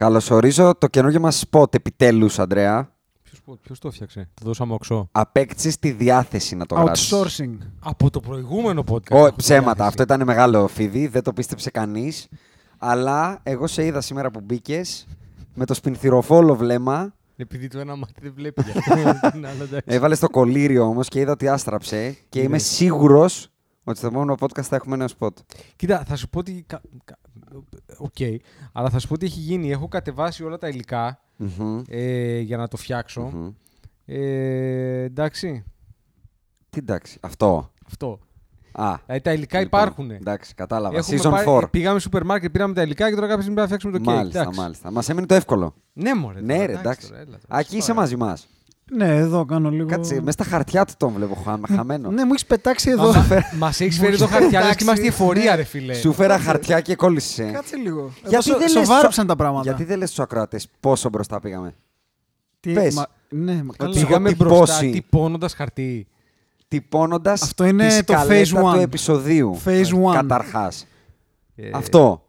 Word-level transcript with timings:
Καλωσορίζω 0.00 0.74
το 0.78 0.86
καινούργιο 0.86 1.20
μας 1.20 1.44
spot 1.50 1.74
επιτέλους, 1.74 2.38
Ανδρέα. 2.38 2.92
Ποιος 3.62 3.78
το 3.78 3.88
έφτιαξε, 3.88 4.28
το 4.34 4.44
δώσαμε 4.44 4.74
οξό. 4.74 5.08
Απέκτησες 5.12 5.78
τη 5.78 5.90
διάθεση 5.90 6.56
να 6.56 6.66
το 6.66 6.74
γράψεις. 6.74 7.12
Outsourcing. 7.14 7.56
Από 7.80 8.10
το 8.10 8.20
προηγούμενο 8.20 8.84
podcast. 8.90 9.10
Ω, 9.10 9.26
έχω 9.26 9.36
ψέματα. 9.36 9.64
διάθεση. 9.64 9.88
Αυτό 9.88 10.02
ήταν 10.02 10.24
μεγάλο 10.24 10.68
φίδι. 10.68 11.06
Δεν 11.06 11.22
το 11.22 11.32
πίστεψε 11.32 11.70
κανείς. 11.70 12.28
Αλλά 12.78 13.40
εγώ 13.42 13.66
σε 13.66 13.84
είδα 13.84 14.00
σήμερα 14.00 14.30
που 14.30 14.40
μπήκες 14.40 15.06
με 15.54 15.64
το 15.64 15.74
σπινθυροφόλο 15.74 16.56
βλέμμα. 16.56 17.14
Επειδή 17.36 17.68
το 17.68 17.78
ένα 17.78 17.96
μάτι 17.96 18.20
δεν 18.20 18.32
βλέπει 18.34 18.62
γι' 18.62 18.78
αυτό. 18.78 18.98
Είναι 19.36 19.48
άλλο, 19.48 19.62
εντάξει. 19.62 19.84
Έβαλες 19.84 20.18
το 20.18 20.28
κολλύριο 20.28 20.84
όμως 20.84 21.08
και 21.08 21.20
είδα 21.20 21.32
ότι 21.32 21.48
άστραψε. 21.48 22.16
Και 22.28 22.40
είμαι 22.40 22.58
σίγουρος 22.58 23.48
ότι 23.84 23.98
στο 23.98 24.06
επόμενο 24.06 24.34
podcast 24.40 24.62
θα 24.62 24.76
έχουμε 24.76 24.94
ένα 24.94 25.08
spot. 25.18 25.34
Κοίτα, 25.76 26.02
θα 26.06 26.16
σου 26.16 26.28
πω 26.28 26.38
ότι. 26.38 26.66
Κα- 27.50 27.78
κα- 27.86 27.96
Οκ. 27.98 28.40
Αλλά 28.72 28.90
θα 28.90 28.98
σου 28.98 29.08
πω 29.08 29.18
τι 29.18 29.26
έχει 29.26 29.40
γίνει. 29.40 29.70
Έχω 29.70 29.88
κατεβάσει 29.88 30.44
όλα 30.44 30.58
τα 30.58 30.68
υλικά 30.68 31.20
Μμμ. 31.36 31.82
ε, 31.88 32.38
για 32.38 32.56
να 32.56 32.68
το 32.68 32.76
φτιάξω. 32.76 33.20
Μμμ. 33.22 33.48
Ε, 34.04 35.02
εντάξει. 35.02 35.64
Τι 36.70 36.78
εντάξει. 36.78 37.18
Αυτό. 37.20 37.72
Αυτό. 37.86 38.18
Α. 38.72 38.94
Δηλαδή 39.06 39.22
τα 39.24 39.32
υλικά 39.32 39.60
λοιπόν, 39.60 39.80
υπάρχουν. 39.80 40.10
Εντάξει, 40.10 40.54
κατάλαβα. 40.54 40.96
Έχουμε 40.96 41.18
Season 41.22 41.30
πάρει- 41.30 41.46
4. 41.46 41.70
Πήγαμε 41.70 41.90
στο 41.98 42.08
σούπερ 42.08 42.24
μάρκετ, 42.24 42.50
πήραμε 42.52 42.74
τα 42.74 42.82
υλικά 42.82 43.08
και 43.08 43.14
τώρα 43.14 43.26
κάποια 43.26 43.42
στιγμή 43.42 43.56
πρέπει 43.60 43.70
να 43.70 43.76
φτιάξουμε 43.78 43.92
το 43.92 43.98
κέικ. 44.04 44.16
Μάλιστα, 44.16 44.40
Εντάξει. 44.40 44.60
μάλιστα. 44.60 44.90
Μας 44.90 45.08
έμεινε 45.08 45.26
το 45.26 45.34
εύκολο. 45.34 45.74
Ναι, 45.92 46.14
μωρέ. 46.14 46.40
Ναι, 46.40 46.54
τώρα, 46.54 46.66
ρε, 46.66 46.72
εντάξει. 46.78 47.08
τώρα, 47.08 47.20
έλα, 47.20 47.38
τώρα, 47.38 47.56
Α, 47.56 47.58
εκεί 47.58 47.76
είσαι 47.76 47.86
σοβαρά. 47.86 48.00
μαζί 48.00 48.16
μας. 48.16 48.48
Ναι, 48.92 49.16
εδώ 49.16 49.44
κάνω 49.44 49.70
λίγο. 49.70 49.88
Κάτσε, 49.88 50.14
μέσα 50.14 50.30
στα 50.30 50.44
χαρτιά 50.44 50.84
του 50.84 50.92
τον 50.96 51.12
βλέπω 51.12 51.34
χα- 51.34 51.74
χαμένο. 51.76 52.10
Ναι, 52.10 52.24
μου 52.24 52.30
έχεις 52.30 52.46
πετάξει 52.46 52.90
εδώ. 52.90 53.12
Μα 53.58 53.68
έχεις 53.68 53.98
φέρει 53.98 54.16
το 54.16 54.26
χαρτιά, 54.26 54.60
λες 54.64 54.76
και 54.76 54.84
είμαστε 54.84 55.04
η 55.04 55.06
εφορία, 55.06 55.56
ρε 55.56 55.62
φίλε. 55.64 55.94
Σου 55.94 56.12
φέρα 56.12 56.38
χαρτιά 56.38 56.80
και 56.80 56.94
κόλλησε. 56.96 57.50
Κάτσε 57.52 57.76
λίγο. 57.76 58.00
Εδώ 58.00 58.28
Γιατί 58.28 58.44
σο- 58.44 58.52
δεν 58.58 58.60
λες 58.60 58.70
σοβάρεψαν 58.70 59.12
στο- 59.12 59.24
τα 59.26 59.36
πράγματα. 59.36 59.62
Γιατί 59.64 59.84
δεν 59.84 59.98
λες 59.98 60.08
στους 60.08 60.20
ακροατές 60.20 60.68
πόσο 60.80 61.08
μπροστά 61.08 61.40
πήγαμε; 61.40 61.74
Τι- 62.60 62.72
πες. 62.72 62.94
μα- 62.94 63.06
Ναι, 63.28 63.62
μα 63.62 63.72
καλά. 63.76 63.90
Ότι 63.90 64.00
Πήγαμε 64.00 64.28
έχω 64.28 64.36
μπροστά 64.44 64.64
τυπώσει. 64.64 64.90
τυπώνοντας 64.90 65.54
χαρτί. 65.54 66.06
Τυπώνοντας 66.68 67.42
Αυτό 67.42 67.64
είναι 67.64 68.02
το 68.04 68.14
phase 68.28 68.44
του 68.48 68.70
one. 68.74 68.80
επεισοδίου. 68.80 69.60
Phase 69.64 69.86
one. 70.08 70.12
Καταρχάς. 70.12 70.86
Ε, 71.56 71.70
Αυτό. 71.72 72.24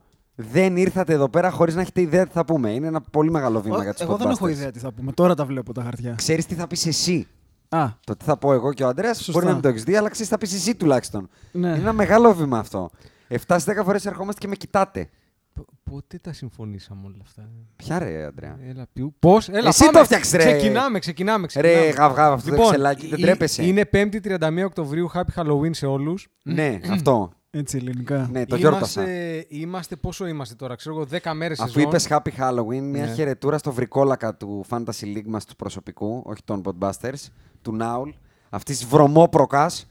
Δεν 0.52 0.78
ήρθατε 0.78 1.13
εδώ 1.13 1.29
πέρα 1.29 1.50
χωρίς 1.52 1.75
να 1.75 1.81
έχετε 1.81 2.02
ιδέα 2.02 2.25
τι 2.25 2.31
θα 2.31 2.46
πούμε. 2.46 2.69
Είναι 2.72 2.88
ένα 2.88 3.02
πολύ 3.02 3.31
μεγάλο 3.31 3.62
βήμα 3.62 3.78
Ο- 3.78 3.81
για 3.81 3.94
του 3.94 4.03
Εγώ 4.03 4.18
δεν 4.18 4.29
έχω 4.29 4.47
ιδέα 4.47 4.72
τι 4.72 4.79
θα 4.79 4.91
πούμε. 4.91 5.12
Τώρα 5.12 5.35
τα 5.35 5.46
βλέπω 5.46 5.74
τα 5.74 5.84
χαρτιά. 5.84 6.13
Ξέρεις 6.16 6.46
τι 6.46 6.56
θα 6.56 6.68
πεις 6.68 6.85
εσύ; 6.85 7.28
Α, 7.69 7.88
Το 8.03 8.16
τι 8.16 8.25
θα 8.25 8.38
πω 8.38 8.53
εγώ 8.53 8.74
και 8.74 8.84
ο 8.84 8.88
Αντρέα 8.88 9.13
Σωστά. 9.13 9.31
μπορεί 9.31 9.46
να 9.46 9.52
μην 9.53 9.62
το 9.62 9.68
έχεις 9.68 9.84
δει, 9.84 9.96
αλλά 9.96 10.09
ξέρεις 10.09 10.28
τι 10.29 10.34
θα 10.34 10.40
πεις 10.40 10.53
εσύ 10.53 10.75
τουλάχιστον. 10.75 11.29
ναι. 11.52 11.68
Είναι 11.68 11.78
ένα 11.78 11.94
μεγάλο 11.94 12.34
βήμα 12.34 12.57
αυτό. 12.59 12.90
7 13.28 13.35
στις 13.59 13.63
10 13.63 13.84
φορές 13.84 14.06
ερχόμαστε 14.06 14.40
και 14.41 14.47
με 14.47 14.56
κοιτάτε. 14.56 15.09
π- 15.53 15.59
Πότε 15.91 16.18
τα 16.24 16.34
συμφωνήσαμε 16.34 17.02
όλα 17.06 17.16
αυτά; 17.22 17.50
Ποια 17.75 18.00
ρε, 18.00 18.25
Αντρέα. 18.25 18.58
Έλα, 18.69 18.85
ποιου. 18.94 19.16
Πώς, 19.19 19.50
έλα, 19.50 19.68
Εσύ 19.68 19.85
πάμε. 19.85 19.97
το 19.97 20.03
φτιάξες, 20.06 20.31
ρε. 20.44 20.52
Ξεκινάμε, 20.56 21.00
ξεκινάμε. 21.00 21.47
ξεκινάμε. 21.47 21.79
Ρε, 21.84 21.90
γαυγάβ, 21.90 22.34
αυτό 22.34 22.50
το 22.50 22.56
Λοιπόν, 22.56 22.69
εξελάκι, 22.72 23.08
δεν 23.08 23.19
ε- 23.19 23.22
τρέπεσαι. 23.22 23.66
Είναι 23.66 23.85
5η 23.85 24.19
31 24.22 24.66
Οκτωβρίου, 24.66 25.09
Happy 25.13 25.41
Halloween 25.41 25.69
σε 25.75 25.85
όλους. 25.85 26.28
Ναι, 26.44 26.79
αυτό. 26.91 27.31
Έτσι 27.53 27.78
ελληνικά. 27.78 28.28
Ναι, 28.31 28.45
το 28.45 28.56
γιόρτασα. 28.56 29.01
Είμαστε, 29.01 29.45
είμαστε, 29.50 29.95
πόσο 29.95 30.28
είμαστε 30.28 30.56
τώρα, 30.56 30.75
ξέρω 30.75 30.95
εγώ, 30.95 31.06
10 31.23 31.34
μέρες 31.34 31.59
Αφού 31.59 31.72
σεζόν. 31.72 31.89
είπες 31.89 32.07
Happy 32.09 32.29
Halloween, 32.39 32.81
μια 32.81 33.06
Ναι. 33.06 33.13
χαιρετούρα 33.13 33.57
στο 33.57 33.72
βρικόλακα 33.72 34.35
του 34.35 34.66
Fantasy 34.69 35.03
League 35.16 35.25
μας 35.28 35.45
του 35.45 35.56
προσωπικού, 35.56 36.22
όχι 36.25 36.41
των 36.45 36.61
Podbusters, 36.66 37.28
του 37.61 37.75
Νάουλ, 37.75 38.09
αυτής 38.50 38.79
τη 38.79 38.85
βρωμόπροκας. 38.85 39.88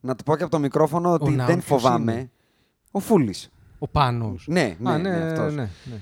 Να 0.00 0.14
του 0.14 0.24
πω 0.24 0.36
και 0.36 0.42
από 0.42 0.52
το 0.52 0.58
μικρόφωνο 0.58 1.12
ότι 1.12 1.30
Νάουλ 1.30 1.50
δεν 1.52 1.58
ποιος 1.64 1.80
φοβάμαι. 1.82 2.12
είναι; 2.12 2.30
Ο 2.90 2.98
Φούλης. 2.98 3.48
Ο 3.78 3.88
Πάνος. 3.88 4.44
Ναι, 4.48 4.76
ναι, 4.78 4.90
Α, 4.90 4.98
ναι, 4.98 5.10
αυτός. 5.10 5.54
ναι, 5.54 5.68
ναι. 5.84 5.96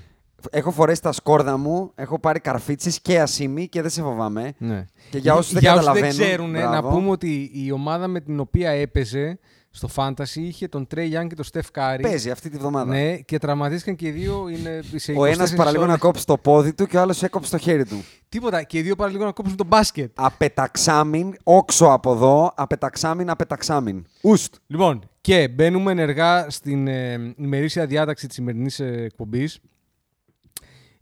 Έχω 0.49 0.71
φορέσει 0.71 1.01
τα 1.01 1.11
σκόρδα 1.11 1.57
μου, 1.57 1.91
έχω 1.95 2.19
πάρει 2.19 2.39
καρφίτσες 2.39 3.01
και 3.01 3.21
ασίμι 3.21 3.67
και 3.67 3.81
δεν 3.81 3.89
σε 3.89 4.01
φοβάμαι. 4.01 4.53
ναι. 4.57 4.85
Και 5.09 5.17
για 5.17 5.33
όσους 5.33 5.53
δεν 5.53 5.61
για 5.61 5.73
όσους 5.73 5.85
καταλαβαίνουν. 5.85 6.15
δεν 6.17 6.25
ξέρουν, 6.27 6.51
να 6.51 6.67
μπράβο. 6.69 6.89
πούμε 6.89 7.09
ότι 7.09 7.51
η 7.53 7.71
ομάδα 7.71 8.07
με 8.07 8.19
την 8.21 8.39
οποία 8.39 8.69
έπαιζε 8.69 9.39
στο 9.75 9.89
Fantasy 9.95 10.35
είχε 10.35 10.67
τον 10.67 10.87
Trae 10.87 11.11
Young 11.15 11.27
και 11.27 11.35
τον 11.35 11.45
Στεφ 11.45 11.71
Κάρι. 11.71 12.03
Παίζει 12.03 12.29
αυτή 12.29 12.49
τη 12.49 12.57
βδομάδα. 12.57 12.93
Ναι, 12.93 13.17
και 13.17 13.37
τραυματίστηκαν 13.37 13.95
και 13.95 14.07
οι 14.07 14.11
δύο 14.11 14.47
είναι 14.49 14.81
σε 14.95 15.13
24 15.13 15.15
Ο 15.17 15.25
ένας 15.25 15.53
παραλίγο 15.53 15.83
να 15.83 15.89
ώρες. 15.89 16.01
κόψει 16.01 16.25
το 16.25 16.37
πόδι 16.37 16.73
του 16.73 16.85
και 16.85 16.97
ο 16.97 17.01
άλλος 17.01 17.23
έκοψε 17.23 17.51
το 17.51 17.57
χέρι 17.57 17.85
του. 17.85 18.03
Τίποτα. 18.29 18.63
Και 18.63 18.77
οι 18.77 18.81
δύο 18.81 18.95
παραλίγο 18.95 19.25
να 19.25 19.31
κόψουν 19.31 19.55
τον 19.57 19.67
μπάσκετ. 19.67 20.11
Απεταξάμιν, 20.15 21.33
όξο 21.43 21.85
από 21.85 22.11
εδώ, 22.11 22.51
απεταξάμιν, 22.55 23.29
απεταξάμιν. 23.29 24.05
Ουστ. 24.21 24.55
Λοιπόν, 24.67 25.09
και 25.21 25.47
μπαίνουμε 25.47 25.91
ενεργά 25.91 26.49
στην 26.49 26.87
ε, 26.87 27.33
ημερήσια 27.37 27.85
διάταξη 27.85 28.27
της 28.27 28.35
σημερινής 28.35 28.79
ε, 28.79 28.85
εκπομπής, 28.85 29.55
ε, 29.55 29.59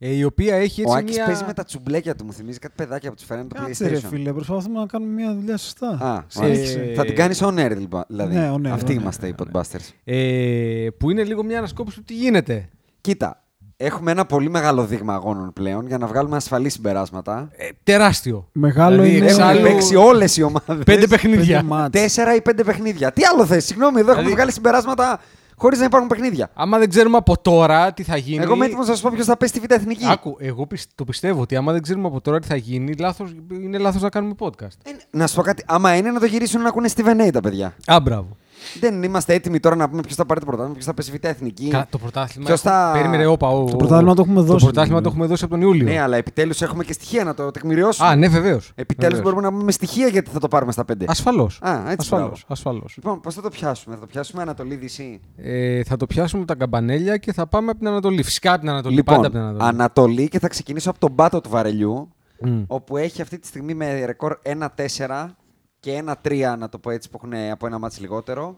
η 0.04 0.24
οποία 0.24 0.56
έχει 0.56 0.82
Ο 0.82 0.84
έτσι 0.84 0.98
Άκης 0.98 1.16
μια... 1.16 1.26
παίζει 1.26 1.44
με 1.48 1.54
τα 1.54 1.64
τσουμπλέκια 1.64 2.16
του, 2.16 2.26
μου 2.26 2.34
θυμίζει 2.34 2.60
κάτι 2.60 2.74
παιδάκια 2.78 3.10
που 3.10 3.16
τους 3.16 3.26
φέρνει 3.26 3.48
το 3.48 3.56
Κάτσε 3.62 3.88
ρε 3.88 3.96
PlayStation. 3.98 4.08
φίλε, 4.10 4.34
προσπαθούμε 4.34 4.80
να 4.80 4.86
κάνουμε 4.86 5.12
μια 5.14 5.34
δουλειά 5.34 5.58
σωστά. 5.58 5.88
Α, 5.88 6.24
Σε- 6.28 6.40
μάλιστα. 6.42 6.80
ε, 6.80 6.94
Θα 6.94 7.06
την 7.06 7.16
κάνεις 7.16 7.42
on 7.44 7.54
air, 7.66 7.76
λοιπόν, 7.78 8.04
δηλαδή. 8.08 8.36
Ναι, 8.36 8.52
on 8.56 8.68
air, 8.68 8.70
Αυτοί 8.70 8.94
on 8.94 8.98
air, 8.98 9.02
είμαστε 9.02 9.28
οι 9.28 9.36
Podbusters. 9.38 9.90
ε, 10.04 10.88
που 10.98 11.10
είναι 11.12 11.24
λίγο 11.24 11.44
μια 11.44 11.58
ανασκόπηση 11.58 11.98
του 11.98 12.04
τι 12.04 12.14
γίνεται. 12.14 12.70
Κοίτα, 13.02 13.44
έχουμε 13.78 14.12
ένα 14.12 14.26
πολύ 14.26 14.50
μεγάλο 14.50 14.86
δείγμα 14.86 15.14
αγώνων 15.14 15.54
πλέον 15.54 15.88
για 15.88 15.98
να 15.98 16.08
βγάλουμε 16.08 16.36
ασφαλή 16.36 16.70
συμπεράσματα. 16.70 17.50
Ε, 17.56 17.68
τεράστιο. 17.84 18.48
Μεγάλο 18.52 18.96
Δηλαδή, 19.02 19.18
είναι. 19.18 19.26
εξάλλου- 19.26 19.62
Έχουν 19.66 19.72
παίξει 19.78 19.96
όλες 19.96 20.38
οι 20.38 20.42
ομάδες. 20.42 20.84
Πέντε 20.86 21.08
παιχνίδια. 21.08 21.56
Πέντε 21.58 21.68
μάτς. 21.74 22.00
Τέσσερα 22.00 22.36
ή 22.36 22.42
πέντε 22.42 22.64
παιχνίδια. 22.64 23.12
Τι 23.12 23.22
άλλο 23.34 23.46
θες, 23.46 23.66
συγγνώμη, 23.66 23.92
εδώ 24.00 24.02
έχουμε 24.12 24.16
Δηλαδή- 24.16 24.34
βγάλει 24.36 24.52
συμπεράσματα 24.52 25.20
χωρίς 25.62 25.80
να 25.80 25.86
υπάρχουν 25.86 26.10
παιχνίδια. 26.10 26.50
Άμα 26.54 26.78
δεν 26.78 26.90
ξέρουμε 26.90 27.18
από 27.18 27.42
τώρα 27.42 27.94
τι 27.94 28.04
θα 28.04 28.18
γίνει... 28.18 28.44
Εγώ 28.44 28.54
είμαι 28.54 28.66
έτοιμος 28.66 28.88
να 28.88 28.96
σα 28.96 29.02
πω 29.02 29.10
ποιος 29.14 29.26
θα 29.26 29.38
πέσει 29.38 29.52
στη 29.58 29.68
Β' 29.68 29.72
Εθνική. 29.72 30.06
Άκου, 30.08 30.36
εγώ 30.40 30.68
πισ- 30.68 30.90
το 30.96 31.04
πιστεύω 31.04 31.42
ότι 31.42 31.56
άμα 31.56 31.72
δεν 31.72 31.82
ξέρουμε 31.82 32.08
από 32.08 32.22
τώρα 32.22 32.40
τι 32.40 32.48
θα 32.48 32.56
γίνει, 32.56 32.94
λάθος, 32.94 33.36
είναι 33.52 33.78
λάθος 33.78 34.02
να 34.02 34.10
κάνουμε 34.10 34.34
podcast. 34.40 34.78
Ε, 34.84 34.90
Να 35.12 35.28
σου 35.28 35.36
πω 35.36 35.42
κάτι. 35.42 35.64
Άμα 35.68 35.96
είναι 35.96 36.12
να 36.12 36.20
το 36.20 36.26
γυρίσουν 36.26 36.62
να 36.62 36.68
ακούνε 36.68 36.90
Steven 36.96 37.28
A 37.28 37.30
τα 37.34 37.40
παιδιά. 37.42 37.74
Α, 37.86 38.00
μπράβο. 38.02 38.38
Δεν 38.80 39.04
είμαστε 39.04 39.34
έτοιμοι 39.34 39.60
τώρα 39.60 39.76
να 39.76 39.90
πούμε 39.90 40.02
ποιος 40.02 40.16
θα 40.16 40.26
πάρει 40.26 40.40
το 40.40 40.46
πρωτάθλημα, 40.46 40.74
ποιος 40.76 40.86
θα 40.88 40.94
πέσει 40.94 41.12
Β' 41.12 41.26
Εθνική. 41.26 41.68
Καλά, 41.68 41.88
το 41.90 41.98
πρωτάθλημα. 41.98 42.46
Ποιος 42.46 42.64
έχω- 42.66 42.76
θα- 42.76 42.92
Περίμενε, 42.94 43.26
όπα. 43.26 43.48
ο- 43.50 43.66
Το 43.66 43.76
πρωτάθλημα 43.76 44.14
το 44.16 44.22
έχουμε 44.22 44.36
Το 44.40 44.46
δώσει, 44.46 44.64
πρωτάθλημα 44.66 44.86
δηλαδή. 44.86 45.04
το 45.04 45.10
έχουμε 45.10 45.26
δώσει 45.26 45.44
από 45.44 45.54
τον 45.54 45.62
Ιούλιο. 45.62 45.84
Ναι, 45.86 46.00
αλλά 46.02 46.18
επιτέλους 46.18 46.62
έχουμε 46.62 46.84
και 46.84 46.94
στοιχεία 46.94 47.24
να 47.24 47.34
το 47.34 47.52
τεκμηριώσουμε. 47.52 48.08
Α, 48.08 48.16
ναι, 48.16 48.28
βεβαίως. 48.28 48.72
Επιτέλους 48.76 49.22
μπορούμε 49.22 49.42
να 49.42 49.50
πούμε 49.52 49.64
με 49.64 49.72
στοιχεία 49.72 50.08
γιατί 50.08 50.30
θα 50.30 50.40
το 50.40 50.48
πάρουμε 50.48 50.72
στα 50.72 50.86
πέντε. 50.86 51.06
Ασφαλώς. 51.08 51.60
Α, 51.62 51.70
έτσι, 51.72 51.86
μπράβο. 51.86 51.98
Ασφαλώς, 52.00 52.46
ασφαλώς. 52.48 52.94
Λοιπόν, 52.96 53.20
πώς 53.22 53.34
θα 53.36 53.42
το 53.42 53.50
πιάσουμε, 53.50 53.96
θα 53.96 54.02
το 54.02 54.08
πιάσουμε 54.08 54.42
Ανατολή 54.42 54.76
Δύση. 54.76 55.20
Ε, 55.38 55.84
θα 55.84 55.98
το 55.98 56.06
πιάσουμε 56.06 56.46
τα 56.46 56.56
καμπανέλια 56.56 57.18
και 57.18 57.34
θα 57.34 57.48
πάμε 57.48 57.70
από 57.70 57.80
την 57.80 57.88
Ανατολή. 57.88 58.24
Φυσικά 58.24 58.52
από 58.52 58.60
την 58.60 58.70
Ανατολή. 58.70 58.96
Λοιπόν, 58.96 59.16
πάντα 59.16 59.28
από 59.28 59.36
την 59.38 59.46
Ανατολή. 59.46 59.70
Ανατολή 59.70 60.28
και 60.28 60.40
θα 60.40 60.48
ξεκινήσω 60.48 60.90
από 60.90 61.00
τον 61.00 61.16
πάτο 61.16 61.42
του 61.42 61.50
βαρελιού, 61.50 62.10
Μμ. 62.40 62.62
όπου 62.68 62.98
έχει 62.98 63.22
αυτή 63.22 63.40
τη 63.40 63.48
στιγμή 63.48 63.74
με 63.74 64.06
ρεκόρ 64.06 64.38
1-4 64.44 65.36
και 65.82 66.04
1-3, 66.24 66.56
να 66.58 66.70
το 66.70 66.80
πω 66.80 66.90
έτσι, 66.90 67.10
που 67.10 67.20
έχουν 67.24 67.52
από 67.52 67.66
ένα 67.68 67.80
μάτς 67.80 68.00
λιγότερο, 68.00 68.58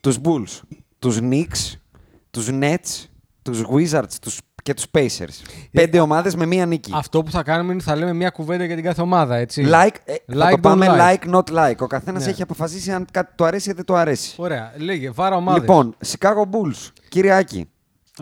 τους 0.00 0.18
Bulls, 0.24 0.60
τους 0.98 1.18
Knicks, 1.20 1.78
τους 2.30 2.48
Nets, 2.52 3.04
τους 3.42 3.62
Wizards, 3.74 4.12
τους 4.20 4.40
και 4.62 4.74
τους 4.74 4.86
Pacers. 4.92 5.42
Πέντε 5.72 6.00
ομάδες 6.00 6.34
με 6.36 6.46
μία 6.46 6.66
νίκη. 6.66 6.92
Αυτό 6.94 7.22
που 7.22 7.30
θα 7.30 7.42
κάνουμε 7.42 7.72
είναι 7.72 7.82
θα 7.82 7.96
λέμε 7.96 8.12
μια 8.12 8.30
κουβέντα 8.30 8.64
για 8.64 8.74
την 8.74 8.84
κάθε 8.84 9.00
ομάδα, 9.02 9.36
έτσι. 9.36 9.62
Like, 9.66 9.94
ε, 10.04 10.14
θα 10.14 10.46
Like, 10.46 10.50
το 10.50 10.56
don't 10.56 10.60
πάμε 10.62 10.86
like. 10.90 11.24
like, 11.24 11.34
not 11.34 11.68
like. 11.70 11.76
Ο 11.78 11.86
καθένας 11.86 12.24
Ναι. 12.24 12.30
έχει 12.30 12.42
αποφασίσει 12.42 12.92
αν 12.92 13.06
κάτι 13.10 13.34
του 13.36 13.44
αρέσει 13.44 13.70
ή 13.70 13.72
δεν 13.72 13.84
του 13.84 13.96
αρέσει. 13.96 14.34
Ωραία, 14.38 14.72
λέγε, 14.76 15.10
βάρα 15.10 15.36
ομάδες. 15.36 15.60
Λοιπόν, 15.60 15.96
Chicago 16.06 16.42
Bulls, 16.50 16.90
κύριε 17.08 17.32
Άκη. 17.34 17.68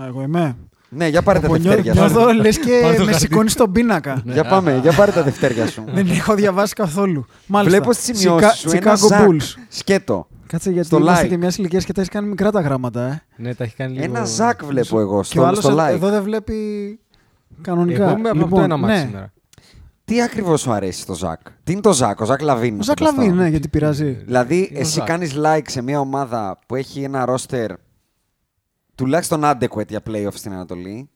Α, 0.00 0.06
Εγώ 0.06 0.22
είμαι. 0.22 0.56
Ναι, 0.92 1.06
για 1.08 1.22
πάρε 1.22 1.38
τα 1.40 1.46
Από 1.46 1.56
νιώ- 1.56 1.74
δευτέρια 1.74 1.94
σου. 1.94 2.00
Νιώθω 2.14 2.32
λες 2.32 2.58
Πάρε 2.58 2.70
και 2.90 2.96
το 2.98 3.04
με 3.04 3.10
χαρτί. 3.12 3.26
σηκώνεις 3.26 3.52
στον 3.52 3.72
πίνακα. 3.72 4.22
Για 4.24 4.44
πάμε, 4.44 4.78
για 4.82 4.92
πάρε 4.92 5.10
τα 5.12 5.22
δευτέρια 5.22 5.66
σου. 5.66 5.84
Δεν 5.92 6.08
έχω 6.10 6.34
διαβάσει 6.34 6.74
καθόλου. 6.74 7.24
Μάλιστα. 7.46 7.76
Βλέπω 7.78 7.92
στις 7.92 8.18
σημειώσεις 8.18 8.48
Chica- 8.50 8.54
σου 8.56 8.70
ένα 8.76 8.92
Chicago 8.94 9.06
ζακ. 9.08 9.26
Bulls. 9.28 9.54
Σκέτο. 9.68 10.26
Κάτσε 10.46 10.70
γιατί 10.70 10.86
στο 10.86 10.96
είμαστε 10.98 11.26
like. 11.26 11.28
και 11.28 11.36
μια 11.36 11.52
ηλικία 11.56 11.80
και 11.80 11.92
τα 11.92 12.00
έχεις 12.00 12.12
κάνει 12.12 12.28
μικρά 12.28 12.50
τα 12.50 12.60
γράμματα. 12.60 13.00
Ε. 13.06 13.22
Ναι, 13.36 13.54
τα 13.54 13.64
έχει 13.64 13.74
κάνει 13.74 13.92
λίγο... 13.92 14.04
Ένα 14.04 14.24
ζακ 14.24 14.64
βλέπω 14.64 15.00
εγώ 15.00 15.14
και 15.14 15.18
ο 15.18 15.22
στο, 15.22 15.44
άλλος 15.44 15.58
στο 15.58 15.76
like. 15.78 15.88
εδώ 15.90 16.08
δεν 16.10 16.22
βλέπει 16.22 16.54
κανονικά. 17.60 18.04
Εγώ 18.08 18.18
είμαι 18.18 18.28
από 18.28 18.38
λοιπόν, 18.38 18.58
το 18.58 18.64
ένα 18.64 18.76
μάτι 18.76 18.92
ναι. 18.92 18.98
σήμερα. 19.06 19.32
Τι 20.04 20.22
ακριβώς 20.22 20.60
σου 20.60 20.72
αρέσει 20.72 21.06
το 21.06 21.14
Ζακ; 21.14 21.40
Τι 21.64 21.72
είναι 21.72 21.80
το 21.80 21.92
Ζακ, 21.92 22.20
ο 22.20 22.24
Ζακ 22.24 22.40
Λαβίν. 22.40 22.80
Ο 22.80 22.82
Ζακ 22.82 23.00
Λαβίν, 23.00 23.34
ναι, 23.34 23.48
γιατί 23.48 23.68
πειράζει. 23.68 24.04
Δηλαδή, 24.24 24.56
Είναι 24.70 24.78
ο 24.78 24.80
εσύ 24.80 24.92
Ζακ; 24.98 25.06
κάνεις 25.06 25.34
like 25.44 25.62
σε 25.66 25.82
μια 25.82 26.00
ομάδα 26.00 26.58
που 26.66 26.74
έχει 26.74 27.02
ένα 27.02 27.24
roster 27.28 27.66
τουλάχιστον 29.00 29.40
adequate 29.44 29.88
για 29.88 30.00
playoff 30.10 30.32
στην 30.34 30.52
Ανατολή, 30.52 31.10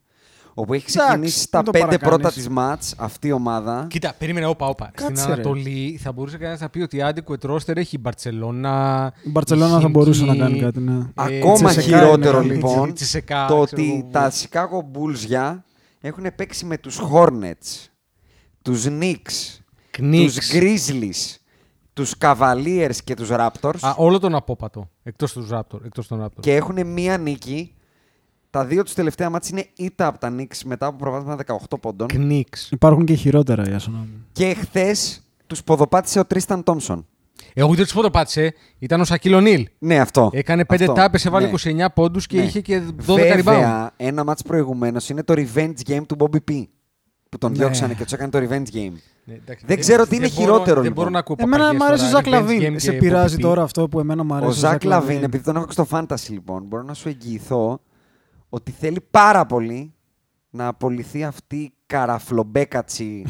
όπου 0.54 0.74
έχει 0.74 0.84
Εντάξει, 0.88 1.06
ξεκινήσει 1.08 1.50
τα 1.50 1.56
μην 1.56 1.66
το 1.66 1.70
πέντε 1.70 1.98
παρακάνεις. 1.98 2.16
πρώτα 2.16 2.32
της 2.32 2.48
match 2.58 2.94
αυτή 2.96 3.28
η 3.28 3.32
ομάδα. 3.32 3.86
Κοίτα, 3.90 4.14
περίμενε, 4.18 4.46
όπα, 4.46 4.66
όπα. 4.66 4.90
Στην 4.94 5.06
Κάτσε, 5.06 5.26
ρε. 5.26 5.32
Ανατολή 5.32 5.98
θα 6.02 6.12
μπορούσε 6.12 6.36
κανένας 6.36 6.60
να 6.60 6.68
πει 6.68 6.80
ότι 6.80 6.98
adequate 7.04 7.50
roster 7.50 7.76
έχει 7.76 7.96
η 7.96 7.98
Μπαρσελόνα. 8.02 9.12
Η 9.24 9.30
Μπαρσελόνα 9.30 9.80
θα 9.80 9.88
μπορούσε 9.88 10.24
να 10.24 10.36
κάνει 10.36 10.58
κάτι, 10.60 10.80
ναι. 10.80 11.06
Ακόμα 11.14 11.70
Τσεσεκά 11.70 11.80
χειρότερο 11.80 12.42
είναι, 12.42 12.54
λοιπόν 12.54 12.88
η 12.88 12.92
Τσεσεκά, 12.92 13.46
το 13.46 13.60
ξέρω 13.64 13.80
ότι 13.82 13.90
εγώ. 13.90 14.08
τα 14.12 14.32
Chicago 14.32 14.78
Bulls 14.98 15.24
για 15.26 15.64
έχουν 16.00 16.26
παίξει 16.36 16.64
με 16.64 16.78
τους 16.78 17.00
Hornets, 17.12 17.88
τους 18.62 18.86
Knicks, 18.88 19.60
Knicks. 19.98 20.24
τους 20.24 20.38
Grizzlies, 20.52 21.36
τους 21.94 22.14
Cavaliers 22.20 22.96
και 23.04 23.14
τους 23.14 23.28
Raptors 23.32 23.78
Α, 23.80 23.94
όλο 23.96 24.18
τον 24.18 24.34
απόπατο. 24.34 24.90
Εκτός 25.02 25.32
τους 25.32 25.48
Raptor. 25.52 25.84
Εκτός 25.84 26.06
των 26.06 26.24
Raptor. 26.24 26.40
και 26.40 26.54
έχουν 26.54 26.86
μία 26.86 27.18
νίκη. 27.18 27.74
Τα 28.50 28.64
δύο 28.64 28.82
τους 28.82 28.94
τελευταία 28.94 29.30
μάτς 29.30 29.48
είναι 29.48 29.66
ήττα 29.76 30.06
από 30.06 30.18
τα 30.18 30.34
Knicks 30.38 30.58
μετά 30.64 30.86
από 30.86 30.96
προβάδισμα 30.96 31.36
18 31.70 31.78
πόντων. 31.80 32.08
Knicks. 32.12 32.70
Υπάρχουν 32.70 33.04
και 33.04 33.14
χειρότερα, 33.14 33.62
για 33.62 33.80
να 33.86 33.92
μου. 33.92 34.08
Και 34.32 34.54
χθες 34.54 35.22
τους 35.46 35.62
ποδοπάτησε 35.64 36.18
ο 36.18 36.24
Τρίσταν 36.24 36.62
Τόμσον. 36.62 37.06
Εγώ 37.54 37.74
δεν 37.74 37.84
τους 37.84 37.92
ποδοπάτησε. 37.92 38.54
Ήταν 38.78 39.00
ο 39.00 39.04
Σακίλ 39.04 39.40
Ο'Νίλ. 39.40 39.68
Ναι, 39.78 39.98
αυτό. 39.98 40.30
Έκανε 40.32 40.64
5 40.64 40.74
Αυτό. 40.80 40.92
τάπες, 40.92 41.24
έβαλε 41.26 41.46
Ναι. 41.46 41.52
29 41.52 41.90
πόντους 41.94 42.26
και 42.26 42.36
Ναι. 42.36 42.42
είχε 42.42 42.60
και 42.60 42.82
12 43.06 43.16
rebound. 43.16 43.42
Βέβαια, 43.42 43.90
ένα 43.96 44.24
μάτς 44.24 44.42
προηγουμένως 44.42 45.08
είναι 45.08 45.22
το 45.22 45.34
revenge 45.36 45.74
game 45.86 46.02
του 46.06 46.16
Bobby 46.18 46.38
P. 46.50 46.62
Που 47.34 47.40
τον 47.40 47.50
Ναι. 47.52 47.56
διώξανε 47.58 47.94
και 47.94 48.02
τους 48.02 48.12
έκανε 48.12 48.30
το 48.30 48.38
revenge 48.38 48.74
game. 48.76 48.92
Ναι, 49.24 49.34
εντάξει, 49.34 49.64
Δεν 49.66 49.78
ξέρω 49.80 50.06
τι 50.06 50.16
είναι 50.16 50.28
μπορώ- 50.28 50.40
χειρότερο, 50.40 50.74
Δεν 50.74 50.82
λοιπόν. 50.82 50.92
μπορώ 50.94 51.08
να 51.10 51.18
ακούω 51.18 51.36
Εμένα 51.38 51.56
παπαγιές 51.56 51.80
μου 51.82 51.86
αρέσει 51.88 52.04
ο 52.04 52.10
τώρα, 52.10 52.22
Ζακ 52.22 52.26
revenge 52.26 52.58
Λαβίν. 52.58 52.74
game 52.74 52.80
Σε 52.80 52.90
και 52.90 52.96
πειράζει 52.98 53.36
PPP. 53.38 53.40
τώρα 53.42 53.62
αυτό 53.62 53.88
που 53.88 54.00
εμένα 54.00 54.24
μου 54.24 54.34
αρέσει. 54.34 54.50
Ο 54.50 54.52
Ζακ 54.52 54.84
Λαβίν, 54.84 55.22
επειδή 55.22 55.44
τον 55.44 55.56
έχω 55.56 55.64
και 55.66 55.72
στο 55.72 55.86
fantasy 55.90 56.28
λοιπόν, 56.28 56.62
μπορώ 56.62 56.82
να 56.82 56.94
σου 56.94 57.08
εγγυηθώ 57.08 57.80
ότι 58.48 58.70
θέλει 58.70 59.00
πάρα 59.10 59.46
πολύ 59.46 59.94
να 60.50 60.66
απολυθεί 60.66 61.24
αυτή 61.24 61.56
η 61.56 61.72
καραφλομπέκατσι 61.86 63.24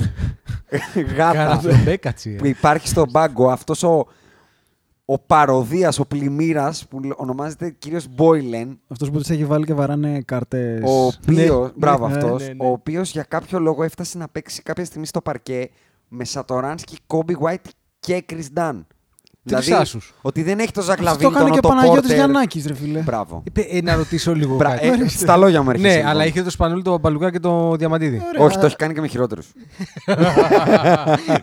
γάτα 1.16 1.32
Καραφλομπέκατσι, 1.32 2.30
ε. 2.30 2.36
που 2.36 2.46
υπάρχει 2.46 2.88
στον 2.88 3.10
πάγκο. 3.12 3.50
Αυτός 3.50 3.82
ο, 3.82 4.06
ο 5.04 5.18
παροδίας, 5.18 5.98
ο 5.98 6.06
πλημμύρας 6.06 6.88
που 6.88 7.00
ονομάζεται 7.16 7.70
κύριος 7.70 8.06
Μπόιλεν, 8.08 8.80
Αυτός 8.88 9.10
που 9.10 9.18
τους 9.18 9.30
έχει 9.30 9.44
βάλει 9.44 9.64
και 9.64 9.74
βαράνε 9.74 10.20
κάρτες. 10.22 10.82
ο 10.84 11.06
οποίος, 11.06 11.72
μπράβο 11.76 12.08
ναι, 12.08 12.14
αυτός, 12.14 12.42
ναι, 12.42 12.48
ναι. 12.48 12.66
ο 12.66 12.70
οποίος 12.70 13.10
για 13.10 13.22
κάποιο 13.22 13.58
λόγο 13.58 13.82
έφτασε 13.82 14.18
να 14.18 14.28
παίξει 14.28 14.62
κάποια 14.62 14.84
στιγμή 14.84 15.06
στο 15.06 15.20
παρκέ 15.20 15.70
με 16.08 16.24
Σατοράνσκι, 16.24 16.96
Κόμπι 17.06 17.36
White 17.40 17.68
και 18.00 18.24
Chris 18.28 18.58
Dunn. 18.58 18.80
Δηλαδή, 19.46 19.73
άσους. 19.73 20.14
ότι 20.23 20.43
δεν 20.43 20.58
έχει 20.58 20.70
το 20.73 20.82
Ζακ 20.82 20.99
Αυτό 20.99 21.05
Λαβίν, 21.05 21.23
το 21.23 21.29
έκανε 21.29 21.44
τον 21.50 21.52
και 21.61 21.67
ο 21.67 21.69
Ότο 21.69 21.69
Παναγιώτης 21.69 22.00
Πόρτερ. 22.00 22.17
Γιαννάκης, 22.17 22.67
ρε 22.67 22.75
φίλε. 22.75 23.00
Μπράβο. 23.00 23.43
Είπε, 23.46 23.61
ε, 23.61 23.81
να 23.82 23.94
ρωτήσω 23.94 24.35
λίγο 24.35 24.56
Μπρα- 24.56 24.70
κάτι. 24.76 24.87
ε, 25.02 25.08
στα 25.08 25.37
λόγια 25.37 25.62
μου 25.62 25.70
έρχεσαι. 25.70 25.88
ναι, 25.88 25.94
λοιπόν. 25.94 26.11
αλλά 26.11 26.26
είχε 26.26 26.43
το 26.43 26.50
Σπανούλη, 26.50 26.82
το 26.82 26.99
Παπαλουκά 26.98 27.31
και 27.31 27.41
το 27.41 27.76
Διαμαντίδη. 27.76 28.23
Ωραία. 28.29 28.43
Όχι, 28.46 28.58
το 28.58 28.67
έχει 28.67 28.76
κάνει 28.76 28.94
και 28.94 29.00
με 29.00 29.06
χειρότερους. 29.06 29.52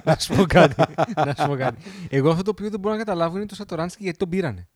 να 0.04 0.16
σου 0.20 0.36
πω 0.36 0.44
κάτι. 0.44 0.76
να 1.16 1.36
σου 1.40 1.48
πω 1.48 1.56
κάτι. 1.56 1.82
Εγώ 2.10 2.30
αυτό 2.30 2.44
το 2.44 2.50
οποίο 2.50 2.70
δεν 2.70 2.80
μπορώ 2.80 2.94
να 2.96 3.00
καταλάβω 3.04 3.38
είναι 3.38 3.46
το 3.46 3.56
Σατοράνσκι 3.56 4.04
γιατί 4.04 4.18
τον 4.18 4.30
πήρανε. 4.30 4.68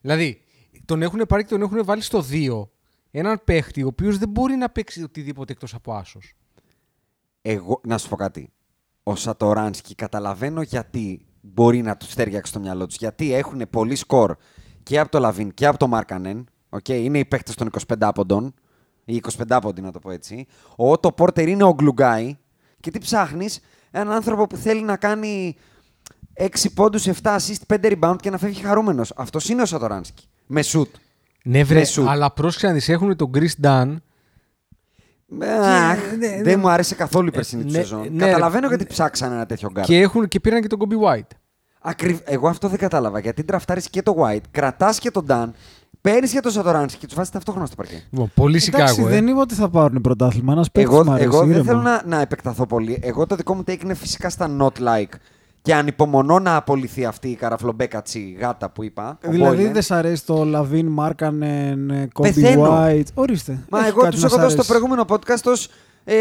Δηλαδή, 0.00 0.40
τον 0.84 1.02
έχουν 1.02 1.24
πάρει 1.28 1.42
και 1.42 1.48
τον 1.48 1.62
έχουν 1.62 1.84
βάλει 1.84 2.02
στο 2.02 2.24
2 2.30 2.68
έναν 3.10 3.40
παίχτη 3.44 3.82
ο 3.82 3.86
οποίος 3.86 4.18
δεν 4.18 4.28
μπορεί 4.28 4.54
να 4.54 4.68
παίξει 4.68 5.02
οτιδήποτε 5.02 5.52
εκτός 5.52 5.74
από 5.74 5.94
άσος. 5.94 6.34
Εγώ, 7.42 7.80
να 7.86 7.98
σου 7.98 8.08
πω 8.08 8.16
κάτι. 8.16 8.52
Ο 9.02 9.14
Σατοράνσκι 9.16 9.94
καταλαβαίνω 9.94 10.62
γιατί 10.62 11.26
μπορεί 11.42 11.82
να 11.82 11.96
τους 11.96 12.14
τέριαξε 12.14 12.52
το 12.52 12.60
μυαλό 12.60 12.86
τους. 12.86 12.96
Γιατί 12.96 13.32
έχουν 13.34 13.62
πολύ 13.70 13.94
σκορ 13.94 14.36
και 14.82 14.98
από 14.98 15.10
το 15.10 15.18
Λαβίν 15.18 15.54
και 15.54 15.66
από 15.66 15.78
το 15.78 15.86
Μάρκανεν. 15.86 16.46
Okay, 16.70 16.88
είναι 17.02 17.18
οι 17.18 17.24
παίχτε 17.24 17.52
των 17.56 17.70
25 17.98 18.10
πόντων. 18.14 18.54
Ή 19.04 19.22
25 19.46 19.58
πόντι, 19.62 19.80
να 19.80 19.92
το 19.92 19.98
πω 19.98 20.10
έτσι. 20.10 20.46
Ο 20.76 20.90
Ότο 20.90 21.12
Πόρτερ 21.12 21.48
είναι 21.48 21.64
ο 21.64 21.74
Γκλουγκάι. 21.74 22.36
Και 22.80 22.90
τι 22.90 22.98
ψάχνεις, 22.98 23.60
έναν 23.90 24.12
άνθρωπο 24.12 24.46
που 24.46 24.56
θέλει 24.56 24.82
να 24.82 24.96
κάνει 24.96 25.56
6 26.34 26.46
πόντους, 26.74 27.06
7 27.06 27.12
assist, 27.22 27.76
5 27.80 27.96
rebound 27.98 28.16
και 28.20 28.30
να 28.30 28.38
φεύγει 28.38 28.62
χαρούμενος. 28.62 29.12
Αυτός 29.16 29.48
είναι 29.48 29.62
ο 29.62 29.66
Σατοράνσκι. 29.66 30.24
Με 30.46 30.62
σουτ. 30.62 30.94
Ναι, 31.44 31.64
βρε, 31.64 31.78
Με 31.78 31.84
σουτ. 31.84 32.08
αλλά 32.08 32.32
πρόσεξε 32.32 32.66
να 32.66 32.72
δεις, 32.72 32.88
έχουν 32.88 33.16
τον 33.16 33.30
Chris 33.34 33.64
Dunn. 33.66 33.96
Αχ, 35.40 35.98
ναι, 36.18 36.26
ναι. 36.26 36.42
δεν 36.42 36.58
μου 36.58 36.68
άρεσε 36.68 36.94
καθόλου 36.94 37.26
η 37.28 37.30
περσινή 37.30 37.62
του 37.64 37.70
ναι, 37.70 37.78
σεζόν. 37.78 38.08
ναι, 38.12 38.24
Καταλαβαίνω 38.26 38.68
ρε, 38.68 38.74
γιατί 38.76 38.92
ψάξανε 38.92 39.34
ένα 39.34 39.46
τέτοιο 39.46 39.70
γκαρντ. 39.72 39.84
Και, 39.84 39.98
έχουν, 40.00 40.28
και 40.28 40.40
πήραν 40.40 40.60
και 40.60 40.66
τον 40.66 40.78
Coby 40.82 40.92
White. 41.08 41.26
Ακριβ... 41.80 42.18
Εγώ 42.24 42.48
αυτό 42.48 42.68
δεν 42.68 42.78
κατάλαβα. 42.78 43.18
Γιατί 43.18 43.44
ντραφτάρεις 43.44 43.80
και 43.90 44.02
το 44.02 44.14
White, 44.18 44.40
κρατάς 44.50 44.98
και 44.98 45.10
τον 45.10 45.26
Dunn, 45.28 45.48
παίρνεις 46.00 46.32
και 46.32 46.40
τον 46.40 46.52
Σατοράνσκι 46.52 46.98
και 46.98 47.06
τους 47.06 47.14
βάζεις 47.14 47.32
ταυτόχρονα 47.32 47.66
στο 47.66 47.76
παρκέ. 47.76 48.02
Λοιπόν, 48.10 48.30
πολύ 48.34 48.62
Εντάξει, 48.66 48.94
Σικάγο. 48.94 49.08
δεν 49.08 49.26
Ε. 49.26 49.30
είπα 49.30 49.40
ότι 49.40 49.54
θα 49.54 49.68
πάρουν 49.68 50.00
πρωτάθλημα. 50.00 50.52
Ένας 50.52 50.70
παίκτης 50.70 50.92
Εγώ, 50.94 51.04
μου 51.04 51.10
αρέσει. 51.10 51.24
εγώ 51.26 51.38
δεν 51.38 51.48
ήρεμα. 51.50 51.64
θέλω 51.64 51.80
να, 51.80 52.02
να 52.06 52.20
επεκταθώ 52.20 52.66
πολύ. 52.66 52.98
Εγώ 53.02 53.26
το 53.26 53.34
δικό 53.36 53.54
μου 53.54 53.62
take 53.66 53.82
είναι 53.84 53.94
φυσικά 53.94 54.30
στα 54.30 54.56
not 54.60 54.82
like. 54.82 55.12
Και 55.62 55.74
ανυπομονώ 55.74 56.38
να 56.38 56.56
απολυθεί 56.56 57.04
αυτή 57.04 57.28
η 57.28 57.34
καραφλομπέκατσι 57.34 58.36
γάτα 58.40 58.70
που 58.70 58.84
είπα. 58.84 59.18
ο 59.26 59.30
Δηλαδή 59.30 59.68
Boylan. 59.68 59.72
δεν 59.72 59.82
σ' 59.82 59.90
αρέσει 59.90 60.26
το 60.26 60.44
Λαβίν, 60.44 60.86
Μάρκανεν, 60.86 62.08
Κόμπι 62.12 62.32
Πεθαίνω. 62.32 62.84
White. 62.86 63.02
Ορίστε. 63.14 63.58
Μα 63.68 63.78
Έχει 63.78 63.88
εγώ 63.88 64.00
κάτι 64.00 64.12
τους 64.12 64.20
να 64.22 64.26
έχω 64.26 64.36
σ' 64.36 64.40
δώσει 64.40 64.56
το 64.56 64.62
αρέσει. 64.62 64.68
προηγούμενο 64.68 65.04
podcast 65.08 65.42
ως. 65.44 65.68
Ε, 66.04 66.14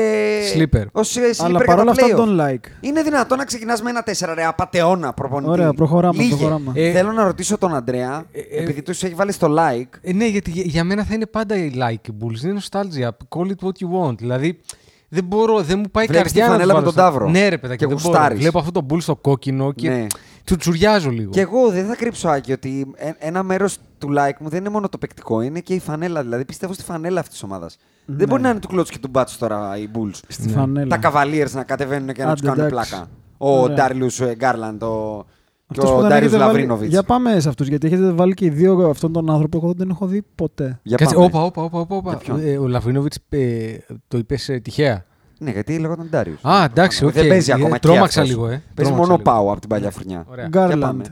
Sleeper. 0.56 0.86
Ως, 0.92 1.16
ε, 1.18 1.22
sleeper 1.22 1.44
Αλλά 1.46 1.60
κατά 1.60 1.72
παρόλα 1.72 1.92
αυτά 1.92 2.06
playoff. 2.08 2.16
τον 2.16 2.38
like. 2.42 2.66
Είναι 2.82 3.02
δυνατόν 3.02 3.38
να 3.38 3.46
ξεκινάς 3.46 3.82
με 3.82 3.90
ένα 3.90 4.04
4 4.04 4.34
ρε 4.34 4.46
απατεώνα 4.46 5.14
προπονητή. 5.14 5.52
Ωραία, 5.52 5.74
προχωράμε, 5.74 6.22
Λίγε. 6.24 6.36
προχωράμε. 6.36 6.72
Ε, 6.76 6.92
Θέλω 6.92 7.12
να 7.12 7.24
ρωτήσω 7.24 7.58
τον 7.58 7.76
Αντρέα, 7.76 8.24
ε, 8.32 8.62
επειδή 8.62 8.82
τους 8.82 9.04
έχει 9.04 9.14
βάλει 9.14 9.32
στο 9.32 9.56
like. 9.58 9.90
Ε, 10.02 10.14
ναι, 10.14 10.26
γιατί 10.28 10.52
για, 10.52 10.64
για 10.66 10.84
μένα 10.84 11.04
θα 11.04 11.14
είναι 11.14 11.26
πάντα 11.26 11.56
οι 11.56 11.72
likeables. 11.76 12.44
Είναι 12.44 12.60
nostalgia. 12.70 13.10
Call 13.38 13.46
it 13.48 13.66
what 13.66 13.72
you 13.86 14.08
want. 14.10 14.18
Δηλαδή, 14.18 14.60
δεν 15.14 15.24
μπορώ, 15.24 15.62
δεν 15.62 15.80
μου 15.80 15.90
πάει 15.92 16.04
η 16.04 16.08
Βλέπεις 16.08 16.32
καρδιά 16.32 16.44
τη 16.44 16.50
να 16.50 16.56
φανέλα 16.58 16.74
τους 16.74 16.84
με 16.84 16.92
βάλω 16.92 16.94
τον 16.94 16.94
στο- 16.94 17.02
Ταύρο. 17.02 17.30
Ναι, 17.40 17.50
ρε 17.50 17.58
παιδάκι, 17.58 17.80
Και 17.80 17.88
δεν 17.88 17.98
μπορώ. 17.98 18.10
γουστάρεις. 18.10 18.40
Βλέπω 18.40 18.60
αυτό 18.60 18.72
το 18.72 18.82
bull 18.82 19.00
στο 19.00 19.16
κόκκινο 19.16 19.72
και 19.72 19.90
Ναι. 19.90 20.08
τσουτσουριάζω 20.44 21.10
λίγο. 21.10 21.30
Και 21.32 21.42
εγώ 21.42 21.70
δεν 21.72 21.86
θα 21.86 21.96
κρύψω, 21.96 22.28
Άκη, 22.30 22.52
ότι 22.52 22.92
ε- 22.96 23.12
ένα 23.20 23.44
μέρος 23.44 23.78
του 23.98 24.08
like 24.18 24.38
μου 24.40 24.50
δεν 24.50 24.60
είναι 24.60 24.70
μόνο 24.70 24.90
το 24.90 24.98
παικτικό, 24.98 25.42
είναι 25.42 25.60
και 25.60 25.74
η 25.74 25.80
φανέλα. 25.80 26.22
Δηλαδή 26.22 26.46
πιστεύω 26.46 26.74
στη 26.74 26.84
φανέλα 26.84 27.20
αυτής 27.20 27.34
της 27.34 27.44
ομάδας. 27.44 27.78
Δεν 28.06 28.28
μπορεί 28.28 28.42
να 28.42 28.50
είναι 28.50 28.60
του 28.60 28.68
κλότσου 28.68 28.92
και 28.94 29.00
του 29.00 29.08
μπάτσου 29.08 29.38
τώρα 29.38 29.78
οι 29.78 29.90
Bulls. 29.96 30.20
Στη 30.28 30.50
φανέλα. 30.50 31.00
Τα 31.00 31.12
Cavaliers 31.12 31.52
να 31.52 31.64
κατεβαίνουν 31.64 32.14
και 32.14 32.24
να 32.24 32.32
Άντε, 32.32 32.40
τους 32.42 32.50
κάνουν 32.50 32.66
εντάξει. 32.66 32.90
πλάκα. 32.90 33.08
Ο 33.38 33.60
Ωραία. 33.62 33.76
Ντάριους 33.76 34.10
Γκάρλαντ, 34.36 34.84
ο. 34.84 35.26
Και 35.74 35.80
Αυτός 35.80 35.90
που 35.92 35.98
ο 35.98 36.00
δεν 36.02 36.10
Ντάριος 36.10 36.32
έχετε 36.32 36.38
βάλει- 36.44 36.54
Λαβρίνοβιτς. 36.56 36.92
Για 36.92 37.04
πάμε 37.04 37.40
σε 37.40 37.50
αυτούς, 37.50 37.68
γιατί 37.68 37.88
έχετε 37.88 38.12
βάλει 38.12 38.34
και 38.34 38.46
οι 38.46 38.50
δύο 38.50 38.90
αυτόν 38.90 39.12
τον 39.14 39.30
άνθρωπο. 39.30 39.58
Εγώ 39.58 39.68
δεν 39.68 39.78
τον 39.78 39.90
έχω 39.90 40.06
δει 40.06 40.24
ποτέ. 40.36 40.80
Για 40.84 40.98
Κάτσε, 40.98 41.14
πάμε. 41.16 41.26
όπα, 41.26 41.42
όπα, 41.44 41.62
όπα, 41.64 41.80
όπα, 41.80 41.96
όπα. 41.96 42.10
Για 42.10 42.18
ποιον; 42.20 42.40
Ε, 42.48 42.58
ο 42.58 42.68
Λαβρίνοβιτς 42.68 43.18
το 44.08 44.18
είπες 44.18 44.60
τυχαία. 44.62 45.06
Ναι, 45.38 45.52
γιατί 45.52 45.78
λέγονταν 45.78 46.08
Ντάριος. 46.10 46.40
Α, 46.46 46.64
εντάξει, 46.64 47.06
οκ. 47.06 47.12
Δεν 47.14 47.28
παίζει 47.28 47.52
Ε, 47.52 47.54
ακόμα 47.54 47.70
και 47.74 47.80
τρόμαξα 47.80 48.22
αυτός. 48.22 48.36
λίγο, 48.36 48.46
ε. 48.46 48.50
Παίζει 48.50 48.64
Τρόμαξα 48.76 48.96
μόνο 48.98 49.12
λίγο. 49.12 49.22
πάω 49.24 49.52
από 49.52 49.60
την 49.60 49.70
παλιά 49.70 49.92
φουρνιά. 49.92 50.26
Ωραία. 50.30 50.48
Για 50.52 50.62
Γκάρλαντ. 50.62 50.82
πάμε. 50.82 51.04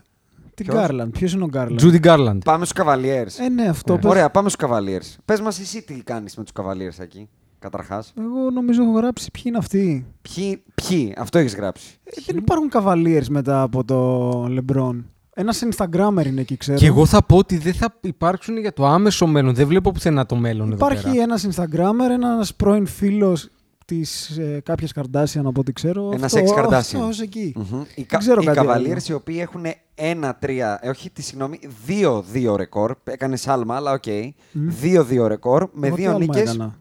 Τι 0.53 0.63
Ποιος; 0.63 0.75
Γκάρλαντ, 0.75 1.09
ποιος 1.11 1.33
είναι 1.33 1.43
ο 1.43 1.47
Γκάρλαντ; 1.47 1.79
Judy 1.83 1.99
Garland. 2.05 2.37
Πάμε 2.45 2.65
στους 2.65 2.83
Cavaliers. 2.85 3.43
Ε, 3.45 3.49
ναι, 3.49 3.67
αυτό 3.69 3.93
Ωραία. 3.93 4.01
πες. 4.03 4.11
Ωραία, 4.11 4.29
πάμε 4.29 4.49
στους 4.49 4.67
Cavaliers. 4.69 5.15
Πες 5.25 5.41
μας 5.41 5.59
εσύ 5.59 5.81
τι 5.81 5.93
κάνεις 6.03 6.35
με 6.35 6.43
τους 6.43 6.51
Cavaliers 6.59 6.99
εκεί, 7.03 7.29
καταρχάς. 7.59 8.13
Εγώ 8.19 8.49
νομίζω 8.53 8.83
έχω 8.83 8.91
γράψει 8.91 9.31
ποιοι 9.31 9.43
είναι 9.45 9.57
αυτοί. 9.57 10.05
Ποιοι, 10.21 10.63
ποιοι, 10.75 11.13
αυτό 11.17 11.37
έχεις 11.37 11.55
γράψει. 11.55 11.97
Ε, 12.03 12.11
δεν 12.25 12.37
υπάρχουν 12.37 12.69
Cavaliers 12.73 13.27
μετά 13.29 13.61
από 13.61 13.83
το 13.83 14.29
LeBron. 14.45 15.03
Ένας 15.33 15.63
Instagrammer 15.69 16.25
είναι 16.25 16.41
εκεί, 16.41 16.57
ξέρω. 16.57 16.77
Και 16.77 16.85
εγώ 16.85 17.05
θα 17.05 17.23
πω 17.23 17.37
ότι 17.37 17.57
δεν 17.57 17.73
θα 17.73 17.95
υπάρξουν 18.01 18.57
για 18.57 18.73
το 18.73 18.85
άμεσο 18.85 19.27
μέλλον. 19.27 19.53
Δεν 19.55 19.67
βλέπω 19.67 19.91
πουθενά 19.91 20.25
το 20.25 20.35
μέλλον 20.35 20.71
εδώ 20.71 20.85
Υπάρχει 20.85 21.09
πέρα. 21.09 21.21
ένας 21.23 21.47
Instagrammer, 21.47 22.09
ένας 22.11 22.55
πρώην 22.55 22.85
φίλος 22.85 23.49
της 23.85 24.37
ε, 24.37 24.61
κάποιας 24.65 24.91
Kardashian 24.95 25.41
από 25.45 25.59
ό,τι 25.59 25.73
ξέρω. 25.73 26.09
Ένας 26.13 26.35
Αυτό- 26.35 26.53
ex-Kardashian. 26.55 26.71
αυτός 26.73 27.21
εκεί. 27.21 27.53
Μμμ. 27.55 27.81
Οι, 27.95 28.05
Δεν 28.09 28.19
ξέρω 28.19 28.41
οι 28.41 28.45
κάτι 28.45 28.59
Cavaliers 28.61 28.69
άλλο. 28.69 28.97
οι 29.09 29.13
οποίοι 29.13 29.37
έχουν 29.39 29.61
ένα-τρία, 29.95 30.79
ε, 30.81 30.89
όχι, 30.89 31.09
τι 31.09 31.21
συγγνώμη, 31.21 31.59
δύο-δύο 31.85 32.55
ρεκόρ. 32.55 32.95
Έκανε 33.03 33.37
άλμα, 33.45 33.75
αλλά 33.75 33.91
οκ. 33.91 34.03
Δύο-δύο 34.51 35.27
ρεκόρ 35.27 35.69
με 35.73 35.87
Εγώ 35.87 35.95
τι 35.95 36.01
δύο 36.01 36.11
άλμα 36.11 36.25
νίκες. 36.37 36.71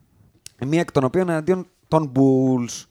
Έκανα. 0.58 0.70
Μία 0.70 0.80
εκ 0.80 0.92
των 0.92 1.04
οποίων 1.04 1.28
εναντίον 1.28 1.66
των 1.88 2.12
Bulls. 2.14 2.84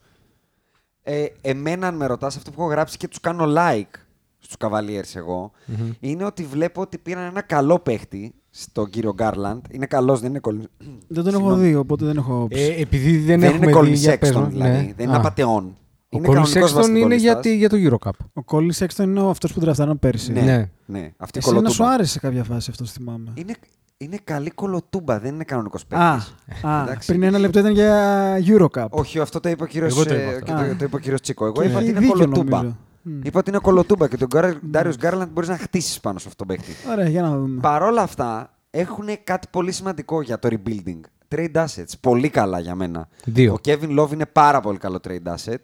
Ε, 1.03 1.25
εμένα, 1.41 1.87
αν 1.87 1.95
με 1.95 2.05
ρωτάς, 2.05 2.37
αυτό 2.37 2.51
που 2.51 2.61
έχω 2.61 2.69
γράψει 2.69 2.97
και 2.97 3.07
τους 3.07 3.19
κάνω 3.19 3.45
like 3.57 3.99
στους 4.39 4.55
Cavaliers 4.59 5.15
εγώ, 5.15 5.51
είναι 5.99 6.23
ότι 6.23 6.43
βλέπω 6.43 6.81
ότι 6.81 6.97
πήραν 6.97 7.23
ένα 7.25 7.41
καλό 7.41 7.79
παίχτη 7.79 8.33
στον 8.49 8.89
κύριο 8.89 9.13
Γκάρλαντ. 9.13 9.65
Είναι 9.71 9.85
καλός, 9.85 10.19
δεν 10.19 10.29
είναι 10.29 10.39
Colin. 10.39 10.67
Δεν 11.07 11.23
τον 11.23 11.27
έχω 11.33 11.37
Συγγνώμη. 11.41 11.67
δει, 11.69 11.75
οπότε 11.75 12.05
δεν 12.05 12.17
έχω. 12.17 12.47
Ε, 12.51 12.81
επειδή 12.81 13.17
δεν, 13.17 13.39
Δεν 13.39 13.49
έχουμε 13.53 13.71
είναι 13.71 13.81
δει 13.89 13.93
για 13.95 14.17
πες 14.17 14.29
Colin 14.29 14.33
Sexton, 14.33 14.41
μας, 14.41 14.51
δηλαδή. 14.51 14.85
ναι. 14.85 14.93
Δεν 14.95 15.05
είναι 15.07 15.15
Α, 15.15 15.19
απατεώνας. 15.19 15.77
Ο 16.09 16.17
Είναι 16.17 16.27
Colin 16.27 16.33
κανονικός 16.33 16.71
Sexton 16.73 16.89
είναι 16.89 17.15
για, 17.15 17.35
βασιλικολιστάς. 17.35 17.41
τη- 17.41 17.55
για 17.55 17.69
το 17.69 17.77
Euro 17.79 18.07
Cup. 18.07 18.11
Ο 18.33 18.43
Κόλλι 18.43 18.73
Σέξτον 18.73 19.09
είναι 19.09 19.29
αυτός 19.29 19.53
που 19.53 19.59
τραφτάραν 19.59 19.99
πέρσι. 19.99 20.31
Ναι, 20.31 20.41
Ναι. 20.41 20.69
ναι. 20.85 21.11
Αυτή 21.17 21.37
η 21.37 21.41
Εσύ 21.45 21.49
να 21.53 21.55
σου 21.59 21.61
κολοτούμπα. 21.77 21.89
άρεσε 21.89 22.11
σε 22.11 22.19
κάποια 22.19 22.43
φάση 22.43 22.69
αυτό, 22.71 22.85
θυμάμαι. 22.85 23.31
Είναι, 23.33 23.53
είναι 23.97 24.17
καλή 24.23 24.49
κολοτούμπα, 24.49 25.19
δεν 25.19 25.33
είναι 25.33 25.43
κανονικός 25.43 25.81
Α, 25.81 25.85
παίκτης. 25.87 26.33
α, 26.65 26.81
Εντάξει. 26.81 27.07
πριν 27.07 27.23
ένα 27.23 27.37
λεπτό 27.37 27.59
ήταν 27.59 27.71
για 27.71 28.35
Eurocup. 28.47 28.85
Όχι, 28.89 29.19
αυτό 29.19 29.39
το 29.39 29.49
είπε 29.49 29.63
ο 29.63 29.65
κύριος, 29.65 29.91
Εγώ 29.95 30.05
το 30.05 30.13
ε, 30.13 30.21
είπα 30.21 30.29
αυτό. 30.31 30.43
και 30.45 30.51
το, 30.51 30.57
Α. 30.57 30.75
το 30.75 30.85
είπε 30.85 30.95
ο 30.95 30.99
κύριος 30.99 31.21
Τσίκο. 31.21 31.45
Εγώ 31.45 31.53
Και 31.53 31.63
είπα 31.67 31.73
ότι 31.75 31.81
έχει 31.83 31.89
είναι 31.91 31.99
δίκιο, 31.99 32.13
κολοτούμπα. 32.13 32.57
νομίζω. 32.57 32.75
Μμ. 33.01 33.19
Είπα 33.23 33.39
ότι 33.39 33.49
είναι 33.49 33.59
κολοτούμπα 33.59 34.07
και 34.07 34.17
τον 34.17 34.27
Ντάριο 34.71 34.93
Γκάρλαντ 34.97 35.29
μπορείς 35.31 35.49
να 35.49 35.57
χτίσεις 35.57 35.99
πάνω 35.99 36.19
σε 36.19 36.27
αυτόν 36.27 36.47
τον 36.47 36.57
παίκτη. 36.57 36.71
Ωραία, 36.91 37.09
για 37.09 37.21
να 37.21 37.37
δούμε. 37.37 37.59
Παρ' 37.61 37.81
όλα 37.81 38.01
αυτά, 38.01 38.53
έχουν 38.69 39.05
κάτι 39.23 39.47
πολύ 39.51 39.71
σημαντικό 39.71 40.21
για 40.21 40.39
το 40.39 40.49
rebuilding. 40.51 40.99
Trade 41.35 41.51
assets. 41.65 41.91
Πολύ 42.01 42.29
καλά 42.29 42.59
για 42.59 42.75
μένα. 42.75 43.07
Δύο. 43.25 43.53
Ο 43.53 43.57
Kevin 43.65 43.99
Love 43.99 44.11
είναι 44.13 44.25
πάρα 44.25 44.59
πολύ 44.59 44.77
καλό 44.77 44.99
trade 45.07 45.33
asset. 45.35 45.55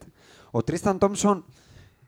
Ο 0.56 0.60
Tristan 0.72 0.98
Thompson 0.98 1.42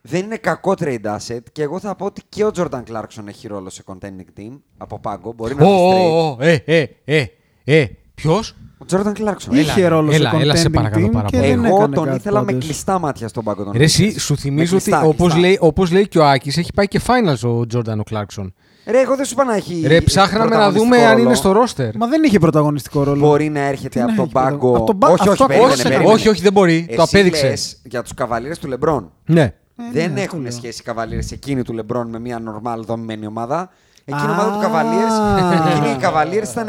δεν 0.02 0.24
είναι 0.24 0.38
κακό 0.38 0.74
trade 0.78 1.06
asset 1.18 1.40
και 1.52 1.62
εγώ 1.62 1.80
θα 1.80 1.96
πω 1.96 2.06
ότι 2.06 2.22
και 2.30 2.44
ο 2.46 2.52
Jordan 2.56 2.84
Clarkson 2.92 3.28
έχει 3.28 3.48
ρόλο 3.48 3.70
σε 3.70 3.84
contending 3.86 4.40
team 4.40 4.60
από 4.78 5.00
πάγκο. 5.00 5.34
Μπορεί 5.34 5.56
να 5.56 5.66
Ω, 5.66 5.90
πει 5.90 5.96
trade. 5.96 6.12
ω, 6.12 6.28
ω, 6.30 6.38
ε, 6.40 6.62
ε, 6.66 6.86
ε, 7.06 7.26
ε, 7.64 7.86
ποιος; 8.16 8.56
Ο 8.78 8.86
Jordan 8.90 9.14
Clarkson. 9.18 9.52
Είχε 9.54 9.80
έλα, 9.80 9.90
ρόλο 9.90 10.12
έλα, 10.12 10.30
σε 10.30 10.36
έλα, 10.38 10.56
σε 10.56 10.68
contending 10.68 10.72
παρακαλώ 10.74 11.08
team 11.08 11.12
πάρα 11.12 11.28
και 11.28 11.38
πολύ. 11.38 11.50
δεν 11.50 11.66
Εγώ 11.66 11.76
έκανε 11.76 11.96
τον 11.96 12.06
κάτι 12.06 12.18
ήθελα 12.18 12.40
με 12.40 12.46
πάντως. 12.46 12.64
κλειστά 12.66 13.00
μάτια 13.00 13.28
στον 13.28 13.44
πάγκο 13.44 13.64
των 13.64 13.74
Ρε, 13.78 13.84
εσύ, 13.84 14.12
Lakers. 14.16 14.20
σου 14.20 14.34
Με 14.34 14.40
θυμίζω 14.40 14.76
ότι 14.76 14.84
κλειστά, 14.84 15.04
όπως 15.06 15.18
κλειστά. 15.18 15.40
λέει, 15.40 15.58
όπως 15.62 15.92
λέει 15.92 16.08
και 16.08 16.20
ο 16.20 16.26
Άκης, 16.26 16.58
έχει 16.58 16.74
πάει 16.74 16.88
και 16.88 17.02
finals 17.08 17.40
ο 17.50 17.60
Jordan 17.74 17.98
ο 18.00 18.04
Clarkson. 18.12 18.48
Ρε, 18.88 19.00
εγώ 19.02 19.16
δεν 19.16 19.26
σου 19.26 19.34
είπα 19.34 19.44
να 19.44 19.56
έχει. 19.56 19.84
Ρε, 19.88 20.02
ψάχναμε 20.02 20.44
να 20.44 20.50
πρωταγωνιστικό 20.50 20.84
δούμε 20.96 21.06
αν 21.06 21.12
ρόλο. 21.12 21.24
είναι 21.26 21.34
στο 21.36 21.52
roster. 21.52 21.90
Μα 21.98 22.08
δεν 22.08 22.24
είχε 22.24 22.40
πρωταγωνιστικό 22.40 23.04
ρόλο. 23.04 23.20
Μπορεί 23.28 23.50
να 23.50 23.60
έρχεται 23.60 23.90
Τι 23.90 24.00
από 24.02 24.10
να 24.10 24.16
τον 24.16 24.24
έχει 24.26 24.32
πρωταγωνιστικό. 24.34 24.68
πάγκο. 24.72 24.78
Από 24.78 24.86
τον 24.86 24.98
πα- 24.98 25.08
Όχι, 25.08 25.20
όχι, 25.22 25.30
αυτό 25.30 25.46
περίμενε, 25.46 25.72
όχι, 25.74 25.84
περίμενε. 25.84 26.12
όχι, 26.12 26.30
όχι, 26.30 26.42
δεν 26.42 26.54
μπορεί. 26.54 26.86
Το 26.96 27.02
Εσύ 27.02 27.02
απέδειξε. 27.18 27.48
λες 27.48 27.78
για 27.84 28.02
τους 28.02 28.14
καβαλίρε 28.14 28.56
του 28.56 28.68
Λεμπρόν. 28.68 29.12
Ναι. 29.26 29.42
Ε, 29.42 29.54
δεν 29.94 30.04
ναι, 30.06 30.10
αυτό 30.10 30.22
έχουν 30.22 30.42
λέω. 30.42 30.52
σχέση 30.52 30.78
οι 30.82 30.84
καβαλίρε 30.84 31.22
εκείνη 31.32 31.62
του 31.62 31.74
Λεμπρόν 31.74 32.10
με 32.10 32.20
μια 32.20 32.40
νορμάλ 32.40 32.84
δομημένη 32.86 33.26
ομάδα. 33.28 33.70
Εκείνη 34.06 34.24
η 34.28 34.30
Α. 34.30 34.32
ομάδα 34.32 34.52
του 34.56 34.60
Καβαλίρε. 34.62 35.06
Εκείνη 35.72 35.92
οι 35.96 35.98
Καβαλίρε 36.00 36.46
ήταν 36.52 36.68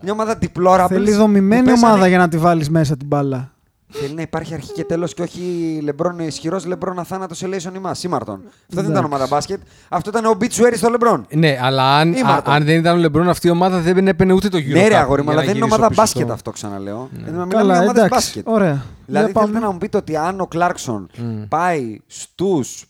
μια 0.00 0.12
ομάδα 0.12 0.38
deplorables. 0.42 0.86
Θέλει 0.88 1.10
που 1.10 1.16
δομημένη 1.16 1.62
πέσανε- 1.62 1.84
ομάδα 1.92 2.06
για 2.08 2.18
να 2.18 2.28
τη 2.28 2.38
βάλεις 2.38 2.70
μέσα 2.70 2.96
την 2.96 3.06
μπάλα. 3.06 3.52
Θέλει 3.90 4.14
να 4.14 4.22
υπάρχει 4.22 4.54
αρχή 4.54 4.72
και 4.72 4.84
τέλος 4.84 5.14
και 5.14 5.22
όχι 5.22 5.40
Λεμπρόν 5.82 6.18
ισχυρός, 6.18 6.64
Λεμπρόν 6.66 6.98
αθάνατος 6.98 7.42
Ελέησον 7.42 7.74
ημάς. 7.74 7.94
Ήμαρτον. 7.94 8.34
Αυτό 8.34 8.52
δεν 8.68 8.78
ήταν 8.78 8.90
Εντάξει. 8.90 9.06
ομάδα 9.06 9.26
μπάσκετ. 9.30 9.60
Αυτό 9.88 10.10
ήταν 10.10 10.24
ο 10.24 10.34
Μπιτσουέρι 10.34 10.76
στο 10.76 10.88
Λεμπρόν. 10.88 11.26
Ναι, 11.34 11.58
αλλά 11.60 11.96
αν, 11.96 12.12
Ή 12.12 12.20
α- 12.20 12.24
Μάρτον. 12.24 12.54
αν 12.54 12.64
δεν 12.64 12.78
ήταν 12.78 12.96
ο 12.96 12.98
Λεμπρόν 13.00 13.28
αυτή 13.28 13.46
η 13.46 13.50
ομάδα 13.50 13.80
δεν 13.80 14.08
έπαιρνε 14.08 14.32
ούτε 14.32 14.48
το 14.48 14.58
Euro 14.58 14.66
Ναι, 14.72 14.88
ρε 14.88 14.94
Cup 14.94 14.98
αγόρι 14.98 15.22
μου, 15.22 15.30
για 15.30 15.32
αλλά 15.32 15.40
να 15.40 15.46
δεν 15.46 15.56
είναι 15.56 15.64
γυρίσω 15.64 15.74
ομάδα 15.74 15.88
πίσω 15.88 16.00
μπάσκετ 16.00 16.22
στο- 16.24 16.32
αυτό, 16.32 16.50
ξαναλέω. 16.50 17.08
Ε, 17.16 17.30
Μιλάμε 17.30 17.54
Καλά, 17.54 17.72
για 17.72 17.82
ομάδα 17.82 17.90
εντάξει. 18.04 18.08
μπάσκετ. 18.14 18.48
Ωραία. 18.48 18.66
Δηλαδή 18.68 18.84
Για 19.06 19.20
θέλετε 19.20 19.32
πάμε. 19.52 19.58
να 19.58 19.70
μου 19.72 19.78
πείτε 19.78 19.96
ότι 19.96 20.16
αν 20.16 20.40
ο 20.40 20.46
Κλάρκσον 20.46 21.10
πάει 21.48 21.98
στους 22.06 22.84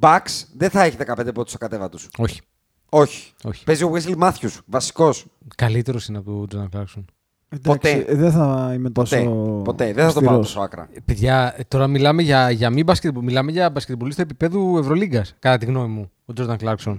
Bucks, 0.00 0.44
δεν 0.56 0.70
θα 0.70 0.82
έχει 0.82 0.96
15 0.96 1.32
πόντους 1.34 1.54
ακατέβατου. 1.54 1.98
Όχι. 2.18 2.40
Όχι. 2.88 3.32
Όχι. 3.44 3.64
Παίζει 3.64 3.84
ο 3.84 3.92
Wesley 3.94 4.18
Matthews, 4.22 4.56
βασικός. 4.66 5.26
Καλύτερος 5.56 6.06
είναι 6.06 6.18
από 6.18 6.46
τον 6.48 6.68
Jordan 6.72 6.78
Clarkson. 6.78 7.04
Εντάξει, 7.52 7.68
Ποτέ. 7.96 8.04
ε, 8.12 8.14
Δεν 8.14 8.30
θα 8.30 8.72
είμαι 8.74 8.90
τόσο. 8.90 9.16
Ποτέ. 9.16 9.30
Ποτέ. 9.64 9.92
Δεν 9.92 10.06
θα 10.06 10.12
το 10.12 10.20
πάω 10.20 10.28
αυστηρός. 10.38 10.46
τόσο 10.46 10.60
άκρα. 10.60 10.88
Ε, 10.92 10.98
Παιδιά, 11.04 11.54
ε, 11.56 11.62
τώρα 11.68 11.86
μιλάμε 11.86 12.22
για, 12.22 12.50
για 12.50 12.70
μη 12.70 12.82
μπασκετ, 12.84 13.16
μιλάμε 13.16 13.50
για 13.50 13.70
μπασκετμπολίστα 13.70 14.22
επίπεδου 14.22 14.76
Ευρωλίγκας, 14.78 15.34
κατά 15.38 15.58
τη 15.58 15.66
γνώμη 15.66 15.88
μου, 15.88 16.10
ο 16.26 16.32
Jordan 16.36 16.56
Clarkson. 16.64 16.96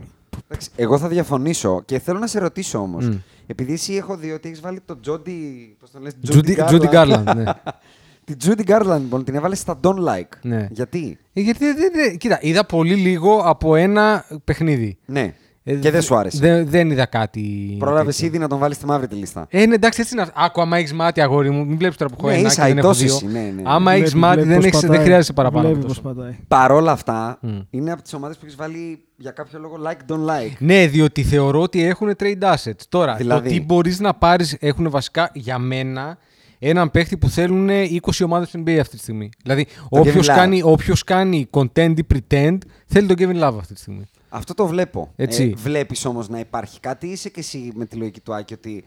Εντάξει, 0.48 0.70
Εγώ 0.76 0.98
θα 0.98 1.08
διαφωνήσω 1.08 1.82
και 1.86 2.00
θέλω 2.00 2.20
να 2.20 2.28
σε 2.28 2.40
ρωτήσω 2.40 2.80
όμως. 2.80 3.08
Μμ. 3.08 3.18
Επειδή 3.48 3.74
εσύ 3.74 3.94
έχω 3.94 4.16
δει 4.18 4.32
ότι 4.32 4.48
έχεις 4.48 4.62
βάλει 4.62 4.80
τον 4.86 5.02
Τζόντι. 5.02 5.76
Πώς 5.80 5.92
τον 5.92 6.02
λες, 6.02 6.14
Judy, 6.32 6.70
Judy 6.70 6.90
Garland, 6.94 7.36
ναι. 7.36 7.44
Την 8.26 8.38
Judy 8.46 8.64
Garland 8.72 9.00
λοιπόν 9.00 9.24
την 9.24 9.36
έβαλες 9.36 9.60
στα 9.60 9.80
Don't 9.84 9.98
Like. 10.08 10.38
Ναι. 10.42 10.68
Γιατί; 10.72 11.18
Ε, 11.34 11.42
Γιατί, 11.42 11.66
δεν- 11.66 11.76
δεν- 11.76 11.92
δεν- 11.94 12.18
κοίτα, 12.18 12.38
είδα 12.42 12.66
πολύ 12.66 12.96
λίγο 12.96 13.38
από 13.38 13.76
ένα 13.76 14.26
παιχνίδι. 14.44 14.98
Ναι. 15.06 15.34
Ε, 15.64 15.74
και 15.76 15.92
δεν 15.92 16.02
σου 16.02 16.16
άρεσε. 16.16 16.38
Δεν, 16.40 16.68
δεν 16.70 16.92
είδα 16.92 17.06
κάτι. 17.06 17.76
Πρόλαβες 17.80 18.16
τέτοιο. 18.16 18.28
ήδη 18.30 18.38
να 18.38 18.48
τον 18.48 18.60
βάλεις 18.60 18.76
στη 18.76 18.86
μαύρη 18.86 19.08
τη 19.08 19.16
λίστα. 19.16 19.46
Ε, 19.50 19.66
ναι, 19.66 19.74
εντάξει, 19.74 20.02
έτσι 20.02 20.14
είναι. 20.14 20.22
αυτό. 20.22 20.34
Άκου, 20.42 20.62
άμα 20.62 20.78
έχεις 20.78 20.94
μάτι, 20.94 21.22
αγόρι 21.22 21.50
μου, 21.50 21.66
μην 21.66 21.78
βλέπεις 21.78 21.98
τώρα 21.98 22.12
που 22.12 22.18
έχω 22.20 22.28
Ναι, 22.30 22.38
ένα 22.40 22.48
είσαι 22.48 22.62
και 22.62 22.68
δεν 22.68 22.78
έχω 22.78 22.88
αητός 22.88 23.04
δύο. 23.04 23.16
εσύ, 23.16 23.26
ναι, 23.26 23.40
ναι. 23.56 23.62
Άμα 23.66 23.92
έχεις 23.92 24.04
Βλέπει- 24.12 24.20
μάτι, 24.26 24.42
βλέπεις 24.42 24.52
δεν, 24.54 24.58
πώς 24.62 24.66
έχεις, 24.68 24.80
δεν 24.80 24.90
πατάει. 24.90 25.06
χρειάζεται 25.06 25.34
παραπάνω. 25.34 25.62
Βλέπει 25.68 25.80
από 25.80 25.88
τόσο. 25.88 26.02
πώς 26.02 26.14
πατάει. 26.14 26.36
Παρ' 26.48 26.72
όλα 26.72 26.92
αυτά, 26.92 27.38
Μμ. 27.42 27.60
είναι 27.70 27.92
από 27.92 28.02
τις 28.02 28.14
ομάδες 28.14 28.38
που 28.38 28.46
έχεις 28.46 28.58
βάλει 28.58 29.02
για 29.16 29.32
κάποιο 29.32 29.60
λόγο 29.60 29.76
like, 29.88 30.12
don't 30.12 30.26
like. 30.30 30.52
Ναι, 30.60 30.88
διότι 30.88 31.24
θεωρώ 31.24 31.62
ότι 31.62 31.84
έχουν 31.84 32.12
trade 32.20 32.54
assets. 32.54 32.82
Τώρα, 32.90 33.16
Δηλαδή; 33.16 33.48
το 33.50 33.54
τι 33.56 33.62
μπορείς 33.62 34.00
να 34.00 34.14
πάρεις 34.14 34.58
έχουν 34.60 34.90
βασικά 34.90 35.30
για 35.34 35.58
μένα 35.58 36.18
έναν 36.60 36.92
παίχτη 36.92 37.18
που 37.18 37.30
θέλουν 37.30 37.70
20 38.02 38.24
ομάδες 38.26 38.48
στην 38.48 38.64
NBA 38.66 38.78
αυτή 38.80 38.96
τη 38.96 39.02
στιγμή. 39.02 39.30
Δηλαδή, 39.44 39.68
όποιο 39.90 40.14
Kevin 40.14 40.20
Love. 40.24 40.36
κάνει, 40.36 40.62
όποιος 40.64 41.04
κάνει 41.04 41.48
content 41.52 41.94
ή 41.98 42.06
pretend 42.14 42.58
θέλει 42.86 43.08
τον 43.08 43.16
Kevin 43.20 43.44
Love 43.48 43.56
αυτή 43.60 43.74
τη 43.74 43.80
στιγμή. 43.80 44.04
Αυτό 44.34 44.54
το 44.54 44.66
βλέπω. 44.68 45.12
Έτσι. 45.16 45.52
Ε, 45.58 45.62
Βλέπεις 45.62 46.06
όμως 46.06 46.30
να 46.30 46.40
υπάρχει 46.40 46.80
κάτι, 46.80 47.08
είσαι 47.08 47.30
και 47.30 47.40
εσύ 47.40 47.72
με 47.76 47.86
τη 47.86 47.96
λογική 47.96 48.20
του 48.20 48.34
Άκη 48.36 48.54
ότι. 48.54 48.84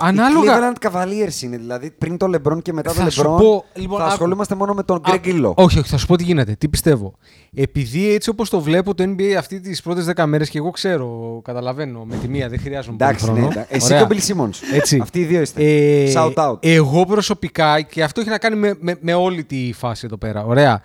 Ανάλογα. 0.00 0.58
Οι 0.58 0.72
Cleveland 0.80 0.88
Cavaliers 0.90 1.42
είναι, 1.42 1.56
δηλαδή 1.56 1.90
πριν 1.90 2.16
το 2.16 2.26
LeBron 2.34 2.62
και 2.62 2.72
μετά 2.72 2.92
Θα 2.92 3.04
το 3.04 3.10
σου 3.10 3.22
LeBron. 3.22 3.36
πω, 3.38 3.64
λοιπόν, 3.74 3.98
θα 3.98 4.04
άκου. 4.04 4.12
ασχολούμαστε 4.12 4.54
μόνο 4.54 4.74
με 4.74 4.82
τον 4.82 5.00
Greg 5.06 5.10
Α, 5.10 5.20
Illo. 5.24 5.52
Όχι, 5.54 5.78
όχι, 5.78 5.88
θα 5.88 5.96
σου 5.96 6.06
πω 6.06 6.16
τι 6.16 6.24
γίνεται. 6.24 6.54
Τι 6.54 6.68
πιστεύω. 6.68 7.14
Επειδή 7.54 8.12
έτσι 8.14 8.30
όπως 8.30 8.50
το 8.50 8.60
βλέπω 8.60 8.94
το 8.94 9.04
NBA 9.04 9.32
αυτή 9.38 9.60
τις 9.60 9.82
πρώτες 9.82 10.06
10 10.16 10.24
μέρες 10.26 10.50
και 10.50 10.58
εγώ 10.58 10.70
ξέρω, 10.70 11.40
καταλαβαίνω 11.44 12.04
με 12.04 12.16
τη 12.16 12.28
μία, 12.28 12.48
δεν 12.48 12.58
χρειάζομαι 12.60 12.96
πολύ 12.96 13.10
Εντάξει, 13.10 13.24
χρόνο. 13.26 13.40
ναι, 13.40 13.46
εντάξει. 13.46 13.68
Εσύ 13.74 13.94
Ωραία. 13.94 14.06
και 14.06 14.12
ο 14.12 14.16
Bill 14.16 14.20
Simmons. 14.32 14.74
Έτσι. 14.74 14.98
Αυτοί 15.02 15.18
οι 15.20 15.24
δύο 15.24 15.40
είστε. 15.40 15.62
Ε, 15.64 16.12
Shout 16.14 16.34
out. 16.34 16.56
Εγώ 16.60 17.04
προσωπικά, 17.06 17.80
και 17.80 18.02
αυτό 18.02 18.20
έχει 18.20 18.30
να 18.30 18.38
κάνει 18.38 18.56
με, 18.56 18.74
με, 18.80 18.96
με 19.00 19.14
όλη 19.14 19.44
τη 19.44 19.72
φάση 19.72 20.02
εδώ 20.06 20.16
πέρα. 20.16 20.44
Ωραία. 20.44 20.82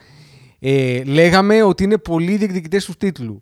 Ε, 0.59 1.03
λέγαμε 1.03 1.63
ότι 1.63 1.83
είναι 1.83 1.97
πολλοί 1.97 2.35
διεκδικητές 2.35 2.85
του 2.85 2.93
τίτλου. 2.97 3.39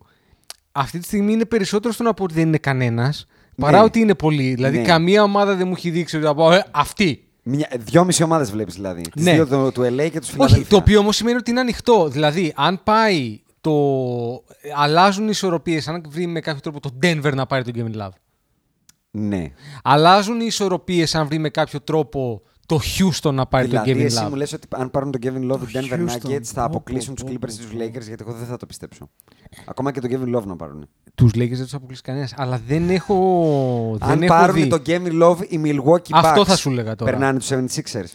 Αυτή 0.72 1.00
τη 1.00 1.06
στιγμή 1.06 1.34
είναι 1.34 1.46
περισσότερο 1.46 1.94
στο 1.94 2.04
να 2.04 2.14
πω 2.14 2.24
ότι 2.24 2.34
δεν 2.34 2.48
είναι 2.48 2.58
κανένας, 2.58 3.28
παρά 3.56 3.78
Ναι. 3.78 3.84
ότι 3.84 4.00
είναι 4.00 4.16
πολλοί. 4.16 4.54
Δηλαδή, 4.54 4.78
Ναι. 4.78 4.84
καμία 4.84 5.24
ομάδα 5.24 5.56
δεν 5.56 5.68
μου 5.68 5.74
έχει 5.78 5.90
δείξει 5.90 6.16
ότι 6.18 6.26
θα 6.26 6.36
πω 6.36 6.52
ε, 6.52 6.66
αυτή. 6.72 7.24
Μια, 7.44 7.68
δυόμιση 7.80 8.24
ομάδες 8.24 8.52
βλέπεις 8.52 8.74
δηλαδή. 8.76 9.02
Τις 9.02 9.24
Ναι. 9.24 9.32
δύο 9.34 9.48
του, 9.48 9.72
του 9.74 9.82
LA 9.82 10.10
και 10.12 10.20
τους 10.20 10.28
Όχι, 10.30 10.32
Φιλαδέλφια. 10.32 10.66
το 10.70 10.76
οποίο 10.76 11.00
όμως 11.00 11.16
σημαίνει 11.16 11.38
ότι 11.38 11.52
είναι 11.52 11.60
ανοιχτό. 11.60 12.08
Δηλαδή, 12.10 12.54
αν 12.56 12.82
πάει 12.84 13.42
το. 13.62 13.72
Αλλάζουν 14.76 15.24
οι 15.26 15.30
ισορροπίες, 15.32 15.88
αν 15.88 16.04
βρει 16.10 16.28
με 16.28 16.40
κάποιο 16.40 16.62
τρόπο 16.62 16.80
το 16.80 16.90
Denver 17.04 17.34
να 17.34 17.46
πάρει 17.46 17.64
τον 17.64 17.74
Kevin 17.76 18.02
Love. 18.02 18.12
Ναι. 19.12 19.52
Αλλάζουν 19.84 20.40
οι 20.40 20.46
ισορροπίες 20.48 21.16
αν 21.16 21.28
βρει 21.28 21.38
με 21.38 21.50
κάποιο 21.50 21.82
τρόπο 21.82 22.42
το 22.78 22.80
Houston 22.98 23.34
να 23.34 23.46
πάρει 23.46 23.68
δηλαδή, 23.68 23.92
τον 23.92 24.00
Kevin 24.02 24.06
εσύ 24.06 24.22
Love. 24.26 24.30
μου 24.30 24.36
λες 24.36 24.54
ότι 24.54 24.68
αν 24.70 24.92
πάρουν 24.92 25.12
τον 25.12 25.22
Kevin 25.24 25.52
Love 25.52 25.60
οι 25.62 25.72
Denver 25.74 25.94
Houston. 26.00 26.30
Nuggets 26.30 26.44
θα 26.44 26.54
Πω, 26.62 26.66
αποκλείσουν 26.66 27.14
πω, 27.14 27.24
τους 27.24 27.32
πω, 27.34 27.40
Clippers 27.40 27.54
πω, 27.70 27.76
ή 27.76 27.78
του 27.78 27.98
Lakers 27.98 28.06
γιατί 28.08 28.24
εγώ 28.28 28.34
δεν 28.38 28.48
θα 28.48 28.58
το 28.58 28.66
πιστέψω. 28.66 29.10
Ακόμα 29.66 29.92
και 29.92 30.00
τον 30.02 30.10
Kevin 30.14 30.38
Love 30.38 30.44
να 30.46 30.56
πάρουν. 30.56 30.88
Τους 31.16 31.32
Lakers 31.36 31.50
δεν 31.50 31.64
τους 31.64 31.74
αποκλείσει 31.74 32.02
κανένας. 32.02 32.34
Αλλά 32.38 32.62
δεν 32.68 32.90
έχω. 32.90 33.98
Αν 34.00 34.10
δεν 34.10 34.24
έχω 34.24 34.34
πάρουν 34.38 34.56
δει. 34.56 34.68
τον 34.68 34.82
Kevin 34.86 35.22
Love 35.24 35.38
οι 35.50 35.62
Milwaukee 35.66 36.10
Αυτό 36.12 36.42
Bucks 36.42 36.46
θα 36.46 36.56
σου 36.56 36.70
έλεγα 36.70 36.96
τώρα. 36.96 37.12
περνάνε 37.12 37.40
τους 37.40 37.50
76ers. 37.52 38.14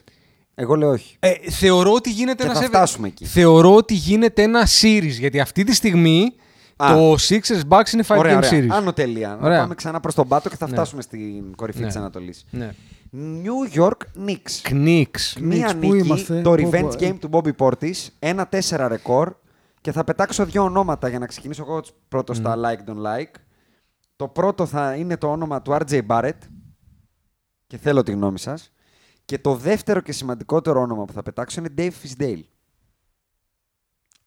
Εγώ 0.54 0.74
λέω 0.74 0.90
όχι. 0.90 1.16
Ε, 1.18 1.32
θεωρώ 1.50 1.92
ότι 1.92 2.10
γίνεται 2.10 2.42
Και 2.44 2.48
ένα. 2.50 2.60
θα 2.60 2.66
φτάσουμε 2.66 3.06
εκεί. 3.08 3.24
Θεωρώ 3.24 3.74
ότι 3.74 3.94
γίνεται 3.94 4.42
ένα 4.42 4.66
series. 4.80 5.16
Γιατί 5.18 5.40
αυτή 5.40 5.64
τη 5.64 5.74
στιγμή 5.74 6.32
Α. 6.76 6.86
το 6.94 7.12
Sixers 7.12 7.62
Bucks 7.68 7.92
είναι 7.92 8.02
5 8.06 8.18
Ωραία, 8.18 8.34
game 8.40 8.44
ωραία. 8.44 8.50
series. 8.50 8.68
Άνω 8.70 8.92
τελεία. 8.92 9.28
Να 9.40 9.46
Ωραία. 9.46 9.60
πάμε 9.60 9.74
ξανά 9.74 10.00
προς 10.00 10.14
τον 10.14 10.28
πάτο 10.28 10.48
και 10.48 10.56
θα 10.56 10.66
Ναι. 10.66 10.72
φτάσουμε 10.72 11.02
στην 11.02 11.54
κορυφή 11.56 11.80
Ναι. 11.80 11.86
της 11.86 11.96
Ανατολής. 11.96 12.44
Ναι. 12.50 12.70
New 13.18 13.74
York 13.74 13.96
Knicks. 14.26 14.62
Knicks. 14.70 15.40
Μία 15.40 15.68
Knicks, 15.70 15.80
πού 15.80 15.92
νίκη, 15.92 16.06
είμαστε; 16.06 16.42
το 16.42 16.50
Πού- 16.54 16.56
revenge 16.70 16.80
πού- 16.90 16.96
game 17.04 17.16
του 17.20 17.28
Bobby 17.32 17.52
Portis, 17.56 18.06
ένα 18.18 18.48
4 18.48 18.88
ρεκόρ 18.88 19.34
και 19.80 19.92
θα 19.92 20.04
πετάξω 20.04 20.44
δύο 20.44 20.62
ονόματα 20.62 21.08
για 21.08 21.18
να 21.18 21.26
ξεκινήσω 21.26 21.62
εγώ 21.62 21.82
πρώτος 22.08 22.36
στα 22.36 22.54
like 22.56 22.90
don't 22.90 23.02
like. 23.02 23.30
Το 24.16 24.28
πρώτο 24.28 24.66
θα 24.66 24.94
είναι 24.94 25.16
το 25.16 25.30
όνομα 25.30 25.62
του 25.62 25.76
RJ 25.80 26.06
Barrett 26.06 26.38
και 27.66 27.76
θέλω 27.76 28.02
τη 28.02 28.12
γνώμη 28.12 28.38
σας. 28.38 28.72
Και 29.24 29.38
το 29.38 29.54
δεύτερο 29.54 30.00
και 30.00 30.12
σημαντικότερο 30.12 30.80
όνομα 30.80 31.04
που 31.04 31.12
θα 31.12 31.22
πετάξω 31.22 31.60
είναι 31.60 31.74
Dave 31.78 31.90
Fisdale. 32.06 32.42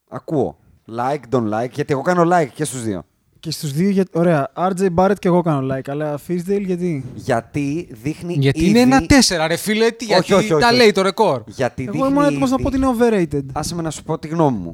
Ακούω. 0.09 0.57
Like, 0.97 1.19
don't 1.31 1.49
like, 1.53 1.71
γιατί 1.71 1.93
εγώ 1.93 2.01
κάνω 2.01 2.23
like 2.37 2.49
και 2.53 2.63
στους 2.65 2.83
δύο. 2.83 3.03
Και 3.39 3.51
στους 3.51 3.71
δύο. 3.73 3.89
Για... 3.89 4.05
Ωραία. 4.11 4.51
RJ 4.55 4.87
Barrett 4.95 5.19
και 5.19 5.27
εγώ 5.27 5.41
κάνω 5.41 5.75
like. 5.75 5.89
Αλλά 5.89 6.19
Fisdale 6.27 6.61
γιατί; 6.65 7.03
Γιατί 7.15 7.87
δείχνει 7.91 8.33
Γιατί 8.33 8.59
ήδη... 8.59 8.69
είναι 8.69 8.79
ένα 8.79 9.01
4, 9.01 9.45
ρε 9.47 9.55
φίλε. 9.55 9.91
Τι, 9.91 10.05
γιατί 10.05 10.33
όχι, 10.33 10.33
όχι, 10.53 10.61
τα 10.61 10.67
όχι. 10.67 10.75
λέει 10.75 10.91
το 10.91 11.01
ρεκόρ. 11.01 11.43
Γιατί 11.45 11.83
Εγώ 11.83 11.91
δείχνει 11.91 12.07
ήμουν 12.07 12.23
έτοιμος 12.23 12.49
να 12.49 12.55
ήδη- 12.59 12.63
πω 12.63 12.67
ότι 12.67 12.77
είναι 12.77 13.27
overrated. 13.39 13.45
Άσε 13.53 13.75
με 13.75 13.81
να 13.81 13.89
σου 13.91 14.03
πω 14.03 14.19
τη 14.19 14.27
γνώμη 14.27 14.57
μου. 14.57 14.73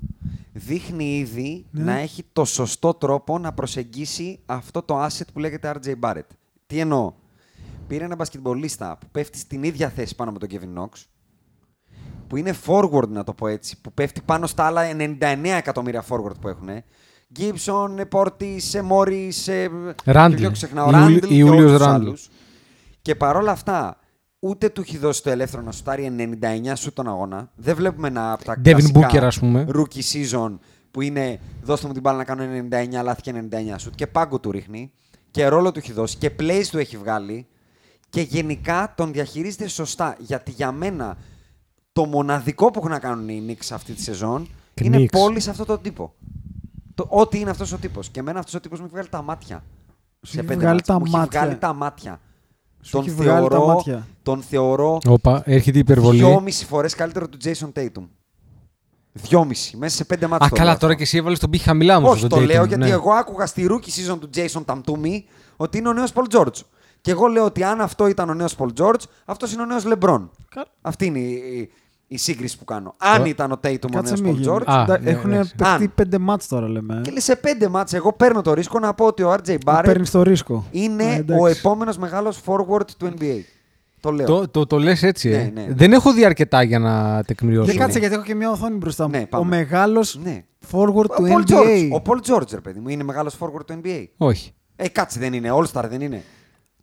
Δείχνει 0.53 1.17
ήδη 1.17 1.65
Ναι. 1.71 1.83
να 1.83 1.97
έχει 1.99 2.23
το 2.33 2.45
σωστό 2.45 2.93
τρόπο 2.93 3.39
να 3.39 3.53
προσεγγίσει 3.53 4.39
αυτό 4.45 4.81
το 4.81 5.03
asset 5.05 5.25
που 5.33 5.39
λέγεται 5.39 5.73
RJ 5.83 5.93
Barrett. 5.99 6.27
Τι 6.67 6.79
εννοώ; 6.79 7.13
Πήρε 7.87 8.03
ένα 8.03 8.15
μπασκετμπολίστα 8.15 8.97
που 8.99 9.07
πέφτει 9.11 9.37
στην 9.37 9.63
ίδια 9.63 9.89
θέση 9.89 10.15
πάνω 10.15 10.31
με 10.31 10.39
τον 10.39 10.49
Kevin 10.51 10.79
Knox. 10.79 10.89
που 12.27 12.35
είναι 12.37 12.53
forward, 12.65 13.07
να 13.07 13.23
το 13.23 13.33
πω 13.33 13.47
έτσι, 13.47 13.77
που 13.81 13.93
πέφτει 13.93 14.21
πάνω 14.25 14.47
στα 14.47 14.63
άλλα 14.65 14.81
99 14.97 15.57
εκατομμύρια 15.57 16.03
forward 16.09 16.39
που 16.41 16.47
έχουν. 16.47 16.69
Gibson, 17.39 18.01
Portis, 18.11 18.81
Morris, 18.89 19.69
Randle. 20.05 20.29
και 20.29 20.35
ποιο 20.35 20.51
ξεχνάω, 20.51 20.89
Ιούλ- 20.91 21.23
Randle 21.23 21.27
και 21.27 21.33
Ιούλιος 21.35 21.59
όλους 21.59 21.71
τους 21.77 21.81
Randle. 21.87 21.89
άλλους. 21.89 22.29
Και 23.01 23.15
παρόλα 23.15 23.51
αυτά, 23.51 23.97
ούτε 24.39 24.69
του 24.69 24.81
έχει 24.81 24.97
δώσει 24.97 25.23
το 25.23 25.29
ελεύθερο 25.29 25.63
να 25.63 25.71
σουτάρει 25.71 26.05
99 26.05 26.75
σου 26.75 26.93
τον 26.93 27.07
αγώνα. 27.07 27.51
Δεν 27.55 27.75
βλέπουμε 27.75 28.07
ένα 28.07 28.31
από 28.33 28.43
τα 28.43 28.53
Devin 28.53 28.61
κλασικά 28.63 29.09
Booker, 29.09 29.17
ας 29.23 29.39
πούμε. 29.39 29.65
rookie 29.73 30.01
season 30.13 30.57
που 30.91 31.01
είναι 31.01 31.39
δώστε 31.63 31.87
μου 31.87 31.93
την 31.93 32.01
μπάλα 32.01 32.17
να 32.17 32.23
κάνω 32.23 32.43
99 32.43 33.03
λάθη 33.03 33.21
και 33.21 33.31
99 33.31 33.75
σουτ 33.77 33.95
και 33.95 34.07
πάγκο 34.07 34.39
του 34.39 34.51
ρίχνει 34.51 34.91
και 35.31 35.47
ρόλο 35.47 35.71
του 35.71 35.79
έχει 35.79 35.91
δώσει 35.93 36.17
και 36.17 36.31
plays 36.39 36.63
του 36.71 36.77
έχει 36.77 36.97
βγάλει 36.97 37.47
και 38.09 38.21
γενικά 38.21 38.93
τον 38.97 39.11
διαχειρίζεται 39.11 39.67
σωστά. 39.67 40.15
Γιατί 40.19 40.51
για 40.51 40.71
μένα 40.71 41.17
το 41.93 42.05
μοναδικό 42.05 42.71
που 42.71 42.79
έχουν 42.79 42.91
να 42.91 42.99
κάνουν 42.99 43.29
οι 43.29 43.45
Knicks 43.49 43.67
αυτή 43.73 43.93
τη 43.93 44.01
σεζόν 44.01 44.47
είναι 44.81 44.97
Knicks. 44.97 45.09
πόλη 45.11 45.39
σε 45.39 45.49
αυτόν 45.49 45.65
τον 45.65 45.81
τύπο. 45.81 46.13
Το, 46.95 47.05
ό,τι 47.09 47.39
είναι 47.39 47.49
αυτός 47.49 47.71
ο 47.71 47.77
τύπος. 47.77 48.09
Και 48.09 48.19
εμένα 48.19 48.39
αυτός 48.39 48.53
ο 48.53 48.59
τύπος 48.59 48.79
μου 48.79 48.85
έχει 48.85 48.93
βγάλει 48.93 49.09
τα 49.09 49.21
μάτια. 49.21 49.63
Σε 50.21 50.37
έχει 50.37 50.47
πέντε 50.47 50.59
βγάλει 50.59 50.73
μάτς. 50.75 50.87
τα 50.87 50.93
Μου 50.99 51.03
έχει 51.05 51.15
μάτια. 51.15 51.39
βγάλει 51.41 51.57
τα 51.57 51.73
μάτια. 51.73 52.19
Σου 52.81 52.91
Τον 52.91 53.01
έχει 53.01 53.09
βγάλει 53.11 53.47
τα 53.47 53.55
θεωρώ, 53.55 53.67
μάτια. 53.73 54.07
τον 54.23 54.41
θεωρώ 54.41 54.99
Όπα, 55.07 55.41
έρχεται 55.45 55.77
η 55.77 55.79
υπερβολή. 55.79 56.17
δυόμιση 56.17 56.65
φορές 56.65 56.95
καλύτερο 56.95 57.29
του 57.29 57.37
Jason 57.43 57.69
Tatum. 57.79 58.07
Δυόμιση. 59.11 59.77
Μέσα 59.77 59.95
σε 59.95 60.05
πέντε 60.05 60.27
μάτια. 60.27 60.47
Α, 60.47 60.49
καλά, 60.49 60.77
τώρα 60.77 60.95
και 60.95 61.03
εσύ 61.03 61.17
έβαλες 61.17 61.39
τον 61.39 61.49
πύχη 61.49 61.63
χαμηλά 61.63 61.99
μου. 61.99 62.07
Όχι, 62.09 62.27
το 62.27 62.39
λέω 62.39 62.65
γιατί 62.65 62.89
εγώ 62.89 63.11
άκουγα 63.11 63.45
στη 63.45 63.67
rookie 63.69 64.13
season 64.13 64.17
του 64.19 64.29
Jason 64.35 64.65
Tamtumi 64.65 65.19
ότι 65.55 65.77
είναι 65.77 65.89
ο 65.89 65.93
νέος 65.93 66.11
Paul 66.13 66.35
George. 66.37 66.59
Και 67.01 67.11
εγώ 67.11 67.25
λέω 67.27 67.45
ότι 67.45 67.63
αν 67.63 67.81
αυτό 67.81 68.07
ήταν 68.07 68.29
ο 68.29 68.33
νέος 68.33 68.55
Paul 68.57 68.67
George, 68.79 69.03
αυτός 69.25 69.53
είναι 69.53 69.61
ο 69.61 69.65
νέος 69.65 69.83
LeBron. 69.87 70.27
Κα- 70.49 70.65
Αυτή 70.81 71.05
είναι 71.05 71.19
η, 71.19 71.71
η, 72.07 72.15
η 72.15 72.17
σύγκριση 72.17 72.57
που 72.57 72.65
κάνω. 72.65 72.95
Αν 72.97 73.21
Ω. 73.21 73.25
ήταν 73.25 73.51
ο 73.51 73.59
Tatum 73.63 73.77
ο 73.83 73.87
Κάτσε 73.95 74.13
νέο 74.21 74.31
μη 74.33 74.39
Paul 74.45 74.49
George. 74.49 74.63
Α, 74.65 74.85
ναι, 74.99 75.09
Έχουν 75.09 75.31
εντάξει. 75.31 75.55
παιχτεί 75.55 75.83
Αν. 75.83 75.91
πέντε 75.95 76.17
μάτς 76.17 76.47
τώρα 76.47 76.67
λέμε. 76.69 76.99
Και 77.03 77.09
λέει 77.11 77.19
σε 77.19 77.35
πέντε 77.35 77.67
μάτς, 77.67 77.93
εγώ 77.93 78.13
παίρνω 78.13 78.41
το 78.41 78.53
ρίσκο 78.53 78.79
να 78.79 78.93
πω 78.93 79.05
ότι 79.05 79.23
ο 79.23 79.33
RJ 79.33 79.57
Barrett 79.65 79.81
Παίρνεις 79.83 80.11
το 80.11 80.21
ρίσκο. 80.23 80.65
είναι 80.71 81.03
Ε, 81.03 81.07
ο 81.07 81.13
εντάξει. 81.17 81.57
επόμενος 81.59 81.97
μεγάλος 81.97 82.39
forward 82.45 82.87
του 82.97 83.13
NBA. 83.19 83.39
Το 83.99 84.11
λέω. 84.11 84.25
Το, 84.25 84.47
το, 84.47 84.65
το 84.65 84.77
λες 84.79 85.03
έτσι, 85.03 85.29
ε. 85.29 85.37
Ναι, 85.37 85.61
ναι. 85.61 85.73
Δεν 85.73 85.93
έχω 85.93 86.13
δει 86.13 86.25
αρκετά 86.25 86.63
για 86.63 86.79
να 86.79 87.23
τεκμηριώσω. 87.23 87.65
Δεν 87.65 87.77
κάτσε 87.77 87.99
γιατί 87.99 88.13
έχω 88.15 88.23
και 88.23 88.35
μια 88.35 88.51
οθόνη 88.51 88.75
μπροστά 88.77 89.03
μου. 89.03 89.09
Ναι, 89.17 89.25
πάμε. 89.25 89.43
ο 89.43 89.47
μεγάλος 89.47 90.19
Ναι. 90.23 90.43
forward 90.71 90.95
Ο 91.09 91.15
του 91.15 91.23
Paul 91.27 91.51
NBA. 91.51 91.53
George, 91.53 91.89
ο 91.91 92.01
Paul 92.05 92.31
George, 92.31 92.47
ρε 92.53 92.59
παιδί 92.61 92.79
μου, 92.79 92.89
είναι 92.89 93.03
μεγάλος 93.03 93.35
forward 93.39 93.65
του 93.65 93.79
NBA. 93.83 94.05
Όχι. 94.17 94.53
Ε, 94.75 94.87
κάτσε 94.89 95.19
δεν 95.19 95.33
είναι. 95.33 95.49
All-star 95.53 95.83
δεν 95.89 96.01
είναι. 96.01 96.23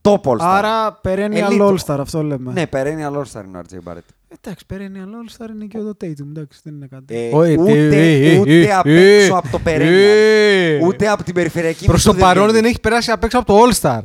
Top 0.02 0.20
All-star. 0.20 0.36
Άρα 0.40 1.00
perennial 1.04 1.48
Elite. 1.50 1.74
all-star, 1.76 1.96
αυτό 2.00 2.22
λέμε. 2.22 2.52
Ναι, 2.52 2.62
perennial 2.72 3.12
All-star 3.22 3.44
είναι 3.46 3.58
ο 3.58 3.60
RJ 3.70 3.92
Barrett. 3.92 4.08
Εντάξει, 4.40 4.64
perennial 4.72 5.08
all-star 5.44 5.48
είναι 5.54 5.64
και 5.64 5.78
ο 5.78 5.88
Tatum. 6.00 6.26
Εντάξει, 6.28 6.60
δεν 6.62 6.74
είναι 6.74 6.86
κάτι. 6.90 7.14
Ε, 7.16 7.36
Ω, 7.36 7.42
ε, 7.42 7.56
ούτε 7.58 7.72
ε, 7.72 8.32
ε, 8.34 8.38
ούτε 8.38 8.60
ε, 8.60 8.72
απ' 8.74 8.86
ε, 8.86 9.16
έξω 9.16 9.34
από 9.34 9.48
το 9.48 9.60
perennial. 9.64 9.80
ε. 9.80 10.84
Ούτε 10.84 11.08
από 11.08 11.22
την 11.22 11.34
περιφερειακή. 11.34 11.84
Προς 11.86 12.04
μισού 12.04 12.18
το 12.18 12.24
παρόν 12.24 12.42
βγαίνει. 12.44 12.60
δεν 12.60 12.70
έχει 12.70 12.80
περάσει 12.80 13.10
απ' 13.10 13.24
έξω 13.24 13.38
από 13.38 13.46
το 13.46 13.58
All 13.62 13.72
Star. 13.80 14.00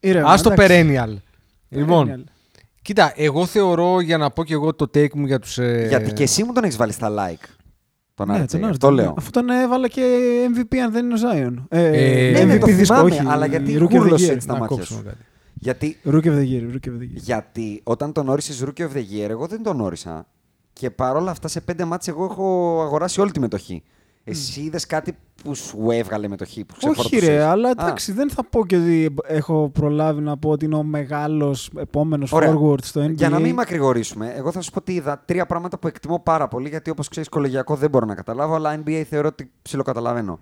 Ήρεμα, 0.00 0.30
Α 0.32 0.38
το 0.40 0.52
εντάξει. 0.52 0.86
perennial. 0.96 1.14
Λοιπόν, 1.68 2.08
Perennial. 2.10 2.24
κοίτα, 2.82 3.12
εγώ 3.16 3.46
θεωρώ 3.46 4.00
για 4.00 4.16
να 4.18 4.30
πω 4.30 4.44
και 4.44 4.52
εγώ 4.54 4.74
το 4.74 4.90
take 4.94 5.12
μου 5.14 5.26
για 5.26 5.38
τους. 5.38 5.58
Γιατί 5.88 6.12
και 6.12 6.22
εσύ 6.22 6.44
μου 6.44 6.52
τον 6.52 6.64
έχεις 6.64 6.76
βάλει 6.76 6.92
στα 6.92 7.08
like. 7.10 7.44
Τον 8.14 8.28
Ναι, 8.28 8.34
RJ. 8.42 8.46
τον 8.46 8.64
αυτό 8.64 8.66
Άρτον, 8.68 8.94
λέω. 8.94 9.04
ναι. 9.06 9.12
Αφού 9.16 9.30
τον 9.30 9.50
έβαλα 9.50 9.88
και 9.88 10.02
MVP 10.56 10.76
αν 10.76 10.92
δεν 10.92 11.04
είναι 11.04 11.14
ο 11.14 11.16
Zion. 11.32 11.54
Ε, 11.68 11.84
Ε, 11.86 12.30
ναι, 12.30 12.44
ναι, 12.44 12.54
MVP 12.54 12.58
το 12.60 12.66
δίσκο, 12.66 12.82
θυμάμαι, 12.94 13.10
όχι. 13.10 13.22
αλλά 13.26 13.46
γιατί 13.46 13.76
Rookie 13.78 13.82
of 13.82 13.86
the 13.86 13.90
γούρλωσε 13.98 14.26
Year. 14.26 14.34
έτσι 14.34 14.46
τα 14.46 14.52
να 14.52 14.58
μάτια 14.58 14.76
κόψουμε 14.76 14.98
σου. 14.98 15.04
κάτι. 15.06 15.18
Γιατί, 15.54 15.96
Rookie 16.04 16.26
of 16.26 16.38
the 16.38 16.44
Year. 16.50 16.62
Rookie 16.72 16.88
of 16.88 16.98
the 16.98 17.02
Year. 17.02 17.10
γιατί 17.12 17.80
όταν 17.84 18.12
τον 18.12 18.28
όρισες 18.28 18.64
Rookie 18.64 18.80
of 18.82 18.92
the 18.92 19.04
Year, 19.12 19.28
εγώ 19.28 19.46
δεν 19.46 19.62
τον 19.62 19.80
όρισα. 19.80 20.26
Και 20.72 20.90
παρόλα 20.90 21.30
αυτά 21.30 21.48
σε 21.48 21.60
πέντε 21.60 21.84
μάτς 21.84 22.08
εγώ 22.08 22.24
έχω 22.24 22.78
αγοράσει 22.82 23.20
όλη 23.20 23.30
τη 23.30 23.40
μετοχή. 23.40 23.82
Εσύ 24.26 24.60
είδες 24.60 24.86
κάτι 24.86 25.16
που 25.42 25.54
σου 25.54 25.90
έβγαλε 25.90 26.28
μετοχή, 26.28 26.64
που 26.64 26.74
Όχι 26.76 26.90
ξεφορτώσες. 26.92 27.28
ρε, 27.28 27.42
αλλά 27.42 27.68
Α, 27.68 27.70
εντάξει, 27.70 28.12
δεν 28.12 28.30
θα 28.30 28.44
πω 28.44 28.66
και 28.66 28.76
ότι 28.76 29.14
έχω 29.26 29.68
προλάβει 29.70 30.20
να 30.20 30.36
πω 30.36 30.50
ότι 30.50 30.64
είναι 30.64 30.74
ο 30.76 30.82
μεγάλος 30.82 31.70
επόμενος 31.78 32.32
Ωραία. 32.32 32.54
forward 32.58 32.82
στο 32.84 33.04
NBA. 33.04 33.10
Για 33.14 33.28
να 33.28 33.38
μην 33.38 33.54
μακρηγορήσουμε, 33.54 34.32
εγώ 34.36 34.52
θα 34.52 34.60
σου 34.60 34.70
πω 34.70 34.82
τι 34.82 34.94
είδα. 34.94 35.22
Τρία 35.24 35.46
πράγματα 35.46 35.78
που 35.78 35.86
εκτιμώ 35.86 36.18
πάρα 36.18 36.48
πολύ, 36.48 36.68
γιατί 36.68 36.90
όπως 36.90 37.08
ξέρεις, 37.08 37.28
κολεγιακό 37.28 37.76
δεν 37.76 37.90
μπορώ 37.90 38.06
να 38.06 38.14
καταλάβω, 38.14 38.54
αλλά 38.54 38.80
NBA 38.84 39.02
θεωρώ 39.08 39.28
ότι 39.28 39.50
ψιλοκαταλαβαίνω. 39.62 40.38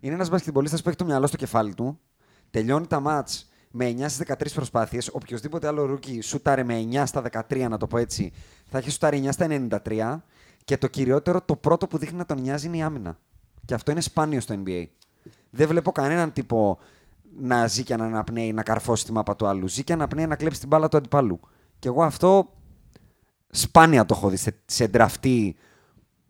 Είναι 0.00 0.14
ένας 0.14 0.28
μπασκετμπολίστας 0.28 0.82
που 0.82 0.88
έχει 0.88 0.98
το 0.98 1.04
μυαλό 1.04 1.26
στο 1.26 1.36
κεφάλι 1.36 1.74
του, 1.74 1.98
τελειώνει 2.50 2.86
τα 2.86 3.00
μάτς 3.00 3.49
με 3.70 3.94
9 3.98 4.08
στις 4.08 4.26
13 4.28 4.52
προσπάθειες. 4.54 5.08
Οποιοδήποτε 5.12 5.66
άλλο 5.66 5.84
rookie 5.84 6.20
σούταρε 6.20 6.64
με 6.64 6.88
9 6.92 7.02
στα 7.06 7.22
13, 7.48 7.66
να 7.68 7.76
το 7.76 7.86
πω 7.86 7.98
έτσι, 7.98 8.32
θα 8.70 8.78
έχει 8.78 8.90
σούταρει 8.90 9.22
9 9.24 9.28
στα 9.32 9.46
93. 9.84 10.20
Και 10.64 10.76
το 10.76 10.86
κυριότερο, 10.86 11.42
το 11.42 11.56
πρώτο 11.56 11.86
που 11.86 11.98
δείχνει 11.98 12.18
να 12.18 12.26
τον 12.26 12.40
νοιάζει 12.40 12.66
είναι 12.66 12.76
η 12.76 12.82
άμυνα. 12.82 13.18
Και 13.64 13.74
αυτό 13.74 13.90
είναι 13.90 14.00
σπάνιο 14.00 14.40
στο 14.40 14.62
NBA. 14.64 14.84
Δεν 15.50 15.68
βλέπω 15.68 15.92
κανέναν 15.92 16.32
τύπο 16.32 16.78
να 17.38 17.66
ζει 17.66 17.82
και 17.82 17.96
να 17.96 18.04
αναπνέει, 18.04 18.52
να 18.52 18.62
καρφώσει 18.62 19.04
τη 19.04 19.12
μάπα 19.12 19.36
του 19.36 19.46
άλλου. 19.46 19.68
Ζει 19.68 19.84
και 19.84 19.92
αναπνέει 19.92 20.26
να 20.26 20.36
κλέψει 20.36 20.58
την 20.60 20.68
μπάλα 20.68 20.88
του 20.88 20.96
αντιπάλου. 20.96 21.40
Και 21.78 21.88
εγώ 21.88 22.02
αυτό 22.02 22.52
σπάνια 23.50 24.06
το 24.06 24.14
έχω 24.16 24.28
δει 24.28 24.36
σε, 24.36 24.56
σε 24.66 24.86
ντραφτή 24.86 25.56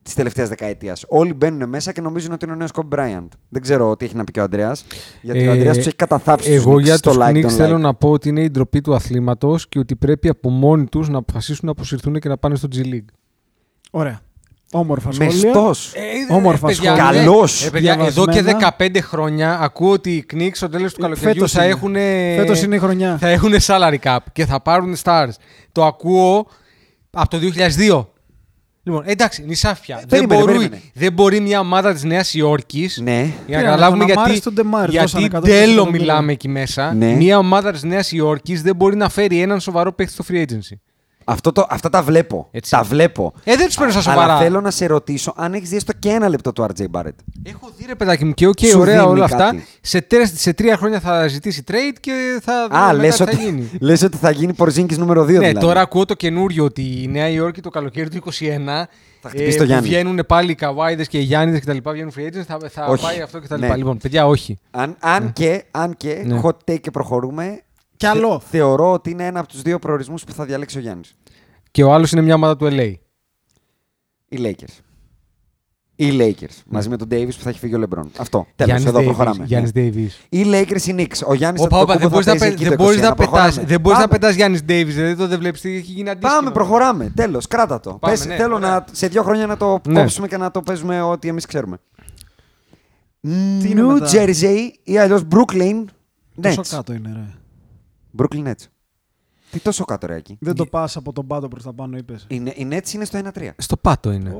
της 0.02 0.14
τελευταίας 0.14 0.48
δεκαετίας. 0.48 1.04
Όλοι 1.08 1.34
μπαίνουν 1.34 1.68
μέσα 1.68 1.92
και 1.92 2.00
νομίζουν 2.00 2.32
ότι 2.32 2.44
είναι 2.44 2.54
ο 2.54 2.56
νέος 2.56 2.70
Kobe 2.74 2.98
Bryant. 2.98 3.28
Δεν 3.48 3.62
ξέρω 3.62 3.96
τι 3.96 4.04
έχει 4.04 4.16
να 4.16 4.24
πει 4.24 4.32
και 4.32 4.40
ο 4.40 4.42
Αντρέας. 4.42 4.84
Γιατί 5.22 5.46
ο 5.48 5.50
Ε, 5.50 5.54
Αντρέας 5.54 5.76
τους 5.76 5.86
έχει 5.86 5.96
καταθάψει. 5.96 6.46
τους 6.48 6.56
Εγώ 6.56 6.74
Knicks 6.74 6.82
για 6.82 6.96
στο 6.96 7.10
τους 7.10 7.18
like, 7.22 7.30
Knicks 7.30 7.44
don't 7.44 7.48
θέλω 7.50 7.76
like. 7.76 7.80
να 7.80 7.94
πω 7.94 8.10
ότι 8.10 8.28
είναι 8.28 8.42
η 8.42 8.50
ντροπή 8.50 8.80
του 8.80 8.94
αθλήματος 8.94 9.68
και 9.68 9.78
ότι 9.78 9.96
πρέπει 9.96 10.28
από 10.28 10.50
μόνοι 10.50 10.86
τους 10.86 11.08
να 11.08 11.18
αποφασίσουν 11.18 11.60
να 11.66 11.70
αποσυρθούν 11.70 12.18
και 12.20 12.28
να 12.28 12.36
πάνε 12.38 12.54
στο 12.54 12.68
G 12.74 12.78
League. 12.78 13.04
Ωραία. 13.90 14.20
Όμορφα 14.72 15.12
σχόλια. 15.12 15.32
Μεστός. 15.34 15.92
Όμορφα 16.30 16.66
παιδιά, 16.66 16.94
σχόλια. 16.96 17.10
ναι. 17.12 17.18
Καλός. 17.18 17.66
Ε, 17.66 17.70
παιδιά, 17.70 17.92
εδώ 18.00 18.24
και 18.26 18.42
Διαβασμένα. 18.42 18.76
15 18.78 19.00
χρόνια 19.00 19.58
ακούω 19.60 19.90
ότι 19.92 20.10
οι 20.10 20.24
Knicks 20.34 20.50
στο 20.52 20.68
τέλος 20.68 20.94
του 20.94 21.00
καλοκαιριού 21.00 21.32
Φέτος 21.32 21.52
θα 21.52 21.62
είναι. 21.64 21.72
έχουν. 21.72 21.94
Φέτος 22.36 22.62
είναι 22.62 22.74
η 22.74 22.78
χρονιά. 22.78 23.18
Θα 23.18 23.28
έχουν 23.28 23.52
salary 23.60 23.96
cap 24.02 24.18
και 24.32 24.46
θα 24.46 24.60
πάρουν 24.62 24.96
stars. 25.02 25.30
Το 25.72 25.84
ακούω 25.84 26.46
από 27.10 27.28
το 27.30 27.38
2002. 27.38 28.06
Λοιπόν, 28.82 29.02
εντάξει, 29.06 29.44
νησάφια. 29.46 29.96
δεν, 29.96 30.08
περίμενε, 30.08 30.40
μπορεί, 30.40 30.52
περίμενε. 30.56 30.82
δεν 30.94 31.12
μπορεί 31.12 31.40
μια 31.40 31.60
ομάδα 31.60 31.92
της 31.92 32.02
Νέας 32.04 32.34
Υόρκης. 32.34 33.00
Ναι. 33.02 33.18
Για 33.20 33.22
να 33.22 33.32
Πήραν 33.46 33.64
καταλάβουμε 33.64 34.04
τον 34.04 34.10
Αμάρη 34.12 34.30
γιατί, 34.30 34.40
στον 34.40 34.54
Ντεμάρ, 34.54 34.88
γιατί 34.90 35.04
δώσανε 35.10 35.26
100 35.26 35.42
τέλο 35.42 35.72
εκατομμύρια. 35.72 36.00
μιλάμε 36.00 36.32
εκεί 36.32 36.48
μέσα. 36.48 36.94
Ναι. 36.94 37.12
Μια 37.14 37.38
ομάδα 37.38 37.72
της 37.72 37.82
Νέας 37.82 38.12
Υόρκης 38.12 38.62
δεν 38.62 38.76
μπορεί 38.76 38.96
να 38.96 39.08
φέρει 39.08 39.40
έναν 39.40 39.60
σοβαρό 39.60 39.92
παίχτη 39.92 40.12
στο 40.12 40.24
free 40.28 40.42
agency. 40.42 40.76
Αυτό 41.30 41.52
το, 41.52 41.66
αυτά 41.70 41.88
τα 41.88 42.02
βλέπω. 42.02 42.48
Έτσι. 42.50 42.70
Τα 42.70 42.82
βλέπω. 42.82 43.32
Ε, 43.44 43.56
δεν 43.56 43.66
τους 43.66 43.74
παίρνω 43.76 43.90
στα 43.90 44.00
Α- 44.00 44.02
σοβαρά. 44.02 44.32
Αλλά 44.32 44.38
θέλω 44.42 44.60
να 44.60 44.70
σε 44.70 44.86
ρωτήσω 44.86 45.32
αν 45.36 45.54
έχεις 45.54 45.68
δει 45.68 45.76
έστω 45.76 45.92
και 45.98 46.08
ένα 46.08 46.28
λεπτό 46.28 46.52
του 46.52 46.62
RJ 46.62 46.82
Barrett. 46.92 47.10
Έχω 47.42 47.68
δει 47.76 47.84
ρε 47.86 47.94
παιδάκι 47.94 48.24
μου 48.24 48.32
και 48.32 48.46
οκ, 48.46 48.58
Σου 48.58 48.78
ωραία 48.80 48.98
δίνει 49.00 49.10
όλα 49.12 49.24
αυτά. 49.24 49.36
κάτι. 49.36 49.64
Σε, 49.80 50.00
τρία, 50.00 50.26
σε 50.34 50.52
τρία 50.52 50.76
χρόνια 50.76 51.00
θα 51.00 51.26
ζητήσει 51.26 51.64
trade 51.68 51.96
και 52.00 52.38
θα 52.42 52.66
δούμε 52.70 52.78
Α, 52.82 52.86
μετά 52.86 52.92
λες 53.02 53.16
τι 53.16 53.24
θα 53.24 53.30
ότι, 53.32 53.36
γίνει. 53.44 53.70
λες 53.80 54.02
ότι 54.02 54.16
θα 54.16 54.30
γίνει 54.30 54.52
Πορζίνγκις 54.52 54.96
νούμερο 54.98 55.22
2 55.22 55.26
Ναι, 55.26 55.32
δηλαδή. 55.38 55.58
τώρα 55.58 55.80
ακούω 55.80 56.04
το 56.04 56.14
καινούριο 56.14 56.64
ότι 56.64 57.02
η 57.02 57.08
Νέα 57.08 57.28
Υόρκη 57.28 57.60
το 57.60 57.70
καλοκαίρι 57.70 58.08
του 58.08 58.22
2021 58.24 58.30
Θα 59.22 59.28
χτυπήσει 59.28 59.56
το 59.56 59.62
που 59.62 59.68
Γιάννη. 59.68 59.88
βγαίνουν 59.88 60.20
πάλι 60.26 60.50
οι 60.50 60.54
Καβάιδες 60.54 61.08
και 61.08 61.18
οι 61.18 61.22
Γιάννηδες 61.22 61.60
και 61.60 61.66
τα 61.66 61.72
λοιπά, 61.72 61.92
βγαίνουν 61.92 62.12
free 62.16 62.20
agents, 62.36 62.44
θα, 62.46 62.58
θα 62.70 62.86
Όχι. 62.86 63.04
πάει 63.04 63.20
αυτό 63.20 63.38
και 63.38 63.46
τα 63.48 63.56
Ναι. 63.58 63.64
λοιπά. 63.64 63.76
Λοιπόν, 63.76 63.98
παιδιά, 63.98 64.26
όχι. 64.26 64.58
Αν, 64.70 64.96
αν 65.00 65.32
και, 65.32 65.64
αν 65.70 65.94
και 65.96 66.22
Ναι. 66.26 66.40
hot 66.44 66.70
take 66.70 66.80
και 66.80 66.90
προχωρούμε, 66.90 67.60
Κι 68.00 68.06
άλλο. 68.06 68.38
θε- 68.38 68.48
θεωρώ 68.50 68.92
ότι 68.92 69.10
είναι 69.10 69.26
ένα 69.26 69.40
από 69.40 69.48
τους 69.48 69.62
δύο 69.62 69.78
προορισμούς 69.78 70.24
που 70.24 70.32
θα 70.32 70.44
διαλέξει 70.44 70.78
ο 70.78 70.80
Γιάννης. 70.80 71.14
Και 71.70 71.84
ο 71.84 71.92
άλλος 71.92 72.12
είναι 72.12 72.20
μια 72.20 72.34
ομάδα 72.34 72.56
του 72.56 72.66
LA. 72.70 72.92
Οι 74.28 74.38
Lakers. 74.40 74.78
Οι 75.96 76.10
Lakers. 76.18 76.62
Μαζί 76.66 76.88
με 76.88 76.96
τον 76.96 77.08
Davis 77.10 77.26
που 77.36 77.42
θα 77.42 77.48
έχει 77.48 77.58
φύγει 77.58 77.74
ο 77.74 77.80
LeBron. 77.82 78.04
Αυτό. 78.18 78.46
Τέλος, 78.56 78.80
Γιάννης 78.80 78.84
εδώ 78.86 78.98
Davis, 78.98 79.04
προχωράμε. 79.04 79.44
Γιάννης 79.44 79.72
Ναι. 79.74 79.88
Davis. 79.90 80.08
Οι 80.28 80.42
Lakers, 80.46 80.82
οι 80.86 80.94
Knicks. 80.98 81.26
Ο 81.26 81.34
Γιάννης 81.34 81.62
Όπα, 81.62 81.76
όπα, 81.80 81.96
δεν 81.96 82.06
Αντετοκούμπο 82.06 82.08
μπορείς 82.10 82.26
θα 82.26 82.32
να, 82.32 82.38
παίζει 82.38 82.54
πε- 82.54 82.60
εκεί 82.60 82.62
δεν 82.68 82.76
το 82.78 82.84
μπορείς 82.84 82.98
21. 82.98 83.08
να 83.08 83.14
πετάς, 83.14 83.30
Προχωράμε. 83.30 83.64
δεν 83.66 83.80
μπορείς 83.80 83.98
να 83.98 84.06
Πάμε. 84.08 84.18
πετάς 84.18 84.34
Γιάννης 84.34 84.60
Davis, 84.60 84.94
δηλαδή 84.94 85.16
το 85.16 85.26
δεν 85.26 85.38
βλέπεις 85.38 85.60
τι 85.60 85.68
έχει 85.76 85.92
γίνει 85.92 86.08
αντίστοιχο. 86.10 86.34
Πάμε, 86.36 86.50
προχωράμε. 86.50 87.12
Τέλος, 87.16 87.46
κράτα 87.46 87.80
το. 87.80 87.94
Πάμε, 87.94 88.14
Πες, 88.14 88.26
ναι, 88.26 88.36
θέλω 88.36 88.54
ωραία. 88.54 88.70
να, 88.70 88.84
σε 88.92 89.06
δύο 89.06 89.22
χρόνια 89.22 89.46
να 89.46 89.56
το 89.56 89.80
Ναι. 89.88 90.00
κόψουμε 90.00 90.28
και 90.28 90.36
να 90.36 90.50
το 90.50 90.60
παίζουμε 90.62 91.00
ό,τι 91.02 91.28
εμείς 91.28 91.46
ξέρουμε. 91.46 91.78
είναι 93.20 93.82
New 93.82 93.92
μετά; 94.00 94.08
Jersey 94.12 94.68
ή 94.82 94.98
αλλιώς 94.98 95.22
Brooklyn 95.30 95.84
Τόσο 96.40 96.60
Nets. 96.60 96.66
κάτω 96.70 96.92
είναι, 96.92 97.12
ρε; 97.14 97.34
Brooklyn 98.18 98.46
Nets. 98.46 98.64
Τι 99.50 99.58
τόσο 99.60 99.84
κάτω 99.84 100.06
ρε 100.06 100.14
εκεί. 100.16 100.36
Δεν 100.40 100.54
το 100.54 100.66
πας 100.66 100.96
από 100.96 101.12
τον 101.12 101.26
πάτο 101.26 101.48
προς 101.48 101.62
τα 101.62 101.72
πάνω, 101.72 101.96
είπες. 101.96 102.26
Είναι, 102.28 102.50
οι 102.56 102.68
Nets 102.70 102.92
είναι 102.92 103.04
στο 103.04 103.20
1-3. 103.34 103.48
Στο 103.56 103.76
πάτο 103.76 104.12
είναι. 104.12 104.34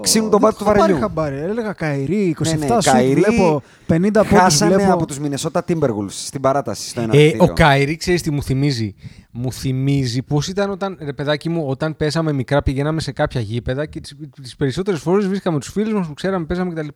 Ξύνουν 0.00 0.30
τον 0.30 0.40
πάτο 0.40 0.56
του 0.56 0.64
βαρελιού. 0.64 0.98
Χαμπάρι. 0.98 1.36
Έλεγα 1.36 1.72
Kyrie, 1.72 2.36
27 2.38 2.42
Ναι, 2.44 2.54
ναι, 2.54 2.66
σουτ 2.66 2.82
Kyrie. 2.84 3.14
βλέπω, 3.20 3.62
50 3.86 4.00
πόντους 4.12 4.28
Χάσανε 4.38 4.74
βλέπω. 4.74 4.92
από 4.92 5.06
τους 5.06 5.18
Minnesota 5.22 5.60
Timberwolves 5.68 6.10
στην 6.10 6.40
παράταση 6.40 6.88
στο 6.88 7.02
1 7.02 7.08
Ε, 7.12 7.32
ο 7.38 7.52
Kyrie, 7.52 7.96
ξέρεις 7.96 8.22
τι 8.22 8.30
μου 8.30 8.42
θυμίζει; 8.42 8.94
Μου 9.30 9.52
θυμίζει 9.52 10.22
πώς 10.22 10.48
ήταν 10.48 10.70
όταν, 10.70 10.98
ρε 11.00 11.12
παιδάκι 11.12 11.48
μου, 11.48 11.64
όταν 11.66 11.96
πέσαμε 11.96 12.32
μικρά, 12.32 12.62
πηγαίναμε 12.62 13.00
σε 13.00 13.12
κάποια 13.12 13.40
γήπεδα 13.40 13.86
και 13.86 14.00
τις 14.42 14.56
περισσότερες 14.56 15.00
φορές 15.00 15.26
βρίσκαμε 15.28 15.58
τους 15.58 15.68
φίλους 15.70 15.92
μας 15.92 16.06
που 16.06 16.14
ξέραμε, 16.14 16.44
παίζαμε 16.44 16.72
κτλ. 16.72 16.88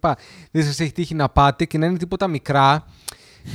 Δεν 0.51 0.65
σας 0.65 0.81
έχει 0.81 0.93
τύχει 0.93 1.15
να 1.15 1.29
πάτε 1.29 1.65
και 1.65 1.79
να 1.79 1.87
είναι 1.87 1.97
τίποτα 1.99 2.27
μικρά 2.29 2.85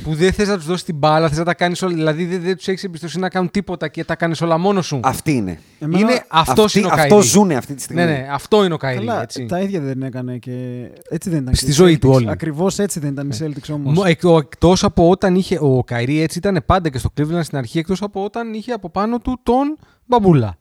που 0.02 0.14
δεν 0.14 0.32
θες 0.32 0.48
να 0.48 0.56
τους 0.56 0.66
δώσεις 0.66 0.84
την 0.84 0.96
μπάλα, 0.96 1.28
θες 1.28 1.38
να 1.38 1.44
τα 1.44 1.54
κάνεις 1.54 1.82
όλα. 1.82 1.94
Δηλαδή 1.94 2.24
δεν, 2.24 2.40
δεν 2.42 2.56
τους 2.56 2.68
έχεις 2.68 2.84
εμπιστοσύνη 2.84 3.22
να 3.22 3.28
κάνουν 3.28 3.50
τίποτα 3.50 3.88
και 3.88 4.04
τα 4.04 4.16
κάνεις 4.16 4.40
όλα 4.40 4.58
μόνος 4.58 4.86
σου. 4.86 5.00
Αυτή 5.02 5.32
είναι. 5.32 5.58
Εμένα- 5.78 5.98
Είναι 6.00 6.24
αυτό 6.28 6.62
Αυτή- 6.62 6.78
είναι 6.78 6.86
ο 6.86 6.90
αυτό 6.92 7.08
Kyrie. 7.08 7.26
ζούνε 7.26 7.54
αυτή 7.54 7.74
τη 7.74 7.82
στιγμή. 7.82 8.02
Ναι, 8.04 8.10
ναι, 8.10 8.28
αυτό 8.30 8.64
είναι 8.64 8.74
ο 8.74 8.76
Kyrie. 8.76 9.06
Καλά, 9.06 9.22
έτσι. 9.22 9.46
τα 9.46 9.60
ίδια 9.60 9.80
δεν 9.80 10.02
έκανε 10.02 10.38
και 10.38 10.86
έτσι 11.10 11.30
δεν 11.30 11.42
ήταν. 11.42 11.54
Στη 11.54 11.72
ζωή 11.72 11.98
του 11.98 12.10
όλοι. 12.10 12.30
Ακριβώς 12.30 12.78
έτσι 12.78 13.00
δεν 13.00 13.10
ήταν 13.12 13.30
οι 13.30 13.36
Celtics 13.40 13.74
όμως. 13.74 13.94
Μο- 13.96 14.04
εκ- 14.06 14.24
ο- 14.24 14.38
Εκτός 14.38 14.84
από 14.84 15.08
όταν 15.08 15.34
είχε. 15.34 15.58
Ο 15.60 15.82
Kyrie 15.84 16.20
έτσι 16.20 16.38
ήταν 16.38 16.62
πάντα 16.66 16.88
και 16.88 16.98
στο 16.98 17.10
Cleveland 17.16 17.40
στην 17.42 17.58
αρχή, 17.58 17.78
εκτός 17.78 18.02
από 18.02 18.24
όταν 18.24 18.54
είχε 18.54 18.72
από 18.72 18.90
πάνω 18.90 19.18
του 19.18 19.38
τον 19.42 19.78
Μπαμπούλα. 20.06 20.56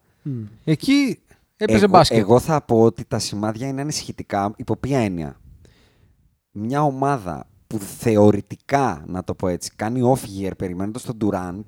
Εκεί 0.64 1.20
έπαιζε 1.58 1.78
εγώ, 1.78 1.88
μπάσκετ. 1.88 2.18
εγώ 2.18 2.40
θα 2.40 2.62
πω 2.62 2.82
ότι 2.82 3.06
τα 3.08 3.20
σημάδια 3.20 3.68
είναι 3.68 3.82
ανησυχητικά. 3.82 4.54
Υπό 4.56 4.76
ποια 4.76 5.00
έννοια; 5.00 5.40
Μια 6.52 6.84
ομάδα 6.84 7.46
που 7.68 7.80
θεωρητικά, 8.00 9.04
να 9.08 9.24
το 9.24 9.34
πω 9.34 9.48
έτσι, 9.48 9.72
κάνει 9.76 10.00
off-year 10.16 10.52
περιμένοντας 10.58 11.04
τον 11.04 11.18
Durant, 11.22 11.64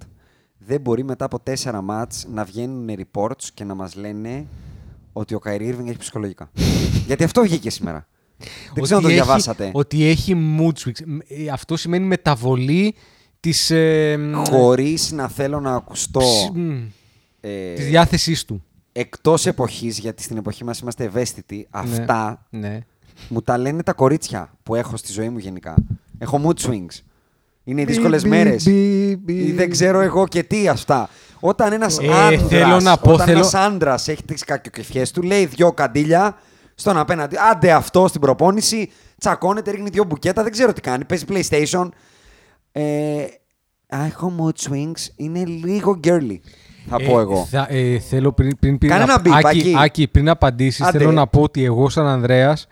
δεν 0.57 0.81
μπορεί 0.81 1.03
μετά 1.03 1.25
από 1.25 1.39
τέσσερα 1.39 1.81
μάτς 1.81 2.25
να 2.33 2.43
βγαίνουν 2.43 2.89
reports 2.97 3.43
και 3.53 3.63
να 3.63 3.73
μας 3.73 3.95
λένε 3.95 4.45
ότι 5.13 5.33
ο 5.35 5.39
Kyrie 5.45 5.59
Irving 5.75 5.87
έχει 5.87 5.97
ψυχολογικά. 5.97 6.49
Γιατί 7.07 7.23
αυτό 7.23 7.41
βγήκε 7.41 7.69
σήμερα. 7.69 8.07
δεν 8.73 8.83
ξέρω 8.83 8.97
αν 8.97 9.03
το 9.03 9.09
έχει- 9.09 9.17
διαβάσατε. 9.21 9.69
Ότι 9.73 10.03
έχει 10.05 10.35
mood 10.59 10.71
swings. 10.83 11.05
Μ, 11.05 11.17
ε, 11.27 11.49
Αυτό 11.51 11.77
σημαίνει 11.77 12.05
μεταβολή 12.05 12.95
της, 13.39 13.69
ε, 13.71 14.17
μ, 14.17 14.43
Χωρίς 14.49 15.11
να 15.11 15.27
θέλω 15.27 15.59
να 15.59 15.75
ακουστώ 15.75 16.19
ψ- 16.19 16.51
μ, 16.55 16.81
ε, 17.41 17.73
της 17.73 17.85
διάθεσής 17.87 18.45
του. 18.45 18.63
εκτός 18.91 19.45
εποχής, 19.45 19.97
γιατί 19.99 20.23
στην 20.23 20.37
εποχή 20.37 20.63
μας 20.63 20.79
είμαστε 20.79 21.03
ευαίσθητοι, 21.03 21.67
αυτά 21.69 22.45
Ναι. 22.49 22.79
Μου 23.29 23.41
τα 23.41 23.57
λένε 23.57 23.83
τα 23.83 23.93
κορίτσια 23.93 24.49
που 24.63 24.75
έχω 24.75 24.97
στη 24.97 25.11
ζωή 25.11 25.29
μου 25.29 25.37
γενικά. 25.37 25.73
Έχω 26.17 26.41
mood 26.45 26.67
swings. 26.69 27.01
Είναι 27.63 27.81
οι 27.81 27.83
Μπι, 27.87 27.91
δύσκολες 27.93 28.23
μπι, 28.23 28.29
μέρες. 28.29 28.63
μπι, 28.63 29.15
μπι. 29.17 29.51
Δεν 29.51 29.69
ξέρω 29.69 29.99
εγώ 29.99 30.27
και 30.27 30.43
τι 30.43 30.67
αυτά. 30.67 31.09
Όταν 31.39 31.73
ένας 31.73 31.97
Ε, 31.99 32.07
άντρας, 32.13 32.47
θέλω 32.47 32.79
να 32.79 32.97
πω, 32.97 33.11
όταν 33.11 33.25
θέλω- 33.25 33.37
ένας 33.39 33.53
άντρας 33.53 34.07
έχει 34.07 34.23
τις 34.23 34.43
κακιοκεφιές 34.43 35.11
του, 35.11 35.21
λέει 35.21 35.45
δυο 35.45 35.71
καντήλια 35.71 36.37
στον 36.75 36.97
απέναντι. 36.97 37.35
Άντε 37.51 37.71
αυτό 37.71 38.07
στην 38.07 38.21
προπόνηση, 38.21 38.91
τσακώνεται, 39.17 39.71
ρίχνει 39.71 39.89
δυο 39.89 40.03
μπουκέτα, 40.03 40.43
δεν 40.43 40.51
ξέρω 40.51 40.73
τι 40.73 40.81
κάνει. 40.81 41.03
Παίζει 41.05 41.25
PlayStation. 41.29 41.89
Ε, 42.71 43.21
α, 43.87 44.05
έχω 44.05 44.33
mood 44.39 44.69
swings. 44.69 45.07
Είναι 45.15 45.45
λίγο 45.45 45.99
girly, 46.03 46.37
θα 46.89 46.97
πω 46.97 47.19
Ε, 47.19 47.21
εγώ. 47.21 47.45
θα- 47.49 47.67
ε, 47.69 47.99
θέλω 47.99 48.31
πριν, 48.31 48.57
πριν, 48.59 48.77
πριν 48.77 48.91
Κάνε 48.91 49.03
ένα 49.03 49.19
μπιπ, 49.19 49.33
Άκη, 49.33 49.47
Άκη. 49.47 49.73
Άκη, 49.77 50.07
πριν 50.07 50.29
απαντήσεις, 50.29 50.81
Άντε. 50.81 50.97
θέλω 50.97 51.11
να 51.11 51.27
πω 51.27 51.41
ότι 51.41 51.63
εγώ 51.63 51.89
σαν 51.89 52.05
Ανδρέας 52.07 52.67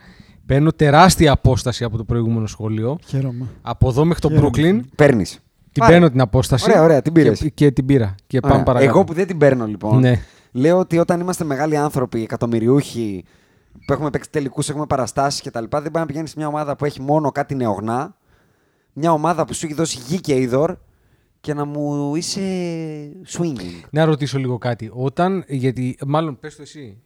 παίρνω 0.46 0.72
τεράστια 0.72 1.32
απόσταση 1.32 1.84
από 1.84 1.98
το 1.98 2.04
προηγούμενο 2.04 2.48
σχολείο. 2.48 2.98
Χαίρομαι. 3.06 3.46
Από 3.62 3.90
εδώ 3.90 4.06
μέχρι 4.06 4.22
το 4.22 4.30
Χαίρομαι. 4.30 4.50
Brooklyn 4.54 4.80
Παίρνεις. 4.96 5.40
την 5.72 5.86
παίρνω 5.88 6.10
την 6.10 6.22
απόσταση. 6.22 6.70
Ωραία, 6.70 6.84
ωραία, 6.84 7.02
την 7.02 7.14
πήρες. 7.14 7.40
Και, 7.40 7.50
και 7.50 7.72
την 7.72 7.86
πήρα. 7.86 8.16
Και 8.28 8.40
πάμε 8.40 8.64
παρακάτω. 8.64 8.92
Εγώ 8.92 9.04
που 9.04 9.14
δεν 9.14 9.28
την 9.28 9.38
παίρνω 9.38 9.66
λοιπόν. 9.66 10.00
Ναι. 10.00 10.22
Λέω 10.52 10.80
ότι 10.80 10.98
όταν 10.98 11.20
είμαστε 11.20 11.44
μεγάλοι 11.44 11.78
άνθρωποι, 11.78 12.22
εκατομμυριούχοι, 12.24 13.24
που 13.86 13.94
έχουμε 13.94 14.10
παίξει 14.10 14.30
τελικούς, 14.30 14.70
έχουμε 14.70 14.86
παραστάσεις 14.86 15.42
κτλ., 15.42 15.64
δεν 15.70 15.70
πάει 15.70 16.02
να 16.02 16.06
πηγαίνεις 16.06 16.30
σε 16.30 16.36
μια 16.38 16.48
ομάδα 16.48 16.76
που 16.76 16.86
έχει 16.86 17.02
μόνο 17.02 17.32
κάτι 17.32 17.56
νεογνά, 17.56 18.18
μια 18.94 19.12
ομάδα 19.12 19.46
που 19.46 19.54
σου 19.54 19.66
έχει 19.66 19.76
δώσει 19.76 20.00
γη 20.08 20.22
και 20.22 20.36
είδωρ 20.36 20.76
και 21.42 21.54
να 21.54 21.66
μου 21.66 22.16
είσαι 22.16 22.42
swinging. 23.28 23.88
Να 23.90 24.06
ρωτήσω 24.06 24.38
λίγο 24.38 24.58
κάτι. 24.58 24.92
Όταν, 24.94 25.44
γιατί, 25.48 25.98
μάλλον 26.06 26.40
πες 26.40 26.56
το 26.56 26.62
εσύ. 26.62 26.98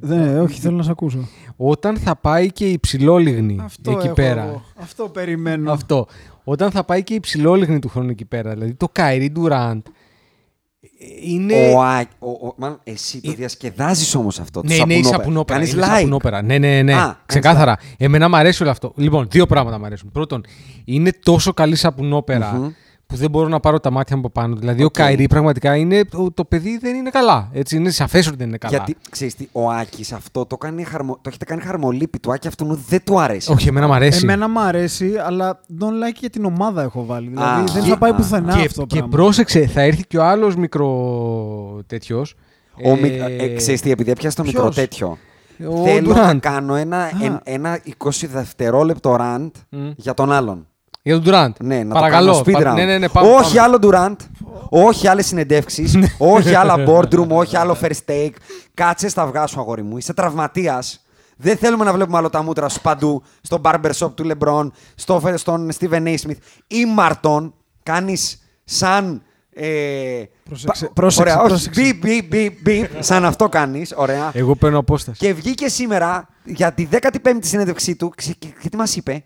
Δεν, 0.00 0.40
όχι, 0.40 0.60
θέλω 0.60 0.76
να 0.76 0.82
σε 0.82 0.90
ακούσω. 0.90 1.28
Όταν 1.56 1.96
θα 1.96 2.16
πάει 2.16 2.52
και 2.52 2.70
η 2.70 2.78
ψηλόλιγνη 2.78 3.58
εκεί 3.78 4.06
έχω 4.06 4.12
πέρα. 4.12 4.44
εγώ. 4.44 4.62
Αυτό 4.76 5.08
περιμένω. 5.08 5.72
Αυτό. 5.72 6.06
Όταν 6.44 6.70
θα 6.70 6.84
πάει 6.84 7.02
και 7.02 7.14
η 7.14 7.20
ψηλόλιγνη 7.20 7.78
του 7.78 7.88
χρόνου 7.88 8.10
εκεί 8.10 8.24
πέρα, 8.24 8.50
δηλαδή 8.52 8.74
το 8.74 8.92
Kyrie 8.96 9.28
Durant, 9.38 9.80
είναι... 11.22 11.72
Ο, 11.74 11.82
Α- 11.82 12.06
ο, 12.18 12.30
ο, 12.30 12.54
μάλλον 12.56 12.80
εσύ 12.84 13.20
το 13.20 13.32
διασκεδάζεις 13.32 14.14
όμως 14.14 14.40
αυτό. 14.40 14.60
το 14.60 14.66
Ναι, 14.66 14.74
ναι, 14.74 14.94
η 14.94 15.02
σαπουνόπερα. 15.02 15.16
σαπουνόπερα. 15.16 15.58
Κάνεις 15.58 15.72
είναι 15.72 15.82
like. 15.86 15.94
σαπουνόπερα. 15.96 16.42
Ναι, 16.42 16.58
ναι, 16.58 16.82
ναι. 16.82 16.92
Α, 16.94 16.96
κάνεις 16.96 17.16
Ξεκάθαρα. 17.26 17.76
Εμένα 17.96 18.28
μου 18.28 18.36
αρέσει 18.36 18.62
όλο 18.62 18.70
αυτό. 18.70 18.92
Λοιπόν, 18.96 19.26
δύο 19.30 19.46
πράγματα 19.46 19.78
μου 19.78 19.84
αρέσουν. 19.84 20.10
Πρώτον, 20.12 20.44
είναι 20.84 21.10
τόσο 21.22 21.52
καλή 21.52 21.76
σαπουνόπερα 21.76 22.72
που 23.08 23.16
δεν 23.16 23.30
μπορώ 23.30 23.48
να 23.48 23.60
πάρω 23.60 23.80
τα 23.80 23.90
μάτια 23.90 24.16
μου 24.16 24.22
από 24.24 24.40
πάνω. 24.40 24.54
Δηλαδή, 24.56 24.82
Οκ. 24.82 24.88
ο 24.88 24.90
Kyrie 24.90 25.26
πραγματικά 25.26 25.76
είναι. 25.76 26.04
Το, 26.04 26.30
το 26.34 26.44
παιδί 26.44 26.78
δεν 26.78 26.94
είναι 26.96 27.10
καλά. 27.10 27.48
Έτσι, 27.52 27.76
είναι 27.76 27.90
σαφές 27.90 28.26
ότι 28.26 28.36
δεν 28.36 28.48
είναι 28.48 28.56
καλά. 28.56 28.76
Γιατί 28.76 28.96
ξέρεις 29.10 29.34
τι, 29.34 29.48
ο 29.52 29.70
Άκης 29.70 30.12
αυτό 30.12 30.46
το, 30.46 30.56
κάνει 30.56 30.82
χαρμο... 30.84 31.14
το 31.14 31.20
έχετε 31.28 31.44
κάνει 31.44 31.60
χαρμολύπη 31.60 32.18
του 32.18 32.32
Άκη 32.32 32.46
αυτού 32.48 32.78
δεν 32.88 33.04
του 33.04 33.20
αρέσει. 33.20 33.52
Όχι, 33.52 33.68
εμένα 33.68 33.86
μου 33.86 33.92
αρέσει. 33.94 34.20
Εμένα 34.22 34.48
μου 34.48 34.60
αρέσει, 34.60 35.12
αλλά 35.26 35.60
don't 35.80 36.08
like 36.08 36.16
για 36.18 36.30
την 36.30 36.44
ομάδα 36.44 36.82
έχω 36.82 37.04
βάλει. 37.04 37.28
Δηλαδή 37.28 37.60
Α, 37.60 37.64
δεν 37.72 37.82
και- 37.82 37.88
θα 37.88 37.98
πάει 37.98 38.10
α, 38.10 38.14
πουθενά 38.14 38.56
και, 38.56 38.64
αυτό 38.64 38.80
το 38.80 38.86
και 38.86 38.96
πράγμα. 38.96 39.16
πρόσεξε, 39.16 39.66
θα 39.66 39.80
έρθει 39.80 40.06
και 40.06 40.18
ο 40.18 40.24
άλλος 40.24 40.56
μικρό 40.56 41.80
τέτοιος. 41.86 42.34
Ο 42.84 42.96
μι... 42.96 43.08
ε, 43.38 43.48
ξέρεις 43.54 43.80
τι, 43.80 43.90
επειδή 43.90 44.10
έπιασε 44.10 44.36
το 44.36 44.42
ποιος; 44.42 44.54
μικρό 44.54 44.70
τέτοιο. 44.70 45.18
Ο 45.70 45.82
Θέλω 45.84 46.14
να 46.14 46.32
Durant. 46.32 46.38
κάνω 46.40 46.74
ένα, 46.74 46.98
Α. 47.02 47.10
εν- 47.22 47.40
ένα 47.44 47.80
20 48.04 48.10
δευτερόλεπτο 48.32 49.16
rant 49.20 49.50
Μμ. 49.68 49.90
για 49.96 50.14
τον 50.14 50.32
άλλον. 50.32 50.66
Για 51.02 51.20
τον 51.20 51.24
Durant. 51.34 51.52
Ναι, 51.60 51.82
να 51.82 51.94
Παρακαλώ. 51.94 52.26
το 52.32 52.42
κάνω 52.42 52.44
speed 52.58 52.62
πα- 52.62 52.70
round. 52.72 52.74
Ναι, 52.74 52.84
ναι, 52.84 52.98
ναι, 52.98 53.08
πάμε, 53.08 53.28
όχι 53.28 53.56
πάμε. 53.56 53.60
άλλο 53.60 53.78
Durant, 53.82 54.16
όχι 54.68 55.08
άλλες 55.08 55.26
συνεντεύξεις, 55.26 55.96
όχι 56.18 56.54
άλλα 56.54 56.74
boardroom, 56.88 57.28
όχι 57.28 57.56
άλλο 57.56 57.76
first 57.80 58.04
take. 58.10 58.30
Κάτσε 58.74 59.08
στα 59.08 59.22
αυγά 59.22 59.46
σου, 59.46 59.60
αγόρι 59.60 59.82
μου. 59.82 59.96
Είσαι 59.96 60.12
τραυματίας. 60.14 61.02
Δεν 61.36 61.56
θέλουμε 61.56 61.84
να 61.84 61.92
βλέπουμε 61.92 62.16
άλλο 62.18 62.30
τα 62.30 62.42
μούτρα 62.42 62.68
σου 62.68 62.80
παντού. 62.80 63.22
Στο 63.40 63.60
barbershop 63.64 64.10
του 64.14 64.30
LeBron, 64.30 64.68
στο, 64.94 65.22
στον 65.34 65.70
Stephen 65.78 66.02
A. 66.02 66.14
Smith. 66.14 66.36
Ή 66.66 66.84
Μαρτών, 66.84 67.54
κάνεις 67.82 68.38
σαν. 68.64 69.22
Ε, 69.60 70.22
Πρόσεξε, 70.44 70.84
πα- 70.86 70.92
πρόσεξε, 70.92 71.20
Ωραία, 71.30 71.42
όχι. 71.42 71.48
πρόσεξε. 71.48 71.80
Μπιπ, 71.82 71.96
μπιπ, 72.00 72.24
μπιπ, 72.28 72.52
μπιπ. 72.62 72.90
Σαν 73.02 73.24
αυτό 73.24 73.48
κάνεις. 73.48 73.92
Ωραία. 73.96 74.30
Εγώ 74.34 74.54
παίρνω 74.56 74.78
απόσταση. 74.78 75.18
Και 75.18 75.32
βγήκε 75.34 75.68
σήμερα 75.68 76.28
για 76.44 76.72
τη 76.72 76.88
15η 76.90 77.38
συνέντευξή 77.40 77.96
του 77.96 78.12
ξε- 78.16 78.34
και, 78.38 78.46
και 78.62 78.68
τι 78.68 78.76
μας 78.76 78.96
είπε, 78.96 79.24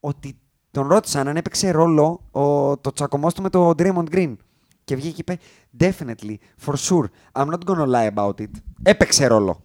ότι 0.00 0.36
τον 0.76 0.88
ρώτησαν 0.88 1.28
αν 1.28 1.36
έπαιξε 1.36 1.70
ρόλο 1.70 2.20
ο, 2.30 2.76
το 2.76 2.92
τσακωμός 2.92 3.34
του 3.34 3.42
με 3.42 3.50
τον 3.50 3.74
Draymond 3.78 4.14
Green. 4.14 4.34
Και 4.84 4.96
βγήκε 4.96 5.22
και 5.22 5.32
είπε, 5.32 5.38
definitely, 5.84 6.34
for 6.66 6.72
sure, 6.74 7.04
I'm 7.32 7.46
not 7.46 7.58
gonna 7.66 7.86
lie 7.94 8.14
about 8.14 8.40
it. 8.40 8.50
Έπαιξε 8.82 9.26
ρόλο. 9.26 9.62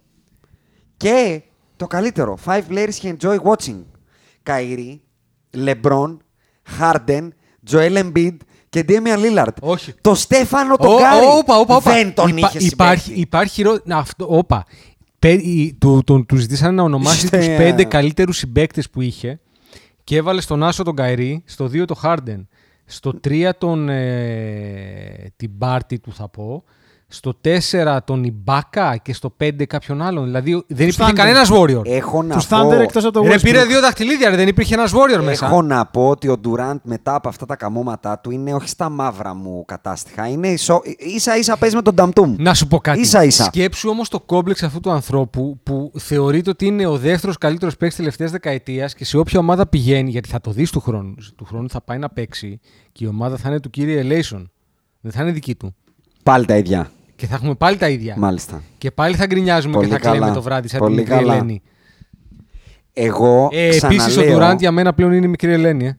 Και 0.97 1.41
το 1.75 1.87
καλύτερο, 1.87 2.37
five 2.45 2.61
players 2.69 2.89
he 3.01 3.13
enjoy 3.17 3.37
watching. 3.37 3.81
Kyrie, 4.45 4.99
LeBron, 5.57 6.17
Harden, 6.79 7.27
Joel 7.71 7.97
Embiid 8.03 8.35
και 8.69 8.85
Damian 8.87 9.17
Lillard. 9.17 9.53
Όχι. 9.61 9.93
Το 10.01 10.15
Στέφανο 10.15 10.75
τον 10.75 10.93
Ω, 10.93 10.97
Γκάρι 10.97 11.25
όπα, 11.25 11.57
όπα, 11.57 11.75
όπα. 11.75 11.91
δεν 11.91 12.13
τον 12.13 12.37
Υπά- 12.37 12.53
είχε 12.55 12.65
υπάρχει, 12.65 13.01
συμπαίχτη. 13.03 13.21
υπάρχει 13.21 13.61
ρο... 13.61 13.77
να, 13.83 13.97
αυτό, 13.97 14.25
όπα. 14.29 14.65
Πέ, 15.19 15.31
η- 15.31 15.73
του, 15.79 16.01
τον, 16.05 16.25
τους 16.25 16.39
ζητήσανε 16.41 16.75
να 16.75 16.83
ονομάσει 16.83 17.23
Είστε- 17.25 17.37
τους 17.37 17.47
πέντε 17.47 17.83
καλύτερους 17.83 18.37
συμπαίκτες 18.37 18.89
που 18.89 19.01
είχε 19.01 19.39
και 20.03 20.15
έβαλε 20.15 20.41
στον 20.41 20.63
Άσο 20.63 20.83
τον 20.83 20.95
Καϊρή, 20.95 21.43
στο 21.45 21.65
2 21.65 21.85
τον 21.85 21.97
Χάρντεν, 21.97 22.47
στο 22.85 23.19
3 23.23 23.51
τον 23.57 23.89
ε, 23.89 25.33
την 25.35 25.49
Μπάρτι 25.53 25.99
του 25.99 26.13
θα 26.13 26.29
πω, 26.29 26.63
στο 27.13 27.33
4 27.43 27.97
τον 28.05 28.23
Ιμπάκα 28.23 28.97
και 28.97 29.13
στο 29.13 29.35
5 29.43 29.65
κάποιον 29.67 30.01
άλλον. 30.01 30.25
Δηλαδή 30.25 30.51
δεν 30.67 30.87
υπήρχε 30.87 31.11
Thunder. 31.11 31.15
κανένας 31.15 31.49
Warrior. 31.53 31.85
Έχω 31.85 32.23
να 32.23 32.35
Τους 32.35 32.47
πω... 32.47 32.57
Thunder 32.57 32.79
εκτός 32.79 33.03
από 33.03 33.13
το 33.13 33.21
Ρε, 33.21 33.35
Westbrook. 33.35 33.41
πήρε 33.41 33.65
δύο 33.65 33.81
δαχτυλίδια, 33.81 34.29
ρε, 34.29 34.35
δεν 34.35 34.47
υπήρχε 34.47 34.73
ένας 34.73 34.91
Warrior 34.93 35.23
μέσα. 35.23 35.45
Έχω 35.45 35.61
να 35.61 35.85
πω 35.85 36.09
ότι 36.09 36.27
ο 36.27 36.37
Ντουράντ 36.37 36.79
μετά 36.83 37.15
από 37.15 37.29
αυτά 37.29 37.45
τα 37.45 37.55
καμώματά 37.55 38.19
του 38.19 38.31
είναι 38.31 38.53
όχι 38.53 38.69
στα 38.69 38.89
μαύρα 38.89 39.33
μου 39.33 39.63
κατάστοιχα. 39.65 40.27
Είναι 40.27 40.47
ισο... 40.47 40.81
ίσα 40.97 41.37
ίσα 41.37 41.57
παίζει 41.57 41.75
με 41.75 41.81
τον 41.81 41.93
Νταμτούμ. 41.93 42.35
Να 42.37 42.53
σου 42.53 42.67
πω 42.67 42.77
κάτι. 42.77 42.99
Ίσα 42.99 43.23
ίσα. 43.23 43.43
Σκέψου 43.43 43.89
όμως 43.89 44.09
το 44.09 44.19
κόμπλεξ 44.19 44.63
αυτού 44.63 44.79
του 44.79 44.91
ανθρώπου 44.91 45.59
που 45.63 45.91
θεωρείται 45.97 46.49
ότι 46.49 46.65
είναι 46.65 46.85
ο 46.85 46.97
δεύτερος 46.97 47.37
καλύτερος 47.37 47.77
παίκτης 47.77 47.97
τελευταίας 47.97 48.31
δεκαετίας 48.31 48.93
και 48.93 49.05
σε 49.05 49.17
όποια 49.17 49.39
ομάδα 49.39 49.67
πηγαίνει, 49.67 50.09
γιατί 50.09 50.29
θα 50.29 50.41
το 50.41 50.51
δεις 50.51 50.71
του 50.71 50.79
χρόνου. 50.79 51.15
Του 51.35 51.45
χρόνου 51.45 51.69
θα 51.69 51.81
πάει 51.81 51.97
να 51.97 52.09
παίξει 52.09 52.59
και 52.91 53.05
η 53.05 53.07
ομάδα 53.07 53.37
θα 53.37 53.49
είναι 53.49 53.59
του 53.59 53.69
κύριου 53.69 53.97
Ελέισον. 53.97 54.51
Δεν 55.01 55.11
θα 55.11 55.21
είναι 55.21 55.31
δική 55.31 55.55
του. 55.55 55.75
Πάλι 56.23 56.45
τα 56.45 56.57
ίδια. 56.57 56.91
Και 57.21 57.27
θα 57.27 57.35
έχουμε 57.35 57.55
πάλι 57.55 57.77
τα 57.77 57.89
ίδια. 57.89 58.15
Μάλιστα. 58.17 58.61
Και 58.77 58.91
πάλι 58.91 59.15
θα 59.15 59.25
γκρινιάζουμε 59.25 59.73
Πολύ 59.73 59.87
και 59.87 59.93
θα 59.93 59.99
καλά. 59.99 60.17
κλαίμε 60.17 60.33
το 60.33 60.41
βράδυ 60.41 60.67
σαν 60.67 60.79
Πολύ 60.79 60.95
τη 60.95 61.01
μικρή 61.01 61.15
καλά. 61.15 61.33
Ελένη. 61.33 61.61
Εγώ 62.93 63.49
Ε, 63.51 63.65
Επίσης 63.65 63.83
ο 64.05 64.07
ξαναλέω... 64.07 64.33
Ντουράντ 64.33 64.59
για 64.59 64.71
μένα 64.71 64.93
πλέον 64.93 65.13
είναι 65.13 65.25
η 65.25 65.29
μικρή 65.29 65.51
Ελένη. 65.53 65.85
Ε. 65.85 65.97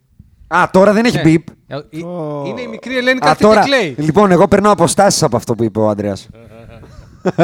Α, 0.56 0.70
τώρα 0.72 0.92
δεν 0.92 1.04
έχει 1.04 1.16
Ναι. 1.16 1.22
μπιπ. 1.22 1.48
Ε, 1.66 1.74
ε, 1.74 2.02
Ω. 2.04 2.44
Είναι 2.46 2.60
η 2.60 2.66
μικρή 2.66 2.96
Ελένη 2.96 3.18
Α, 3.18 3.26
κάτι 3.26 3.42
τώρα... 3.42 3.60
και 3.60 3.66
κλαίει. 3.66 3.94
Λοιπόν, 3.98 4.30
εγώ 4.30 4.48
παίρνω 4.48 4.70
αποστάσεις 4.70 5.22
από 5.22 5.36
αυτό 5.36 5.54
που 5.54 5.64
είπε 5.64 5.78
ο 5.78 5.88
Άντρεα. 5.88 6.16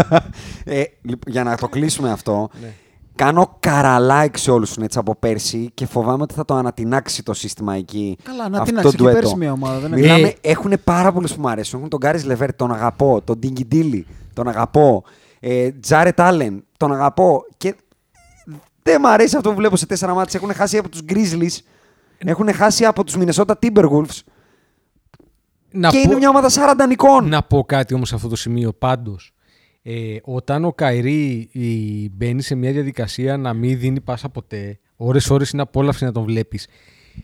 ε, 0.64 0.82
λοιπόν, 1.02 1.32
για 1.32 1.42
να 1.44 1.56
το 1.56 1.68
κλείσουμε 1.68 2.10
αυτό. 2.10 2.48
Ναι. 2.60 2.72
Κάνω 3.18 3.56
καραλάικ 3.60 4.36
σε 4.36 4.50
όλους 4.50 4.72
τους 4.72 4.84
έτσι 4.84 4.98
από 4.98 5.14
πέρσι 5.16 5.70
και 5.74 5.86
φοβάμαι 5.86 6.22
ότι 6.22 6.34
θα 6.34 6.44
το 6.44 6.54
ανατινάξει 6.54 7.22
το 7.22 7.32
σύστημα 7.34 7.74
εκεί. 7.74 8.16
Καλά, 8.22 8.48
να 8.48 8.58
αυτό 8.60 8.64
την 8.72 8.74
το 8.74 8.80
άξει 8.88 8.96
και 8.96 9.02
ντουέτο. 9.02 9.18
πέρσι 9.20 9.36
μια 9.36 9.52
ομάδα. 9.52 9.78
Δεν 9.78 9.90
Μιλάμε, 9.98 10.26
Ε, 10.28 10.32
έχουν 10.40 10.72
πάρα 10.84 11.12
πολλούς 11.12 11.34
που 11.34 11.40
μου 11.40 11.48
αρέσουν. 11.48 11.78
Έχουν 11.78 11.90
τον 11.90 11.98
Γκάρις 11.98 12.24
Λεβέρ, 12.24 12.54
τον 12.54 12.72
αγαπώ. 12.72 13.20
Τον 13.24 13.38
Ντίνγκι 13.38 13.64
Ντίλι, 13.66 14.06
τον 14.32 14.48
αγαπώ. 14.48 15.02
Ε, 15.40 15.70
Τζάρετ 15.70 16.20
Άλεν, 16.20 16.64
τον 16.76 16.92
αγαπώ. 16.92 17.44
Και 17.56 17.74
δεν 18.82 18.96
μου 19.02 19.08
αρέσει 19.08 19.36
αυτό 19.36 19.50
που 19.50 19.56
βλέπω 19.56 19.76
σε 19.76 19.86
τέσσερα 19.86 20.14
μάτια. 20.14 20.40
Έχουν 20.42 20.54
χάσει 20.54 20.78
από 20.78 20.88
τους 20.88 21.00
Grizzlies 21.08 21.56
Έχουν 22.18 22.52
χάσει 22.54 22.84
από 22.84 23.04
τους 23.04 23.16
Minnesota 23.18 23.52
Timberwolves 23.62 24.18
Να 25.70 25.90
και 25.90 25.96
πω- 25.96 26.04
είναι 26.04 26.14
μια 26.14 26.28
ομάδα 26.28 26.48
40 26.48 26.86
νικών. 26.86 27.28
Να 27.28 27.42
πω 27.42 27.64
κάτι 27.64 27.94
όμως 27.94 28.08
σε 28.08 28.14
αυτό 28.14 28.28
το 28.28 28.36
σημείο 28.36 28.72
πάντως. 28.72 29.32
Ε, 29.90 30.16
όταν 30.24 30.64
ο 30.64 30.72
Καϊρή 30.72 31.48
ε, 31.54 32.08
μπαίνει 32.12 32.42
σε 32.42 32.54
μια 32.54 32.72
διαδικασία 32.72 33.36
να 33.36 33.52
μην 33.52 33.78
δίνει 33.78 34.00
πάσα 34.00 34.28
ποτέ, 34.28 34.78
ώρες-ώρες 34.96 35.50
είναι 35.50 35.62
απόλαυση 35.62 36.04
να 36.04 36.12
τον 36.12 36.24
βλέπεις. 36.24 36.66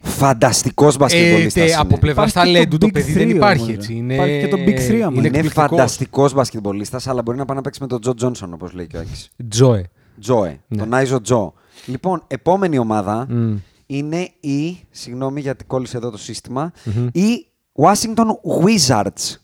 Φανταστικός 0.02 0.94
Ε, 0.94 0.98
μπασκετμπολίστας 0.98 1.52
τε, 1.52 1.62
είναι. 1.64 1.74
από 1.74 1.98
πλευράς 1.98 2.30
Υπάρχει 2.30 2.52
και 2.52 2.52
το 2.52 2.58
ταλέντου 2.58 2.78
το 2.78 2.86
Big 2.86 2.92
παιδί 2.92 3.12
Three 3.12 3.16
δεν 3.16 3.30
υπάρχει 3.30 3.62
όμως, 3.62 3.66
ρε. 3.74 3.74
έτσι. 3.78 3.94
Είναι, 3.94 4.14
Υπάρχει 4.14 4.40
και 4.40 4.48
το 4.48 4.56
Big 4.56 4.68
Three, 4.68 4.70
άμα 4.70 4.88
είναι, 4.90 5.04
είναι. 5.04 5.16
Είναι 5.16 5.26
εκπληκτικός. 5.26 5.52
φανταστικός 5.68 6.32
μπασκετμπολίστας, 6.34 7.06
αλλά 7.06 7.22
μπορεί 7.22 7.38
να 7.38 7.44
πάει 7.44 7.56
να 7.56 7.62
παίξει 7.62 7.80
με 7.82 7.86
τον 7.86 8.00
Τζο 8.00 8.14
Τζόνσον, 8.14 8.52
όπως 8.52 8.72
λέει 8.72 8.86
και 8.86 8.96
ο 8.96 9.00
Άκης. 9.00 9.30
Τζόε. 9.48 9.84
Τζόε, 10.20 10.60
Ναι. 10.68 10.78
τον 10.78 10.94
Άιζο 10.94 11.20
Τζο. 11.20 11.52
Λοιπόν, 11.86 12.22
επόμενη 12.26 12.78
ομάδα 12.78 13.26
Μμ. 13.30 13.56
είναι 13.86 14.28
η, 14.40 14.78
συγγνώμη 14.90 15.40
γιατί 15.40 15.64
κόλλησε 15.64 15.96
εδώ 15.96 16.10
το 16.10 16.18
συστημα 16.18 16.72
η 17.12 17.46
Washington 17.82 18.26
Wizards. 18.64 19.36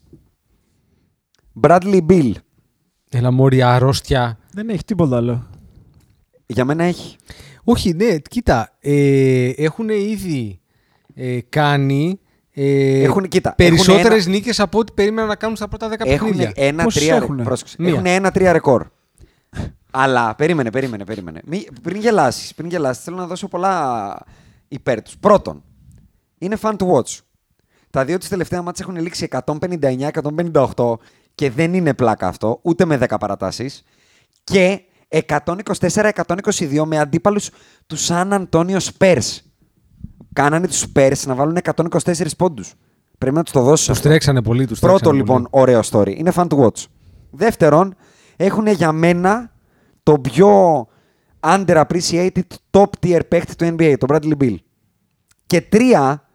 Bradley 1.61 2.01
Bill. 2.09 2.33
Έλα 3.13 3.31
μόρια 3.31 3.69
αρρώστια. 3.75 4.39
Δεν 4.53 4.69
έχει 4.69 4.85
τίποτα 4.85 5.17
άλλο. 5.17 5.47
Για 6.47 6.65
μένα 6.65 6.85
έχει. 6.85 7.17
Όχι, 7.65 7.93
ναι, 7.95 8.19
κοίτα. 8.19 8.77
Ε, 8.81 9.49
έχουν 9.57 9.89
ήδη 9.89 10.61
ε, 11.15 11.39
κάνει 11.49 12.21
ε, 12.53 13.03
Έχουν- 13.03 13.29
κοίτα, 13.29 13.55
περισσότερες 13.55 14.19
έχουν 14.21 14.33
νίκες 14.33 14.61
από 14.61 14.79
ό,τι 14.79 14.93
περίμεναν 14.93 15.29
να 15.29 15.37
κάνουν 15.37 15.57
στα 15.57 15.69
πρώτα 15.69 15.89
10 15.89 15.93
Έχουν 15.99 16.29
παιχνίδια. 16.29 16.53
ένα 16.55 16.83
Πόσες 16.85 17.03
τρία, 17.03 17.17
έχουνε; 17.17 17.43
πρόσεξε, 17.43 17.77
Μία. 17.79 17.91
έχουν 17.93 18.07
ένα 18.07 18.31
τρία 18.31 18.53
ρεκόρ. 18.53 18.87
Αλλά 19.91 20.35
περίμενε, 20.35 20.71
περίμενε, 20.71 21.05
περίμενε. 21.05 21.41
Μη, 21.45 21.67
πριν 21.83 22.01
γελάσεις, 22.01 22.55
πριν 22.55 22.69
γελάσεις, 22.69 23.05
θέλω 23.05 23.17
να 23.17 23.27
δώσω 23.27 23.49
πολλά 23.49 24.17
υπέρ 24.69 25.03
τους. 25.03 25.17
Πρώτον, 25.21 25.63
είναι 26.39 26.57
fun 26.63 26.77
to 26.77 26.87
watch. 26.87 27.19
Τα 27.91 28.05
δύο 28.05 28.19
της 28.19 28.29
τελευταία 28.29 28.63
μάτια 28.63 28.87
έχουν 28.89 29.01
λήξει 29.03 29.29
159-158 29.31 30.95
και 31.35 31.51
δεν 31.51 31.75
είναι 31.75 31.95
πλάκα 31.95 32.27
αυτό, 32.27 32.59
ούτε 32.63 32.85
με 32.85 32.97
10 32.97 33.17
παρατάσεις. 33.21 33.85
Και 34.45 34.81
124-122 35.09 36.83
με 36.85 36.99
αντίπαλους 36.99 37.51
τους 37.87 38.05
Σαν 38.05 38.33
Αντώνιο 38.33 38.79
Spurs. 38.79 39.39
Κάνανε 40.33 40.67
τους 40.67 40.87
Spurs 40.87 41.19
να 41.27 41.35
βάλουν 41.35 41.57
124 41.57 42.37
πόντους. 42.37 42.75
Πρέπει 43.19 43.37
να 43.37 43.43
τους 43.43 43.53
το 43.53 43.63
δώσεις 43.63 43.87
Τους 43.87 43.97
αυτό. 43.97 44.09
τρέξανε 44.09 44.43
πολύ. 44.43 44.67
Τους 44.67 44.79
Πρώτο 44.79 44.95
τρέξανε 44.99 45.17
λοιπόν, 45.19 45.37
πολύ. 45.51 45.63
ωραίο 45.63 45.81
story. 45.91 46.17
Είναι 46.17 46.33
fun 46.35 46.47
to 46.47 46.59
watch. 46.59 46.85
Δεύτερον, 47.31 47.95
έχουν 48.37 48.67
για 48.67 48.93
μένα 48.93 49.53
το 50.03 50.19
πιο 50.19 50.87
underappreciated 51.41 52.41
top 52.71 52.87
tier 53.01 53.21
παίχτη 53.29 53.57
του 53.57 53.77
NBA, 53.77 53.95
τον 53.99 54.09
Bradley 54.13 54.37
Bill. 54.43 54.55
Και 55.47 55.61
τρία, 55.61 56.29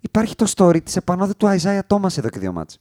υπάρχει 0.00 0.34
το 0.34 0.52
story 0.56 0.82
της 0.84 0.96
επανόδου 0.96 1.36
του 1.36 1.46
Isaiah 1.46 1.80
Thomas 1.86 2.18
εδώ 2.18 2.28
και 2.28 2.38
δύο 2.38 2.52
μάτς. 2.52 2.78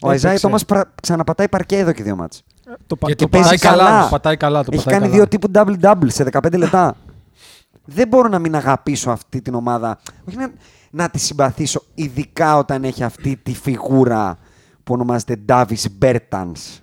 Ο 0.00 0.10
Έπαιξε. 0.10 0.38
Isaiah 0.42 0.50
Thomas 0.50 0.66
πρα- 0.66 0.92
ξαναπατάει 1.02 1.48
παρκέ 1.48 1.76
εδώ 1.78 1.92
και 1.92 2.02
δύο 2.02 2.16
μάτς. 2.16 2.42
Το 2.86 2.96
Και 2.96 3.06
πα- 3.06 3.14
το 3.14 3.28
παίζει 3.28 3.48
πατάει 3.48 3.58
καλά, 3.72 3.84
καλά. 3.88 4.02
το 4.02 4.08
πατάει 4.10 4.36
καλά. 4.36 4.64
Το 4.64 4.70
Έχει 4.72 4.84
πατάει 4.84 5.00
κάνει 5.00 5.12
καλά. 5.12 5.26
δύο 5.28 5.38
τύπου 5.38 5.50
double-double 5.54 6.06
σε 6.12 6.24
15 6.24 6.56
λεπτά. 6.58 6.96
Δεν 7.84 8.08
μπορώ 8.08 8.28
να 8.28 8.38
μην 8.38 8.56
αγαπήσω 8.56 9.10
αυτή 9.10 9.42
την 9.42 9.54
ομάδα. 9.54 9.98
Όχι 10.28 10.36
να, 10.36 10.50
να 10.90 11.08
τη 11.10 11.18
συμπαθήσω, 11.18 11.82
ειδικά 11.94 12.56
όταν 12.58 12.84
έχει 12.84 13.02
αυτή 13.04 13.36
τη 13.42 13.54
φιγούρα 13.54 14.38
που 14.84 14.94
ονομάζεται 14.94 15.36
Davis 15.48 15.84
Bertans. 16.02 16.80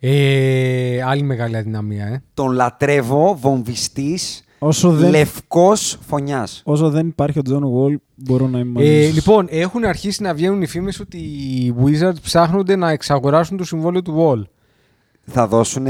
Ε, 0.00 1.02
άλλη 1.02 1.22
μεγάλη 1.22 1.56
αδυναμία, 1.56 2.06
ε. 2.06 2.22
Τον 2.34 2.52
λατρεύω, 2.52 3.36
βομβιστής, 3.40 4.44
Όσο 4.58 4.90
δεν, 4.92 5.10
λευκός 5.10 5.98
φωνιάς. 6.06 6.62
όσο 6.64 6.90
δεν 6.90 7.06
υπάρχει 7.06 7.38
ο 7.38 7.42
John 7.48 7.62
Wall, 7.62 7.94
μπορώ 8.14 8.48
να 8.48 8.58
είμαι 8.58 8.70
μαζί 8.70 8.86
Ε, 8.86 9.04
σας. 9.04 9.14
λοιπόν, 9.14 9.46
έχουν 9.50 9.84
αρχίσει 9.84 10.22
να 10.22 10.34
βγαίνουν 10.34 10.62
οι 10.62 10.66
φήμες 10.66 11.00
ότι 11.00 11.16
οι 11.18 11.74
Wizards 11.84 12.20
ψάχνονται 12.22 12.76
να 12.76 12.90
εξαγοράσουν 12.90 13.56
το 13.56 13.64
συμβόλαιο 13.64 14.02
του 14.02 14.14
Wall. 14.18 14.42
Θα 15.30 15.46
δώσουν 15.46 15.86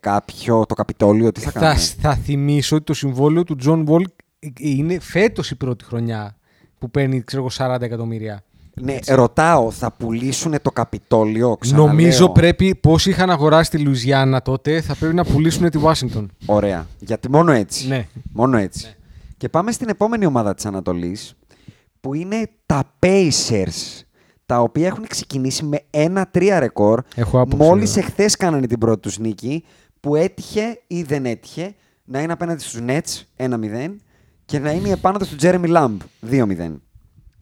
κάποιο, 0.00 0.64
το 0.66 0.74
καπιτόλιο, 0.74 1.32
τι 1.32 1.40
θα 1.40 1.50
Θα, 1.50 1.60
κάνουν; 1.60 1.76
θα 1.78 2.14
θυμίσω 2.14 2.76
ότι 2.76 2.84
το 2.84 2.94
συμβόλαιο 2.94 3.44
του 3.44 3.56
John 3.64 3.84
Wall 3.88 4.02
είναι 4.58 5.00
φέτος 5.00 5.50
η 5.50 5.56
πρώτη 5.56 5.84
χρονιά 5.84 6.36
που 6.78 6.90
παίρνει 6.90 7.22
ξέρω, 7.22 7.46
εγώ, 7.58 7.74
40 7.74 7.80
εκατομμύρια. 7.80 8.44
Ναι, 8.74 8.98
ρωτάω, 9.08 9.70
θα 9.70 9.92
πουλήσουν 9.92 10.54
το 10.62 10.70
καπιτόλιο, 10.70 11.56
ξαναλέω. 11.60 11.86
Νομίζω 11.86 12.28
πρέπει, 12.30 12.74
πόσοι 12.74 13.10
είχαν 13.10 13.30
αγοράσει 13.30 13.70
τη 13.70 13.78
Λουιζιάννα 13.78 14.42
τότε, 14.42 14.80
θα 14.80 14.94
πρέπει 14.94 15.14
να 15.14 15.24
πουλήσουν 15.24 15.70
τη 15.70 15.78
Washington. 15.82 16.26
Ωραία. 16.46 16.86
Γιατί 16.98 17.30
μόνο 17.30 17.52
έτσι. 17.52 17.88
Ναι. 17.88 18.06
Μόνο 18.32 18.56
έτσι. 18.56 18.96
Και 19.36 19.48
πάμε 19.48 19.72
στην 19.72 19.88
επόμενη 19.88 20.26
ομάδα 20.26 20.54
της 20.54 20.66
Ανατολής, 20.66 21.34
που 22.00 22.14
είναι 22.14 22.50
τα 22.66 22.82
Pacers, 22.98 24.02
τα 24.46 24.60
οποία 24.60 24.86
έχουν 24.86 25.06
ξεκινήσει 25.06 25.64
με 25.64 25.80
1-3 25.90 26.58
ρεκόρ. 26.58 27.02
Έχω 27.14 27.40
άποψη, 27.40 27.68
Μόλις 27.68 27.92
βέβαια. 27.92 28.08
εχθές 28.08 28.36
κάνανε 28.36 28.66
την 28.66 28.78
πρώτη 28.78 29.00
τους 29.00 29.18
νίκη, 29.18 29.64
που 30.00 30.16
έτυχε 30.16 30.80
ή 30.86 31.02
δεν 31.02 31.26
έτυχε 31.26 31.74
να 32.04 32.20
είναι 32.22 32.32
απέναντι 32.32 32.62
στους 32.62 32.80
Nets 32.86 33.22
1-0 33.36 33.96
και 34.44 34.58
να 34.58 34.70
είναι 34.70 34.88
η 34.88 34.90
επάνωδος 34.90 35.28
του 35.28 35.36
Jeremy 35.40 35.76
Lamb 35.76 35.96
2-0. 36.30 36.80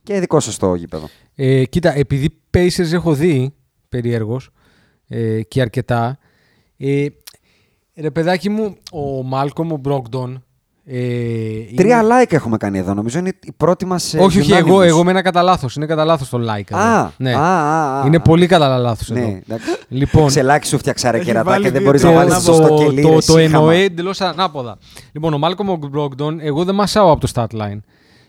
Και 0.09 0.21
δικό 0.21 0.41
σας 0.41 0.57
το 0.57 0.75
γήπεδο. 0.75 1.09
Ε, 1.35 1.65
κοίτα, 1.65 1.97
επειδή 1.99 2.41
Pacers 2.55 2.93
έχω 2.93 3.13
δει 3.13 3.55
περίεργος 3.89 4.51
ε, 5.09 5.43
και 5.43 5.61
αρκετά, 5.61 6.19
ε, 6.77 7.07
ρε 7.97 8.11
παιδάκι 8.11 8.49
μου, 8.49 8.77
ο 8.93 9.23
Μάλκομ, 9.23 9.73
ο 9.73 9.77
Μπρόγκτον, 9.77 10.43
ε, 10.85 10.99
Τρία 11.77 12.03
είναι- 12.03 12.23
like 12.25 12.33
έχουμε 12.33 12.57
κάνει 12.57 12.79
εδώ. 12.79 12.95
Νομίζω 12.95 13.19
είναι 13.19 13.33
η 13.43 13.53
πρώτη 13.57 13.85
μας 13.87 14.15
ε, 14.15 14.19
Όχι, 14.19 14.39
όχι, 14.41 14.51
unanimous. 14.53 14.59
εγώ, 14.59 14.83
εγώ 14.83 15.05
μένω 15.05 15.23
κατά 15.23 15.43
λάθος. 15.43 15.77
Είναι 15.77 15.87
κατά 15.87 16.05
λάθος 16.05 16.29
το 16.29 16.39
like. 16.39 16.71
εδώ. 16.71 16.81
Α, 16.81 17.13
ναι. 17.17 17.35
α, 17.35 17.39
α, 17.41 18.01
α, 18.03 18.07
είναι 18.07 18.17
α. 18.17 18.21
πολύ 18.21 18.47
κατά 18.47 18.79
λάθος 18.79 19.09
Ναι, 19.09 19.21
εδώ. 19.21 19.29
εντάξει. 19.29 19.67
Λοιπόν, 19.89 20.27
Ξελάκι 20.27 20.67
σου 20.67 20.79
φτιαξά 20.79 21.11
ρε 21.11 21.17
Έχει 21.17 21.27
κερατά 21.27 21.51
βάλει 21.51 21.65
και 21.65 21.71
δεν 21.71 21.79
δύο 21.81 21.87
μπορείς 21.87 22.03
να 22.03 22.09
τρία 22.09 22.21
βάλεις 22.21 22.35
ανάποδα. 22.35 22.57
σωστό 22.69 22.77
το, 22.77 22.85
κελί. 22.85 23.03
το, 23.03 23.09
ρε, 23.09 23.15
το 23.15 23.21
σύγχαμα. 23.21 23.45
εννοεί 23.59 23.83
εντελώς 23.85 24.21
ανάποδα. 24.21 24.79
Λοιπόν, 25.13 25.35
ο 25.35 25.39
Μάλκομ 25.39 25.79
Μπρόγκντον, 25.91 26.39
εγώ 26.41 26.65
δεν 26.65 26.75
μασάω 26.75 27.11
από 27.11 27.21
το 27.21 27.31
stat 27.35 27.47
line. 27.61 27.79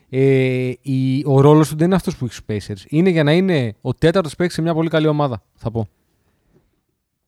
Ε, 0.10 0.72
η, 0.82 1.24
ο 1.26 1.42
ρόλος 1.42 1.70
του 1.70 1.76
δεν 1.78 1.86
είναι 1.86 1.96
αυτός 1.96 2.18
που 2.18 2.26
έχει 2.26 2.34
στου 2.34 2.46
Pacers. 2.48 2.86
Είναι 2.88 3.10
για 3.10 3.24
να 3.24 3.32
είναι 3.34 3.76
ο 3.82 3.94
τέταρτος 3.94 4.36
παίκτης 4.36 4.56
σε 4.56 4.62
μια 4.62 4.74
πολύ 4.74 4.90
καλή 4.90 5.08
ομάδα, 5.08 5.42
θα 5.56 5.72
πω. 5.72 5.88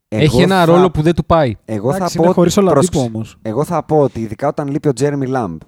Εγώ 0.08 0.24
έχει 0.24 0.42
ένα 0.42 0.56
θα- 0.60 0.66
ρόλο 0.66 0.92
που 0.92 1.02
δεν 1.02 1.14
του 1.16 1.26
πάει. 1.26 1.56
Εγώ 1.66 1.90
θα 1.90 1.96
Εντάξει, 1.96 2.18
πω. 2.18 2.24
είναι 2.24 2.34
χωρίς 2.34 2.58
ότι- 2.58 2.66
Ολαντίπο 2.68 2.92
πρόσεξε. 2.92 3.16
όμως. 3.16 3.38
Εγώ 3.42 3.64
θα 3.64 3.84
πω 3.84 4.00
ότι 4.00 4.20
ειδικά 4.22 4.48
όταν 4.48 4.68
λείπει 4.68 4.88
ο 4.88 4.94
Τζέρεμι 4.94 5.26
Λάμπ, 5.28 5.62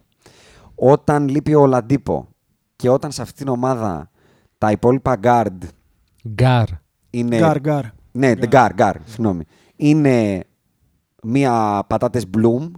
όταν 0.76 1.28
λείπει 1.28 1.56
ο 1.56 1.62
Ολαντίπο 1.62 2.28
και 2.76 2.90
όταν 2.90 3.12
σε 3.12 3.22
αυτήν 3.22 3.46
την 3.46 3.54
ομάδα 3.54 4.10
τα 4.58 4.72
υπόλοιπα 4.72 5.20
guard 5.24 5.58
Guard. 6.30 6.68
είναι. 7.10 7.38
Guard, 7.38 7.60
guard. 7.60 7.84
Ναι, 8.12 8.34
the 8.40 8.50
guard, 8.50 8.70
guard, 8.78 8.96
συγγνώμη. 9.06 9.44
Είναι 9.76 10.44
μία 11.24 11.84
πατάτες 11.88 12.26
bloom. 12.38 12.72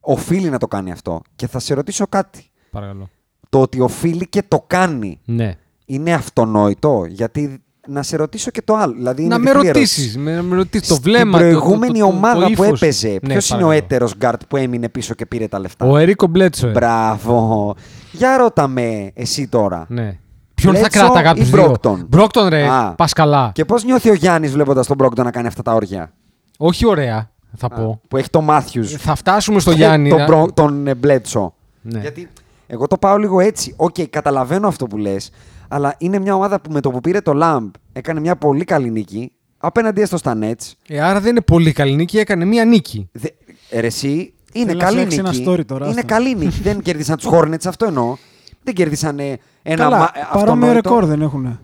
Οφείλει 0.00 0.50
να 0.50 0.58
το 0.58 0.66
κάνει 0.66 0.90
αυτό. 0.90 1.22
Και 1.36 1.46
θα 1.46 1.58
σε 1.58 1.74
ρωτήσω 1.74 2.06
κάτι. 2.06 2.50
Παρακαλώ. 2.70 3.08
Το 3.48 3.60
ότι 3.60 3.80
οφείλει 3.80 4.26
και 4.28 4.42
το 4.48 4.64
κάνει 4.66 5.20
Ναι. 5.24 5.54
είναι 5.84 6.12
αυτονόητο. 6.12 7.04
Γιατί 7.08 7.62
να 7.88 8.02
σε 8.02 8.16
ρωτήσω 8.16 8.50
και 8.50 8.62
το 8.62 8.74
άλλο. 8.74 8.92
Δηλαδή 8.92 9.22
να 9.26 9.34
είναι 9.34 9.44
με 9.44 9.50
διπλή 9.52 9.68
ερώτηση. 9.68 10.00
ρωτήσεις. 10.00 10.16
Με, 10.18 10.42
με 10.42 10.56
ρωτήσεις 10.56 10.88
το 10.88 10.94
Στην 10.94 11.12
βλέμμα. 11.12 11.38
το- 11.38 11.44
το- 11.44 11.50
προηγούμενη 11.50 11.98
το- 11.98 12.04
το- 12.04 12.10
το 12.10 12.16
ομάδα 12.16 12.44
που 12.44 12.50
ύφος. 12.64 12.82
έπαιζε, 12.82 13.08
Ναι, 13.08 13.18
ποιος 13.28 13.48
είναι 13.50 13.58
ο 13.62 13.66
παρακαλώ. 13.66 13.84
έτερος 13.84 14.14
γκάρτ 14.16 14.42
που 14.48 14.56
έμεινε 14.56 14.88
πίσω 14.88 15.14
και 15.14 15.26
πήρε 15.26 15.48
τα 15.48 15.58
λεφτά; 15.58 15.86
Ο 15.86 15.96
Ερίκο 15.96 16.26
Μπλέτσο. 16.26 16.68
ε. 16.68 16.70
Μπράβο. 16.70 17.74
Για 18.12 18.36
ρώτα 18.36 18.68
με 18.68 19.10
εσύ 19.14 19.48
τώρα. 19.48 19.86
Ναι. 19.88 20.18
Ποιον 20.54 20.74
θα 20.74 20.86
Bledsoe 20.86 20.90
κράταγα 20.90 21.30
από 21.30 21.38
ή 21.40 21.42
τους 21.42 21.50
δύο; 21.50 21.74
Brogdon? 21.82 21.96
Μπρόγκντον, 22.08 22.48
ρε. 22.48 22.68
Α. 22.68 22.94
Πας 22.96 23.12
καλά. 23.12 23.50
Και 23.54 23.64
πώς 23.64 23.84
νιώθει 23.84 24.10
ο 24.10 24.14
Γιάννης 24.14 24.52
βλέποντας 24.52 24.86
τον 24.86 24.96
Μπρόγκντον 24.96 25.24
να 25.24 25.30
κάνει 25.30 25.46
αυτά 25.46 25.62
τα 25.62 25.74
όρια; 25.74 26.12
Όχι 26.58 26.86
ωραία, 26.86 27.30
θα 27.56 27.68
πω. 27.68 28.00
Που 28.08 28.16
έχει 28.16 28.30
το 28.30 28.40
Μάθιους. 28.40 28.92
Θα 28.92 29.14
φτάσουμε 29.14 29.60
στο 29.60 29.70
Γιάννη. 29.70 30.08
Τον, 30.08 30.18
να- 30.18 30.24
Μπρο- 30.26 30.52
τον 30.54 30.86
ε, 30.86 30.94
Μπλέτσο. 30.94 31.54
Ναι. 31.82 32.00
Γιατί 32.00 32.28
εγώ 32.70 32.86
το 32.86 32.98
πάω 32.98 33.16
λίγο 33.18 33.40
έτσι. 33.40 33.74
Οκ, 33.76 33.94
καταλαβαίνω 34.10 34.68
αυτό 34.68 34.86
που 34.86 34.96
λες. 34.96 35.30
Αλλά 35.68 35.94
είναι 35.98 36.18
μια 36.18 36.34
ομάδα 36.34 36.60
που 36.60 36.72
με 36.72 36.80
το 36.80 36.90
που 36.90 37.00
πήρε 37.00 37.20
το 37.20 37.32
Λαμπ 37.32 37.70
έκανε 37.92 38.20
μια 38.20 38.36
πολύ 38.36 38.64
καλή 38.64 38.90
νίκη. 38.90 39.32
Απέναντι 39.58 40.00
έστω 40.00 40.16
στα 40.16 40.38
Nets. 40.42 40.72
Ε, 40.88 41.00
άρα 41.00 41.20
δεν 41.20 41.30
είναι 41.30 41.40
πολύ 41.40 41.72
καλή 41.72 41.94
νίκη, 41.94 42.18
έκανε 42.18 42.44
μία 42.44 42.64
νίκη. 42.64 43.08
Δε, 43.12 43.28
ε, 43.70 43.80
ρε, 43.80 43.86
εσύ, 43.86 44.32
είναι 44.52 44.66
Θέλει 44.66 44.78
να 44.78 44.84
καλή 44.84 44.96
φτιάξει 45.00 45.22
νίκη. 45.22 45.42
ένα 45.42 45.52
story 45.52 45.64
τώρα, 45.66 45.84
είναι 45.86 45.94
άστα. 46.00 46.14
καλή 46.14 46.34
νίκη. 46.36 46.60
δεν 46.62 46.80
κέρδισαν 46.80 47.16
τους 47.16 47.28
Hornets, 47.32 47.66
αυτό 47.66 47.86
εννοώ. 47.86 48.16
Δεν 48.62 48.74
κέρδισαν 48.74 49.18
ε, 49.18 49.38
ένα 49.62 49.82
Καλά, 49.82 49.98
μα- 49.98 50.04
ε, 50.14 50.20
παρόμοιο 50.32 50.52
αυτονόητο. 50.66 50.88
ρεκόρ 50.88 51.04
δεν 51.04 51.22
έχουν. 51.22 51.58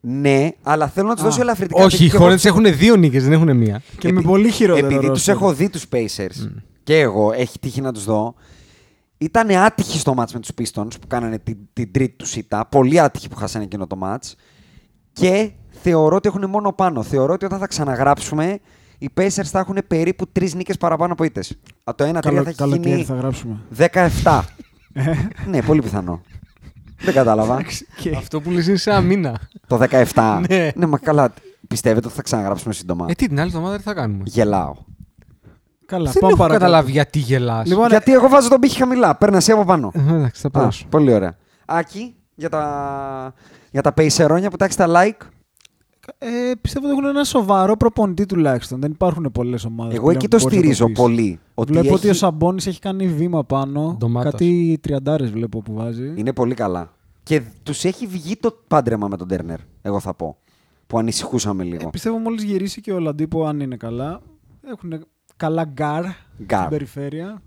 Ναι, 0.00 0.48
αλλά 0.62 0.88
θέλω 0.88 1.08
να 1.08 1.14
τους 1.14 1.22
Α. 1.24 1.26
δώσω 1.26 1.40
ελαφρυντικά. 1.40 1.84
Όχι, 1.84 1.94
οι 1.94 1.98
γιατί 1.98 2.16
και 2.18 2.24
εγώ 2.24 2.32
Hornets 2.34 2.44
έχουν 2.44 2.76
δύο 2.78 2.96
νίκες, 2.96 3.22
δεν 3.22 3.32
έχουν 3.32 3.56
μία. 3.56 3.82
Και 3.98 4.12
με 4.12 4.20
πολύ 4.20 4.50
χειρότερο 4.50 4.86
Επειδή 4.86 5.06
τους 5.10 5.24
roster. 5.24 5.32
έχω 5.32 5.52
δει 5.52 5.68
τους 5.68 5.84
Pacers 5.92 6.48
και 6.82 6.98
εγώ, 6.98 7.32
έχει 7.32 7.58
τύχει 7.58 7.80
να 7.80 7.92
τους 7.92 8.04
δω. 8.04 8.34
Ήταν 9.18 9.50
άτυχοι 9.50 9.98
στο 9.98 10.14
μάτς 10.14 10.32
με 10.32 10.40
τους 10.40 10.50
Pistons 10.58 11.00
που 11.00 11.06
κάνανε 11.06 11.38
την, 11.38 11.56
την 11.72 11.92
τρίτη 11.92 12.16
τους 12.16 12.36
ήττα. 12.36 12.66
Πολύ 12.66 13.00
άτυχοι 13.00 13.28
που 13.28 13.36
χάσανε 13.36 13.64
εκείνο 13.64 13.86
το 13.86 13.96
μάτς. 13.96 14.36
Και 15.12 15.50
θεωρώ 15.70 16.16
ότι 16.16 16.28
έχουν 16.28 16.48
μόνο 16.50 16.72
πάνω. 16.72 17.02
Θεωρώ 17.02 17.32
ότι 17.32 17.44
όταν 17.44 17.58
θα 17.58 17.66
ξαναγράψουμε, 17.66 18.58
οι 18.98 19.10
Pacers 19.16 19.44
θα 19.44 19.58
έχουν 19.58 19.78
περίπου 19.86 20.28
τρεις 20.32 20.54
νίκες 20.54 20.76
παραπάνω 20.76 21.12
από 21.12 21.24
ήττες. 21.24 21.58
Από 21.84 21.96
το 21.96 22.04
1-3 22.04 22.18
Καλο, 22.20 22.42
θα 22.42 22.48
έχει 22.48 22.58
καλοκαίρι 22.58 22.90
γίνει 22.90 23.04
θα 23.04 23.14
γράψουμε. 23.14 23.56
17. 24.22 24.40
ναι, 25.46 25.62
πολύ 25.62 25.82
πιθανό. 25.82 26.20
Δεν 27.00 27.14
κατάλαβα. 27.14 27.62
Και- 28.00 28.16
Αυτό 28.16 28.40
που 28.40 28.50
λες 28.50 28.66
είναι 28.66 28.76
σε 28.76 28.90
ένα 28.90 29.00
μήνα. 29.00 29.40
το 29.66 29.78
17. 30.14 30.42
Ναι. 30.48 30.70
ναι, 30.74 30.86
μα 30.86 30.98
καλά. 30.98 31.32
Πιστεύετε 31.68 32.06
ότι 32.06 32.16
θα 32.16 32.22
ξαναγράψουμε 32.22 32.74
σύντομα; 32.74 33.06
Ε, 33.08 33.12
τι, 33.12 33.26
την 33.28 33.38
άλλη 33.40 33.48
εβδομάδα 33.48 33.76
τι 33.76 33.82
θα 33.82 33.94
κάνουμε; 33.94 34.22
Γελάω. 34.26 34.74
Καλά, 35.88 36.10
Δεν 36.10 36.20
πάμε 36.20 36.32
έχω 36.32 36.42
παρακάτω. 36.42 36.64
καταλάβει 36.64 36.90
γιατί 36.90 37.18
γελάς. 37.18 37.66
Λοιπόν, 37.68 37.88
Γιατί 37.88 38.12
εγώ 38.12 38.28
βάζω 38.28 38.48
τον 38.48 38.60
πύχη 38.60 38.76
χαμηλά. 38.78 39.16
Παίρνει 39.16 39.36
εσύ 39.36 39.52
από 39.52 39.64
πάνω. 39.64 39.90
Ε, 39.94 40.00
Εντάξει, 40.14 40.40
θα 40.40 40.48
Α, 40.48 40.50
περάσω. 40.50 40.86
πολύ 40.88 41.12
ωραία. 41.12 41.36
Άκη, 41.66 42.14
για 42.34 42.48
τα, 42.48 43.34
για 43.70 43.82
τα 43.82 43.92
πεϊσερόνια 43.92 44.50
που 44.50 44.56
τάξει 44.56 44.76
τα 44.76 44.86
like. 44.88 45.26
ε, 46.18 46.28
πιστεύω 46.60 46.86
ότι 46.86 46.94
έχουν 46.96 47.08
ένα 47.08 47.24
σοβαρό 47.24 47.76
προπονητή 47.76 48.26
τουλάχιστον. 48.26 48.80
Δεν 48.80 48.90
υπάρχουν 48.90 49.30
πολλές 49.32 49.64
ομάδες. 49.64 49.96
Εγώ 49.96 50.10
εκεί 50.10 50.28
το 50.28 50.38
στηρίζω 50.38 50.90
πολύ. 50.92 51.40
Ότι 51.54 51.72
Βλέπω 51.72 51.94
ότι 51.94 52.06
ο 52.06 52.10
έχει- 52.10 52.18
Σαμπόνι 52.18 52.62
έχει 52.66 52.78
κάνει 52.80 53.06
βήμα 53.08 53.44
πάνω. 53.44 53.94
Ντομάτας. 53.98 54.30
Κάτι 54.30 54.78
τριαντάρες 54.82 55.30
βλέπω 55.30 55.62
που 55.62 55.72
βάζει. 55.74 56.12
Είναι 56.16 56.32
πολύ 56.32 56.54
καλά. 56.54 56.92
Και 57.22 57.42
τους 57.62 57.84
έχει 57.84 58.06
βγει 58.06 58.36
το 58.36 58.58
πάντρεμα 58.68 59.08
με 59.08 59.16
τον 59.16 59.28
Τέρνερ, 59.28 59.58
εγώ 59.82 60.00
θα 60.00 60.14
πω. 60.14 60.36
Που 60.86 60.98
ανησυχούσαμε 60.98 61.64
λίγο. 61.64 61.86
Ε, 61.86 61.88
πιστεύω 61.90 62.18
μόλις 62.18 62.42
γυρίσει 62.42 62.80
και 62.80 62.92
Ολαντίπο, 62.92 63.44
αν 63.46 63.60
είναι 63.60 63.76
καλά. 63.76 64.20
Έχουν 64.70 65.06
καλά 65.38 65.64
guard, 65.64 66.02
Guard. 66.02 66.58
στην 66.58 66.68
περιφέρεια. 66.68 67.42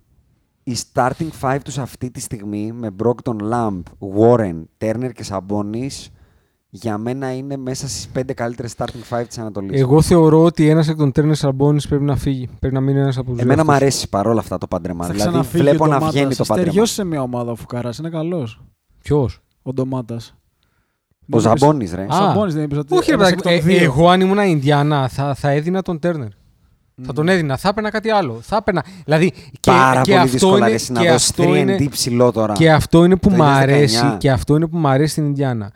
Η 0.63 0.75
starting 0.93 1.29
five 1.41 1.57
τους 1.63 1.77
αυτή 1.77 2.11
τη 2.11 2.19
στιγμή 2.19 2.71
με 2.71 2.89
Brogdon, 3.03 3.35
Lamb, 3.51 3.81
Warren, 4.17 4.63
Turner 4.77 5.09
και 5.13 5.25
Sabonis 5.29 6.07
για 6.69 6.97
μένα 6.97 7.33
είναι 7.35 7.57
μέσα 7.57 7.87
στις 7.87 8.07
πέντε 8.07 8.33
καλύτερες 8.33 8.73
starting 8.77 9.15
five 9.17 9.23
της 9.27 9.37
Ανατολής. 9.37 9.79
Εγώ 9.81 10.01
θεωρώ 10.01 10.43
ότι 10.43 10.69
ένας 10.69 10.87
εκ 10.87 10.97
των 10.97 11.11
Τέρνερ 11.11 11.35
Σαμπόνις 11.35 11.87
πρέπει 11.87 12.03
να 12.03 12.15
φύγει. 12.15 12.49
Πρέπει 12.59 12.73
να 12.75 12.81
μείνει 12.81 12.99
ένας 12.99 13.17
από 13.17 13.25
τους 13.25 13.35
δύο 13.35 13.43
Εμένα 13.43 13.63
μου 13.63 13.71
αυτούς. 13.71 13.83
αρέσει 13.85 14.09
παρόλα 14.09 14.39
αυτά 14.39 14.57
το 14.57 14.67
πάντρεμα. 14.67 15.05
Θα 15.05 15.11
Δηλαδή 15.11 15.29
ξαναφύγει 15.29 15.63
βλέπω 15.63 15.83
ο 15.83 15.87
να 15.87 15.93
Ντομάτας. 15.93 16.15
βγαίνει 16.15 16.35
το 16.35 16.43
πάντρεμα. 16.45 16.69
Στεριώσει 16.69 16.93
σε 16.93 17.03
μια 17.03 17.21
ομάδα 17.21 17.51
ο 17.51 17.55
Φουκαρά. 17.55 17.89
Είναι 17.99 18.09
καλός. 18.09 18.61
Ποιος; 19.01 19.39
Ο 19.61 19.73
Ντομάτας. 19.73 20.35
Ο 21.29 21.39
Ζαμπόνης 21.39 21.93
ρε. 21.93 22.05
Ο 22.09 22.13
Σαμπόνις 22.13 22.53
δεν 22.53 22.63
είπες 22.63 22.77
ότι 22.77 22.95
Όχι, 22.95 23.09
ρε 23.09 23.15
ένας 23.15 23.29
παιδάκι, 23.29 23.47
εκ 23.49 23.61
των 23.61 23.71
ε, 23.71 23.75
δύο. 23.75 23.83
εγώ 23.83 24.09
αν 24.09 24.21
ήμουν 24.21 24.37
Ινδιάνα 24.37 25.07
θα, 25.07 25.33
θα 25.35 25.49
έδινα 25.49 25.81
τον 25.81 25.99
Τέρνερ. 25.99 26.27
Θα 27.03 27.13
τον 27.13 27.27
έδινα, 27.29 27.57
θα 27.57 27.69
έπαιρνα 27.69 27.89
κάτι 27.89 28.09
άλλο. 28.09 28.39
Θα 28.41 28.55
έπαιρνα. 28.55 28.85
Δηλαδή, 29.05 29.31
και, 29.31 29.71
Πάρα 29.71 30.01
και 30.01 30.11
πολύ 30.11 30.23
αυτό 30.23 30.31
δύσκολα 30.31 30.57
είναι, 30.57 30.67
ρε, 30.67 30.73
εσύ, 30.73 30.91
να 30.91 31.01
και 31.01 31.09
δώσεις 31.09 31.29
αυτό 31.29 31.43
3 31.43 31.55
είναι, 31.57 31.75
ND 31.79 31.89
ψηλό 31.89 32.31
τώρα. 32.31 32.53
και 32.53 32.71
αυτό 32.71 33.03
είναι 33.03 33.15
που 33.15 33.29
Το 33.29 33.35
μου 33.35 33.43
2019. 33.43 33.61
αρέσει 33.61 34.15
και 34.17 34.31
αυτό 34.31 34.55
είναι 34.55 34.67
που 34.67 34.77
μου 34.77 34.87
αρέσει 34.87 35.11
στην 35.11 35.25
Ινδιάνα. 35.25 35.71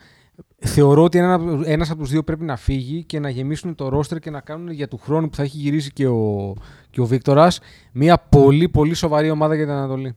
Θεωρώ 0.58 1.02
ότι 1.02 1.18
ένα, 1.18 1.40
ένας 1.64 1.90
από 1.90 2.00
τους 2.00 2.10
δύο 2.10 2.22
πρέπει 2.22 2.44
να 2.44 2.56
φύγει 2.56 3.04
και 3.04 3.20
να 3.20 3.28
γεμίσουν 3.28 3.74
το 3.74 3.88
ρόστερ 3.88 4.18
και 4.18 4.30
να 4.30 4.40
κάνουν 4.40 4.70
για 4.70 4.88
του 4.88 4.98
χρόνου 5.02 5.28
που 5.28 5.36
θα 5.36 5.42
έχει 5.42 5.56
γυρίσει 5.56 5.92
και 5.92 6.06
ο, 6.06 6.54
και 6.90 7.00
ο 7.00 7.04
Βίκτορας 7.06 7.58
μια 7.92 8.18
πολύ 8.18 8.68
πολύ 8.68 8.94
σοβαρή 8.94 9.30
ομάδα 9.30 9.54
για 9.54 9.64
την 9.64 9.72
Ανατολή. 9.74 10.16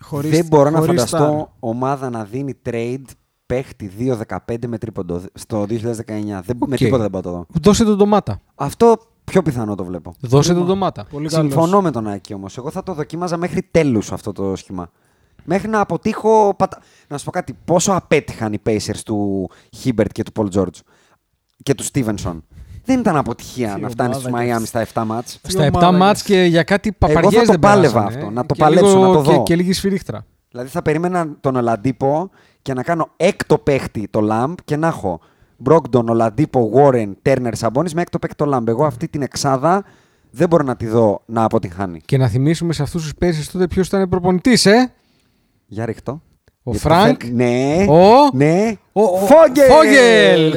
Χωρίς- 0.00 0.30
δεν 0.30 0.46
μπορώ 0.46 0.70
να 0.70 0.78
χωρίς 0.78 1.02
φανταστώ 1.02 1.48
star. 1.50 1.52
ομάδα 1.58 2.10
να 2.10 2.24
δίνει 2.24 2.54
trade 2.70 3.02
παίχτη 3.46 3.90
2-15 3.98 4.66
με 4.66 4.78
τρίποντο 4.78 5.20
στο 5.34 5.66
2019. 5.66 6.42
Δεν, 6.44 6.56
Με 6.56 6.66
Οκ. 6.72 6.76
τίποτα 6.76 7.02
δεν 7.02 7.10
πάω 7.10 7.20
το 7.22 7.30
δω. 7.30 7.46
Δώσε 7.62 7.84
τον 7.84 7.96
ντομάτα. 7.96 8.40
Αυτό 8.54 8.96
πιο 9.30 9.42
πιθανό 9.42 9.74
το 9.74 9.84
βλέπω. 9.84 10.14
Δώσε 10.20 10.54
τον 10.54 10.64
ντομάτα. 10.66 11.04
Πολύ 11.10 11.28
καλός. 11.28 11.52
Συμφωνώ 11.52 11.80
με 11.80 11.90
τον 11.90 12.08
Άκη 12.08 12.34
όμως. 12.34 12.56
Εγώ 12.58 12.70
θα 12.70 12.82
το 12.82 12.94
δοκίμαζα 12.94 13.36
μέχρι 13.36 13.68
τέλους 13.70 14.12
αυτό 14.12 14.32
το 14.32 14.56
σχήμα. 14.56 14.90
Μέχρι 15.44 15.68
να 15.68 15.80
αποτύχω. 15.80 16.54
πατα- 16.56 16.80
Να 17.08 17.18
σου 17.18 17.24
πω 17.24 17.30
κάτι. 17.30 17.56
Πόσο 17.64 17.92
απέτυχαν 17.92 18.52
οι 18.52 18.58
Pacers 18.66 18.98
του 19.04 19.50
Hibbert 19.84 20.06
και 20.12 20.22
του 20.22 20.32
Paul 20.38 20.58
George 20.60 20.78
και 21.62 21.74
του 21.74 21.84
Stevenson. 21.92 22.38
Δεν 22.84 22.98
ήταν 22.98 23.16
αποτυχία 23.16 23.74
Τι 23.74 23.80
να 23.80 23.88
φτάνεις 23.88 24.16
ομάδα 24.16 24.28
στους 24.38 24.46
και 24.46 24.52
Miami 24.52 24.60
έτσι. 24.60 24.66
στα 24.66 24.80
7 25.02 25.04
μάτς. 25.06 25.38
Τι 25.42 25.50
Στα 25.50 25.64
7 25.64 25.68
ομάδα 25.74 25.92
μάτς 25.98 26.28
είναι. 26.28 26.38
και 26.38 26.44
για 26.44 26.62
κάτι 26.62 26.96
Εγώ 27.00 27.12
θα 27.14 27.20
παπαριές 27.20 27.44
το 27.46 27.50
δεν 27.50 27.60
πάλευα 27.60 27.92
περάσανε, 27.92 28.16
αυτό, 28.16 28.30
ε. 28.30 28.34
να 28.34 28.46
το 28.46 28.54
Και 28.54 28.60
παλέψω, 28.60 28.96
λίγο- 28.98 29.06
να 29.06 29.12
το 29.12 29.22
και- 29.30 29.36
δω. 29.36 29.42
Και 29.42 29.56
λίγη 29.56 29.72
σφυρίχτρα. 29.72 30.24
Δηλαδή 30.50 30.68
θα 30.68 30.82
περίμενα 30.82 31.28
τον 31.40 31.56
Ολαντίπο 31.56 32.30
και 32.62 32.74
να 32.74 32.82
κάνω 32.82 33.08
έκτο 33.16 33.58
παίχτη 33.58 34.08
το 34.10 34.20
Lamb 34.30 34.54
και 34.64 34.76
να 34.76 34.86
έχω 34.86 35.20
Brogdon, 35.64 36.04
Ολαντίπο, 36.08 36.70
Warren, 36.74 37.12
Turner, 37.22 37.52
Sabonis 37.58 37.92
με 37.92 38.00
έκτο 38.02 38.18
παίχτη 38.18 38.36
το 38.44 38.56
Lamb. 38.56 38.66
Εγώ 38.68 38.84
αυτή 38.84 39.08
την 39.08 39.22
εξάδα 39.22 39.84
δεν 40.30 40.48
μπορώ 40.48 40.62
να 40.64 40.76
τη 40.76 40.86
δω 40.86 41.22
να 41.26 41.44
αποτυγχάνει. 41.44 42.00
Και 42.04 42.18
να 42.18 42.28
θυμίσουμε 42.28 42.72
σε 42.72 42.82
αυτούς 42.82 43.02
τους 43.02 43.12
Pacers 43.20 43.48
τότε 43.52 43.66
ποιος 43.66 43.86
ήταν 43.86 44.08
προπονητής, 44.08 44.66
ε! 44.66 44.92
Για 45.66 45.84
ρίχ' 45.86 46.09
το. 46.09 46.22
Ο 46.62 46.70
Γιατί 46.70 46.86
το 46.88 46.94
Φρανκ. 46.94 47.20
θέλ- 47.24 47.34
Ναι. 47.34 47.84
Ο- 47.88 48.30
Ναι. 48.36 48.72
Ο, 48.92 49.02
ο- 49.02 49.16
Φόγγελ! 49.16 49.66
Φόγγελ! 49.70 50.56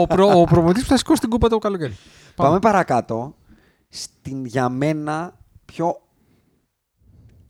Ο, 0.00 0.06
προ, 0.06 0.40
ο 0.40 0.44
προπονητής 0.44 0.82
που 0.82 0.88
θα 0.88 0.96
σηκώσει 0.96 1.20
την 1.20 1.30
κούπα 1.30 1.48
το 1.48 1.58
καλοκαίρι. 1.58 1.96
Πάμε 2.36 2.58
παρακάτω. 2.58 3.34
Στην 3.88 4.44
για 4.44 4.68
μένα 4.68 5.36
πιο 5.64 5.96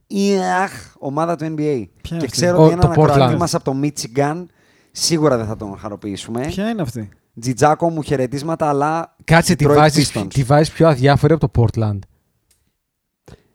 Ιαχ, 0.07 0.72
ομάδα 0.98 1.37
του 1.37 1.44
NBA. 1.44 1.55
Ποια 1.57 1.66
είναι 1.76 1.88
και 2.03 2.14
αυτή; 2.16 2.26
ξέρω 2.26 2.59
Ο- 2.59 2.64
ότι 2.64 2.72
έναν 2.72 2.92
το 2.94 3.00
ακροατή 3.03 3.35
Portland. 3.35 3.38
μας 3.38 3.55
από 3.55 3.64
το 3.64 3.76
Michigan 3.83 4.44
σίγουρα 4.90 5.37
δεν 5.37 5.46
θα 5.46 5.57
τον 5.57 5.79
χαροποιήσουμε. 5.79 6.46
Ποια 6.46 6.70
είναι 6.70 6.83
αυτή; 6.83 7.09
Τζιτζάκο 7.40 7.90
μου 7.90 8.03
χαιρετίσματα, 8.03 8.68
αλλά. 8.68 9.16
Κάτσε, 9.24 9.55
τη 9.55 9.64
Detroit 9.68 9.74
βάζεις, 9.74 10.12
Pistons. 10.14 10.26
τη 10.29 10.42
βάζεις 10.42 10.72
πιο 10.72 10.88
αδιάφορη 10.88 11.33
από 11.33 11.48
το 11.48 11.62
Portland. 11.62 11.98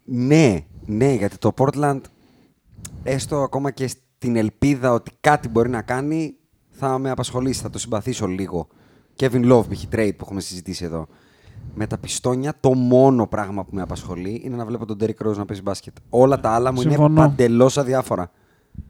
Ναι, 0.04 0.65
ναι, 0.86 1.13
γιατί 1.13 1.38
το 1.38 1.54
Portland, 1.58 2.02
έστω 3.04 3.41
ακόμα 3.41 3.71
και 3.71 3.88
στην 3.88 4.36
ελπίδα 4.36 4.91
ότι 4.91 5.12
κάτι 5.19 5.50
μπορεί 5.50 5.69
να 5.69 5.82
κάνει, 5.82 6.36
θα 6.69 6.98
με 6.98 7.10
απασχολήσει, 7.10 7.62
θα 7.62 7.69
το 7.69 7.80
συμπαθήσω 7.80 8.28
λίγο. 8.28 8.67
Kevin 9.19 9.52
Love, 9.52 9.63
π.χ. 9.69 9.84
trade 9.91 10.12
που 10.17 10.24
έχουμε 10.24 10.41
συζητήσει 10.41 10.86
εδώ. 10.86 11.08
Με 11.76 11.88
τα 11.88 11.98
πιστόνια, 11.98 12.54
το 12.60 12.74
μόνο 12.74 13.28
πράγμα 13.28 13.63
που 13.65 13.76
με 13.76 13.82
απασχολεί 13.82 14.41
είναι 14.43 14.56
να 14.56 14.65
βλέπω 14.65 14.86
τον 14.86 14.98
Derrick 15.02 15.28
Rose 15.28 15.36
να 15.36 15.45
παίζει 15.45 15.62
μπάσκετ. 15.62 15.95
Όλα 16.10 16.39
τα 16.39 16.50
άλλα 16.50 16.71
μου 16.71 16.82
είναι 16.82 16.89
Συμφωνώ. 16.89 17.15
παντελώς 17.21 17.78
αδιάφορα. 17.78 18.32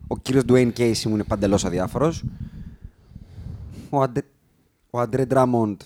Ο 0.08 0.17
κύριος 0.17 0.43
Dwayne 0.48 0.71
Casey 0.78 1.04
μου 1.06 1.13
είναι 1.13 1.24
παντελώς 1.24 1.65
αδιάφορος. 1.65 2.24
Ο, 3.89 4.02
Αντε... 4.02 4.21
ο 4.89 5.00
Αντρέ 5.00 5.26
Ντράμοντ 5.26 5.82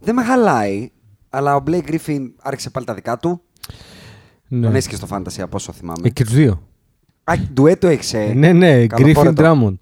δεν 0.00 0.14
με 0.14 0.22
χαλάει, 0.22 0.90
αλλά 1.30 1.56
ο 1.56 1.62
Blake 1.66 1.84
Griffin 1.90 2.30
άρχισε 2.42 2.70
πάλι 2.70 2.86
τα 2.86 2.94
δικά 2.94 3.16
του. 3.18 3.40
Ναι. 4.48 4.66
Τον 4.66 4.74
έχει 4.74 4.88
και 4.88 4.96
στο 4.96 5.06
Fantasy 5.10 5.40
από 5.40 5.56
όσο 5.56 5.72
θυμάμαι. 5.72 6.00
Ε, 6.02 6.08
και 6.08 6.24
τους 6.24 6.34
δύο. 6.34 6.62
Α, 7.24 7.34
ντουέτο 7.52 7.86
έχει. 7.86 8.16
Ε. 8.16 8.32
ναι, 8.34 8.52
ναι, 8.52 8.82
Griffin 8.82 8.86
Καλοφόρετο. 8.86 9.42
Drummond. 9.42 9.76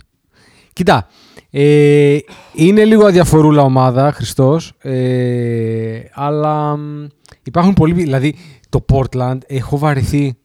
Κοίτα, 0.72 1.08
ε, 1.50 2.18
είναι 2.54 2.84
λίγο 2.84 3.06
αδιαφορούλα 3.06 3.62
ομάδα, 3.62 4.12
Χριστός, 4.12 4.72
ε, 4.78 6.00
αλλά 6.12 6.76
μ, 6.76 7.06
υπάρχουν 7.42 7.74
πολλοί, 7.74 7.92
δηλαδή 7.92 8.34
το 8.68 8.84
Portland, 8.92 9.38
έχω 9.46 9.78
βαρεθεί, 9.78 10.36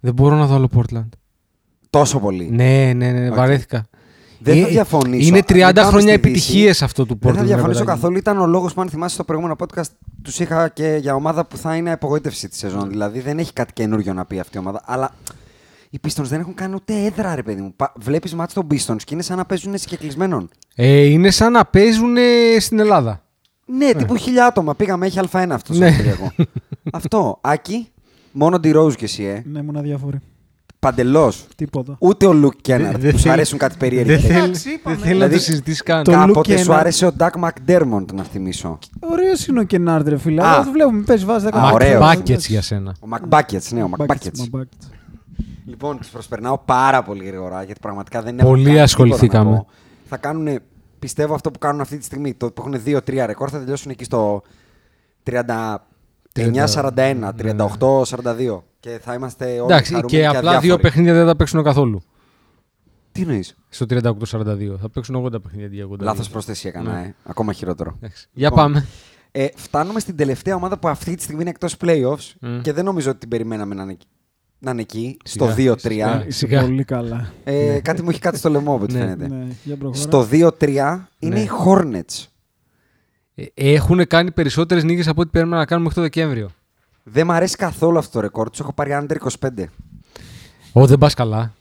δεν 0.00 0.14
μπορώ 0.14 0.36
να 0.36 0.46
δω 0.46 0.54
άλλο 0.54 0.68
Portland. 0.76 1.08
Τόσο 1.90 2.18
πολύ. 2.20 2.48
Ναι, 2.50 2.92
ναι, 2.96 3.10
ναι, 3.10 3.28
Οκ. 3.28 3.34
βαρέθηκα. 3.34 3.86
Δεν 4.40 4.60
θα 4.62 4.66
Ε, 4.66 4.70
διαφωνήσω. 4.70 5.28
Είναι 5.28 5.38
Αν 5.38 5.44
30 5.48 5.60
πάμε 5.60 5.70
στη 5.72 5.80
χρόνια 5.80 6.00
Δύση, 6.00 6.10
επιτυχίες 6.14 6.82
αυτό 6.82 7.06
του 7.06 7.14
Portland. 7.22 7.24
Δεν 7.24 7.34
θα 7.34 7.42
διαφωνήσω 7.42 7.78
ρε 7.78 7.84
παιδάκι. 7.84 8.00
καθόλου. 8.00 8.16
Ήταν 8.16 8.38
ο 8.40 8.46
λόγος 8.46 8.74
που, 8.74 8.80
αν 8.80 8.88
θυμάσαι 8.88 9.14
στο 9.14 9.24
προηγούμενο 9.24 9.56
podcast, 9.58 9.88
τους 10.22 10.38
είχα 10.40 10.68
και 10.68 10.98
για 11.00 11.14
ομάδα 11.14 11.44
που 11.46 11.56
θα 11.56 11.76
είναι 11.76 11.92
απογοήτευση 11.92 12.48
τη 12.48 12.56
σεζόν. 12.56 12.88
Δηλαδή 12.88 13.20
δεν 13.20 13.38
έχει 13.38 13.52
κάτι 13.52 13.72
καινούριο 13.72 14.12
να 14.12 14.24
πει 14.24 14.38
αυτή 14.38 14.56
η 14.56 14.60
ομάδα. 14.60 14.82
Αλλά 14.84 15.14
οι 15.90 15.98
Pistons 16.06 16.22
δεν 16.22 16.40
έχουν 16.40 16.54
κάνει 16.54 16.74
ούτε 16.74 16.94
έδρα, 17.04 17.34
ρε 17.34 17.42
παιδί 17.42 17.60
μου. 17.60 17.74
Βλέπεις 17.96 18.34
μάτς 18.34 18.52
των 18.54 18.66
Pistons 18.70 18.96
και 19.04 19.14
είναι 19.14 19.22
σαν 19.22 19.36
να 19.36 19.44
παίζουν 19.44 19.78
συγκεκλεισμένων. 19.78 20.48
Ε, 20.74 21.02
είναι 21.04 21.30
σαν 21.30 21.52
να 21.52 21.64
παίζουν 21.64 22.16
ε, 22.16 22.22
στην 22.60 22.78
Ελλάδα. 22.78 23.22
Ναι, 23.66 23.92
τύπου 23.94 24.16
χίλια 24.16 24.46
άτομα. 24.46 24.74
Πήγαμε, 24.74 25.06
έχει 25.06 25.18
Α1 25.32 25.46
αυτός. 25.50 25.78
Ναι. 25.78 25.96
αυτό. 26.92 27.38
Άκη, 27.40 27.88
μόνο 28.32 28.60
τη 28.60 28.70
Rose 28.74 28.94
και 28.96 29.04
εσύ, 29.04 29.22
ε. 29.24 29.42
Ναι, 29.46 29.58
ήμουν 29.58 29.76
αδιάφορη. 29.76 30.18
Παντελώς. 30.80 31.46
Τίποτα. 31.56 31.96
Ούτε 31.98 32.26
ο 32.26 32.32
Λουκ 32.32 32.52
Κέναρτ 32.60 32.96
Δεν 32.98 33.10
που 33.10 33.16
σου 33.16 33.22
θέλει- 33.22 33.32
αρέσουν 33.34 33.58
κάτι 33.58 33.76
Δεν 33.78 33.88
περίεργα. 33.88 34.18
θέλει, 34.18 34.38
Εντάξει, 34.38 34.62
δεν 34.62 34.72
είπαμε. 34.74 34.96
θέλει 34.96 35.08
να 35.08 35.12
Δηλαδή, 35.14 35.34
το 35.34 35.40
συζητήσει 35.40 35.82
καν. 35.82 36.04
το- 36.04 36.10
Κάποτε 36.10 36.54
Luke 36.54 36.58
σου 36.58 36.70
Kennard. 36.70 36.74
άρεσε 36.76 37.06
ο 37.06 37.12
Ντάκ 37.12 37.36
Μακντέρμοντ, 37.36 38.10
να 38.12 38.22
θυμίσω. 38.22 38.78
Ωραίος 39.00 39.46
είναι 39.46 39.60
ο 39.60 39.62
Κενάρντ, 39.62 40.08
ρε 40.08 40.18
φίλε. 40.18 40.42
Α. 40.42 40.52
Αλλά 40.52 40.64
το 40.64 40.70
βλέπουμε, 40.70 41.02
παίζει, 41.02 41.24
βάζεις 41.24 41.42
10 41.48 41.56
Α, 41.58 41.60
βάζεις. 41.60 41.74
ωραίος. 41.74 42.02
Buckets 42.02 42.38
για 42.48 42.62
σένα. 42.62 42.94
Ο 43.00 43.06
Μακμπάκετς, 43.06 43.72
ναι, 43.72 43.82
ο 43.82 43.86
Buckets, 43.86 43.98
Μακμπάκετς. 43.98 44.48
μα 44.52 44.60
buckets. 44.60 44.88
Λοιπόν, 45.64 45.98
τους 45.98 46.08
προσπερνάω 46.08 46.58
πάρα 46.58 47.02
πολύ 47.02 47.24
γρήγορα 47.24 47.62
γιατί 47.62 47.80
πραγματικά 47.80 48.22
δεν 48.22 48.36
Πολύ 48.36 48.60
έχω 48.60 48.68
κάνει 48.68 48.80
ασχοληθήκαμε. 48.80 49.44
τίποτα 49.44 49.50
να 49.50 49.56
πω. 49.64 49.66
Θα 50.08 50.16
κάνουν, 50.16 50.58
πιστεύω 50.98 51.34
αυτό 51.34 51.50
που 51.50 51.58
κάνουν 51.58 51.80
αυτή 51.80 51.98
τη 51.98 52.04
στιγμή, 52.04 52.34
το 52.34 52.46
που 52.50 52.60
έχουν 52.66 52.82
2-3 52.84 53.26
ρεκόρ, 53.26 53.48
θα 53.52 53.58
τελειώσουν 53.58 53.90
εκεί 53.90 54.04
στο 54.04 54.42
39-41, 56.38 57.30
38-42. 57.36 58.62
Και 58.80 58.98
θα 59.02 59.14
είμαστε 59.14 59.44
όλοι 59.44 59.72
Εντάξει, 59.72 59.92
χαρούμενοι 59.94 60.06
και 60.22 60.26
απλά 60.26 60.40
δύο 60.40 60.50
αδιάφοροι. 60.58 60.82
παιχνίδια 60.82 61.14
δεν 61.14 61.26
θα 61.26 61.36
παίξουν 61.36 61.62
καθόλου. 61.62 62.00
Τι 63.12 63.20
εννοείς; 63.20 63.56
Στο 63.68 63.86
38-42. 63.88 64.78
Θα 64.80 64.88
παίξουν 64.92 65.24
80 65.26 65.42
παιχνίδια. 65.42 65.84
82. 65.86 65.96
Λάθος 65.98 66.28
προσθέση 66.28 66.68
έκανα, 66.68 66.92
Ναι. 66.92 67.00
ε. 67.06 67.14
Ακόμα 67.24 67.52
χειρότερο. 67.52 67.94
Εντάξει. 67.96 68.28
Για 68.32 68.48
Λοιπόν, 68.48 68.64
πάμε. 68.64 68.86
Ε, 69.32 69.46
φτάνουμε 69.54 70.00
στην 70.00 70.16
τελευταία 70.16 70.54
ομάδα 70.54 70.78
που 70.78 70.88
αυτή 70.88 71.14
τη 71.14 71.22
στιγμή 71.22 71.40
είναι 71.40 71.50
εκτός 71.50 71.76
playoffs 71.84 72.32
Μμ. 72.40 72.60
και 72.60 72.72
δεν 72.72 72.84
νομίζω 72.84 73.10
ότι 73.10 73.18
την 73.18 73.28
περιμέναμε 73.28 73.74
να 73.74 73.82
είναι, 73.82 73.92
εκεί- 73.92 74.06
να 74.58 74.70
είναι 74.70 74.80
εκεί, 74.80 75.16
Σιγά, 75.24 75.44
στο 75.44 75.54
2-3. 75.54 75.76
σιγά. 75.78 76.24
Είσαι 76.26 76.38
Σιγά. 76.38 76.60
πολύ 76.60 76.84
καλά. 76.84 77.32
Ε, 77.44 77.80
Κάτι 77.82 78.02
μου 78.02 78.10
έχει 78.10 78.18
κάτι 78.20 78.38
στο 78.38 78.48
λαιμό, 78.50 78.74
από 78.74 78.82
ό,τι 78.84 78.92
Ναι. 78.92 78.98
φαίνεται. 78.98 79.28
Ναι, 79.28 79.46
για 79.64 79.76
προχώρα. 79.76 80.00
Στο 80.00 80.22
2-3 80.30 81.08
είναι 81.18 81.34
Ναι. 81.34 81.40
οι 81.40 81.48
Hornets. 81.64 82.26
Ε, 83.54 83.74
Έχουν 83.74 84.06
κάνει 84.06 84.30
περισσότερες 84.30 84.84
νίκες 84.84 85.08
από 85.08 85.20
ό,τι 85.20 85.30
περίμενα 85.30 85.56
να 85.58 85.64
κάνουμε 85.66 85.88
μέχρι 85.88 86.02
το 86.02 86.08
Δεκέμβριο. 86.14 86.50
Δεν 87.02 87.26
μου 87.26 87.32
αρέσει 87.32 87.56
καθόλου 87.56 87.98
αυτό 87.98 88.12
το 88.12 88.20
ρεκόρ. 88.20 88.50
Τους 88.50 88.60
έχω 88.60 88.72
πάρει 88.72 88.90
under 89.00 89.16
25. 89.40 89.64
Ω, 90.72 90.86
δεν 90.86 90.98
πας 90.98 91.14
καλά. 91.14 91.52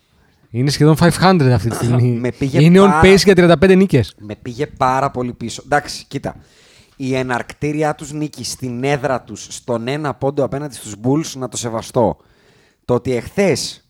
Είναι 0.49 0.69
σχεδόν 0.69 0.95
500 0.99 1.51
αυτή 1.53 1.69
τη 1.69 1.75
στιγμή. 1.75 2.11
Με 2.11 2.32
πήγε 2.32 2.61
είναι 2.63 2.80
on 2.80 2.86
πάρα- 2.86 3.01
pace 3.01 3.17
για 3.23 3.34
35 3.36 3.75
νίκες. 3.75 4.15
Με 4.19 4.36
πήγε 4.36 4.67
πάρα 4.67 5.11
πολύ 5.11 5.34
πίσω. 5.34 5.61
Εντάξει, 5.65 6.05
κοίτα. 6.07 6.36
Η 6.95 7.15
εναρκτήριά 7.15 7.95
τους 7.95 8.11
νίκη 8.11 8.43
στην 8.43 8.84
έδρα 8.84 9.21
τους 9.21 9.47
στον 9.49 9.88
ένα 9.88 10.13
πόντο 10.13 10.43
απέναντι 10.43 10.75
στους 10.75 10.95
Bulls 11.03 11.32
να 11.38 11.49
το 11.49 11.57
σεβαστώ. 11.57 12.17
Το 12.86 12.93
ότι 12.93 13.15
εχθές 13.15 13.88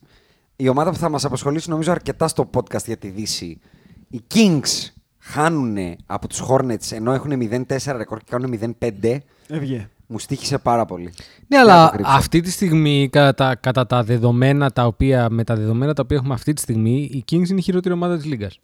η 0.56 0.68
ομάδα 0.68 0.90
που 0.90 0.96
θα 0.96 1.08
μας 1.08 1.24
απασχολήσει 1.24 1.70
νομίζω 1.70 1.90
αρκετά 1.92 2.28
στο 2.28 2.50
podcast 2.54 2.84
για 2.86 2.96
τη 2.96 3.08
Δύση 3.08 3.60
οι 4.08 4.20
Kings 4.34 4.90
χάνουν 5.28 5.76
από 6.06 6.28
τους 6.28 6.42
Hornets 6.48 6.90
ενώ 6.92 7.12
έχουν 7.12 7.32
0-4 7.68 7.94
ρεκόρ 7.96 8.18
και 8.18 8.24
κάνουν 8.30 8.58
0-5 9.02 9.16
Έβγε. 9.48 9.88
μου 10.06 10.18
στήχησε 10.18 10.58
πάρα 10.58 10.84
πολύ. 10.84 11.04
Ναι, 11.04 11.10
Δεν 11.48 11.60
αλλά 11.60 11.74
θα 11.84 11.86
το 11.90 11.92
κρύψω. 11.96 12.12
αυτή 12.12 12.40
τη 12.40 12.50
στιγμή, 12.50 13.08
κατά 13.12 13.34
τα, 13.34 13.54
κατά 13.54 13.86
τα 13.86 14.02
δεδομένα 14.04 14.70
τα 14.70 14.86
οποία, 14.86 15.30
με 15.30 15.44
τα 15.44 15.56
δεδομένα 15.56 15.94
τα 15.94 16.02
οποία 16.04 16.16
έχουμε 16.16 16.34
αυτή 16.34 16.52
τη 16.52 16.60
στιγμή, 16.60 16.96
η 17.00 17.24
Kings 17.30 17.48
είναι 17.48 17.58
η 17.58 17.62
χειρότερη 17.62 17.94
ομάδα 17.94 18.16
της 18.16 18.24
Λίγκας. 18.24 18.60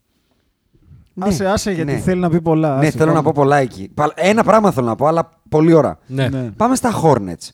Ναι, 1.17 1.27
άσε, 1.27 1.47
άσε, 1.47 1.71
γιατί 1.73 1.93
ναι. 1.93 1.99
θέλει 1.99 2.21
να 2.21 2.31
πει 2.31 2.41
πολλά. 2.41 2.79
Ναι, 2.79 2.87
άσε, 2.87 2.91
θέλω 2.99 3.05
να 3.13 3.23
πάμε. 3.23 3.23
πω 3.33 3.33
πολλά 3.43 3.57
εκεί. 3.57 3.91
Πα- 3.95 4.13
Ένα 4.15 4.45
πράγμα 4.45 4.71
θέλω 4.71 4.87
να 4.87 4.95
πω, 4.97 5.07
αλλά 5.07 5.41
πολύ 5.49 5.73
ώρα. 5.73 5.99
Ναι. 6.07 6.29
Ναι. 6.29 6.51
Πάμε 6.57 6.77
στα 6.77 7.01
Hornets. 7.03 7.49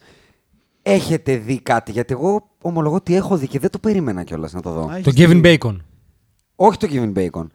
Έχετε 0.82 1.36
δει 1.36 1.60
κάτι, 1.60 1.92
γιατί 1.92 2.12
εγώ 2.12 2.48
ομολογώ 2.62 2.94
ότι 2.94 3.14
έχω 3.14 3.36
δει 3.36 3.46
και 3.46 3.58
δεν 3.58 3.70
το 3.70 3.78
περίμενα 3.78 4.22
κιόλας 4.22 4.52
να 4.52 4.60
το 4.62 4.70
δω. 4.70 4.80
Α, 4.82 5.00
Το 5.02 5.10
έχεις 5.10 5.26
Kevin 5.26 5.40
δει. 5.42 5.58
Bacon. 5.62 5.76
Όχι 6.56 6.78
το 6.78 6.88
Kevin 6.92 7.12
Bacon. 7.16 7.46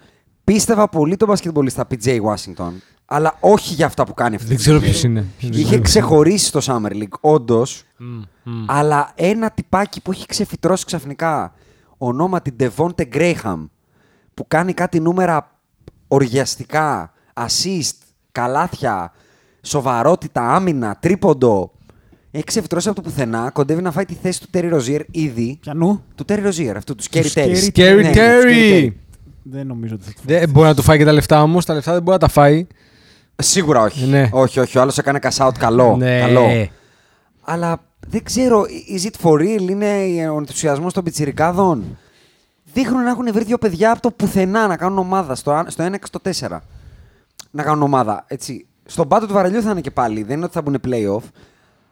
Πίστευα 0.45 0.89
πολύ 0.89 1.15
τον 1.17 1.27
μπασκετμπολίστα 1.27 1.87
PJ 1.89 2.07
Washington, 2.21 2.71
αλλά 3.05 3.37
όχι 3.39 3.73
για 3.73 3.85
αυτά 3.85 4.05
που 4.05 4.13
κάνει 4.13 4.35
αυτή 4.35 4.47
Δεν 4.47 4.55
τη 4.57 4.61
ξέρω 4.61 4.77
στιγμή. 4.79 4.91
ποιος 4.91 5.03
είναι. 5.49 5.59
Είχε 5.59 5.79
ξεχωρίσει 5.79 6.45
στο 6.45 6.59
Summer 6.63 6.91
League, 6.91 7.19
όντως, 7.19 7.83
Μμ, 7.97 8.21
μμ. 8.43 8.63
αλλά 8.67 9.11
ένα 9.15 9.49
τυπάκι 9.51 10.01
που 10.01 10.11
έχει 10.11 10.25
ξεφυτρώσει 10.25 10.85
ξαφνικά, 10.85 11.53
ονόματι 11.97 12.55
Devonte 12.59 13.03
Graham, 13.13 13.69
που 14.33 14.47
κάνει 14.47 14.73
κάτι 14.73 14.99
νούμερα 14.99 15.59
οργιαστικά, 16.07 17.13
assist, 17.33 17.91
καλάθια, 18.31 19.11
σοβαρότητα, 19.61 20.41
άμυνα, 20.55 20.97
τρίποντο. 20.99 21.69
Έχει 22.31 22.43
ξεφυτρώσει 22.43 22.87
από 22.89 23.01
το 23.01 23.09
πουθενά, 23.09 23.49
κοντεύει 23.49 23.81
να 23.81 23.91
φάει 23.91 24.05
τη 24.05 24.13
θέση 24.21 24.41
του 24.41 24.47
Terry 24.53 24.73
Rozier 24.73 25.01
ήδη. 25.11 25.57
Πιανού. 25.61 26.03
Του 26.15 26.25
Terry 26.27 26.45
Rozier, 26.47 26.73
αυτού 26.75 26.95
του 26.95 27.03
Scary 27.03 27.21
Του 27.23 27.29
Terry. 27.33 27.71
Scary 27.73 28.89
Scary 29.45 29.53
Ναι, 29.53 29.63
ναι, 29.63 29.63
Terry. 29.63 29.65
Δεν 29.65 29.67
νομίζω 29.67 29.95
ότι 29.95 30.03
θα 30.03 30.11
το 30.13 30.21
Δεν 30.25 30.49
μπορεί 30.49 30.67
να 30.67 30.75
του 30.75 30.81
φάει 30.81 30.97
και 30.97 31.05
τα 31.05 31.11
λεφτά 31.11 31.41
όμως. 31.41 31.65
Τα 31.65 31.73
λεφτά 31.73 31.93
δεν 31.93 32.01
μπορεί 32.01 32.17
να 32.21 32.27
τα 32.27 32.33
φάει. 32.33 32.67
Σίγουρα 33.35 33.81
όχι. 33.81 34.05
Ναι. 34.05 34.29
Όχι, 34.31 34.59
όχι. 34.59 34.77
Ο 34.77 34.81
άλλος 34.81 34.97
έκανε 34.97 35.19
cash 35.21 35.47
out 35.47 35.51
καλό. 35.59 35.95
Ναι. 35.97 36.19
καλό. 36.19 36.69
Αλλά 37.41 37.79
δεν 38.07 38.23
ξέρω, 38.23 38.65
is 38.97 39.05
it 39.05 39.29
for 39.29 39.33
real, 39.41 39.69
είναι 39.69 40.29
ο 40.29 40.37
ενθουσιασμός 40.37 40.93
των 40.93 41.03
πιτσιρικάδων; 41.03 41.97
Δείχνουν 42.73 43.03
να 43.03 43.09
έχουν 43.09 43.33
βρει 43.33 43.43
δύο 43.43 43.57
παιδιά 43.57 43.91
από 43.91 44.01
το 44.01 44.11
πουθενά 44.11 44.67
να 44.67 44.77
κάνουν 44.77 44.97
ομάδα, 44.97 45.35
στο, 45.35 45.51
α- 45.51 45.65
στο 45.69 45.85
1 45.85 45.91
και 45.91 46.05
στο 46.05 46.19
4. 46.47 46.61
Να 47.51 47.63
κάνουν 47.63 47.81
ομάδα. 47.81 48.25
Έτσι. 48.27 48.67
Στον 48.85 49.07
πάτο 49.07 49.27
του 49.27 49.33
βαρελιού 49.33 49.61
θα 49.61 49.71
είναι 49.71 49.81
και 49.81 49.91
πάλι. 49.91 50.23
Δεν 50.23 50.35
είναι 50.35 50.45
ότι 50.45 50.53
θα 50.53 50.61
μπουν 50.61 50.77
playoff. 50.87 51.23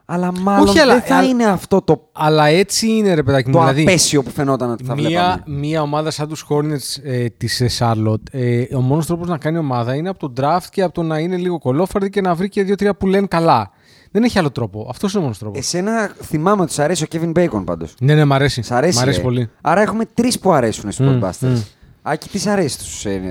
Αλλά 0.05 0.39
μάλλον 0.39 0.67
Όχι, 0.67 0.79
αλλά- 0.79 0.93
δεν 0.93 1.01
θα 1.03 1.15
αλλά- 1.17 1.27
είναι 1.27 1.45
αυτό 1.45 1.81
το, 1.81 2.09
Αλλά 2.11 2.45
έτσι 2.45 2.87
είναι, 2.91 3.13
ρε 3.13 3.23
παιδάκι 3.23 3.47
μου. 3.49 3.53
το 3.53 3.59
δηλαδή, 3.59 3.81
απέσιο 3.81 4.23
που 4.23 4.29
φαινόταν 4.29 4.69
ότι 4.71 4.83
θα 4.83 4.95
μία, 4.95 5.05
βλέπαμε. 5.07 5.43
μία 5.59 5.81
ομάδα 5.81 6.11
σαν 6.11 6.27
τους 6.27 6.45
Hornets 6.49 7.01
ε, 7.03 7.25
της 7.29 7.61
ε, 7.61 7.69
Charlotte, 7.79 8.21
ε, 8.31 8.75
ο 8.75 8.81
μόνος 8.81 9.05
τρόπος 9.05 9.27
να 9.27 9.37
κάνει 9.37 9.57
ομάδα 9.57 9.95
είναι 9.95 10.09
από 10.09 10.29
το 10.29 10.33
draft 10.43 10.65
και 10.71 10.81
από 10.81 10.93
το 10.93 11.03
να 11.03 11.19
είναι 11.19 11.37
λίγο 11.37 11.59
κολόφαρδη 11.59 12.09
και 12.09 12.21
να 12.21 12.35
βρει 12.35 12.49
και 12.49 12.63
δύο-τρία 12.63 12.95
που 12.95 13.07
λένε 13.07 13.27
καλά. 13.27 13.71
Δεν 14.11 14.23
έχει 14.23 14.39
άλλο 14.39 14.51
τρόπο. 14.51 14.87
Αυτός 14.89 15.11
είναι 15.11 15.19
ο 15.19 15.23
μόνος 15.23 15.37
τρόπος. 15.39 15.59
Εσένα 15.59 16.11
θυμάμαι 16.21 16.61
ότι 16.61 16.71
σ' 16.73 16.79
αρέσει 16.79 17.03
ο 17.03 17.07
Kevin 17.11 17.31
Bacon 17.37 17.63
πάντως. 17.65 17.95
Ναι, 17.99 18.15
ναι, 18.15 18.25
μ' 18.25 18.33
αρέσει. 18.33 18.61
Σ' 18.61 18.71
αρέσει, 18.71 18.97
Μ' 18.97 19.01
αρέσει 19.01 19.19
ε; 19.19 19.23
πολύ. 19.23 19.49
Άρα 19.61 19.81
έχουμε 19.81 20.05
τρεις 20.13 20.39
που 20.39 20.51
αρέσουν 20.51 20.91
στους 20.91 21.05
Μμ, 21.07 21.19
Podbusters. 21.23 21.47
μμ. 21.47 21.59
Άκη, 22.01 22.29
τι 22.29 22.37
σ' 22.39 22.47
αρέσει 22.47 22.75
στους 22.75 23.05
ε, 23.05 23.21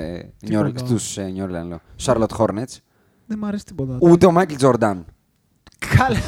New 0.45 0.47
York- 0.47 0.65
Τίποτα. 0.67 0.79
στους, 0.87 1.17
ε, 1.19 1.33
New 1.37 1.43
Orleans, 1.45 1.67
λέω. 1.69 1.81
Charlotte 2.05 2.37
Hornets. 2.37 2.77
Δεν 3.27 3.39
μ' 3.39 3.45
αρέσει 3.45 3.65
τίποτα. 3.65 3.97
Ούτε 4.01 4.27
ο 4.27 4.33
Michael 4.37 4.65
Jordan. 4.71 4.97
Καλά. 5.97 6.19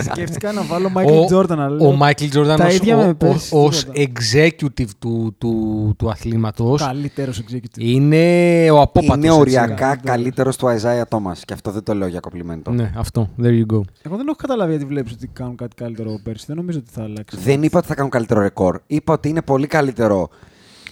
Σκέφτηκα 0.10 0.52
να 0.52 0.62
βάλω 0.62 0.90
Michael 0.94 1.34
Jordan. 1.34 1.50
αλλά 1.50 1.68
λέω, 1.68 1.88
ο 1.88 1.98
Michael 2.00 2.36
Jordan 2.36 2.54
τα 2.56 2.66
ως, 2.66 2.74
ίδια 2.74 2.96
με 2.96 3.08
ο- 3.08 3.14
πες, 3.14 3.52
ο- 3.52 3.64
ως 3.64 3.84
τίποτα. 3.84 4.02
executive 4.20 4.88
του, 4.98 5.34
του, 5.38 5.94
του 5.98 6.10
αθλήματος 6.10 6.82
Καλύτερος 6.82 7.42
executive. 7.48 7.78
είναι 7.78 8.66
ο 8.70 8.80
απόπατος. 8.80 9.16
Είναι 9.16 9.26
έτσι. 9.26 9.38
οριακά 9.40 9.96
καλύτερος 9.96 10.56
του 10.56 10.66
Isaiah 10.66 11.16
Thomas. 11.16 11.38
Και 11.44 11.52
αυτό 11.52 11.70
δεν 11.70 11.82
το 11.82 11.94
λέω 11.94 12.08
για 12.08 12.20
κομπλιμέντο. 12.20 12.70
Ναι, 12.70 12.92
αυτό. 12.96 13.28
There 13.42 13.44
you 13.46 13.74
go. 13.74 13.80
Εγώ 14.02 14.16
δεν 14.16 14.26
έχω 14.26 14.36
καταλάβει 14.36 14.70
γιατί 14.70 14.84
βλέπεις 14.84 15.12
ότι 15.12 15.26
κάνουν 15.26 15.56
κάτι 15.56 15.74
καλύτερο 15.74 16.20
πέρσι. 16.22 16.44
Δεν 16.46 16.56
νομίζω 16.56 16.78
ότι 16.78 16.88
θα 16.92 17.02
αλλάξει. 17.02 17.36
Δεν 17.42 17.62
είπα 17.62 17.78
ότι 17.78 17.86
θα 17.86 17.94
κάνουν 17.94 18.10
καλύτερο 18.10 18.40
ρεκόρ. 18.40 18.80
Είπα 18.86 19.12
ότι 19.12 19.28
είναι 19.28 19.42
πολύ 19.42 19.66
καλύτερο 19.66 20.28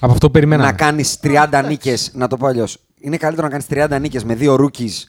Από 0.01 0.13
αυτό 0.13 0.31
περιμέναμε. 0.31 0.71
να 0.71 0.77
κάνεις 0.77 1.19
30 1.23 1.65
νίκες. 1.69 2.11
Να 2.15 2.27
το 2.27 2.37
πω 2.37 2.47
αλλιώς. 2.47 2.79
Είναι 3.01 3.17
καλύτερο 3.17 3.47
να 3.49 3.59
κάνεις 3.59 3.67
30 3.95 4.01
νίκες 4.01 4.25
με 4.25 4.35
δύο 4.35 4.55
rookies 4.61 5.05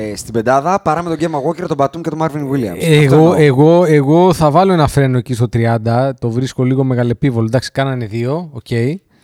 ε, 0.00 0.16
στην 0.16 0.32
πεντάδα 0.32 0.80
παρά 0.80 1.02
με 1.02 1.16
τον 1.16 1.18
Kemba 1.30 1.48
Walker, 1.48 1.66
τον 1.68 1.76
Batum 1.80 2.00
και 2.02 2.10
τον 2.10 2.18
Marvin 2.22 2.50
Williams. 2.52 2.78
Αυτό 2.78 2.86
Εγώ, 2.92 3.14
εννοώ. 3.16 3.34
εγώ, 3.34 3.84
εγώ 3.84 4.32
θα 4.32 4.50
βάλω 4.50 4.72
ένα 4.72 4.86
φρένο 4.88 5.18
εκεί 5.18 5.34
στο 5.34 5.48
30. 5.52 6.10
Το 6.20 6.30
βρίσκω 6.30 6.64
λίγο 6.64 6.84
μεγαλεπήβολο. 6.84 7.46
Εντάξει, 7.46 7.70
κάνανε 7.72 8.06
δύο. 8.06 8.48
Οκ. 8.52 8.62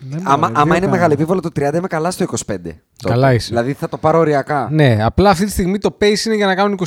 Δεν 0.08 0.20
μου 0.24 0.30
Άμα, 0.30 0.46
αρέσει, 0.46 0.60
άμα 0.60 0.64
δύο 0.64 0.74
είναι 0.74 0.78
κάνω. 0.80 0.90
μεγαλεπίβολο 0.90 1.40
το 1.40 1.48
30, 1.56 1.74
είμαι 1.76 1.86
καλά 1.86 2.10
στο 2.10 2.24
25. 2.24 2.34
τότε. 2.46 2.74
Καλά 3.04 3.34
είσαι. 3.34 3.46
Δηλαδή 3.48 3.72
θα 3.72 3.88
το 3.88 3.96
πάρω 3.96 4.18
οριακά. 4.18 4.68
Ναι, 4.70 4.98
απλά 5.04 5.30
αυτή 5.30 5.44
τη 5.44 5.50
στιγμή 5.50 5.78
το 5.78 5.96
pace 6.00 6.24
είναι 6.26 6.34
για 6.34 6.46
να 6.46 6.54
κάνουν 6.54 6.78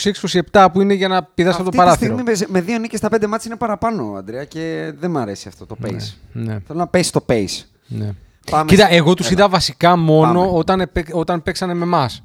26-27 0.52 0.68
που 0.74 0.82
είναι 0.82 0.94
για 0.94 1.08
να 1.08 1.24
πηδάς 1.24 1.54
από 1.56 1.64
Αυτή 1.64 1.64
το 1.64 1.70
τη 1.70 1.78
παράθυρο. 1.78 2.14
στιγμή 2.18 2.32
με, 2.40 2.46
με 2.60 2.62
δύο 2.62 2.78
νίκες 2.78 3.00
στα 3.00 3.10
πέντε 3.10 3.28
μάτς 3.28 3.46
είναι 3.46 3.56
παραπάνω, 3.56 4.14
Αντρέα, 4.18 4.44
και 4.44 4.94
δεν 5.00 5.12
μου 5.12 5.18
αρέσει 5.20 5.48
αυτό 5.48 5.66
το 5.66 5.76
pace. 5.86 6.14
Ναι, 6.32 6.58
Θέλω 6.68 6.80
να 6.80 6.88
πέσει 6.88 7.12
το 7.12 7.26
pace. 7.30 7.64
ναι. 7.88 8.10
Πάμε 8.52 8.66
Κοίτα, 8.66 8.86
στη- 8.86 8.96
εγώ 8.96 9.14
τους 9.14 9.26
Έλα. 9.26 9.36
είδα 9.40 9.50
βασικά 9.50 9.96
μόνο 9.98 10.40
Πάμε. 10.40 10.52
όταν, 10.58 10.80
επέ- 10.82 11.16
όταν 11.16 11.44
παίξανε 11.44 11.74
με 11.74 11.84
εμάς. 11.84 12.24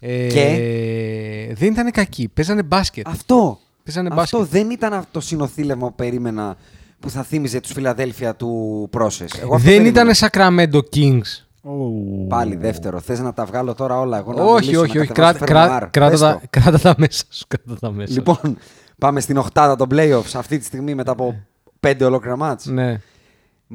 Ε, 0.00 1.54
Δεν 1.54 1.72
ήταν 1.72 1.90
κακοί. 1.90 2.28
Παίζανε 2.34 2.62
μπάσκετ. 2.62 3.08
Αυτό. 3.08 3.58
Παίζανε 3.84 4.08
Αυτό 4.12 4.38
μπάσκετ. 4.38 4.56
δεν 4.58 4.70
ήταν 4.70 4.92
αυτό 4.92 5.08
το 5.12 5.20
συνοθήλευμα 5.20 5.86
που 5.88 5.94
περίμενα 5.94 6.56
που 7.00 7.10
θα 7.10 7.22
θύμιζε 7.22 7.60
τους 7.60 7.72
Φιλαδέλφια 7.72 8.34
του 8.36 8.88
Process. 8.92 9.38
Εγώ 9.40 9.54
αυτό 9.54 9.68
Δεν 9.70 9.82
περίμενα. 9.82 9.88
ήταν 9.88 10.10
Sacramento 10.14 10.80
Kings. 10.96 11.44
Ου. 11.62 12.26
Πάλι 12.28 12.56
δεύτερο. 12.56 13.00
Θες 13.00 13.20
να 13.20 13.32
τα 13.32 13.44
βγάλω 13.44 13.74
τώρα 13.74 13.98
όλα; 13.98 14.18
Εγώ 14.18 14.32
να 14.32 14.42
όχι, 14.42 14.60
μιλήσω, 14.64 14.80
όχι, 14.80 14.94
να 14.96 15.00
όχι. 15.02 15.12
κατεβάσω 15.12 15.38
Κρά- 15.38 15.46
το 15.46 15.52
κρά- 15.52 15.62
Φερμουάρ. 15.62 15.90
κράτα, 15.90 16.10
Πες 16.10 16.20
τα, 16.20 16.38
το. 16.40 16.46
κράτα 16.50 16.78
τα 16.78 16.94
μέσα 16.98 17.24
σου. 17.30 17.44
Κράτα 17.48 17.80
τα 17.80 17.90
μέσα. 17.90 18.08
σου. 18.12 18.16
Λοιπόν, 18.16 18.58
πάμε 18.98 19.20
στην 19.20 19.36
οχτάδα 19.36 19.76
των 19.76 19.88
playoffs 19.92 20.32
αυτή 20.34 20.58
τη 20.58 20.64
στιγμή 20.64 20.94
μετά 20.94 21.10
από 21.12 21.34
πέντε 21.80 22.04
ολόκληρα 22.04 22.36
μάτς. 22.36 22.66
Ναι. 22.66 23.00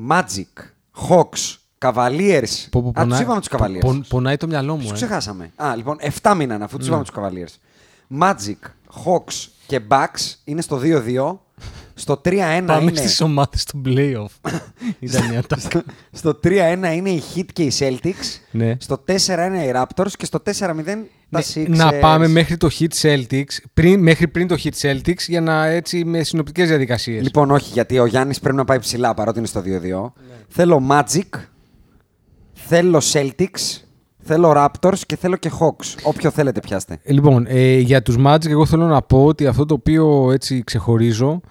Magic, 0.10 0.64
Hawks, 1.10 1.56
Cavaliers. 1.94 2.68
Πω, 2.70 2.82
πω, 2.82 2.88
Α, 2.90 2.92
τους 2.92 3.04
πονάει- 3.04 3.22
είπαμε 3.22 3.40
τους 3.40 3.50
Cavaliers. 3.52 3.80
πο- 3.80 4.02
πονάει 4.08 4.38
το 4.38 4.48
μυαλό 4.48 4.76
μου. 4.76 4.82
Τους 4.82 4.92
ε. 4.92 4.94
ξεχάσαμε. 4.94 5.52
Α, 5.56 5.76
λοιπόν, 5.76 5.98
7 6.22 6.34
μήναν 6.36 6.62
αφού 6.64 6.74
Ναι. 6.74 6.80
τους 6.80 6.88
είπαμε 6.88 7.04
τους 7.04 7.14
Cavaliers. 7.18 7.60
Magic, 8.22 8.70
Hawks 9.06 9.48
και 9.68 9.82
Bucks 9.90 10.34
είναι 10.44 10.62
στο 10.62 10.78
2-2. 10.78 11.40
Στο 11.98 12.18
3-1 12.18 12.66
Πάμε 12.66 12.82
είναι... 12.82 12.96
στις 12.96 13.22
ομάδες 13.22 13.64
του 13.64 13.82
playoff. 13.86 14.52
Ήταν 15.00 15.28
μια 15.30 15.44
τάκα. 15.44 15.84
Στο 16.12 16.40
3-1 16.44 16.94
είναι 16.96 17.10
οι 17.10 17.24
Heat 17.36 17.46
και 17.54 17.64
οι 17.64 17.72
Celtics. 17.80 18.40
Ναι. 18.52 18.76
Στο 18.80 19.04
4-1 19.08 19.12
οι 19.66 19.72
Raptors 19.76 20.12
και 20.18 20.26
στο 20.26 20.40
4-0 20.46 20.54
τα 21.30 21.40
Ναι, 21.40 21.40
Sixers. 21.54 21.66
να 21.70 21.94
πάμε 21.94 22.28
μέχρι 22.28 22.58
το 22.58 22.70
Heat 22.80 22.92
Celtics, 23.02 23.58
πριν, 23.74 24.00
μέχρι 24.02 24.28
πριν 24.28 24.48
το 24.48 24.56
Heat 24.64 24.72
Celtics, 24.82 25.20
για 25.28 25.42
να 25.42 25.66
έτσι 25.66 26.06
με 26.06 26.24
συνοπτικές 26.24 26.68
διαδικασίες. 26.68 27.24
Λοιπόν, 27.24 27.52
όχι, 27.52 27.70
γιατί 27.74 28.00
ο 28.00 28.06
Γιάννης 28.06 28.40
πρέπει 28.40 28.56
να 28.58 28.66
πάει 28.66 28.80
ψηλά 28.80 29.14
παρότι 29.14 29.38
είναι 29.38 29.48
στο 29.48 29.62
2-2. 29.62 30.14
Ναι. 30.28 30.36
Θέλω 30.48 30.88
Magic, 30.92 31.40
θέλω 32.68 33.02
Celtics, 33.14 33.82
θέλω 34.20 34.54
Raptors 34.56 35.00
και 35.06 35.16
θέλω 35.16 35.36
και 35.36 35.52
Hawks. 35.60 36.04
Όποιο 36.04 36.32
θέλετε 36.32 36.60
πιάστε. 36.60 37.00
Ε, 37.04 37.14
Λοιπόν, 37.14 37.46
ε, 37.48 37.78
για 37.78 38.02
τους 38.02 38.16
Magic 38.26 38.50
εγώ 38.50 38.66
θέλω 38.66 38.86
να 38.86 39.02
πω 39.02 39.26
ότι 39.26 39.48
αυτό 39.48 39.66
το 39.66 39.74
οποίο 39.74 40.32
έτσι 40.32 40.64
ξεχωρίζω 40.64 41.42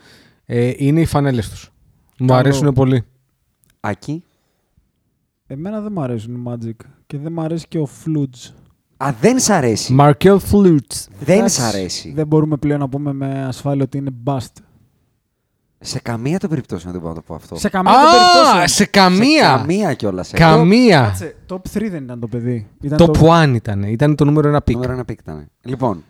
ε, 0.45 0.73
είναι 0.77 1.01
οι 1.01 1.05
φανέλες 1.05 1.49
τους. 1.49 1.73
Μου 2.19 2.27
Καλό. 2.27 2.39
αρέσουν 2.39 2.73
πολύ. 2.73 3.05
Άκη. 3.81 4.25
Εμένα 5.47 5.81
δεν 5.81 5.93
μ' 5.93 6.01
αρέσουν 6.01 6.35
οι 6.35 6.43
Magic. 6.47 6.87
Και 7.07 7.19
δεν 7.19 7.33
μ' 7.33 7.41
αρέσει 7.41 7.67
και 7.69 7.79
ο 7.79 7.89
Floods. 8.05 8.53
Α, 8.97 9.13
δεν 9.21 9.39
σ' 9.39 9.51
αρέσει. 9.51 9.97
Markel 10.01 10.39
Flutes. 10.53 11.07
Δεν 11.19 11.37
Εντάξει, 11.39 11.61
σ' 11.61 11.65
αρέσει. 11.65 12.13
Δεν 12.15 12.27
μπορούμε 12.27 12.57
πλέον 12.57 12.81
να 12.81 12.89
πούμε 12.89 13.13
με 13.13 13.45
ασφάλεια 13.45 13.85
ότι 13.85 13.99
είναι 13.99 14.11
bust. 14.25 14.63
Σε 15.87 16.01
καμία 16.01 16.39
των 16.39 16.51
περιπτώσεων 16.51 16.93
δεν 16.93 17.01
μπορώ 17.03 17.15
να 17.15 17.21
το 17.21 17.25
πω 17.27 17.35
αυτό. 17.35 17.57
Σε 17.57 17.69
καμία 17.69 17.93
των 17.93 18.01
περιπτώσεων. 18.11 18.63
Α, 18.63 18.67
σε 18.69 18.85
καμία. 18.85 19.51
Σε 19.51 19.57
καμία 19.57 19.95
κιόλας. 19.95 20.31
Καμία. 20.31 21.01
Κάτσε, 21.01 21.37
top 21.49 21.57
3 21.79 21.91
δεν 21.91 22.03
ήταν 22.05 22.21
το 22.21 22.27
παιδί. 22.27 22.67
Ήταν 22.81 22.99
Το 22.99 23.11
Puan 23.21 23.53
ήταν. 23.55 23.83
Ήταν 23.83 24.15
το 24.15 24.25
νούμερο 24.25 24.49
ένα 24.49 24.63
πικ. 24.63 24.75
Νούμερο 24.75 24.93
ένα 24.93 25.05
πικ 25.05 25.21
ήταν. 25.21 25.49
Λοιπόν, 25.63 26.05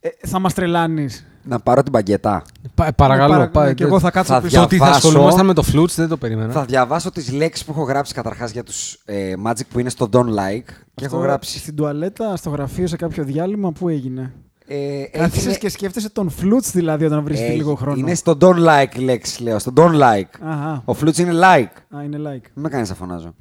Ε, 0.00 0.08
θα 0.26 0.38
μας 0.38 0.54
τρελάνεις. 0.54 1.24
να 1.42 1.58
πάρω 1.60 1.82
την 1.82 1.92
παγκετά. 1.92 2.42
Πα- 2.74 2.92
παρακαλώ. 2.92 3.32
Παρα- 3.32 3.48
πά- 3.50 3.66
ναι, 3.66 3.74
και 3.74 3.84
εγώ 3.84 4.00
θα 4.00 4.10
κάτσω 4.10 4.32
θα 4.32 4.40
πίσω. 4.40 4.56
Το 4.56 4.62
ότι 4.62 4.76
θα 4.76 4.84
διαβάσω- 4.84 5.06
ασχολούμασταν 5.06 5.46
με 5.46 5.54
το 5.54 5.64
Flutes 5.72 5.94
δεν 5.96 6.08
το 6.08 6.16
περίμενα. 6.16 6.52
Θα 6.52 6.64
διαβάσω 6.64 7.10
τις 7.10 7.32
λέξεις 7.32 7.64
που 7.64 7.72
έχω 7.72 7.82
γράψει 7.82 8.14
καταρχάς 8.14 8.50
για 8.50 8.62
τους 8.62 8.98
ε, 9.04 9.32
Magic 9.46 9.60
που 9.70 9.78
είναι 9.78 9.88
στο 9.90 10.08
Don't 10.12 10.28
Like. 10.28 10.70
Και 10.94 11.04
έχω 11.04 11.18
γράψει 11.18 11.58
Στην 11.58 11.74
τουαλέτα, 11.76 12.36
στο 12.36 12.50
γραφείο, 12.50 12.86
σε 12.86 12.96
κάποιο 12.96 13.24
διάλειμμα, 13.24 13.72
πού 13.72 13.88
έγινε; 13.88 14.32
Ε, 14.72 15.04
Κάθισες 15.12 15.42
έγινε- 15.44 15.58
και 15.58 15.68
σκέφτεσαι 15.68 16.10
τον 16.10 16.30
Φλούτς 16.30 16.70
δηλαδή 16.70 17.04
όταν 17.04 17.22
βρίσκει 17.24 17.44
ε, 17.44 17.52
λίγο 17.54 17.74
χρόνο. 17.74 17.96
Είναι 17.98 18.14
στο 18.14 18.36
don't 18.40 18.66
like 18.68 18.94
η 18.96 18.98
λέξη, 19.00 19.42
λέω. 19.42 19.58
Στο 19.58 19.72
don't 19.76 20.00
like. 20.00 20.40
Αχα. 20.40 20.82
Ο 20.84 20.94
Φλούτς 20.94 21.18
είναι 21.18 21.32
like. 21.32 21.96
Α, 21.98 22.02
είναι 22.02 22.16
like. 22.16 22.42
Μην 22.54 22.62
με 22.62 22.68
κάνεις 22.68 22.88
να 22.88 22.94
φωνάζω. 22.94 23.34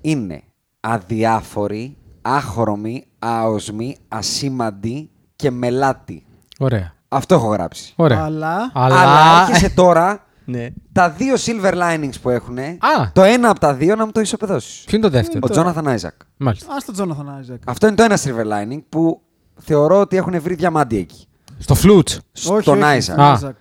Είναι 0.00 0.42
αδιάφοροι, 0.80 1.96
άχρωμοι, 2.22 3.06
άοσμοι, 3.18 3.96
ασήμαντοι 4.08 5.10
και 5.36 5.50
μελάτοι. 5.50 6.24
Ωραία. 6.58 6.94
Αυτό 7.08 7.34
έχω 7.34 7.46
γράψει. 7.48 7.92
Ωραία. 7.96 8.22
Αλλά- 8.24 8.70
Αλλά... 8.74 9.00
Αλλά 9.00 9.40
έρχεσαι 9.48 9.70
τώρα 9.74 10.24
ναι. 10.44 10.68
τα 10.92 11.10
δύο 11.10 11.34
silver 11.38 11.72
linings 11.74 12.20
που 12.22 12.30
έχουν. 12.30 12.58
Α. 12.58 13.10
Το 13.12 13.22
ένα 13.22 13.48
από 13.50 13.60
τα 13.60 13.74
δύο 13.74 13.94
να 13.96 14.04
μου 14.06 14.12
το 14.12 14.20
ισοπεδώσεις. 14.20 14.84
Ποιο 14.84 14.96
είναι 14.98 15.06
το 15.06 15.12
δεύτερο; 15.12 15.38
Ο 15.42 15.48
Τζόναθαν 15.50 15.86
Άιζακ. 15.88 16.14
Μάλιστα. 16.36 16.72
Α 16.72 16.76
τον 16.84 16.94
Τζόναθαν 16.94 17.34
Άιζακ. 17.36 17.60
Αυτό 17.66 17.86
είναι 17.86 17.96
το 17.96 18.02
ένα 18.02 18.18
silver 18.18 18.46
lining 18.52 18.80
που 18.88 19.20
θεωρώ 19.56 20.00
ότι 20.00 20.16
έχουν 20.16 20.40
βρει 20.40 20.54
διαμάντι 20.54 20.96
εκεί. 20.96 21.26
Στο 21.58 21.74
Fultz. 21.74 22.08
Στον 22.32 22.82
Άιζακ. 22.84 23.02
στον 23.02 23.20
Α. 23.24 23.30
Άιζακ. 23.30 23.60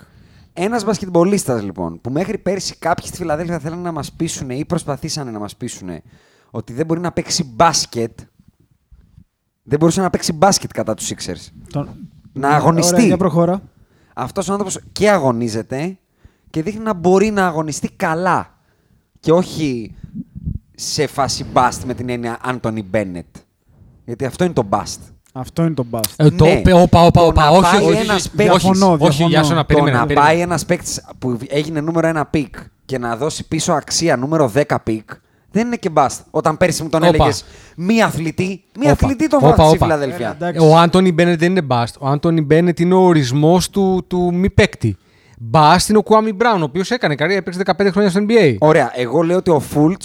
Ένας 0.53 0.83
μπασκετμπολίστας 0.83 1.63
λοιπόν 1.63 2.01
που 2.01 2.09
μέχρι 2.09 2.37
πέρσι 2.37 2.75
κάποιοι 2.75 3.07
στη 3.07 3.17
Φιλαδέλφια 3.17 3.59
θέλανε 3.59 3.81
να 3.81 3.91
μας 3.91 4.11
πείσουν 4.11 4.49
ή 4.49 4.65
προσπαθήσανε 4.65 5.31
να 5.31 5.39
μας 5.39 5.55
πείσουν 5.55 5.89
ότι 6.51 6.73
δεν 6.73 6.85
μπορεί 6.85 6.99
να 6.99 7.11
παίξει 7.11 7.43
μπάσκετ. 7.43 8.19
Δεν 9.63 9.79
μπορούσε 9.79 10.01
να 10.01 10.09
παίξει 10.09 10.33
μπάσκετ 10.33 10.71
κατά 10.71 10.93
τους 10.93 11.09
Sixers. 11.09 11.51
Τον- 11.71 12.09
Να 12.33 12.49
αγωνιστεί. 12.49 12.93
Ωραία, 12.93 13.05
για 13.05 13.17
προχώρα. 13.17 13.61
Αυτός 14.13 14.47
ο 14.47 14.51
άνθρωπος 14.51 14.79
και 14.91 15.09
αγωνίζεται 15.09 15.97
και 16.49 16.61
δείχνει 16.63 16.83
να 16.83 16.93
μπορεί 16.93 17.29
να 17.31 17.45
αγωνιστεί 17.47 17.89
καλά. 17.91 18.57
Και 19.19 19.31
όχι 19.31 19.95
σε 20.75 21.07
φάση 21.07 21.45
bust 21.53 21.79
με 21.85 21.93
την 21.93 22.09
έννοια 22.09 22.39
Anthony 22.45 22.83
Bennett. 22.91 23.41
Γιατί 24.05 24.25
αυτό 24.25 24.43
είναι 24.43 24.53
το 24.53 24.67
bust. 24.69 24.97
Αυτό 25.37 25.61
είναι 25.61 25.73
το 25.73 25.85
bust. 25.91 25.99
Ε, 26.15 26.29
το, 26.29 26.45
Ναι. 26.45 26.73
όπα, 26.73 27.01
όπα, 27.05 27.19
Το 27.21 27.25
όπα, 27.25 27.43
να 27.43 27.49
όχι, 27.49 27.61
πάει 27.61 27.85
όχι, 27.85 27.99
ένας 28.01 28.15
όχι, 28.15 28.29
παίκτης- 28.35 28.61
Διαφωνώ, 28.61 28.87
όχι, 28.91 28.97
διαφωνώ. 28.97 29.29
για 29.29 29.41
να 29.41 29.55
το 29.55 29.63
περίμενα. 29.65 29.97
να 29.99 30.05
περίμενα. 30.05 30.27
πάει 30.27 30.39
ένας 30.39 30.65
παίκτης 30.65 31.01
που 31.19 31.37
έγινε 31.47 31.81
νούμερο 31.81 32.07
ένα 32.07 32.25
pick 32.25 32.55
και 32.85 32.97
να 32.97 33.15
δώσει 33.15 33.47
πίσω 33.47 33.73
αξία 33.73 34.15
νούμερο 34.15 34.47
10 34.47 34.79
pick, 34.83 35.09
δεν 35.51 35.65
είναι 35.67 35.75
και 35.75 35.89
bust. 35.93 36.17
Όταν 36.31 36.57
πέρσι 36.57 36.83
μου 36.83 36.89
τον 36.89 37.03
Όπα. 37.03 37.07
έλεγες 37.15 37.45
μη 37.75 38.01
αθλητή, 38.01 38.63
μη 38.79 38.85
Όπα. 38.85 38.91
αθλητή 38.91 39.27
τον 39.29 39.39
Όπα, 39.39 39.47
βάζεις 39.49 39.65
στη 39.65 39.75
όπα. 39.75 39.85
Φιλαδέλφια. 39.85 40.25
Έλα, 40.39 40.49
εντάξει. 40.49 40.67
Ο 40.67 40.77
Άντωνι 40.77 41.11
Μπένετ 41.11 41.39
δεν 41.39 41.51
είναι 41.51 41.65
bust. 41.69 41.93
Ο 41.99 42.07
Άντωνι 42.07 42.41
Μπένετ 42.41 42.79
είναι 42.79 42.93
ο 42.93 42.99
ορισμός 42.99 43.69
του, 43.69 44.03
του 44.07 44.33
μη 44.33 44.49
παίκτη. 44.49 44.97
Bust 45.51 45.89
είναι 45.89 45.97
ο 45.97 46.03
Κουάμι 46.03 46.33
Μπράουν, 46.33 46.61
ο 46.61 46.65
οποίος 46.65 46.91
έκανε 46.91 47.15
καριέρα, 47.15 47.39
έπαιξε 47.39 47.59
15 47.65 47.91
χρόνια 47.91 48.09
στο 48.09 48.19
NBA. 48.29 48.55
Ωραία, 48.59 48.91
εγώ 48.95 49.21
λέω 49.21 49.37
ότι 49.37 49.49
ο 49.49 49.59
Fultz 49.59 50.01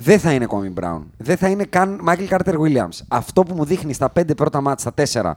δεν 0.00 0.18
θα 0.20 0.32
είναι 0.32 0.46
Κουάμι 0.46 0.68
Μπράουν. 0.68 1.10
Δεν 1.16 1.36
θα 1.36 1.48
είναι 1.48 1.64
καν 1.64 1.98
Μάικλ 2.02 2.24
Κάρτερ 2.24 2.54
Williams. 2.58 2.98
Αυτό 3.08 3.42
που 3.42 3.54
μου 3.54 3.64
δείχνει 3.64 3.92
στα 3.92 4.10
πέντε 4.10 4.34
πρώτα 4.34 4.60
ματς, 4.60 4.78
στα 4.80 4.92
τέσσερα 4.94 5.36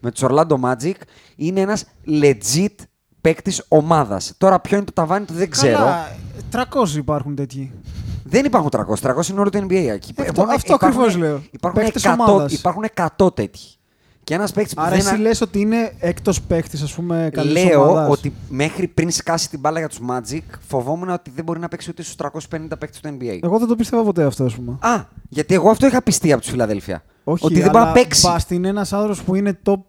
με 0.00 0.10
τους 0.10 0.22
Orlando 0.28 0.60
Magic 0.60 0.94
είναι 1.36 1.60
ένας 1.60 1.84
legit 2.22 2.74
παίκτης 3.20 3.64
ομάδας. 3.68 4.32
Τώρα 4.38 4.60
ποιο 4.60 4.76
είναι 4.76 4.86
το 4.86 4.92
ταβάνι 4.92 5.24
του 5.24 5.32
δεν 5.32 5.50
ξέρω. 5.50 5.76
Καλά, 5.76 6.08
300 6.50 6.96
υπάρχουν 6.96 7.34
τέτοιοι. 7.34 7.72
Δεν 8.24 8.44
υπάρχουν 8.44 8.70
300. 8.70 9.00
300 9.00 9.28
είναι 9.30 9.40
όλο 9.40 9.50
το 9.50 9.58
NBA 9.58 9.72
εκεί. 9.72 10.12
Ε, 10.16 10.22
αυτό- 10.22 10.40
Μόνο 10.40 10.52
αυτό 10.54 10.74
υπάρχουν- 10.74 11.00
ακριβώς 11.00 11.16
λέω. 11.16 11.42
Υπάρχουν 11.50 11.82
Παίκτες 11.82 12.04
100, 12.04 12.12
ομάδας. 12.28 12.52
υπάρχουν 12.52 12.84
100 12.94 13.34
τέτοιοι. 13.34 13.60
Και 14.30 14.36
ένας 14.36 14.52
παίκτης 14.52 14.74
που 14.74 14.80
Άρα 14.82 14.90
δεν. 14.90 14.98
εσύ 14.98 15.16
λες 15.16 15.40
ότι 15.40 15.60
είναι 15.60 15.92
έκτος 15.98 16.42
παίχτης, 16.42 16.82
ας 16.82 16.94
πούμε, 16.94 17.30
καλής 17.32 17.64
Λέω 17.64 17.90
ομάδας. 17.90 18.10
ότι 18.18 18.32
μέχρι 18.48 18.88
πριν 18.88 19.10
σκάσει 19.10 19.50
την 19.50 19.58
μπάλα 19.60 19.78
για 19.78 19.88
τους 19.88 19.98
Magic, 20.10 20.40
φοβόμουν 20.68 21.08
ότι 21.08 21.30
δεν 21.34 21.44
μπορεί 21.44 21.58
να 21.60 21.68
παίξει 21.68 21.90
ούτε 21.90 22.02
στους 22.02 22.14
350 22.16 22.78
παίκτες 22.78 23.00
του 23.00 23.16
NBA. 23.20 23.38
Εγώ 23.42 23.58
δεν 23.58 23.68
το 23.68 23.76
πίστευα 23.76 24.02
ποτέ 24.02 24.24
αυτό, 24.24 24.44
ας 24.44 24.54
πούμε. 24.54 24.76
Α, 24.80 25.04
γιατί 25.28 25.54
εγώ 25.54 25.70
αυτό 25.70 25.86
είχα 25.86 26.02
πιστεί 26.02 26.32
από 26.32 26.42
του 26.42 26.48
Φιλαδέλφια. 26.48 27.02
Όχι, 27.24 27.44
ότι 27.44 27.54
δεν 27.54 27.70
μπορεί 27.70 27.74
να 27.84 27.90
αλλά 27.90 27.92
παίξει. 27.92 28.28
Bust 28.36 28.50
είναι 28.50 28.68
ένας 28.68 28.92
άνθρωπος 28.92 29.22
που 29.22 29.34
είναι 29.34 29.58
top 29.64 29.80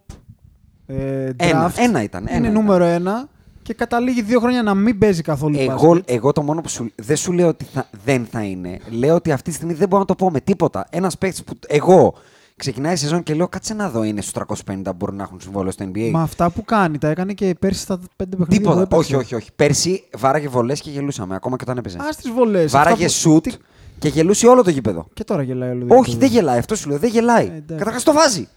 ε, 0.86 1.28
draft. 1.28 1.34
Ένα, 1.36 1.72
ένα 1.76 2.02
ήταν, 2.02 2.24
ένα 2.28 2.36
είναι 2.36 2.48
ήταν. 2.48 2.62
νούμερο 2.62 2.84
ένα 2.84 3.28
και 3.62 3.74
καταλήγει 3.74 4.22
δύο 4.22 4.40
χρόνια 4.40 4.62
να 4.62 4.74
μην 4.74 4.98
παίζει 4.98 5.22
καθόλου 5.22 5.56
Εγώ, 5.58 5.86
μπάσκετ. 5.88 6.10
εγώ 6.10 6.32
το 6.32 6.42
μόνο 6.42 6.60
που 6.60 6.68
σου. 6.68 6.90
Δεν 6.94 7.16
σου 7.16 7.32
λέω 7.32 7.48
ότι 7.48 7.64
θα, 7.72 7.88
δεν 8.04 8.26
θα 8.30 8.42
είναι. 8.42 8.78
Λέω 8.90 9.14
ότι 9.14 9.32
αυτή 9.32 9.50
τη 9.50 9.56
στιγμή 9.56 9.74
δεν 9.74 9.88
μπορώ 9.88 10.00
να 10.00 10.06
το 10.06 10.14
πω 10.14 10.30
με 10.30 10.40
τίποτα. 10.40 10.86
Ένας 10.90 11.18
παίκτης 11.18 11.44
που 11.44 11.58
εγώ 11.66 12.14
ξεκινάει 12.62 12.92
η 12.92 12.96
σεζόν 12.96 13.22
και 13.22 13.34
λέω 13.34 13.48
κάτσε 13.48 13.74
να 13.74 13.90
δω 13.90 14.02
είναι 14.02 14.20
στους 14.20 14.42
350 14.66 14.82
που 14.84 14.92
μπορούν 14.96 15.16
να 15.16 15.22
έχουν 15.22 15.40
συμβόλαιο 15.40 15.72
στο 15.72 15.84
NBA. 15.94 16.10
Μα 16.12 16.22
αυτά 16.22 16.50
που 16.50 16.64
κάνει, 16.64 16.98
τα 16.98 17.08
έκανε 17.08 17.32
και 17.32 17.54
πέρσι 17.58 17.80
στα 17.80 17.98
πέντε 18.16 18.36
παιχνίδια. 18.36 18.46
που 18.60 18.74
Τίποτα. 18.74 18.80
έπαιξε. 18.80 18.96
Όχι, 18.96 19.14
όχι, 19.14 19.34
όχι. 19.34 19.50
Πέρσι 19.56 20.04
βάραγε 20.16 20.48
βολές 20.48 20.80
και 20.80 20.90
γελούσαμε 20.90 21.34
ακόμα 21.34 21.56
και 21.56 21.62
όταν 21.64 21.78
έπαιζε. 21.78 21.98
Α 21.98 22.08
τις 22.22 22.30
βολές. 22.30 22.72
Βάραγε 22.72 23.08
σουτ 23.08 23.46
και 23.98 24.08
γελούσε 24.08 24.46
όλο 24.46 24.62
το 24.62 24.70
γήπεδο. 24.70 25.06
Και 25.14 25.24
τώρα 25.24 25.42
γελάει 25.42 25.70
όλο 25.70 25.86
το 25.86 25.94
Όχι, 25.94 26.10
γήπεδο. 26.10 26.18
δεν 26.18 26.36
γελάει. 26.38 26.58
Αυτός 26.58 26.78
σου 26.78 26.88
λέω. 26.88 26.98
Δεν 26.98 27.10
γελάει. 27.10 27.44
Ε, 27.44 27.48
εντάξει. 27.48 27.74
Καταρχάς 27.76 28.02
το 28.02 28.12
βάζει. 28.12 28.48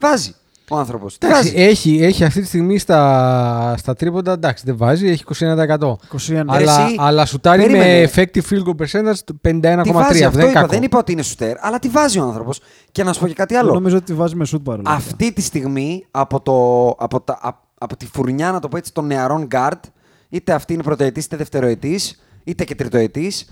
Βάζει 0.00 0.34
ο 0.72 0.78
άνθρωπος. 0.78 1.16
Εντάξει, 1.20 1.52
έχει, 1.56 1.98
έχει 2.02 2.24
αυτή 2.24 2.40
τη 2.40 2.46
στιγμή 2.46 2.78
στα, 2.78 3.74
στα 3.78 3.94
τρίποντα, 3.94 4.32
εντάξει, 4.32 4.64
δεν 4.66 4.76
βάζει, 4.76 5.06
έχει 5.08 5.24
21%. 5.38 5.44
21. 5.78 6.42
Αλλά, 6.46 6.86
Εσύ, 6.86 6.94
αλλά 6.98 7.24
σουτάρει 7.26 7.62
περίμενε. 7.62 8.00
με 8.00 8.10
effective 8.14 8.42
field 8.50 8.62
goal 8.68 8.82
percentage 8.82 9.18
του 9.26 9.40
51,3. 9.44 9.80
Τι 9.82 9.90
βάζει, 9.92 10.24
αυτό 10.24 10.38
δεν 10.38 10.40
είναι 10.40 10.50
είπα. 10.50 10.52
κακό. 10.60 10.66
Δεν 10.72 10.82
είπα 10.82 10.98
ότι 10.98 11.12
είναι 11.12 11.22
σουτέρ, 11.22 11.56
αλλά 11.66 11.78
τι 11.78 11.88
βάζει 11.88 12.18
ο 12.18 12.22
άνθρωπος. 12.22 12.60
Και 12.92 13.04
να 13.04 13.12
σου 13.12 13.20
πω 13.20 13.26
και 13.26 13.34
κάτι 13.34 13.54
Εγώ 13.54 13.62
άλλο. 13.64 13.72
νομίζω 13.74 13.96
ότι 13.96 14.14
βάζει 14.14 14.34
με 14.36 14.44
σουτ 14.44 14.62
παρόλα. 14.64 14.90
αυτά. 14.90 15.02
Αυτή 15.10 15.32
τη 15.32 15.42
στιγμή 15.42 16.06
από, 16.10 16.40
το, 16.40 16.86
από, 17.04 17.20
τα, 17.20 17.38
απ- 17.42 17.62
από 17.78 17.96
τη 17.96 18.06
φουρνιά, 18.06 18.52
να 18.52 18.58
το 18.60 18.68
πω 18.68 18.76
έτσι, 18.76 18.92
των 18.92 19.06
νεαρών 19.06 19.48
guard, 19.54 19.80
είτε 20.28 20.52
αυτή 20.52 20.72
είναι 20.72 20.82
πρωτοετής 20.82 21.24
είτε 21.24 21.36
δευτεροετής, 21.36 22.22
είτε 22.44 22.64
και 22.64 22.74
τριτοετής, 22.74 23.50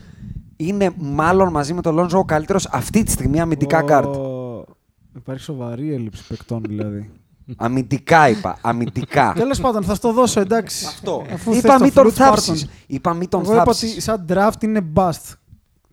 είναι 0.57 0.91
μάλλον 0.97 1.51
μαζί 1.51 1.73
με 1.75 1.81
τον 1.83 1.95
Λόνζο 1.95 2.19
ο 2.19 2.25
καλύτερος 2.25 2.67
αυτή 2.71 3.03
τη 3.03 3.11
στιγμή 3.11 3.41
αμυντικά 3.41 3.85
guard. 3.89 4.11
Ω, 5.11 5.17
Υπάρχει 5.17 5.43
σοβαρή 5.43 5.93
έλλειψη 5.95 6.25
παικτών 6.29 6.63
δηλαδή. 6.69 7.11
αμυντικά 7.57 8.29
είπα. 8.29 8.59
Αμυντικά. 8.61 9.33
Τέλος 9.37 9.61
πάντων, 9.61 9.83
θα 9.83 9.95
στο 9.95 10.13
δώσω 10.13 10.41
εντάξει. 10.41 10.85
Αυτό. 10.87 11.25
Αφού 11.33 11.53
Είπα 11.53 11.73
θες 11.73 11.81
μη 11.81 11.91
το 11.91 12.03
τον 12.03 12.13
fruit, 12.13 12.17
πάρ' 12.19 12.29
θάψεις. 12.29 12.67
Είπα 12.87 13.15
μη 13.15 13.29
τον 13.29 13.41
Εγώ 13.43 13.53
είπα 13.53 13.65
θάψεις. 13.65 13.91
ότι 13.93 14.01
σαν 14.01 14.25
draft 14.29 14.63
είναι 14.63 14.81
bust. 14.95 15.35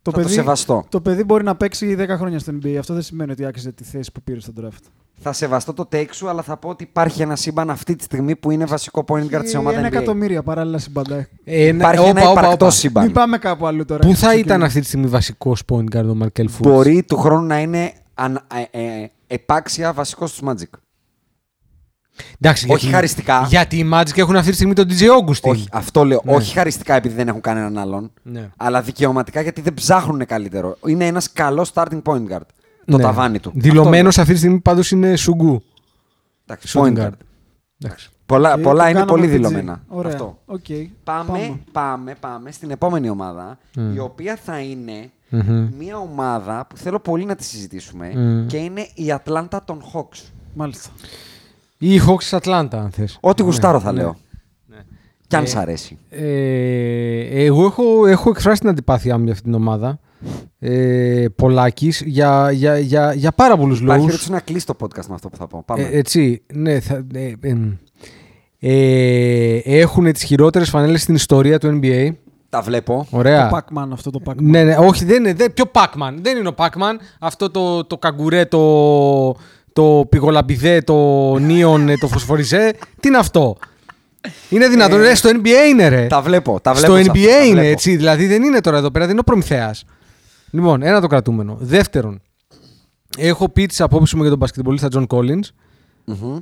Το 0.02 0.12
Θα 0.12 0.22
το 0.22 0.28
σεβαστώ. 0.28 0.86
Το 0.90 1.02
παιδί 1.02 1.24
μπορεί 1.24 1.44
να 1.44 1.56
παίξει 1.56 1.96
10 2.00 2.08
χρόνια 2.18 2.40
στο 2.40 2.54
NBA. 2.64 2.76
Αυτό 2.80 2.94
δεν 2.94 3.04
σημαίνει 3.04 3.32
ότι 3.32 3.46
άξιζε 3.46 3.72
τη 3.72 3.84
θέση 3.84 4.12
που 4.12 4.22
πήρε 4.22 4.40
στο 4.40 4.54
draft. 4.62 4.84
Θα 5.20 5.34
σεβαστώ 5.34 5.74
το 5.74 5.88
take 5.92 6.08
σου, 6.12 6.30
αλλά 6.30 6.42
θα 6.42 6.58
πω 6.58 6.70
ότι 6.70 6.84
υπάρχει 6.84 7.22
ένα 7.22 7.36
σύμπαν 7.36 7.70
αυτή 7.70 7.96
τη 7.96 8.04
στιγμή 8.04 8.36
που 8.36 8.52
είναι 8.52 8.66
βασικό 8.66 9.04
point 9.08 9.26
guard 9.36 9.42
σε 9.44 9.58
ομάδα 9.58 9.78
Ένα 9.78 9.88
NBA. 9.88 9.92
εκατομμύρια 9.92 10.44
παράλληλα 10.44 10.78
συμπαντά. 10.78 11.28
Ένα- 11.44 11.78
Υπάρχει 11.78 12.00
όπα, 12.10 12.10
ένα 12.20 12.30
όπα, 12.30 12.40
υπαρκτό 12.42 12.66
όπα. 12.66 12.70
σύμπαν. 12.76 13.04
Μην 13.06 13.14
πάμε 13.14 13.38
κάπου 13.38 13.68
αλλού 13.68 13.86
τώρα. 13.86 14.00
Πού 14.00 14.08
θα 14.08 14.14
Ξεκινάμε. 14.14 14.40
ήταν 14.40 14.64
αυτή 14.64 14.80
τη 14.80 14.86
στιγμή 14.86 15.08
βασικός 15.08 15.62
point 15.72 15.96
guard 15.98 16.08
ο 16.10 16.16
Μαρκέλ 16.16 16.50
Φούλτ. 16.50 16.70
Μπορεί 16.74 17.04
του 17.04 17.18
χρόνου 17.18 17.46
να 17.46 17.60
είναι 17.60 17.92
αν, 18.18 18.46
ε, 18.72 18.80
ε, 18.84 19.08
επάξια 19.28 19.94
βασικός 19.94 20.30
στους 20.30 20.50
Magic. 20.50 20.80
Εντάξει, 22.40 22.66
Όχι 22.70 22.78
γιατί- 22.80 22.94
χαριστικά. 22.94 23.46
Γιατί 23.50 23.78
οι 23.78 23.90
Magic 23.94 24.18
έχουν 24.18 24.36
αυτή 24.36 24.50
τη 24.50 24.56
στιγμή 24.56 24.74
τον 24.74 24.88
DJ 24.90 25.02
Augustin. 25.02 25.50
Όχι, 25.50 25.68
αυτό 25.72 26.06
λέω. 26.06 26.22
Ναι. 26.24 26.34
Όχι 26.34 26.54
χαριστικά 26.54 26.94
επειδή 26.96 27.16
δεν 27.16 27.28
έχουν 27.28 27.42
κανέναν 27.42 27.78
άλλον. 27.78 28.12
Ναι. 28.24 28.50
Αλλά 28.58 28.82
δικαιωματικά 28.82 29.42
γιατί 29.42 29.62
δεν 29.62 29.74
ψάχνουν 29.74 30.26
καλύτερο. 30.26 30.78
Είναι 30.86 31.06
ένας 31.08 31.32
καλός 31.32 31.72
starting 31.74 32.02
point 32.04 32.28
guard. 32.32 32.40
Το 32.86 32.98
Ναι. 32.98 33.04
ταβάνι 33.04 33.40
του. 33.40 33.52
Δηλωμένος 33.56 34.08
Αυτό 34.08 34.22
αυτή 34.22 34.34
τη 34.34 34.40
στιγμή 34.40 34.60
πάντως 34.60 34.92
είναι 34.92 35.16
Σουγκού. 35.16 35.46
λέω. 35.46 35.62
Εντάξει, 36.46 36.74
Shooting 36.80 36.84
point 36.84 36.98
guard. 36.98 37.08
guard. 37.08 37.12
Εντάξει. 37.82 38.10
Πολλά, 38.26 38.56
Και 38.56 38.62
πολλά 38.62 38.84
το 38.84 38.90
είναι 38.90 39.00
κάναμε 39.00 39.12
πολύ 39.12 39.28
PG. 39.28 39.30
δηλωμένα. 39.32 39.82
Ωραία. 39.88 40.12
Αυτό. 40.12 40.42
Οκ. 40.46 40.66
Πάμε, 41.04 41.60
πάμε, 41.72 42.16
πάμε, 42.20 42.52
στην 42.52 42.72
επόμενη 42.72 43.10
ομάδα, 43.10 43.58
η 43.94 44.00
οποία 44.00 44.36
θα 44.44 44.60
είναι 44.60 45.10
Μμμ. 45.30 45.70
μια 45.78 45.98
ομάδα 45.98 46.66
που 46.70 46.78
θέλω 46.78 47.00
πολύ 47.00 47.26
να 47.26 47.36
τη 47.36 47.44
συζητήσουμε 47.44 48.12
Μμ. 48.16 48.46
και 48.48 48.58
είναι 48.58 48.88
η 48.94 49.12
Ατλάντα 49.12 49.64
των 49.64 49.82
Hawks. 49.94 50.22
Μάλιστα. 50.54 50.90
Ή 51.78 51.94
οι 51.94 52.02
Hawks 52.08 52.18
της 52.20 52.34
Ατλάντα, 52.34 52.82
αν 52.82 52.92
θες. 52.92 53.18
Ό,τι 53.22 53.44
γουστάρω 53.44 53.80
θα 53.80 53.92
ναι. 53.92 54.02
λέω. 54.02 54.16
Κι 55.28 55.36
αν 55.36 55.48
σ' 55.48 55.56
αρέσει. 55.56 55.98
Ε, 56.10 57.44
εγώ 57.46 57.66
έχω, 57.66 58.08
έχω 58.08 58.30
εκφράσει 58.30 58.60
την 58.60 58.70
αντιπάθειά 58.70 59.18
μου 59.18 59.24
για 59.24 59.32
αυτή 59.32 59.44
την 59.44 59.54
ομάδα. 59.54 60.00
Ε, 60.60 61.26
Πολλάκις 61.36 62.02
για, 62.06 62.52
για, 62.52 62.78
για, 62.80 63.14
για 63.14 63.32
πάρα 63.32 63.58
πολλούς 63.58 63.80
Υπάρχει 63.80 63.90
λόγους. 64.00 64.06
περίπτωση 64.06 64.32
να 64.32 64.40
κλείσει 64.40 64.66
το 64.66 64.76
podcast 64.80 65.06
με 65.08 65.14
αυτό 65.14 65.30
που 65.30 65.38
θα 65.38 65.48
πω. 65.48 65.64
Πάμε. 65.66 65.84
Ε, 65.84 65.98
έτσι, 65.98 66.42
ναι. 66.54 66.80
Θα, 66.80 67.06
ε, 67.14 67.34
εμ. 67.42 67.72
ε, 68.60 69.56
έχουν 69.64 70.12
τις 70.14 70.24
χειρότερες 70.24 70.70
φανέλες 70.70 71.02
στην 71.02 71.16
ιστορία 71.16 71.60
του 71.60 71.80
NBA. 71.84 72.10
Τα 72.50 72.62
βλέπω. 72.62 73.08
Ωραία. 73.10 73.50
Το 73.50 73.58
Pac-Man 73.58 73.88
αυτό 73.94 74.10
το 74.12 74.20
Pac-Man. 74.26 74.36
Ναι, 74.42 74.64
ναι, 74.64 74.76
όχι, 74.78 75.06
δεν 75.06 75.16
είναι. 75.20 75.34
Δεν, 75.34 75.54
ποιο 75.54 75.66
Pac-Man; 75.72 76.14
Δεν 76.22 76.38
είναι 76.38 76.48
ο 76.48 76.54
Pac-Man. 76.58 76.96
Αυτό 77.20 77.50
το, 77.50 77.84
το 77.86 77.98
καγκουρέ, 77.98 78.46
το, 78.46 79.36
το 79.74 80.06
πηγολαμπιδέ, 80.10 80.82
το 80.82 81.36
νίον, 81.38 82.00
το 82.00 82.08
φωσφοριζέ. 82.08 82.74
Τι 83.00 83.08
είναι 83.08 83.18
αυτό; 83.18 83.58
Είναι 84.50 84.68
δυνατόν. 84.68 85.00
ρε, 85.02 85.16
στο 85.16 85.30
NBA 85.30 85.70
είναι, 85.70 85.88
ρε. 85.88 86.08
Τα 86.08 86.22
βλέπω. 86.22 86.60
Τα 86.62 86.74
βλέπω 86.74 86.94
στο 86.94 87.04
σε 87.04 87.10
NBA 87.12 87.18
αυτό, 87.18 87.30
τα 87.38 87.44
είναι 87.44 87.54
βλέπω. 87.54 87.68
έτσι. 87.68 87.96
Δηλαδή 87.96 88.28
δεν 88.28 88.44
είναι 88.44 88.62
τώρα 88.62 88.78
εδώ 88.78 88.92
πέρα, 88.92 89.04
δεν 89.04 89.12
είναι 89.12 89.20
ο 89.20 89.24
προμηθέας. 89.24 89.84
Λοιπόν, 90.52 90.82
ένα 90.82 91.02
το 91.02 91.08
κρατούμενο. 91.08 91.58
Δεύτερον, 91.60 92.22
έχω 93.18 93.50
πει 93.50 93.66
τις 93.66 93.82
απόψεις 93.82 94.14
μου 94.14 94.22
για 94.22 94.30
τον 94.30 94.40
μπασκετμπολίστα 94.40 94.88
John 94.94 95.06
Collins. 95.08 95.44
Μμμ. 96.06 96.38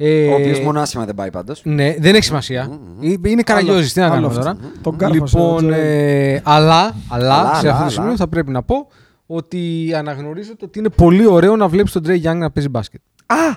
Ε, 0.00 0.28
Ο 0.28 0.34
οποίος 0.34 0.60
μόνο 0.60 0.80
άσχημα 0.80 1.04
δεν 1.04 1.14
πάει 1.14 1.30
πάντως. 1.30 1.60
Ναι, 1.64 1.94
δεν 1.98 2.14
έχει 2.14 2.24
σημασία. 2.24 2.80
Είναι 3.24 3.42
καραγιόζη, 3.42 3.92
τι 3.92 4.00
να 4.00 4.06
άλλος 4.06 4.34
κάνουμε 4.34 4.50
αυτό. 4.50 4.62
τώρα. 4.62 4.72
Τον 4.82 4.96
κάρφωσε 4.96 5.36
ο 5.38 5.40
Λοιπόν, 5.40 5.56
Τζόελ. 5.58 5.72
ε, 5.72 6.40
αλλά, 6.44 6.94
αλλά, 7.08 7.38
Αλλά, 7.38 7.54
σε 7.54 7.68
αυτό 7.68 7.70
αλλά, 7.70 7.84
το 7.84 7.90
σημείο 7.90 8.08
αλλά. 8.08 8.16
θα 8.16 8.28
πρέπει 8.28 8.50
να 8.50 8.62
πω 8.62 8.88
ότι 9.26 9.92
αναγνωρίζω 9.96 10.56
το 10.56 10.64
ότι 10.64 10.78
είναι 10.78 10.88
πολύ 10.88 11.26
ωραίο 11.26 11.56
να 11.56 11.68
βλέπεις 11.68 11.92
τον 11.92 12.02
Τρέι 12.02 12.22
Young 12.24 12.36
να 12.36 12.50
παίζει 12.50 12.68
μπάσκετ. 12.68 13.00
Α! 13.26 13.56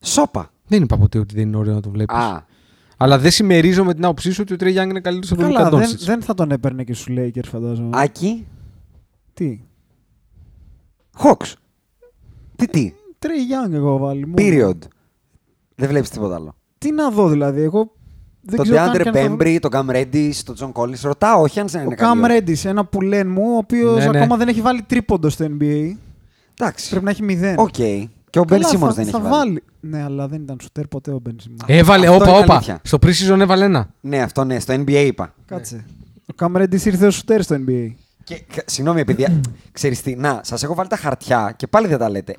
Σόπα. 0.00 0.50
Δεν 0.66 0.82
είπα 0.82 0.96
ποτέ 0.96 1.18
ότι 1.18 1.34
δεν 1.34 1.46
είναι 1.48 1.56
ωραίο 1.56 1.74
να 1.74 1.80
το 1.80 1.90
βλέπεις. 1.90 2.16
Α, 2.16 2.46
Αλλά 2.96 3.18
δεν 3.18 3.30
συμμερίζομαι 3.30 3.94
την 3.94 4.04
άποψή 4.04 4.30
σου 4.32 4.38
ότι 4.42 4.52
ο 4.52 4.56
Τρέι 4.56 4.72
Γιάνγκ 4.72 4.90
είναι 4.90 5.00
καλύτερος 5.00 5.32
από 5.32 5.40
τον 5.40 5.50
Καλά, 5.52 5.64
Λούκα 5.64 5.76
δεν, 5.78 5.86
Ντόνσιτ. 5.88 6.06
δεν 6.08 6.22
θα 6.22 6.34
τον 6.34 6.50
έπαιρνε 6.50 6.84
και 6.84 6.94
στου 6.94 7.14
Lakers, 7.16 7.44
φαντάζομαι. 7.48 7.88
Άκη, 7.92 8.46
Τι; 9.34 9.60
Hawks. 11.18 11.52
Τι 12.56 12.66
τι; 12.68 12.92
Τρέι 13.18 13.36
Young 13.68 13.72
εγώ 13.72 13.96
βάλει. 13.98 14.26
μόνο. 14.26 14.36
Period. 14.38 14.78
Δεν 15.74 15.88
βλέπεις 15.88 16.10
τίποτα 16.10 16.34
άλλο. 16.34 16.54
Τι 16.78 16.92
να 16.92 17.10
δω 17.10 17.28
δηλαδή, 17.28 17.62
εγώ 17.62 17.92
δεν 18.40 18.56
τον 18.56 18.64
ξέρω 18.64 18.78
καν 18.84 18.92
DeAndre 18.94 19.02
και 19.02 19.08
αν 19.08 19.14
θα- 19.14 19.36
Bembry, 19.36 19.56
τον 19.60 19.70
Cam 19.74 19.90
Reddish, 19.94 20.34
τον 20.44 20.56
John 20.58 20.72
Collins. 20.82 21.00
Ρωτάω, 21.02 21.40
όχι 21.42 21.60
αν 21.60 21.66
δεν 21.68 21.80
Ο 21.80 21.84
είναι 21.84 21.94
Cam 21.98 22.18
καλή. 22.28 22.42
Reddish, 22.46 22.64
ένα 22.64 22.84
που 22.84 23.00
λένε 23.00 23.30
μου, 23.30 23.54
ο 23.54 23.56
οποίος 23.56 24.04
Ναι, 24.04 24.10
ναι. 24.10 24.18
ακόμα 24.18 24.36
δεν 24.36 24.48
έχει 24.48 24.60
βάλει 24.60 24.82
τρίποντο 24.82 25.28
στο 25.28 25.44
NBA. 25.44 25.96
Εντάξει. 26.58 26.88
Πρέπει 26.90 27.04
να 27.04 27.10
έχει 27.10 27.22
μηδέν. 27.22 27.54
Οκ. 27.58 27.68
Και 28.30 28.38
ο 28.40 28.42
Ben 28.42 28.46
Καλά, 28.46 28.68
Simmons 28.68 28.78
θα- 28.78 28.92
δεν 28.92 29.02
έχει 29.02 29.10
θα 29.10 29.20
βάλει. 29.20 29.62
Ναι, 29.80 30.02
αλλά 30.02 30.28
δεν 30.28 30.42
ήταν 30.42 30.56
σουτέρ 30.62 30.86
ποτέ 30.88 31.10
ο 31.10 31.22
Ben 31.26 31.30
Simmons. 31.30 31.64
Έβαλε, 31.66 32.06
Αυτό 32.08 32.22
όπα, 32.22 32.30
είναι 32.30 32.38
όπα. 32.38 32.54
αλήθεια. 32.54 32.80
Στο 32.82 32.98
pre-season 33.02 33.40
έβαλε 33.40 33.64
ένα. 33.64 33.88
Ναι, 34.00 34.22
αυτό 34.22 34.44
ναι, 34.44 34.58
στο 34.60 34.74
NBA 34.74 34.90
είπα. 35.06 35.34
Κάτσε. 35.46 35.84
Ο 36.32 36.34
Cam 36.38 36.56
Reddish 36.62 36.84
ήρθε 36.84 37.06
ως 37.06 37.14
σουτέρ 37.14 37.42
στο 37.42 37.54
NBA. 37.54 37.92
Και, 38.24 38.42
κα- 38.54 38.62
συγγνώμη, 38.66 39.00
επειδή. 39.00 39.40
ξέρεις 39.72 40.02
τι, 40.02 40.14
να, 40.16 40.40
σας 40.44 40.62
έχω 40.62 40.74
βάλει 40.74 40.88
τα 40.88 40.96
χαρτιά 40.96 41.54
και 41.56 41.66
πάλι 41.66 41.86
δεν 41.86 41.98
τα 41.98 42.10
λέτε. 42.10 42.36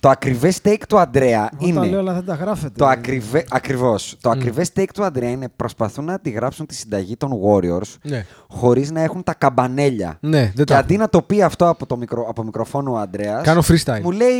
Το 0.00 0.08
ακριβές 0.08 0.58
take 0.64 0.80
του 0.88 0.98
Αντρέα 0.98 1.48
Εγώ 1.62 1.74
τα 1.74 1.80
λέω, 1.80 1.84
είναι. 1.88 1.96
αλλά 1.98 2.12
δεν 2.12 2.24
τα 2.24 2.34
γράφετε. 2.34 2.72
Το 2.76 2.86
ακριβέ, 2.86 3.44
ακριβώς. 3.50 4.16
Το 4.20 4.30
ακριβές 4.30 4.70
take 4.76 4.88
του 4.94 5.04
Αντρέα 5.04 5.30
είναι 5.30 5.48
προσπαθούν 5.56 6.04
να 6.04 6.18
τη 6.18 6.30
γράψουν 6.30 6.66
τη 6.66 6.74
συνταγή 6.74 7.16
των 7.16 7.30
Warriors 7.32 7.94
Ναι. 8.02 8.24
χωρίς 8.48 8.90
να 8.90 9.00
έχουν 9.00 9.22
τα 9.22 9.34
καμπανέλια. 9.34 10.16
Ναι, 10.20 10.38
δεν 10.40 10.52
και 10.54 10.64
το 10.64 10.74
αντί 10.74 10.96
να 10.96 11.08
το 11.08 11.22
πει 11.22 11.42
αυτό 11.42 11.68
από, 11.68 11.86
το 11.86 11.96
μικρο, 11.96 12.26
από 12.28 12.42
μικροφόνο 12.42 12.92
ο 12.92 12.96
Αντρέας 12.98 13.42
Κάνω 13.42 13.62
freestyle. 13.68 14.00
μου 14.02 14.10
λέει... 14.10 14.30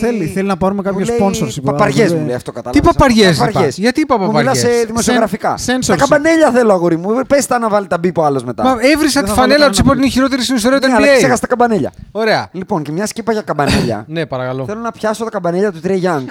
Θέλει- 0.00 0.32
θέλει 0.32 0.46
να 0.48 0.56
πάρουμε 0.56 0.82
κάποιο 0.82 0.98
μου 0.98 1.04
λέει 1.04 1.16
sponsorship, 1.20 1.62
Παπαριές 1.64 1.96
δηλαδή. 1.96 2.14
μου 2.20 2.26
λέει 2.26 2.34
αυτό 2.34 2.52
κατάλαβες. 2.52 2.80
Τι 2.80 2.86
παπαριές, 2.88 3.38
Παπαριές. 3.38 3.76
είπα. 3.76 3.82
Γιατί 3.82 4.00
είπα 4.00 4.18
Μου 4.18 4.26
μιλάς 4.26 4.44
παπαριές; 4.44 4.76
σε 4.78 4.84
δημοσιογραφικά. 4.86 5.54
Sen- 5.54 5.78
Τα 5.86 5.94
censorship. 5.94 5.98
καμπανέλια 5.98 6.50
θέλω 6.50 6.72
αγόρι 6.72 6.96
μου. 6.96 7.20
Πες 7.26 7.46
τα 7.46 7.58
να 7.58 7.68
βάλει 7.68 7.86
τα 7.86 7.98
μπίπο 7.98 8.22
άλλος 8.22 8.44
μετά. 8.44 8.62
Μα 8.62 8.70
έβρισα 8.92 9.20
Δεν 9.20 9.28
τη 9.28 9.34
θα 9.34 9.40
φανέλα 9.40 9.58
βάλω 9.58 9.72
του, 9.72 9.78
είπα 9.80 9.90
ότι 9.90 9.98
είναι 9.98 10.06
η 10.06 10.10
κανένα 10.10 10.12
χειρότερη 10.12 10.42
στην 10.42 10.56
ιστορία 10.56 10.80
του 10.80 10.86
ναι, 10.88 10.94
αλλά 10.94 11.06
NBA. 11.06 11.16
ξέχασα 11.16 11.40
τα 11.40 11.46
καμπανέλια. 11.46 11.92
Ωραία. 12.12 12.48
Λοιπόν, 12.52 12.82
και 12.82 12.92
μια 12.92 13.04
και 13.04 13.20
είπα 13.20 13.32
για 13.32 13.42
καμπανέλια. 13.42 14.04
Ναι, 14.08 14.26
παρακαλώ. 14.26 14.64
Θέλω 14.82 14.94
να 14.94 15.00
πιάσω 15.00 15.24
τα 15.24 15.30
καμπανέλια 15.30 15.72
του 15.72 15.80
Τρέι 15.80 16.02
Young 16.04 16.24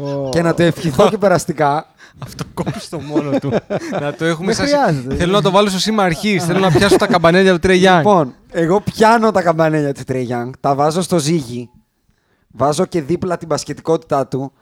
Ω. 0.00 0.28
και 0.28 0.42
να 0.42 0.54
το 0.54 0.62
ευχηθώ 0.62 1.08
και 1.08 1.18
περαστικά. 1.18 1.86
Αυτό 2.18 2.44
κόψει 2.54 2.90
το 2.90 3.00
μόνο 3.00 3.38
του. 3.38 3.50
να 4.00 4.14
το 4.14 4.24
έχουμε 4.24 4.54
Δεν 4.54 4.54
σαν- 4.54 4.66
χρειάζεται. 4.66 5.14
Θέλω 5.14 5.32
να 5.32 5.42
το 5.42 5.50
βάλω 5.50 5.68
στο 5.68 5.78
σήμα 5.78 6.02
αρχής. 6.02 6.44
Θέλω 6.44 6.58
να 6.58 6.70
πιάσω 6.70 6.96
τα 6.96 7.06
καμπανέλια 7.06 7.52
του 7.52 7.58
Τρέι 7.58 7.76
Γιάνγκ. 7.76 8.04
Λοιπόν, 8.06 8.34
εγώ 8.50 8.80
πιάνω 8.80 9.30
τα 9.30 9.42
καμπανέλια 9.42 9.92
του 9.94 10.02
Τρέι 10.06 10.28
Young, 10.30 10.50
τα 10.60 10.74
βάζω 10.74 11.02
στο 11.02 11.18
ζύγι, 11.18 11.70
βάζω 12.48 12.84
και 12.86 13.02
δίπλα 13.02 13.36
την 13.36 13.48
μπασκετικότητά 13.48 14.26
του 14.26 14.52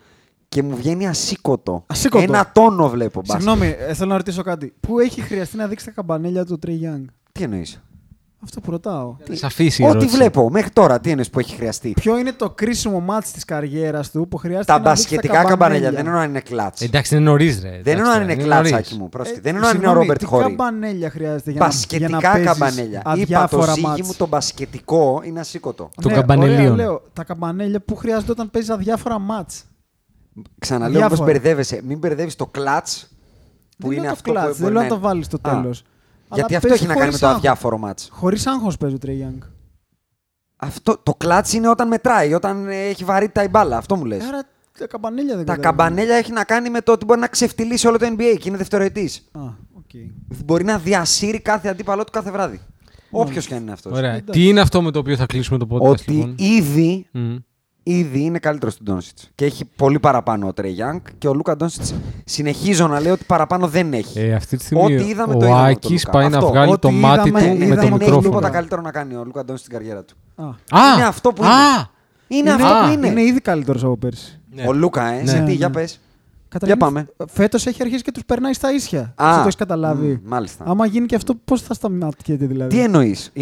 και 0.48 0.62
μου 0.62 0.76
βγαίνει 0.76 1.08
ασήκωτο. 1.08 1.84
Ασήκωτο. 1.86 2.24
Ένα 2.24 2.50
τόνο 2.52 2.88
βλέπω 2.88 3.20
μπάσκετ. 3.26 3.42
Συγγνώμη, 3.48 3.76
ε, 3.88 3.94
θέλω 3.94 4.10
να 4.10 4.16
ρωτήσω 4.16 4.42
κάτι. 4.42 4.72
Πού 4.80 4.98
έχει 4.98 5.20
χρειαστεί 5.20 5.56
να 5.56 5.66
δείξει 5.66 5.84
τα 5.84 5.90
καμπανέλια 5.90 6.44
του 6.44 6.58
Τρέι 6.58 6.80
Young; 6.84 7.04
Τι 7.32 7.42
εννοείς; 7.42 7.82
Αυτό 8.44 8.60
που 8.60 8.70
ρωτάω. 8.70 9.16
Σαφής 9.32 9.78
η 9.78 9.82
Ό,τι 9.82 9.90
ερώτηση. 9.90 10.16
βλέπω 10.16 10.50
μέχρι 10.50 10.70
τώρα, 10.70 11.00
τι 11.00 11.10
εννοεί 11.10 11.28
που 11.32 11.38
έχει 11.38 11.54
χρειαστεί. 11.56 11.92
Ποιο 11.92 12.18
είναι 12.18 12.32
το 12.32 12.50
κρίσιμο 12.50 13.00
μάτς 13.00 13.30
της 13.30 13.44
καριέρας 13.44 14.10
του 14.10 14.28
που 14.28 14.36
χρειάζεται 14.36 14.64
Τα 14.72 14.78
να 14.80 14.92
δείξει 14.92 15.08
μπασκετικά 15.14 15.44
καμπανέλια; 15.44 15.90
δεν 15.90 16.06
εννοώ 16.06 16.20
αν 16.20 16.28
είναι 16.28 16.40
κλατς. 16.40 16.80
Εντάξει, 16.80 17.14
είναι 17.14 17.24
νωρίς, 17.24 17.62
ρε. 17.62 17.80
Δεν 17.82 17.96
εννοώ 17.98 18.12
αν 18.12 18.22
είναι 18.22 18.34
κλατς, 18.36 18.72
Άκη 18.72 18.94
μου. 18.94 19.08
πρόσεχε. 19.08 19.40
Δεν 19.40 19.54
εννοώ 19.54 19.68
αν 19.70 19.76
είναι 19.76 19.88
ο 19.88 19.92
Ρόμπερτ 19.92 20.24
Χόρι. 20.24 20.42
Ε, 20.44 20.46
Τι 20.48 20.54
καμπανέλια 20.56 21.10
χρειάζεται 21.10 21.50
για 21.50 21.60
να, 21.60 21.66
για 21.66 21.76
Μπασκετικά 21.76 22.08
να 22.18 22.20
παίζεις 22.32 22.46
καμπανέλια. 22.48 22.98
Είπα 22.98 23.02
το 23.04 23.10
αδιάφορα 23.10 23.72
ζύγι 23.72 23.86
μάτς. 23.86 24.00
μου 24.06 24.14
το 24.16 24.26
μπασκετικό 24.26 25.20
είναι 25.24 25.40
ασήκωτο. 25.40 25.88
Το 26.02 26.08
Ναι, 26.08 26.14
καμπανελίον. 26.14 26.60
ωραία, 26.72 26.74
λέω, 26.86 27.02
τα 27.12 27.24
καμπανέλια 27.24 27.80
που 27.80 27.96
χρειάζονται 27.96 28.30
όταν 28.30 28.50
παίζεις 28.50 28.70
αδιάφορα 28.70 29.18
μάτς. 29.18 29.64
Ξαναλέω, 30.58 31.00
μήπως 31.02 31.08
Διάφορα. 31.18 31.32
μπερδεύεσαι. 31.32 31.80
Μην 31.84 31.98
μπερδεύεις 31.98 32.36
το 32.36 32.46
clutch 32.46 33.06
που 33.78 33.88
δεν 33.88 33.92
είναι 33.92 34.02
λέω 34.02 34.12
αυτό 34.12 34.32
το 34.32 34.38
clutch, 34.38 34.48
που 34.56 34.62
δεν 34.62 34.62
μπορεί 34.62 34.72
λέω 34.72 34.82
να 34.82 34.88
να 34.88 34.94
το 34.94 34.98
είναι. 35.00 35.06
βάλεις 35.08 35.26
στο 35.26 35.38
Α, 35.42 35.50
τέλος. 35.60 35.84
Γιατί 36.34 36.54
Αλλά 36.54 36.56
αυτό 36.56 36.68
παίζει 36.68 36.84
έχει 36.84 36.92
να 36.92 36.98
κάνει 36.98 36.98
με 36.98 37.04
χωρίς 37.04 37.18
το 37.20 37.26
άγχος. 37.26 37.38
αδιάφορο 37.40 37.78
μάτς. 37.78 38.08
Χωρίς 38.12 38.46
άγχος 38.46 38.76
παίζει 38.76 38.94
ο 38.94 38.98
Τρέι 38.98 39.26
Young. 39.28 39.46
Αυτό, 40.56 40.98
το 41.02 41.14
clutch 41.14 41.52
είναι 41.52 41.68
όταν 41.68 41.88
μετράει, 41.88 42.34
όταν 42.34 42.68
ε, 42.68 42.74
έχει 42.88 43.04
βαρύτητα 43.04 43.42
η 43.44 43.48
μπάλα. 43.48 43.76
Αυτό 43.76 43.96
μου 43.96 44.04
λες. 44.04 44.24
Άρα 44.24 44.42
τα 44.78 44.86
καμπανέλια 44.86 45.36
δεν 45.36 45.44
Τα 45.46 45.54
κατάλαβα. 45.56 45.76
καμπανέλια 45.84 46.14
έχει 46.16 46.32
να 46.32 46.44
κάνει 46.44 46.70
με 46.70 46.80
το 46.80 46.92
ότι 46.92 47.04
μπορεί 47.04 47.20
να 47.20 47.26
ξεφτιλίσει 47.26 47.86
όλο 47.86 47.98
το 47.98 48.06
NBA 48.06 48.36
και 48.38 48.48
είναι 48.48 48.56
δευτεροετής. 48.56 49.28
Α, 49.32 49.40
οκ. 49.72 49.90
Μπορεί 50.44 50.64
να 50.64 50.78
διασύρει 50.78 51.40
κάθε 51.40 51.68
αντίπαλό 51.68 52.04
του 52.04 52.12
κάθε 52.12 52.30
βράδυ. 52.30 52.60
Όποιος 53.10 53.46
και 53.46 53.54
αν 53.54 53.62
είναι 53.62 53.72
αυτός. 53.72 53.92
Ωραία. 53.98 54.10
Εντάξει. 54.14 54.40
Τι 54.40 54.48
είναι 54.48 54.60
αυτό 54.60 54.82
με 54.82 54.90
το 54.90 54.98
οποίο 54.98 55.16
θα 55.16 55.26
κλείσουμε 55.26 55.58
το 55.58 55.66
podcast, 55.70 55.80
Ότι 55.80 56.12
λοιπόν; 56.12 56.34
ήδη, 56.38 57.06
Μμ. 57.12 57.36
Ήδη 57.82 58.20
είναι 58.20 58.38
καλύτερος 58.38 58.76
του 58.76 58.82
Ντόνσιτς. 58.82 59.30
Και 59.34 59.44
έχει 59.44 59.64
πολύ 59.76 59.98
παραπάνω 60.00 60.46
ο 60.46 60.52
Τρέι 60.52 60.76
Young 60.78 61.00
και 61.18 61.28
ο 61.28 61.34
Λούκα 61.34 61.56
Ντόνσιτς 61.56 61.94
συνεχίζω 62.24 62.86
να 62.86 63.00
λέω 63.00 63.12
ότι 63.12 63.24
παραπάνω 63.24 63.66
δεν 63.68 63.92
έχει. 63.92 64.18
Ε, 64.20 64.34
αυτή 64.34 64.56
τη 64.56 64.64
στιγμή 64.64 64.84
Ό,τι 64.84 64.92
είδαμε 64.92 65.32
το 65.32 65.38
ο 65.38 65.42
είδαμε 65.44 65.54
από 65.54 65.56
τον 65.56 65.64
Άκης 65.66 65.90
Λούκα. 66.06 66.10
πάει 66.18 66.28
να 66.28 66.36
Αυτό. 66.36 66.48
βγάλει 66.50 66.70
Ό,τι 66.70 66.80
το 66.80 66.90
μάτι 66.90 67.28
είδαμε- 67.28 67.48
του 67.48 67.54
είδαμε 67.54 67.64
με 67.64 67.64
ότι 67.64 67.74
το 67.74 67.80
δεν 67.80 67.84
έχει 67.84 67.92
μικρόφωνο. 67.92 68.28
τίποτα 68.28 68.50
καλύτερο 68.50 68.80
να 68.80 68.90
κάνει 68.90 69.14
ο 69.14 69.24
Λούκα 69.24 69.44
Ντόνσιτς 69.44 69.60
στην 69.68 69.72
καριέρα 69.78 70.04
του. 70.04 70.14
Α, 70.34 70.44
Α! 70.80 70.94
είναι 70.94 71.04
αυτό 71.06 71.32
που 71.32 71.44
Α! 71.44 71.46
είναι. 71.48 71.86
Είναι 72.40 72.50
είναι, 72.52 72.62
αυτό 72.62 72.86
που 72.86 72.92
είναι. 72.92 73.06
είναι. 73.08 73.22
ήδη 73.22 73.40
καλύτερος 73.40 73.84
από 73.84 73.96
πέρσι. 73.96 74.40
Ναι. 74.54 74.64
Ο 74.68 74.72
Λούκα, 74.72 75.06
ε. 75.12 75.20
Ναι. 75.22 75.28
Σε 75.30 75.36
τι, 75.36 75.42
Ναι, 75.42 75.52
για 75.52 75.68
ναι. 75.68 75.74
πες. 75.74 76.00
Καταρχήν, 76.52 76.78
πάμε. 76.78 77.06
Φέτος 77.26 77.66
έχει 77.66 77.82
αρχίσει 77.82 78.02
και 78.02 78.12
τους 78.12 78.24
περνάει 78.24 78.52
στα 78.52 78.72
ίσια. 78.72 79.00
Α, 79.00 79.12
Αυτό 79.16 79.34
το 79.36 79.40
έχεις 79.42 79.54
καταλάβει. 79.54 80.06
μ, 80.06 80.28
μάλιστα. 80.28 80.64
Άμα 80.66 80.86
γίνει 80.86 81.06
και 81.06 81.14
αυτό, 81.14 81.34
πώς 81.44 81.62
θα 81.62 81.74
σταματιέται 81.74 82.46
δηλαδή; 82.46 82.76
Τι 82.76 82.82
εννοείς; 82.82 83.32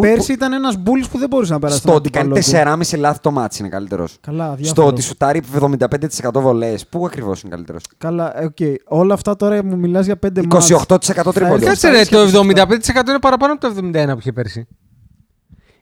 Πέρσι 0.00 0.32
ήταν 0.32 0.52
ένας 0.52 0.76
μπούλης 0.76 1.08
που 1.08 1.18
δεν 1.18 1.28
μπορούσε 1.28 1.52
να 1.52 1.58
περάσει. 1.58 1.78
Στο 1.78 1.86
τον 1.86 1.96
ότι 1.96 2.10
κάνει 2.10 2.24
αντίπαλό 2.38 2.76
του. 2.76 2.86
4,5 2.90 2.98
λάθη 2.98 3.20
το 3.20 3.30
ματς 3.30 3.56
είναι 3.60 3.68
καλύτερος. 3.68 4.16
Καλά, 4.20 4.44
Στο 4.46 4.56
διάφορο. 4.62 4.86
ότι 4.86 5.02
σουτάρει 5.02 5.42
75% 5.58 6.40
βολές. 6.40 6.86
Πού 6.86 7.06
ακριβώς 7.06 7.40
είναι 7.42 7.54
καλύτερος; 7.54 7.82
Καλά, 7.98 8.40
ε, 8.40 8.44
οκ. 8.44 8.56
Όλα 8.84 9.14
αυτά 9.14 9.36
τώρα 9.36 9.64
μου 9.64 9.76
μιλάς 9.76 10.04
για 10.06 10.16
5 10.18 10.40
28% 10.42 11.32
τρίποντο. 11.34 11.64
Κάτσε 11.64 11.88
ρε, 11.88 12.04
το 12.04 12.18
75% 12.18 13.08
είναι 13.08 13.18
παραπάνω 13.20 13.52
από 13.52 13.60
το 13.60 13.66
71% 13.66 14.12
που 14.12 14.18
είχε 14.18 14.32
πέρσι. 14.32 14.66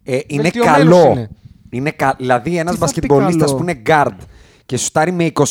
Ε, 0.02 0.18
είναι 0.26 0.42
Βελτιωμένος 0.42 0.78
καλό. 0.78 1.10
είναι. 1.12 1.28
Είναι 1.70 1.90
κα... 1.90 2.14
Δηλαδή 2.18 2.58
ένας 2.58 2.72
Τι 2.74 2.78
θα 2.80 2.86
πει 2.86 2.92
μπασκετμπολίστας 2.92 3.50
καλό; 3.50 3.56
που 3.56 3.62
είναι 3.62 3.82
guard 3.86 4.16
και 4.66 4.76
σουτάρει 4.76 5.12
με 5.12 5.30
28% 5.32 5.46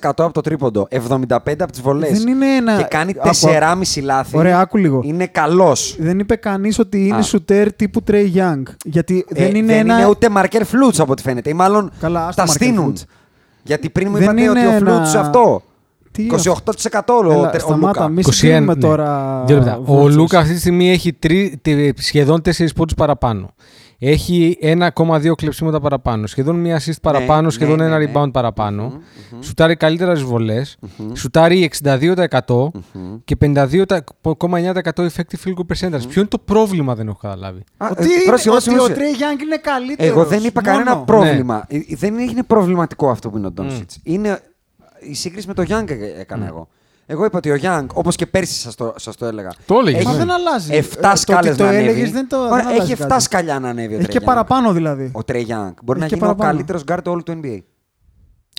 από 0.00 0.32
το 0.32 0.40
τρίποντο, 0.40 0.86
75% 0.90 1.62
από 1.62 1.72
τις 1.72 1.80
βολές. 1.80 2.18
Δεν 2.18 2.28
είναι 2.28 2.46
ένα- 2.56 2.76
Και 2.76 2.84
κάνει 2.84 3.14
Άκου, 3.18 3.28
4,5 3.28 4.00
λάθη. 4.02 4.36
Ωραία, 4.36 4.58
άκου 4.58 4.76
λίγο. 4.76 5.00
Είναι 5.04 5.26
καλός. 5.26 5.96
Δεν 5.98 6.18
είπε 6.18 6.36
κανείς 6.36 6.78
ότι 6.78 7.06
είναι 7.06 7.16
Α. 7.16 7.22
σουτέρ 7.22 7.72
τύπου 7.72 8.02
Trey 8.10 8.34
Young. 8.34 8.62
Γιατί 8.84 9.24
δεν 9.28 9.54
είναι 9.54 9.76
ένα. 9.78 9.94
είναι 9.98 10.06
ούτε 10.06 10.28
μαρκέρ 10.28 10.64
φλούτ 10.64 11.00
από 11.00 11.12
ό,τι 11.12 11.22
φαίνεται. 11.22 11.50
Ή 11.50 11.52
μάλλον 11.52 11.90
Καλά, 12.00 12.26
ας 12.26 12.34
τα 12.34 12.44
το 12.44 12.50
marker 12.50 12.54
στείνουν. 12.54 12.94
flutes. 12.96 13.02
Γιατί 13.62 13.90
πριν 13.90 14.08
μου 14.10 14.14
Δεν 14.16 14.22
είπατε 14.22 14.40
είναι 14.40 14.50
ότι 14.50 14.58
ο 14.66 14.70
ένα- 14.70 14.78
φλούτ 14.78 15.16
αυτό. 15.16 15.62
Τι 16.10 16.22
28% 16.26 17.14
ο, 17.26 17.32
Έλα, 17.32 17.50
Τε- 17.50 17.62
ο 17.62 17.64
σταμάτα, 17.64 18.00
Λούκα. 18.00 18.08
μη 18.08 18.22
21, 18.26 18.32
συγκρίνουμε 18.32 18.74
ναι. 18.74 18.80
τώρα. 18.80 19.42
Δύο 19.46 19.56
λεπτά. 19.56 19.76
Ο 19.76 19.82
βούτσες. 19.94 20.16
Λούκα 20.16 20.38
αυτή 20.38 20.52
τη 20.52 20.58
στιγμή 20.58 20.90
έχει 20.90 21.12
τρι, 21.12 21.58
τε- 21.62 21.98
σχεδόν 22.00 22.42
4 22.42 22.74
πόντους 22.74 22.94
παραπάνω. 22.94 23.50
Έχει 24.06 24.58
1,2 24.62 25.32
κλεψίματα 25.36 25.80
παραπάνω. 25.80 26.26
Σχεδόν 26.26 26.56
μία 26.56 26.80
assist 26.80 27.00
παραπάνω, 27.02 27.42
ναι, 27.42 27.50
σχεδόν 27.50 27.76
ναι, 27.78 27.84
ένα 27.84 27.98
ναι. 27.98 28.10
rebound 28.14 28.32
παραπάνω. 28.32 29.00
Σουτάρει 29.40 29.76
καλύτερα 29.76 30.14
στις 30.14 30.28
βολές. 30.28 30.76
Σουτάρει 31.12 31.70
62% 31.82 32.68
και 33.24 33.36
52,9% 33.40 35.06
effective 35.08 35.40
field 35.44 35.54
goal 35.56 35.66
percentage. 35.72 36.08
Ποιο 36.08 36.20
είναι 36.20 36.26
το 36.28 36.38
πρόβλημα, 36.44 36.94
δεν 36.94 37.08
έχω 37.08 37.18
καταλάβει. 37.20 37.62
Α, 37.76 37.88
Ότι, 37.90 38.02
ε, 38.02 38.04
είναι- 38.04 38.22
πρόσεχε, 38.26 38.50
ότι 38.50 38.64
πρόσεχε, 38.64 38.76
ο 38.80 38.84
πρόσεχε. 38.94 39.00
Trey 39.18 39.20
Young 39.38 39.42
είναι 39.42 39.56
καλύτερος. 39.56 40.10
Εγώ 40.10 40.24
δεν 40.24 40.44
είπα 40.44 40.62
κανένα 40.62 40.94
Ναι. 40.94 41.04
πρόβλημα. 41.04 41.64
Ε, 41.68 41.78
Δεν 41.96 42.18
είναι 42.18 42.42
προβληματικό 42.42 43.10
αυτό 43.10 43.30
που 43.30 43.36
είναι 43.36 43.46
ο 43.46 43.50
Ντόντσιτς. 43.50 43.90
Είναι 44.02 44.40
η 45.00 45.14
σύγκριση 45.14 45.46
με 45.46 45.54
το 45.54 45.62
Young 45.68 45.90
ε- 45.90 46.20
έκανα 46.20 46.46
εγώ. 46.46 46.68
Εγώ 47.06 47.24
είπα 47.24 47.38
ότι 47.38 47.50
ο 47.50 47.56
Young, 47.62 47.86
όπως 47.94 48.16
και 48.16 48.26
πέρσι 48.26 48.54
σας 48.60 48.74
το, 48.74 48.92
σας 48.96 49.16
το 49.16 49.26
έλεγα. 49.26 49.52
Το 49.66 49.74
έλεγες, 49.78 50.00
έχει 50.00 50.06
Μα 50.08 50.14
δεν 50.14 50.30
αλλάζει. 50.30 50.70
7 50.72 50.76
Ε, 50.76 50.82
το 51.00 51.08
ότι 51.08 51.18
σκάλες 51.18 51.56
το 51.56 51.62
να 51.62 51.68
ανέβει. 51.68 51.84
έλεγες 51.88 52.10
δεν 52.10 52.28
το- 52.28 52.42
δεν 52.42 52.52
Ωραία, 52.52 52.64
αλλάζει 52.68 52.92
έχει 52.92 53.02
7 53.02 53.06
κάτι. 53.08 53.22
σκαλιά 53.22 53.58
να 53.58 53.68
ανέβει 53.68 53.94
ο 53.94 53.96
Έχει 53.98 54.06
Trey 54.06 54.10
και 54.10 54.18
Young. 54.22 54.24
παραπάνω 54.24 54.72
δηλαδή. 54.72 55.10
Ο 55.14 55.18
Trey 55.26 55.32
Young. 55.46 55.72
Μπορεί 55.84 55.98
να 55.98 56.04
Έχει 56.04 56.14
και 56.14 56.18
γίνει 56.20 56.30
ο 56.30 56.34
παραπάνω. 56.34 56.50
καλύτερος 56.50 56.82
γκάρτ 56.84 57.08
όλου 57.08 57.22
του 57.22 57.40
NBA. 57.42 57.58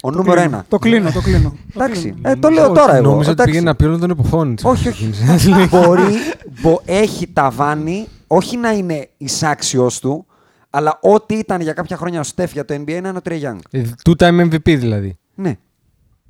Ο 0.02 0.12
Το 0.12 0.18
νούμερο 0.18 0.42
κλείνω. 0.42 0.58
1. 0.58 0.62
Το 0.68 0.78
κλείνω, 0.78 1.12
το 1.12 1.22
κλείνω. 1.22 1.50
Το 1.50 1.56
Εντάξει. 1.84 2.02
κλείνω. 2.02 2.30
Ε, 2.30 2.36
το 2.36 2.50
λέω 2.50 2.72
τώρα 2.72 2.96
εγώ. 2.96 3.04
Νόμιζα 3.10 3.20
ότι 3.20 3.30
Εντάξει. 3.30 3.46
πήγαινε 3.52 3.70
να 3.70 3.76
πει 3.76 3.86
όλων 3.86 4.00
των 4.00 4.10
εποχών. 4.10 4.56
της 4.56 4.66
Όχι, 4.66 4.88
όχι. 4.88 5.06
εποχής. 5.28 5.70
Μπορεί, 5.70 6.04
μπο- 6.62 6.82
έχει 6.86 7.28
ταβάνι, 7.28 8.08
όχι 8.28 8.58
να 8.58 8.72
είναι 8.72 9.10
εισάξιος 9.18 10.00
του, 10.00 10.26
αλλά 10.70 11.00
ό,τι 11.02 11.36
ήταν 11.36 11.62
για 11.62 11.74
κάποια 11.74 11.98
χρόνια 11.98 12.20
ο 12.20 12.24
Στεφ 12.24 12.52
για 12.52 12.66
το 12.66 12.74
NBA 12.74 13.00
να 13.02 13.10
είναι 13.10 13.18
ο 13.18 13.22
Trey 13.30 13.42
Young. 13.42 13.58
Ε, 13.72 13.82
Two-time 14.10 14.40
MVP 14.50 14.78
δηλαδή. 14.78 15.18
Ναι. 15.36 15.58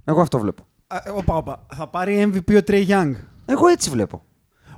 Εγώ 0.04 0.22
αυτό 0.22 0.40
βλέπω. 0.40 0.64
Α, 0.88 0.98
ε, 1.06 1.10
Όπα, 1.16 1.36
όπα. 1.36 1.66
Θα 1.76 1.88
πάρει 1.88 2.32
MVP 2.34 2.56
ο 2.56 2.64
Trey 2.68 2.88
Young. 2.88 3.12
Εγώ 3.46 3.68
έτσι 3.68 3.90
βλέπω. 3.90 4.24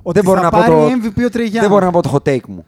Ότι 0.02 0.20
δεν 0.20 0.24
μπορώ 0.24 0.36
θα 0.38 0.44
να 0.44 0.50
πω 0.50 0.58
πάρει 0.58 0.70
το, 0.72 0.86
MVP 1.08 1.24
ο 1.24 1.28
Trey 1.32 1.46
Young. 1.46 1.60
δεν 1.60 1.68
μπορώ 1.68 1.84
να 1.84 1.90
πω 1.90 2.02
το 2.02 2.10
hot 2.12 2.28
take 2.28 2.46
μου. 2.48 2.64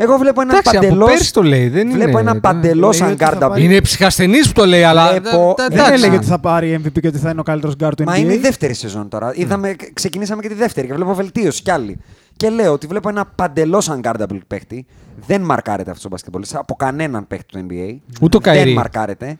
Εγώ 0.00 0.16
βλέπω 0.16 0.40
ένα 0.40 0.50
Εντάξει, 0.52 0.76
από 0.76 0.86
παντελώ. 0.86 1.04
πέρσι 1.06 1.32
το 1.32 1.42
λέει. 1.42 1.68
Δεν 1.68 1.90
Βλέπω 1.90 2.10
είναι, 2.10 2.20
ένα 2.20 2.32
δεν- 2.32 2.40
παντελώς 2.40 3.00
λέει 3.00 3.10
ότι 3.10 3.24
θα 3.24 3.30
unguardable. 3.36 3.48
πάρει- 3.48 3.62
Είναι 3.64 3.80
ψυχασθενής 3.80 4.46
που 4.46 4.52
το 4.52 4.66
λέει, 4.66 4.82
αλλά. 4.82 5.08
Βλέπω- 5.08 5.30
τα- 5.30 5.54
τα- 5.54 5.68
Δεν 5.68 5.72
εντάξει. 5.78 5.92
έλεγε 5.92 6.16
ότι 6.16 6.26
θα 6.26 6.38
πάρει 6.38 6.80
MVP 6.84 7.00
και 7.00 7.06
ότι 7.08 7.18
θα 7.18 7.30
είναι 7.30 7.40
ο 7.40 7.42
καλύτερος 7.42 7.74
guard 7.80 7.90
του 7.96 8.02
NBA. 8.02 8.06
Μα 8.06 8.16
είναι 8.16 8.34
η 8.34 8.38
δεύτερη 8.38 8.74
σεζόν 8.74 9.08
τώρα. 9.08 9.32
Είδαμε, 9.34 9.74
ξεκινήσαμε 9.92 10.42
και 10.42 10.48
τη 10.48 10.54
δεύτερη 10.54 10.86
και 10.86 10.94
βλέπω 10.94 11.14
βελτίωση 11.14 11.62
κι 11.62 11.70
άλλη. 11.70 11.98
Και 12.36 12.48
λέω 12.50 12.72
ότι 12.72 12.86
βλέπω 12.86 13.08
ένα 13.08 13.24
παντελώς 13.26 13.90
unguardable 13.90 14.38
παίχτη. 14.46 14.86
Δεν 15.26 15.40
μαρκάρεται 15.40 15.90
αυτός 15.90 16.04
ο 16.04 16.08
μπασκετμπολίστα 16.08 16.58
από 16.58 16.74
κανέναν 16.74 17.26
παίχτη 17.26 17.46
του 17.46 17.66
NBA. 17.70 17.96
Ούτε 18.20 18.36
ο 18.36 18.40
Δεν 18.40 18.52
Καϊρή. 18.54 18.74
μαρκάρεται. 18.74 19.38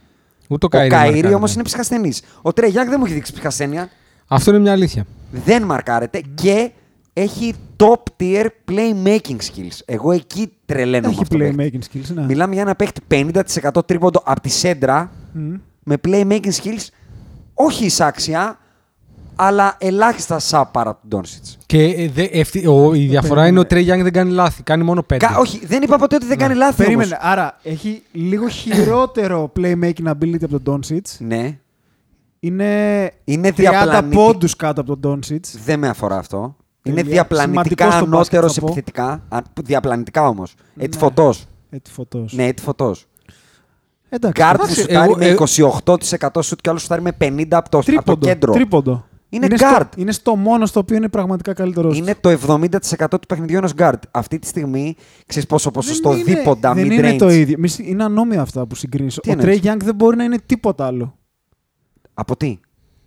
Ούτε 0.48 0.64
ο 0.66 0.68
Ο 0.72 0.76
Καϊρή. 0.76 0.88
Καήρη 0.90 1.12
μαρκάρει, 1.12 1.34
όμως 1.34 1.48
ναι. 1.48 1.54
είναι 1.54 1.62
ψυχασθενής. 1.64 2.22
Ο 2.42 2.52
Τρέι 2.52 2.70
Γιάνγκ 2.70 2.88
δεν 2.88 2.96
μου 2.98 3.04
έχει 3.04 3.14
δείξει 3.14 3.32
ψυχασθένεια. 3.32 3.88
Αυτό 4.26 4.50
είναι 4.50 4.60
μια 4.60 4.72
αλήθεια. 4.72 5.06
Δεν 5.30 5.62
μαρκάρεται 5.62 6.22
και 6.34 6.70
έχει 7.12 7.54
top 7.76 8.02
tier 8.22 8.46
playmaking 8.70 9.36
skills. 9.36 9.78
Εγώ 9.84 10.12
εκεί 10.12 10.52
τρελαίνω 10.66 11.06
με 11.06 11.12
Έχει 11.12 11.22
αυτό 11.22 11.38
το 11.38 11.44
παίκτη. 11.56 11.78
playmaking 11.82 11.96
skills, 11.96 12.14
ναι. 12.14 12.24
Μιλάμε 12.24 12.52
για 12.52 12.62
ένα 12.62 12.74
παίχτη 12.74 13.00
50% 13.74 13.86
τρίποντο 13.86 14.22
από 14.24 14.40
τη 14.40 14.48
σέντρα 14.48 15.10
Μμ. 15.32 15.54
με 15.82 15.96
playmaking 16.08 16.52
skills 16.62 16.86
όχι 17.54 17.84
εισάξια, 17.84 18.58
αλλά 19.40 19.76
ελάχιστα 19.78 20.38
σαπ 20.38 20.72
παρά 20.72 20.94
του 20.94 21.08
Ντόνσιτ. 21.08 21.44
Και 21.66 21.82
ε, 21.84 22.08
δε, 22.08 22.22
ευθύ- 22.32 22.66
ο- 22.66 22.94
η 22.94 23.06
διαφορά 23.06 23.46
είναι 23.46 23.58
ότι 23.58 23.66
ο 23.66 23.68
Τρέι 23.68 23.82
Γιάνγκ 23.82 24.02
δεν 24.02 24.12
κάνει 24.12 24.30
λάθη. 24.30 24.62
Κάνει 24.62 24.84
μόνο 24.84 25.02
πέντε. 25.02 25.26
Όχι, 25.38 25.66
δεν 25.66 25.82
είπα 25.82 25.98
ποτέ 25.98 26.14
ότι 26.16 26.26
δεν 26.26 26.38
κάνει 26.38 26.54
λάθη. 26.54 26.82
Περίμενε. 26.82 27.14
όμως. 27.20 27.32
Άρα 27.32 27.58
έχει 27.62 28.02
λίγο 28.12 28.48
χειρότερο 28.48 29.52
playmaking 29.60 30.10
ability 30.10 30.42
από 30.44 30.60
τον 30.60 30.80
Doncic. 30.82 31.00
Ναι, 31.18 31.58
Είναι, 32.40 33.10
Είναι 33.24 33.48
30 33.48 33.54
διαπλανήτη- 33.54 34.14
πόντους 34.16 34.56
κάτω 34.56 34.80
από 34.80 34.96
τον 34.96 35.20
Doncic. 35.20 35.40
δεν 35.64 35.78
με 35.78 35.88
αφορά 35.88 36.16
αυτό. 36.16 36.56
Είναι 36.82 36.96
Τέλεια. 36.96 37.12
διαπλανητικά 37.12 37.84
Σημαντικός 37.90 37.94
στο 37.94 38.06
μπάσκετ, 38.06 38.34
ανώτερος 38.38 38.52
θα 38.54 38.60
πω. 38.60 38.66
επιθετικά. 38.66 39.22
Α, 39.28 39.38
Διαπλανητικά 39.64 40.28
όμως. 40.28 40.54
Έτσι 40.76 40.98
Ναι. 40.98 41.04
φωτός. 41.04 41.46
Έτσι 41.70 41.92
φωτός. 41.92 42.32
Ναι, 42.32 42.44
έτσι 42.46 42.64
φωτός. 42.64 43.06
Εντάξει. 44.08 44.42
Γκάρτ 44.42 44.58
που 44.58 44.64
Εντάξει, 44.64 44.80
σουτάρει 44.80 45.08
εγώ- 45.10 45.16
με 45.18 45.24
ε- 45.26 45.30
28% 45.30 46.42
σουτ 46.42 46.60
και 46.60 46.68
άλλος 46.70 46.82
σουτάρει 46.82 47.02
με 47.02 47.12
50% 47.12 47.46
από 47.56 47.70
το, 47.70 47.78
από 47.78 47.86
το 47.86 47.92
Τρίποντο. 47.92 48.26
κέντρο. 48.26 48.52
Τρίποντο. 48.52 49.04
Είναι 49.30 49.46
είναι 49.46 49.56
guard. 49.58 49.80
Στο, 49.90 50.00
είναι 50.00 50.12
στο 50.12 50.36
μόνο 50.36 50.66
στο 50.66 50.80
οποίο 50.80 50.96
είναι 50.96 51.08
πραγματικά 51.08 51.52
καλύτερος. 51.52 51.98
Είναι 51.98 52.14
το 52.20 52.30
70% 52.46 52.68
του 53.10 53.26
παιχνιδιού 53.28 53.56
ενός 53.56 53.72
γκάρτ. 53.74 54.02
Αυτή 54.10 54.38
τη 54.38 54.46
στιγμή 54.46 54.96
ξέρεις 55.26 55.48
πόσο 55.48 55.70
ποσοστό 55.70 56.12
δίποντα 56.12 56.74
δεν 56.74 56.86
mid 56.86 56.90
είναι 56.90 57.10
range. 57.14 57.18
το 57.18 57.30
ίδιο. 57.30 57.56
Μη- 57.58 57.70
Είναι 57.78 58.04
ανώμια 58.04 58.40
αυτά 58.40 58.66
που 58.66 58.74
συγκρίνεις. 58.74 59.16
Ο 59.16 59.20
εννοείς; 59.24 59.44
Τρέι 59.44 59.56
Γιάνγκ 59.56 59.82
δεν 59.82 59.94
μπορεί 59.94 60.16
να 60.16 60.24
είναι 60.24 60.38
τίποτα 60.46 60.86
άλλο. 60.86 61.18
Από 62.14 62.36
τι; 62.36 62.58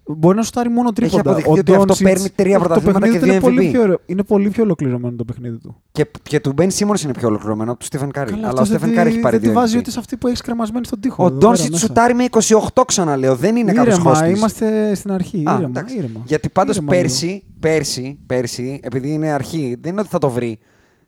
Μπορεί 0.06 0.38
να 0.38 0.44
σουτάρει 0.44 0.70
μόνο 0.70 0.92
τρίποντα. 0.94 1.20
αποδειχθεί 1.22 1.50
Ο 1.50 1.54
ότι 1.54 1.74
αυτό 1.74 1.94
Doncic- 1.94 2.04
παίρνει 2.04 2.30
τρία 2.30 2.58
το 2.58 2.64
πρωταθλήματα 2.64 3.00
παιχνίδι 3.00 3.20
και 3.20 3.26
του 3.26 3.32
είναι 3.32 3.40
δύο 3.40 3.50
πολύ 3.50 3.68
MVP. 3.68 3.72
πιο 3.72 3.82
ωραίο- 3.82 4.00
Είναι 4.06 4.24
πολύ 4.24 4.50
πιο 4.50 4.64
ολοκληρωμένο 4.64 5.16
το 5.16 5.24
παιχνίδι 5.26 5.58
του. 5.58 5.82
Και, 5.92 6.06
και 6.24 6.40
του 6.40 6.54
Μπεν 6.54 6.72
Σίμονς 6.72 7.04
είναι 7.04 7.14
πιο 7.14 7.28
ολοκληρωμένο 7.28 7.72
από 7.72 7.80
του 7.80 7.86
Στέφεν 7.86 8.12
Κάρι. 8.12 8.30
Καλά, 8.32 8.48
Αλλά 8.48 8.48
ο 8.48 8.62
αυτός 8.62 8.68
δεν 8.70 8.78
Στέφεν 8.78 8.90
τη- 8.90 8.96
Κάρι 9.02 9.10
έχει 9.10 9.20
πάρει 9.20 9.36
Δεν 9.38 9.44
τη 9.46 9.52
δύο. 9.52 9.60
βάζει 9.60 9.76
MVP. 9.76 9.80
ούτε 9.80 9.92
σε 9.92 10.00
αυτή 10.00 10.18
που 10.18 10.28
έχει 10.28 10.42
κρεμασμένη 10.42 10.86
στον 10.86 11.00
τοίχο. 11.00 11.24
Ο 11.24 11.28
εδώ 11.28 11.38
πέρα 11.38 11.52
Ντόνσιτ 11.52 11.72
μέσα. 11.72 11.86
σουτάρει 11.86 12.14
με 12.14 12.24
28, 12.24 12.84
ξαναλέω. 12.86 13.36
Δεν 13.36 13.56
είναι 13.56 13.72
κάποιο 13.74 13.92
Ήρεμα, 13.92 14.10
χώστη. 14.10 14.30
είμαστε 14.30 14.96
στην 14.96 15.12
αρχή. 15.12 15.38
Α, 15.38 15.40
ήρεμα, 15.54 15.64
εντάξει. 15.68 15.98
ήρεμα. 15.98 16.20
Γιατί 16.26 16.50
πάντως 16.50 16.76
Ήρεμα 16.76 16.92
πέρσι, 16.92 17.44
πέρσι, 17.60 18.20
πέρσι, 18.26 18.80
επειδή 18.84 19.10
είναι 19.14 19.30
αρχή, 19.32 19.78
δεν 19.82 19.92
είναι 19.92 20.02
ότι 20.02 20.10
θα 20.10 20.18
το 20.18 20.30
βρει. 20.30 20.60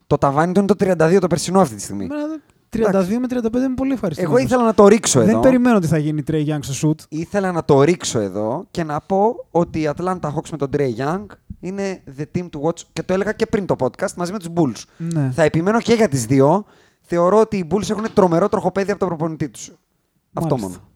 Το 0.07 0.17
ταβάνι 0.17 0.53
του 0.53 0.59
είναι 0.59 0.67
το 0.67 0.75
32 0.75 1.19
το 1.19 1.27
περσινό 1.27 1.59
αυτή 1.59 1.75
τη 1.75 1.81
στιγμή. 1.81 2.07
Λίγο. 2.77 2.89
Εμένα, 2.89 3.05
32 3.07 3.17
με 3.19 3.27
35 3.27 3.55
είμαι 3.65 3.73
πολύ 3.75 3.93
ευχαριστημένος. 3.93 4.37
Εγώ 4.39 4.45
ήθελα 4.47 4.63
να 4.63 4.73
το 4.73 4.87
ρίξω 4.87 5.19
Δεν 5.19 5.29
εδώ. 5.29 5.39
περιμένω 5.39 5.75
ότι 5.75 5.87
θα 5.87 5.97
γίνει 5.97 6.23
Trey 6.31 6.45
Young 6.47 6.59
στο 6.61 6.89
shoot. 6.89 7.05
Ήθελα 7.09 7.51
να 7.51 7.63
το 7.65 7.81
ρίξω 7.81 8.19
εδώ 8.19 8.65
και 8.71 8.83
να 8.83 9.01
πω 9.01 9.45
ότι 9.51 9.79
η 9.79 9.89
Atlanta 9.95 10.19
Hawks 10.19 10.49
με 10.51 10.57
τον 10.57 10.69
Trey 10.77 10.89
Young 10.97 11.25
είναι 11.59 12.03
the 12.17 12.23
team 12.37 12.43
to 12.43 12.61
watch 12.67 12.79
και 12.93 13.03
το 13.03 13.13
έλεγα 13.13 13.31
και 13.31 13.45
πριν 13.45 13.65
το 13.65 13.75
podcast 13.79 14.13
μαζί 14.15 14.31
με 14.31 14.39
τους 14.39 14.47
Bulls. 14.55 14.83
Ναι. 14.97 15.31
Θα 15.35 15.43
επιμένω 15.43 15.81
και 15.81 15.93
για 15.93 16.07
τις 16.07 16.25
δύο. 16.25 16.65
Θεωρώ 17.01 17.39
ότι 17.39 17.57
οι 17.57 17.67
Bulls 17.71 17.89
έχουν 17.89 18.05
τρομερό 18.13 18.49
τροχοπέδι 18.49 18.91
από 18.91 18.99
τον 18.99 19.07
προπονητή 19.07 19.49
τους. 19.49 19.71
Αυτό 20.33 20.57
Μάλιστα. 20.57 20.79
μόνο. 20.79 20.89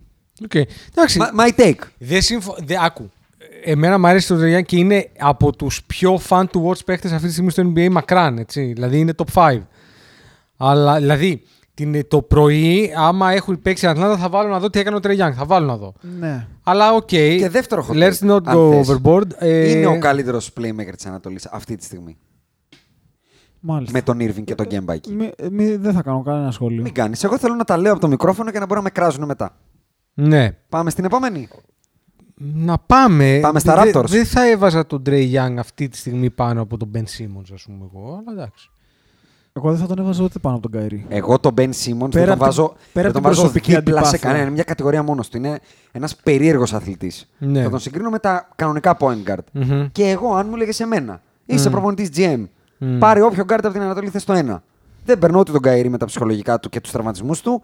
Οκ. 0.44 0.56
Εντάξει. 0.96 1.20
My, 1.22 1.40
my 1.48 1.60
take. 1.62 1.80
Δεν 1.98 2.22
συμφω... 2.22 2.56
δεν, 2.66 2.80
άκου. 2.80 3.12
Εμένα 3.64 4.00
μου 4.00 4.08
αρέσει 4.08 4.28
το 4.28 4.36
Τρέι 4.38 4.50
Γιάνγκ 4.50 4.66
και 4.66 4.78
είναι 4.78 5.10
από 5.20 5.56
τους 5.56 5.84
πιο 5.84 6.20
fun 6.30 6.44
to 6.44 6.62
watch 6.64 6.86
παίχτες 6.86 7.12
αυτή 7.12 7.28
τη 7.28 7.32
στιγμή 7.32 7.52
στο 7.52 7.72
NBA 7.76 7.90
μακράν. 7.92 8.38
Έτσι. 8.38 8.74
Δηλαδή 8.74 9.00
είναι 9.00 9.14
top 9.18 9.34
5. 9.52 9.60
Αλλά 10.58 10.98
δηλαδή 11.00 11.42
την, 11.78 12.08
το 12.08 12.22
πρωί, 12.22 12.94
άμα 12.98 13.32
έχουν 13.32 13.62
παίξει 13.62 13.86
η 13.86 13.88
Ατλάντα, 13.88 14.18
θα 14.18 14.30
βάλω 14.30 14.50
να 14.50 14.60
δω 14.60 14.70
τι 14.70 14.80
έκανε 14.80 14.96
ο 14.96 15.00
Trey 15.00 15.16
Young. 15.16 15.34
Θα 15.38 15.46
βάλω 15.46 15.66
να 15.66 15.78
δω. 15.78 15.94
Ναι. 16.20 16.48
Αλλά 16.64 16.94
οκ. 16.94 17.06
Και 17.08 17.50
δεύτερο 17.52 17.88
hot 17.90 17.94
Let's 17.96 18.14
take, 18.14 18.30
not 18.30 18.40
αν 18.46 18.58
go 18.58 18.72
θες. 18.84 18.98
overboard. 19.04 19.30
Ε, 19.38 19.70
Είναι 19.72 19.86
ο 19.86 20.00
καλύτερος 20.00 20.52
playmaker 20.60 20.92
της 20.96 21.06
Ανατολής 21.06 21.46
αυτή 21.46 21.76
τη 21.76 21.84
στιγμή. 21.84 22.18
Μάλιστα. 23.60 23.92
Με 23.98 24.02
τον 24.02 24.18
Irving 24.22 24.44
και 24.44 24.56
τον 24.56 24.66
Kemba 24.70 24.94
εκεί. 24.94 25.12
Μη- 25.14 25.32
μη- 25.52 25.76
δεν 25.76 25.94
θα 25.94 26.02
κάνω 26.02 26.22
κανένα 26.22 26.52
σχόλιο. 26.52 26.82
Μην 26.82 26.94
κάνεις. 26.94 27.24
Εγώ 27.24 27.38
θέλω 27.38 27.56
να 27.56 27.64
τα 27.64 27.78
λέω 27.78 27.92
από 27.92 28.02
το 28.02 28.08
μικρόφωνο 28.08 28.52
και 28.52 28.60
να 28.60 28.66
μπορούν 28.66 28.84
να 28.84 28.90
με 28.94 29.00
κράζουν 29.02 29.26
μετά. 29.26 29.58
Ναι. 30.14 30.52
Πάμε 30.70 30.90
στην 30.90 31.06
επόμενη. 31.06 31.48
Να 32.40 32.78
πάμε. 32.78 33.40
Πάμε 33.42 33.60
στα 33.60 33.84
Δε- 33.84 33.92
Raptors. 33.94 34.06
Δεν 34.08 34.26
θα 34.26 34.50
έβαζα 34.50 34.86
τον 34.86 35.02
Trey 35.06 35.32
Young 35.34 35.56
αυτή 35.60 35.88
τη 35.90 35.98
στιγμή 35.98 36.30
πάνω 36.30 36.62
από 36.62 36.78
τον 36.78 36.92
Ben 36.94 36.98
Simmons, 36.98 37.50
ας 37.54 37.64
πούμε 37.64 37.90
εγώ. 37.94 38.22
Αλλά 38.28 38.32
εντάξει. 38.42 38.70
Εγώ 39.58 39.70
δεν 39.72 39.80
θα 39.80 39.88
τον 39.88 40.00
έβαζα 40.00 40.24
ούτε 40.24 40.40
πάνω 40.40 40.56
από 40.56 40.70
τον 40.70 40.80
Kyrie. 40.80 41.06
Εγώ 41.10 41.40
τον 41.40 41.54
Ben 41.58 41.62
Simmons 41.62 41.72
δεν 42.00 42.10
Πέρα 42.10 42.24
τον 42.26 42.34
από 42.34 42.44
βάζω, 42.44 42.68
την- 42.68 42.76
πέρα 42.78 42.88
δεν 42.94 43.06
από 43.06 43.12
τον 43.12 43.14
την 43.14 43.22
βάζω 43.22 43.42
προσωπική 43.42 43.76
δίπλα 43.76 43.92
σε 43.94 43.98
αντιπάθεια. 44.00 44.18
κανένα. 44.20 44.42
Είναι 44.44 44.52
μια 44.52 44.64
κατηγορία 44.64 45.04
μόνος 45.04 45.30
του. 45.30 45.38
Είναι 45.38 45.60
ένας 45.92 46.16
περίεργος 46.16 46.74
αθλητής. 46.74 47.30
Ναι. 47.38 47.64
Θα 47.64 47.70
τον 47.70 47.80
συγκρίνω 47.80 48.10
με 48.10 48.20
τα 48.20 48.50
κανονικά 48.56 48.98
point 49.00 49.30
guard. 49.32 49.44
Μμμ. 49.52 49.88
Και 49.92 50.04
εγώ, 50.10 50.34
αν 50.36 50.48
μου 50.50 50.56
έλεγε 50.56 50.72
σε 50.72 50.86
μένα, 50.86 51.22
είσαι 51.46 51.68
Μμ. 51.68 51.72
προπονητής 51.72 52.10
GM, 52.16 52.44
Μμ. 52.78 52.98
πάρε 53.00 53.22
όποιο 53.22 53.44
guard 53.48 53.60
από 53.64 53.72
την 53.72 53.82
Ανατολή 53.82 54.10
θες 54.10 54.24
το 54.24 54.34
ένα. 54.34 54.64
Δεν 55.06 55.20
περνώ 55.20 55.40
ούτε 55.40 55.52
τον 55.52 55.62
Καήρη 55.62 55.90
με 55.90 55.98
τα 55.98 56.06
ψυχολογικά 56.06 56.60
του 56.60 56.70
και 56.70 56.82
τους 56.82 56.92
τραυματισμούς 56.92 57.42
του 57.42 57.62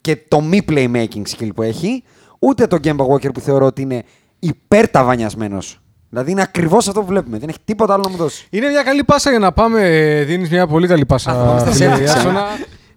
και 0.00 0.18
το 0.28 0.40
μη 0.40 0.60
playmaking 0.68 1.22
skill 1.36 1.48
που 1.54 1.62
έχει, 1.62 2.02
ούτε 2.38 2.66
τον 2.66 2.78
Kemba 2.84 3.06
Walker 3.06 3.32
που 3.34 3.40
θεωρώ 3.40 3.66
ότι 3.66 3.82
είναι 3.82 4.02
υπερταβανιασμένος. 4.38 5.79
Δηλαδή 6.10 6.30
είναι 6.30 6.42
ακριβώς 6.42 6.88
αυτό 6.88 7.00
που 7.00 7.06
βλέπουμε. 7.06 7.38
Δεν 7.38 7.48
έχει 7.48 7.58
τίποτα 7.64 7.92
άλλο 7.94 8.02
να 8.02 8.10
μου 8.10 8.16
δώσει. 8.16 8.46
Είναι 8.50 8.68
μια 8.68 8.82
καλή 8.82 9.04
πάσα 9.04 9.30
για 9.30 9.38
να 9.38 9.52
πάμε. 9.52 9.80
Δίνεις 10.26 10.50
μια 10.50 10.66
πολύ 10.66 10.86
καλή 10.86 11.06
πάσα. 11.06 11.64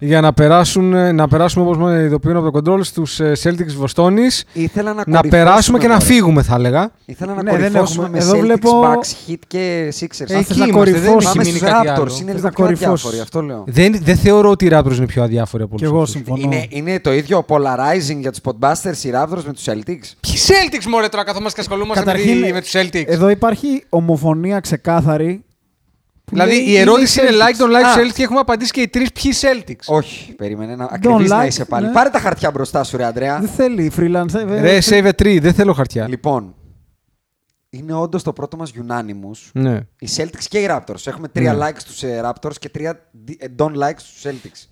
Α, 0.04 0.10
πάμε 0.12 0.12
στα 0.12 0.12
φίλε 0.12 0.12
Celtics. 0.12 0.12
Ιάσονα, 0.12 0.12
για 0.12 0.22
να, 0.22 0.34
περάσουν, 0.34 1.16
να 1.16 1.28
περάσουμε 1.28 1.66
όπως 1.66 1.78
με 1.78 2.04
ειδοποιούν 2.04 2.36
από 2.38 2.51
το 2.62 2.72
control 2.72 2.80
στους 2.84 3.20
Celtics 3.43 3.74
Βοστόνης. 3.78 4.43
Ήθελα 4.54 4.93
να, 4.93 4.95
Να 4.95 5.04
κορυφώσουμε 5.04 5.30
περάσουμε 5.30 5.78
και 5.78 5.88
να 5.88 5.93
τώρα. 5.93 6.06
φύγουμε, 6.06 6.41
θα 6.41 6.56
έλεγα. 6.56 6.91
Ήθελα 7.06 7.34
να 7.34 7.43
Ναι, 7.43 7.51
δεν 7.51 7.60
κορυφώσουμε 7.60 8.04
έχουμε. 8.04 8.18
με 8.20 8.24
Εδώ 8.24 8.34
Celtics, 8.38 8.41
βλέπω- 8.41 8.82
Bucks, 8.84 9.32
Heat 9.32 9.38
και 9.47 9.88
Sixers. 9.99 10.30
Έχει 10.30 10.38
Εκεί 10.39 10.60
να 10.60 10.66
είμαστε, 10.66 10.66
δεν 10.66 10.72
κορυφώσει. 10.72 11.16
έχει 11.16 11.24
Πάμε 11.26 11.43
μείνει 11.43 11.58
στους 11.58 11.70
κάτι 11.70 11.88
Raptors. 11.88 11.91
άλλο. 11.95 12.04
Είναι 12.22 12.32
Θες 12.32 12.36
λίγο 12.36 12.41
να 12.41 12.49
πιο 12.51 12.64
κορυφώσεις. 12.64 12.86
αδιάφοροι, 13.06 13.20
αυτό 13.20 13.41
λέω. 13.41 13.64
Δεν, 13.68 13.99
δεν 14.04 14.16
θεωρώ 14.18 14.49
ότι 14.49 14.66
οι 14.66 14.70
Raptors 14.74 14.95
είναι 14.97 15.06
πιο 15.06 15.24
αδιάφοροι 15.24 15.64
από 15.64 15.76
Κι 15.76 15.84
όλους 15.86 15.93
εγώ 15.95 16.04
αυτούς. 16.04 16.16
συμφωνώ. 16.16 16.41
Είναι, 16.43 16.66
είναι 16.70 16.99
το 16.99 17.14
ίδιο 17.14 17.45
polarizing 17.47 18.18
για 18.20 18.32
τους 18.32 18.39
Podbusters 18.43 19.04
οι 19.04 19.10
Raptors 19.14 19.43
με 19.45 19.54
τους 19.54 19.64
Celtics. 19.66 20.08
Ποιοι 20.20 20.34
Celtics, 20.47 20.86
μωρέ, 20.89 21.08
τώρα 21.08 21.24
καθόμαστε 21.24 21.62
και 21.62 21.68
ασχολούμαστε 21.70 22.04
Καταρχήν, 22.04 22.38
με, 22.38 22.51
με 22.51 22.62
τους 22.62 22.72
Celtics. 22.76 23.04
εδώ 23.08 23.30
υπάρχει 23.30 23.84
ομοφωνία 23.89 24.60
ξεκάθαρη. 24.60 25.43
Που 26.34 26.39
δηλαδή 26.39 26.55
λέει, 26.63 26.73
η 26.73 26.77
ερώτηση 26.77 27.19
οι 27.21 27.23
είναι 27.29 27.38
like 27.38 27.61
Celtics. 27.61 27.63
don't 27.65 27.71
like 27.71 27.84
Α. 27.84 27.95
Celtics 28.01 28.13
και 28.13 28.23
έχουμε 28.23 28.39
απαντήσει 28.39 28.71
και 28.71 28.81
οι 28.81 28.88
τρεις 28.88 29.11
ποιοι 29.11 29.34
Celtics. 29.41 29.86
Όχι, 29.95 30.34
περίμενε 30.34 30.75
να 30.75 30.88
ακριβής 30.91 31.25
like, 31.31 31.36
να 31.36 31.45
είσαι 31.45 31.65
πάλι. 31.65 31.86
ναι. 31.86 31.91
Πάρε 31.91 32.09
τα 32.09 32.19
χαρτιά 32.19 32.51
μπροστά 32.51 32.84
σου 32.84 32.97
ρε 32.97 33.03
Αντρέα. 33.05 33.39
Δεν 33.39 33.49
θέλει 33.49 33.91
freelance. 33.97 34.34
ε, 34.34 34.61
Ρε, 34.61 34.75
ε, 34.75 34.79
save 34.86 35.05
a 35.05 35.21
tree, 35.21 35.38
δεν 35.41 35.53
θέλω 35.53 35.73
χαρτιά. 35.73 36.07
Λοιπόν, 36.07 36.55
είναι 37.69 37.93
όντως 37.93 38.23
το 38.23 38.34
πρώτο 38.34 38.57
μας 38.57 38.71
unanimous. 38.88 39.49
Ναι. 39.53 39.79
Οι 39.99 40.07
Celtics 40.15 40.43
και 40.49 40.59
οι 40.59 40.67
Raptors. 40.69 41.05
Έχουμε 41.07 41.27
τρία 41.27 41.53
Ναι. 41.53 41.65
likes 41.67 41.77
στους 41.79 42.03
ε, 42.03 42.21
Raptors 42.25 42.57
και 42.59 42.69
τρία 42.69 43.09
δι- 43.11 43.43
ε, 43.43 43.47
don't 43.57 43.75
like 43.75 43.95
στους 43.97 44.21
Celtics. 44.23 44.67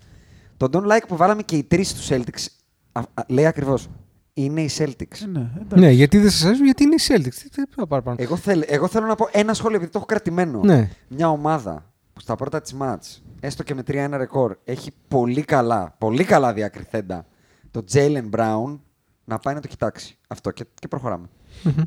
Το 0.56 0.68
don't 0.72 0.92
like 0.96 1.02
που 1.08 1.16
βάλαμε 1.16 1.42
και 1.42 1.56
οι 1.56 1.62
τρεις 1.62 1.88
στους 1.88 2.08
Celtics 2.10 2.46
α, 2.92 3.00
α, 3.14 3.22
λέει 3.28 3.46
ακριβώς. 3.46 3.88
Είναι 4.34 4.60
οι 4.60 4.70
Celtics. 4.78 5.22
ε, 5.22 5.26
Ναι, 5.26 5.50
εντάξει. 5.60 5.84
ναι, 5.84 5.90
γιατί 5.90 6.18
δεν 6.18 6.30
σας 6.30 6.44
αρέσουν, 6.44 6.64
γιατί 6.64 6.82
είναι 6.82 6.94
οι 6.94 7.00
Celtics. 7.08 7.34
Τι- 7.34 7.48
τι 7.48 7.64
θα 7.76 7.86
πάρω 7.86 8.02
πάνω. 8.02 8.16
Εγώ, 8.20 8.36
θέλ, 8.36 8.62
εγώ 8.66 8.88
θέλω 8.88 9.06
να 9.06 9.14
πω 9.14 9.28
ένα 9.32 9.54
σχόλιο 9.54 9.76
επειδή 9.76 9.90
το 9.92 9.98
έχω 9.98 10.06
κρατημένο. 10.06 10.60
Ναι. 10.64 10.88
Μια 11.08 11.28
ομάδα 11.30 11.90
που 12.12 12.20
στα 12.20 12.36
πρώτα 12.36 12.60
της 12.60 12.72
μάτς, 12.74 13.22
έστω 13.40 13.62
και 13.62 13.74
με 13.74 13.82
3-1 13.82 14.16
ρεκόρ, 14.16 14.56
έχει 14.64 14.90
πολύ 15.08 15.42
καλά, 15.42 15.94
πολύ 15.98 16.24
καλά 16.24 16.52
διακριθέντα 16.52 17.26
το 17.70 17.84
Jalen 17.92 18.30
Brown 18.36 18.78
να 19.24 19.38
πάει 19.38 19.54
να 19.54 19.60
το 19.60 19.68
κοιτάξει. 19.68 20.18
Αυτό 20.28 20.50
και, 20.50 20.64
και 20.74 20.88
προχωράμε. 20.88 21.26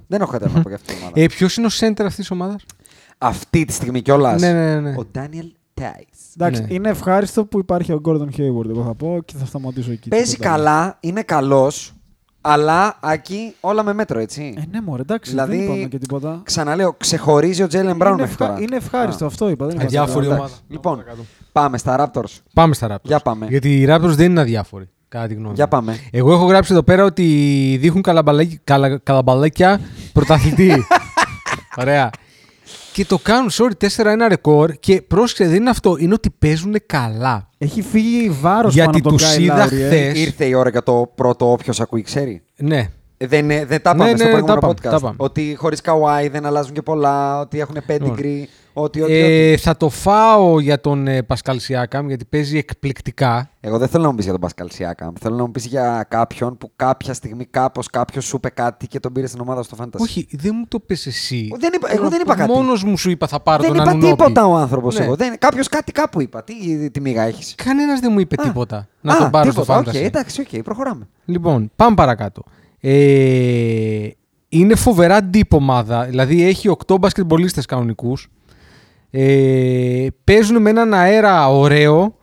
Δεν 0.07 0.21
έχω 0.21 0.31
κάτι 0.31 0.43
άλλο 0.43 0.53
να 0.53 0.61
πω 0.61 0.67
για 0.69 0.77
αυτή 0.77 0.93
την 0.93 1.01
ομάδα. 1.01 1.21
Ε, 1.21 1.25
Ποιος 1.27 1.57
είναι 1.57 1.67
ο 1.67 1.69
center 1.79 1.99
αυτής 1.99 2.15
της 2.15 2.31
ομάδας; 2.31 2.65
αυτή 3.17 3.65
τη 3.65 3.73
στιγμή 3.73 4.01
κιόλας. 4.01 4.41
Ναι, 4.41 4.53
ναι, 4.53 4.79
ναι. 4.79 4.89
Ο 4.97 5.05
Daniel 5.15 5.51
Tice. 5.81 6.33
Εντάξει, 6.35 6.61
Ναι. 6.61 6.73
είναι 6.73 6.89
ευχάριστο 6.89 7.45
που 7.45 7.59
υπάρχει 7.59 7.91
ο 7.91 8.01
Gordon 8.05 8.27
Hayward, 8.37 8.69
εγώ 8.69 8.83
θα 8.83 8.93
πω 8.93 9.21
και 9.25 9.33
θα 9.37 9.45
σταματήσω 9.45 9.91
εκεί. 9.91 10.09
Παίζει 10.09 10.31
Τίποτα 10.31 10.53
άλλο. 10.53 10.63
καλά, 10.63 10.97
είναι 10.99 11.21
καλός, 11.21 11.94
αλλά 12.47 12.97
Άκη 13.01 13.55
όλα 13.59 13.83
με 13.83 13.93
μέτρο, 13.93 14.19
έτσι. 14.19 14.53
Ε, 14.57 14.61
ναι, 14.71 14.81
μωρέ, 14.81 15.01
εντάξει, 15.01 15.29
Δηλαδή, 15.31 15.55
δεν 15.57 15.65
είπαμε 15.65 15.87
και 15.87 15.97
τίποτα. 15.97 16.41
Ξαναλέω, 16.43 16.93
ξεχωρίζει 16.93 17.63
ο 17.63 17.67
Jalen 17.71 17.75
Brown 17.75 17.83
είναι, 17.83 18.15
μέχρι 18.15 18.35
τώρα. 18.35 18.57
είναι 18.59 18.75
ευχάριστο, 18.75 19.23
Α, 19.23 19.27
αυτό 19.27 19.49
είπα. 19.49 19.65
Δεν 19.65 19.75
είπα 19.75 19.83
Αδιάφορη 19.85 20.25
τίποτα. 20.25 20.39
ομάδα. 20.41 20.55
Λοιπόν, 20.67 21.03
πάμε 21.51 21.77
στα 21.77 22.11
Raptors. 22.13 22.39
Πάμε 22.53 22.73
στα 22.73 22.87
Raptors. 22.91 23.03
Για 23.03 23.19
πάμε. 23.19 23.45
Γιατί 23.49 23.81
οι 23.81 23.85
Raptors 23.89 24.01
δεν 24.15 24.31
είναι 24.31 24.41
αδιάφοροι, 24.41 24.89
κατά 25.07 25.27
τη 25.27 25.33
γνώμη 25.33 25.47
μου. 25.49 25.53
Για 25.55 25.67
πάμε. 25.67 25.97
Εγώ 26.11 26.33
έχω 26.33 26.45
γράψει 26.45 26.71
εδώ 26.73 26.83
πέρα 26.83 27.03
ότι 27.03 27.23
δείχνουν 27.81 28.01
καλαμπαλάκια, 28.01 28.59
καλα, 28.63 28.97
καλαμπαλάκια 28.97 29.79
πρωταθλητή. 30.13 30.85
Ωραία. 31.77 32.09
Και 32.95 33.05
το 33.05 33.17
κάνουν, 33.17 33.49
sorry, 33.51 33.87
4-1 34.03 34.27
ρεκόρ. 34.27 34.71
Και 34.71 35.01
πρόσεξε, 35.01 35.47
δεν 35.47 35.55
είναι 35.55 35.69
αυτό. 35.69 35.95
Είναι 35.99 36.13
ότι 36.13 36.29
παίζουν 36.39 36.75
καλά. 36.85 37.49
Έχει 37.57 37.81
φύγει 37.81 38.29
βάρος 38.29 38.73
Γιατί 38.73 38.87
πάνω 38.87 38.97
από 38.97 39.09
τον 39.09 39.17
τους 39.17 39.35
Kyle 39.35 39.39
είδα 39.39 39.67
Lowry, 39.67 39.71
ε. 39.71 39.85
χθες. 39.85 40.19
Ήρθε 40.19 40.45
η 40.45 40.53
ώρα 40.53 40.69
για 40.69 40.83
το 40.83 41.11
πρώτο 41.15 41.51
όποιος 41.51 41.79
ακούει, 41.79 42.01
ξέρει. 42.01 42.41
Ναι. 42.55 42.89
Ε, 43.17 43.27
Δεν, 43.27 43.43
είναι- 43.43 43.65
δεν 43.65 43.81
τα 43.81 43.91
είπαμε 43.95 44.11
Ναι, 44.11 44.15
στο 44.17 44.23
ναι, 44.25 44.29
προηγούμενο 44.31 44.59
τα 44.61 44.67
podcast. 44.67 44.77
είπαμε, 44.77 44.89
τα 44.91 44.95
είπαμε. 44.97 45.15
Ότι 45.17 45.55
χωρίς 45.57 45.81
Καουάι 45.81 46.27
δεν 46.27 46.45
αλλάζουν 46.45 46.73
και 46.73 46.81
πολλά, 46.81 47.39
ότι 47.39 47.59
έχουν 47.59 47.75
pedigree, 47.87 48.43
ότι, 48.73 49.01
ότι, 49.01 49.01
ότι. 49.01 49.13
Ε, 49.13 49.57
θα 49.57 49.77
το 49.77 49.89
φάω 49.89 50.59
για 50.59 50.81
τον 50.81 51.07
ε, 51.07 51.21
Πασκάλ 51.23 51.59
Σιάκαμ 51.59 52.07
γιατί 52.07 52.25
παίζει 52.25 52.57
εκπληκτικά. 52.57 53.49
Εγώ 53.59 53.77
δεν 53.77 53.87
θέλω 53.87 54.03
να 54.03 54.09
μου 54.09 54.15
πεις 54.15 54.23
για 54.23 54.33
τον 54.33 54.41
Πασκάλ 54.41 54.69
Σιάκαμ. 54.69 55.13
Θέλω 55.19 55.35
να 55.35 55.41
μου 55.45 55.51
πεις 55.51 55.65
για 55.65 56.05
κάποιον 56.09 56.57
που 56.57 56.71
κάποια 56.75 57.13
στιγμή 57.13 57.45
κάπως 57.45 57.87
κάποιος 57.87 58.25
σου 58.25 58.35
είπε 58.35 58.49
κάτι 58.49 58.87
και 58.87 58.99
τον 58.99 59.13
πήρε 59.13 59.27
στην 59.27 59.41
ομάδα 59.41 59.63
στο 59.63 59.77
Fantasy. 59.79 59.97
Όχι, 59.99 60.27
δεν 60.31 60.51
μου 60.55 60.65
το 60.67 60.79
πες 60.79 61.05
εσύ. 61.05 61.51
Δεν 61.59 61.71
είπα- 61.75 61.91
εγώ 61.93 62.09
δεν 62.09 62.21
είπα 62.21 62.35
κάτι. 62.35 62.51
Μόνος 62.51 62.83
μου 62.83 62.97
σου 62.97 63.09
είπα 63.09 63.27
θα 63.27 63.39
πάρω 63.39 63.61
δεν 63.63 63.71
τον 63.71 63.81
είπα 63.81 63.89
Ανουνόπη. 63.89 64.15
τίποτα 64.15 64.45
ο 64.45 64.55
άνθρωπος 64.55 64.97
Ναι. 64.97 65.05
εγώ. 65.05 65.15
Δεν... 65.15 65.35
Κάποιος 65.39 65.67
κάτι 65.67 65.91
κάπου 65.91 66.21
είπα. 66.21 66.43
Τι, 66.43 66.89
τι 66.89 67.01
μίγα 67.01 67.21
έχεις; 67.23 67.55
Κανένας 67.55 67.99
δεν 67.99 68.11
μου 68.11 68.19
είπε 68.19 68.35
τίποτα 68.35 68.87
να 69.01 69.13
α, 69.13 69.17
τον 69.17 69.29
πάρω 69.29 69.49
τίποτα. 69.49 69.81
στο 69.81 69.89
Οκ, 69.89 69.95
Fantasy. 69.95 70.03
εντάξει, 70.05 70.41
οκ, 70.41 70.63
προχωράμε. 70.63 71.07
Λοιπόν, 71.25 71.71
πάμε 71.75 71.95
παρακάτω. 71.95 72.43
Ε, 72.79 74.07
είναι 74.49 74.75
φοβερά 74.75 75.29
deep 75.33 75.47
ομάδα. 75.49 76.05
Δηλαδή 76.05 76.43
έχει 76.43 76.75
8 76.87 76.95
μπασκετμπολίστες 76.99 77.65
κανονικούς. 77.65 78.29
Ε, 79.09 80.07
παίζουν 80.23 80.61
με 80.61 80.69
έναν 80.69 80.93
αέρα 80.93 81.49
ωραίο. 81.49 82.17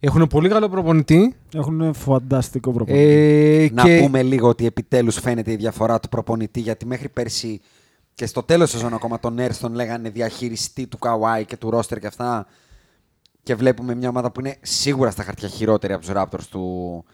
Έχουν 0.00 0.26
πολύ 0.26 0.48
καλό 0.48 0.68
προπονητή. 0.68 1.34
Έχουν 1.54 1.94
φανταστικό 1.94 2.72
προπονητή. 2.72 3.04
Ε, 3.04 3.70
Να 3.72 3.82
και 3.82 3.98
πούμε 4.02 4.22
λίγο 4.22 4.48
ότι 4.48 4.66
επιτέλους 4.66 5.18
φαίνεται 5.18 5.52
η 5.52 5.56
διαφορά 5.56 6.00
του 6.00 6.08
προπονητή 6.08 6.60
γιατί 6.60 6.86
μέχρι 6.86 7.08
πέρσι 7.08 7.60
και 8.14 8.26
στο 8.26 8.42
τέλος 8.42 8.70
σεζόν 8.70 8.94
ακόμα 8.94 9.20
τον 9.20 9.34
Νέρς 9.34 9.58
τον 9.58 9.74
λέγανε 9.74 10.10
διαχειριστή 10.10 10.86
του 10.86 10.98
Καουάι 10.98 11.44
και 11.44 11.56
του 11.56 11.70
Ρόστερ 11.70 11.98
και 11.98 12.06
αυτά. 12.06 12.46
Και 13.42 13.54
βλέπουμε 13.54 13.94
μια 13.94 14.08
ομάδα 14.08 14.32
που 14.32 14.40
είναι 14.40 14.56
σίγουρα 14.60 15.10
στα 15.10 15.22
χαρτιά 15.22 15.48
χειρότερη 15.48 15.92
από 15.92 16.02
τους 16.04 16.12
Raptors 16.16 16.46
του, 16.50 17.04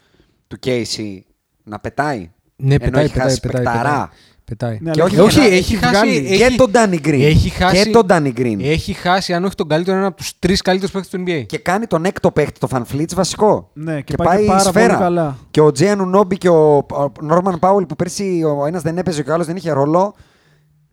του 0.47 0.57
Casey 0.65 1.19
να 1.63 1.79
πετάει. 1.79 2.31
Ναι, 2.61 2.73
Ενώ 2.73 2.83
πετάει, 2.83 3.03
έχει 3.03 3.13
πετάει, 3.13 3.27
χάσει 3.27 3.39
πετάει, 3.39 3.63
παικταρά. 3.63 4.09
πετάει. 4.45 4.77
Ναι, 4.81 4.91
Και 4.91 5.01
αλλά 5.01 5.23
όχι, 5.23 5.39
έχει 5.39 5.39
όχι, 5.39 5.39
βγάλει- 5.39 5.53
έχει 5.53 5.75
χάσει- 5.75 5.93
βγάλει. 5.95 6.15
έχει- 6.17 6.37
Και 6.49 6.55
τον 6.57 6.71
Danny 6.73 7.07
Green. 7.07 7.21
Έχει 7.21 7.49
χάσει, 7.49 7.83
Και 7.83 7.89
τον 7.91 8.05
Danny 8.09 8.31
Green. 8.37 8.57
Έχει 8.61 8.93
χάσει, 8.93 9.33
αν 9.33 9.43
όχι 9.43 9.55
τον 9.55 9.67
καλύτερο, 9.67 9.95
έναν 9.95 10.07
από 10.09 10.17
τους 10.17 10.39
τρεις 10.39 10.61
καλύτερους 10.61 10.93
παίκτες 10.93 11.11
του 11.11 11.23
NBA. 11.27 11.43
Και 11.45 11.57
κάνει 11.57 11.85
τον 11.85 12.05
έκτο 12.05 12.31
παίχτη, 12.31 12.59
το 12.59 12.67
Fan 12.71 12.81
Fleets, 12.93 13.13
βασικό. 13.15 13.69
Ναι, 13.73 14.01
και 14.01 14.15
πάει 14.15 14.39
και 14.41 14.45
πάρα 14.45 14.59
σφαίρα. 14.59 14.87
πολύ 14.87 14.99
καλά. 14.99 15.37
Και 15.51 15.61
ο 15.61 15.71
Τζέαν 15.71 16.09
Νόμπι 16.09 16.37
και 16.37 16.49
ο 16.49 16.85
Νόρμαν 17.21 17.59
Πάουλ 17.59 17.83
που 17.83 17.95
πέρσι 17.95 18.41
ο 18.59 18.65
ένας 18.65 18.81
δεν 18.81 18.97
έπαιζε 18.97 19.23
και 19.23 19.29
ο 19.31 19.33
άλλος 19.33 19.45
δεν 19.45 19.55
είχε 19.55 19.71
ρόλο. 19.71 20.15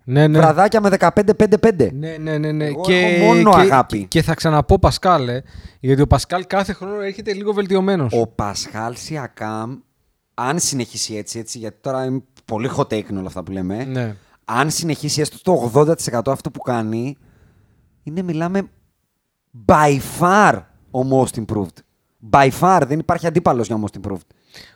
Ναι, 0.09 0.27
ναι. 0.27 0.39
Βραδάκια 0.39 0.81
με 0.81 0.89
15-5-5. 0.89 1.91
Ναι, 1.93 2.17
ναι, 2.21 2.39
ναι. 2.39 2.53
ναι. 2.53 2.65
Εγώ 2.65 2.83
έχω 2.89 3.25
μόνο 3.25 3.51
και, 3.51 3.61
αγάπη. 3.61 4.07
Και 4.09 4.23
θα 4.23 4.35
ξαναπώ 4.35 4.79
Πασκάλ, 4.79 5.29
ε, 5.29 5.43
γιατί 5.81 6.03
ο 6.03 6.07
Πασκάλ 6.07 6.47
κάθε 6.47 6.73
χρόνο 6.73 7.01
έρχεται 7.01 7.33
λίγο 7.33 7.53
βελτιωμένος. 7.53 8.13
Ο 8.13 8.27
Πασχάλ 8.27 8.95
Σιακάμ, 8.97 9.75
αν 10.39 10.59
συνεχίσει 10.59 11.15
έτσι, 11.17 11.39
έτσι, 11.39 11.59
γιατί 11.59 11.77
τώρα 11.81 12.05
είναι 12.05 12.23
πολύ 12.45 12.71
hot 12.77 12.87
take 12.87 13.11
είναι 13.11 13.19
όλα 13.19 13.27
αυτά 13.27 13.43
που 13.43 13.53
λέμε. 13.53 13.85
Ναι. 13.85 14.17
Αν 14.45 14.71
συνεχίσει 14.71 15.21
έστω 15.21 15.43
το 15.43 15.71
80% 16.11 16.21
αυτό 16.27 16.51
που 16.51 16.61
κάνει, 16.61 17.17
είναι 18.03 18.23
μιλάμε 18.23 18.69
by 19.67 19.99
far 20.21 20.63
ο 20.91 21.01
most 21.11 21.45
improved. 21.45 21.77
By 22.31 22.51
far, 22.61 22.83
δεν 22.87 22.99
υπάρχει 22.99 23.27
αντίπαλος 23.27 23.67
για 23.67 23.81
most 23.85 24.01
improved. 24.01 24.27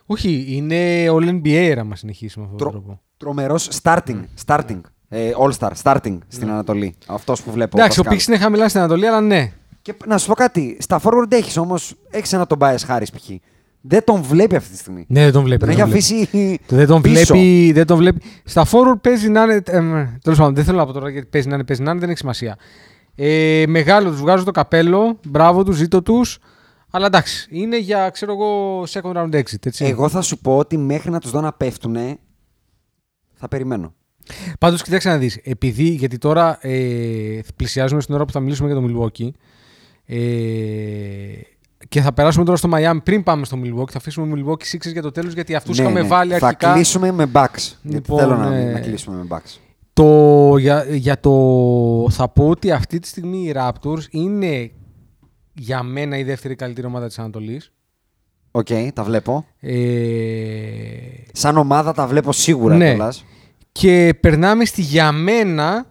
Όχι, 0.05 0.45
είναι 0.47 1.05
all 1.09 1.41
NBA 1.41 1.75
άμα 1.79 1.95
συνεχίσει 1.95 2.39
με 2.39 2.45
αυτόν 2.45 2.59
τον 2.59 2.71
Τρο, 2.71 2.79
τρόπο. 2.79 3.01
Τρομερός 3.17 3.69
starting. 3.81 4.23
starting. 4.45 4.81
Ε, 5.07 5.31
all 5.39 5.51
star, 5.59 5.71
starting 5.83 6.17
στην 6.27 6.49
Ανατολή. 6.49 6.95
Αυτός 7.07 7.43
που 7.43 7.51
βλέπω. 7.51 7.77
Ναι. 7.77 7.83
Εντάξει, 7.83 7.99
ο 7.99 8.03
Πασκάλ. 8.03 8.17
Πίξ 8.19 8.27
είναι 8.27 8.43
χαμηλά 8.43 8.69
στην 8.69 8.79
Ανατολή, 8.79 9.07
αλλά 9.07 9.21
ναι. 9.21 9.51
Και 9.81 9.95
να 10.05 10.17
σου 10.17 10.27
πω 10.27 10.33
κάτι. 10.33 10.77
Στα 10.79 10.99
forward 11.03 11.31
έχεις 11.31 11.57
όμως. 11.57 11.95
Έχεις 12.09 12.33
ένα 12.33 12.47
τον 12.47 12.57
Bias 12.61 12.85
Harris 12.87 13.07
π.χ. 13.15 13.29
Δεν 13.81 14.03
τον 14.03 14.21
βλέπει 14.21 14.55
αυτή 14.55 14.71
τη 14.71 14.77
στιγμή. 14.77 15.05
Ναι, 15.07 15.23
δεν 15.23 15.31
τον 15.31 15.43
βλέπει. 15.43 15.65
Τον 15.65 15.75
δεν 15.75 15.79
έχει 15.79 15.91
τον 15.91 15.99
βλέπει. 15.99 16.23
αφήσει. 16.23 16.59
Δεν 16.67 16.87
τον, 16.87 17.01
πίσω. 17.01 17.33
βλέπει, 17.33 17.71
δεν 17.71 17.85
τον 17.85 17.97
βλέπει. 17.97 18.21
Στα 18.43 18.65
forward 18.65 19.01
παίζει 19.01 19.29
να 19.29 19.41
είναι. 19.41 19.53
Ε, 19.53 19.81
Τέλος 20.21 20.37
πάντων, 20.37 20.55
δεν 20.55 20.63
θέλω 20.63 20.77
να 20.77 20.85
πω 20.85 20.91
τώρα 20.91 21.09
γιατί 21.09 21.27
παίζει 21.27 21.47
να 21.47 21.55
είναι, 21.55 21.63
παίζει 21.63 21.81
να 21.81 21.91
είναι, 21.91 21.99
δεν 21.99 22.09
έχει 22.09 22.17
σημασία. 22.17 22.57
Ε, 23.15 23.63
μεγάλο, 23.67 24.09
τους 24.09 24.19
βγάζω 24.19 24.43
το 24.43 24.51
καπέλο. 24.51 25.19
Μπράβο 25.27 25.63
τους, 25.63 25.75
ζήτω 25.75 26.01
τους. 26.01 26.39
Αλλά 26.91 27.05
εντάξει, 27.05 27.47
είναι 27.51 27.77
για 27.79 28.09
ξέρω 28.09 28.31
εγώ 28.31 28.81
second 28.83 29.13
round 29.13 29.33
exit. 29.35 29.65
Έτσι. 29.65 29.85
Εγώ 29.85 30.09
θα 30.09 30.21
σου 30.21 30.37
πω 30.37 30.57
ότι 30.57 30.77
μέχρι 30.77 31.11
να 31.11 31.19
τους 31.19 31.31
δω 31.31 31.41
να 31.41 31.53
πέφτουνε. 31.53 32.17
Θα 33.33 33.47
περιμένω. 33.47 33.93
Πάντως, 34.59 34.81
κοιτάξτε 34.81 35.09
να 35.09 35.17
δεις. 35.17 35.39
Επειδή, 35.43 35.83
γιατί 35.83 36.17
τώρα 36.17 36.57
ε, 36.61 37.39
πλησιάζουμε 37.55 38.01
στην 38.01 38.15
ώρα 38.15 38.25
που 38.25 38.31
θα 38.31 38.39
μιλήσουμε 38.39 38.71
για 38.71 38.81
το 38.81 38.87
Milwaukee. 38.87 39.29
Ε, 40.05 40.17
και 41.91 42.01
θα 42.01 42.13
περάσουμε 42.13 42.45
τώρα 42.45 42.57
στο 42.57 42.69
Miami 42.73 42.97
πριν 43.03 43.23
πάμε 43.23 43.45
στο 43.45 43.57
Milwaukee. 43.63 43.89
Θα 43.91 43.97
αφήσουμε 43.97 44.33
Milwaukee 44.35 44.75
Sixers 44.75 44.91
για 44.91 45.01
το 45.01 45.11
τέλος 45.11 45.33
γιατί 45.33 45.55
αυτούς 45.55 45.77
Ναι, 45.77 45.83
είχαμε 45.83 46.01
ναι. 46.01 46.07
βάλει 46.07 46.33
θα 46.37 46.47
αρχικά. 46.47 46.73
κλείσουμε 46.73 47.11
με 47.11 47.25
backs. 47.33 47.73
γιατί 47.81 47.81
Λοιπόν, 47.83 48.19
θέλω 48.19 48.35
να, 48.35 48.55
ε, 48.55 48.71
να 48.71 48.79
κλείσουμε 48.79 49.15
με 49.17 49.25
backs. 49.29 49.57
Το, 49.93 50.57
για, 50.57 50.85
για 50.89 51.19
το, 51.19 51.31
θα 52.09 52.27
πω 52.29 52.49
ότι 52.49 52.71
αυτή 52.71 52.99
τη 52.99 53.07
στιγμή 53.07 53.37
οι 53.37 53.53
Raptors 53.55 54.01
είναι 54.09 54.71
για 55.53 55.83
μένα 55.83 56.17
η 56.17 56.23
δεύτερη 56.23 56.55
καλύτερη 56.55 56.87
ομάδα 56.87 57.07
της 57.07 57.19
Ανατολής. 57.19 57.71
Οκ, 58.51 58.67
τα 58.93 59.03
βλέπω. 59.03 59.45
Ε, 59.59 59.77
Σαν 61.31 61.57
ομάδα 61.57 61.91
τα 61.93 62.07
βλέπω 62.07 62.31
σίγουρα 62.31 62.75
Ναι. 62.75 62.87
κιόλας. 62.93 63.25
και 63.71 64.13
περνάμε 64.19 64.65
στη 64.65 64.81
για 64.81 65.11
μένα, 65.11 65.85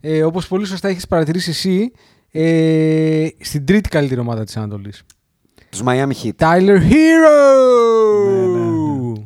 ε, 0.00 0.22
όπως 0.24 0.48
πολύ 0.48 0.66
σωστά 0.66 0.88
έχεις 0.88 1.06
παρατηρήσει 1.06 1.50
εσύ, 1.50 1.92
ε, 2.30 3.26
στην 3.40 3.64
τρίτη 3.66 3.88
καλύτερη 3.88 4.20
ομάδα 4.20 4.44
της 4.44 4.56
Ανατολής. 4.56 5.02
Τους 5.76 5.84
Miami 5.86 6.12
Heat. 6.22 6.30
Tyler 6.38 6.78
Herro! 6.90 7.36
Ναι, 8.28 8.46
ναι, 8.46 8.46
ναι. 8.46 8.70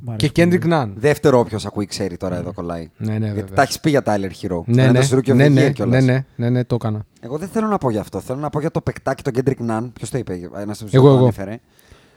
Μ' 0.01 0.11
αρέσει 0.11 0.31
Και 0.33 0.45
πολύ. 0.45 0.61
Kendrick 0.63 0.73
Nunn. 0.73 0.91
Δεύτερο 0.95 1.39
όποιος 1.39 1.67
ακούει 1.67 1.87
ξέρει 1.87 2.17
τώρα 2.17 2.37
εδώ 2.37 2.53
κολλάει. 2.53 2.91
Ναι, 2.97 3.13
ναι, 3.13 3.19
Γιατί 3.19 3.41
βέβαια. 3.41 3.55
τα 3.55 3.63
έχεις 3.63 3.81
πει 3.81 3.91
για 3.91 4.03
Tyler 4.07 4.31
Hero. 4.43 4.63
Ναι, 4.65 4.83
Ήταν 4.83 4.93
ναι, 4.93 5.01
στο 5.03 5.17
Rookie 5.17 5.31
of 5.31 5.35
ναι, 5.35 5.47
the 5.47 5.51
ναι, 5.51 5.67
Year 5.67 5.73
κιόλας. 5.73 6.05
ναι, 6.05 6.13
ναι, 6.13 6.25
ναι, 6.37 6.51
ναι, 6.51 6.65
το 6.65 6.75
έκανα. 6.75 7.05
Εγώ 7.21 7.39
δεν 7.39 7.49
θέλω 7.49 7.67
να 7.67 7.79
πω 7.79 7.91
για 7.91 8.01
αυτό. 8.01 8.21
Θέλω 8.21 8.39
να 8.39 8.51
πω 8.51 8.61
για 8.61 8.71
το 8.71 8.81
παικτάκι 8.81 9.23
τον 9.23 9.33
Kendrick 9.37 9.71
Nunn. 9.71 9.91
Ποιος 9.93 10.11
το 10.11 10.19
είπε, 10.19 10.41
ένας 10.57 10.79
τους 10.79 10.93
Εγώ, 10.93 11.07
το 11.09 11.13
εγώ. 11.15 11.23
ανέφερε. 11.23 11.61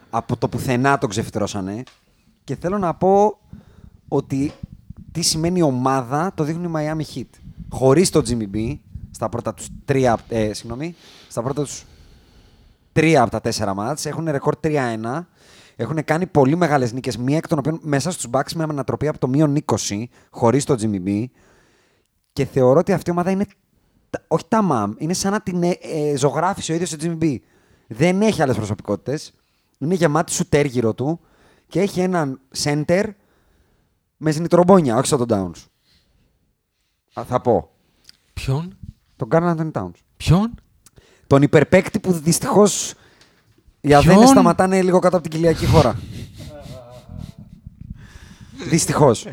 Από 0.10 0.38
το 0.38 0.48
πουθενά 0.48 0.98
τον 0.98 1.10
ξεφυτρώσανε. 1.10 1.84
Και 2.44 2.56
θέλω 2.60 2.78
να 2.78 2.94
πω 2.94 3.38
ότι 4.08 4.52
τι 5.12 5.22
σημαίνει 5.22 5.62
ομάδα 5.62 6.32
το 6.36 6.44
δείχνουν 6.44 6.64
οι 6.66 6.72
Miami 6.76 7.18
Heat. 7.18 7.40
Χωρίς 7.70 8.10
τον 8.10 8.24
Jimmy 8.28 8.56
B 8.56 8.78
στα 9.12 9.30
πρώτα 9.30 9.54
τους 9.54 9.68
τρία. 9.86 10.18
Ε, 10.30 10.54
συγγνώμη, 10.54 10.96
στα 11.30 11.42
πρώτα 11.42 11.64
τους 11.64 11.86
τρία 12.94 13.22
από 13.22 13.32
τα 13.32 13.42
τέσσερα 13.42 13.74
μάτς. 13.74 14.06
Έχουν 14.06 14.26
ρεκόρ 14.32 14.56
3-1. 14.64 15.26
Έχουν 15.76 16.04
κάνει 16.04 16.28
πολύ 16.28 16.56
μεγάλες 16.56 16.94
νίκες. 16.94 17.18
Μία 17.18 17.38
εκ 17.38 17.48
των 17.48 17.58
οποίων 17.58 17.80
μέσα 17.84 18.12
στους 18.12 18.28
Bucks 18.32 18.52
με 18.56 18.64
ανατροπή 18.64 19.08
από 19.08 19.18
το 19.20 19.28
μείον 19.28 19.56
20 19.66 20.04
χωρίς 20.30 20.66
τον 20.66 20.78
Jimmy 20.82 21.08
B. 21.08 21.26
Και 22.34 22.46
θεωρώ 22.46 22.80
ότι 22.80 22.94
αυτή 22.94 23.10
η 23.10 23.14
ομάδα 23.14 23.32
είναι. 23.32 23.46
τα- 24.10 24.24
Όχι 24.28 24.46
τα 24.48 24.62
μαμ, 24.62 24.94
είναι 24.98 25.14
σαν 25.14 25.32
να 25.32 25.42
την 25.42 25.64
ε, 25.64 25.78
ε, 25.82 26.16
ζωγράφησε 26.18 26.72
ο 26.72 26.76
ίδιος 26.76 26.94
ο 26.94 26.98
Jimmy 27.02 27.18
B. 27.24 27.36
Δεν 27.88 28.22
έχει 28.22 28.42
άλλες 28.42 28.56
προσωπικότητες. 28.56 29.34
Είναι 29.80 29.94
γεμάτη 29.94 30.32
σου 30.32 30.46
γύρω 30.66 30.94
του 30.94 31.20
και 31.68 31.80
έχει 31.82 32.00
έναν 32.00 32.40
center 32.64 33.04
με 34.18 34.32
ζνητρομπόνια, 34.32 34.96
όχι 34.98 35.08
σαν 35.08 35.28
τον 35.28 35.28
Downs. 35.54 35.64
Α, 37.20 37.24
θα 37.26 37.42
πω. 37.42 37.70
Ποιον; 38.34 38.78
Τον 39.16 39.28
Garland 39.32 39.56
Anthony 39.58 39.72
Towns. 39.72 39.92
Ποιον; 40.18 40.54
Τον 41.34 41.42
υπερπαίκτη 41.42 42.00
που 42.00 42.12
δυστυχώς 42.12 42.94
οι 43.82 43.94
Αδένες 43.94 44.16
Ποιον; 44.18 44.28
σταματάνε 44.28 44.82
λίγο 44.82 45.00
κάτω 45.00 45.18
από 45.18 45.30
την 45.30 45.38
κοιλιακή 45.40 45.66
χώρα. 45.66 46.00
Δυστυχώς. 48.70 49.28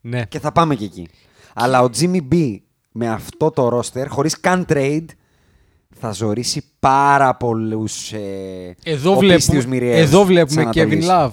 Ναι. 0.00 0.24
Και 0.24 0.38
θα 0.38 0.52
πάμε 0.52 0.74
και 0.74 0.84
εκεί. 0.84 1.08
Αλλά 1.54 1.82
ο 1.82 1.88
Jimmy 1.98 2.20
B 2.32 2.56
με 2.92 3.08
αυτό 3.08 3.50
το 3.50 3.78
roster, 3.78 4.04
χωρίς 4.08 4.40
καν 4.40 4.66
trade, 4.68 5.04
θα 6.00 6.10
ζωρίσει 6.12 6.64
πάρα 6.80 7.34
πολλούς 7.34 8.12
ε, 8.12 8.76
Εδώ 8.84 9.12
οπίστιους 9.16 9.64
βλέπουμε, 9.64 9.74
μοιραίες 9.74 10.06
εδώ 10.06 10.18
της 10.18 10.26
βλέπουμε 10.26 10.60
Ανατολής. 10.60 11.06
Kevin 11.08 11.24
Love. 11.24 11.30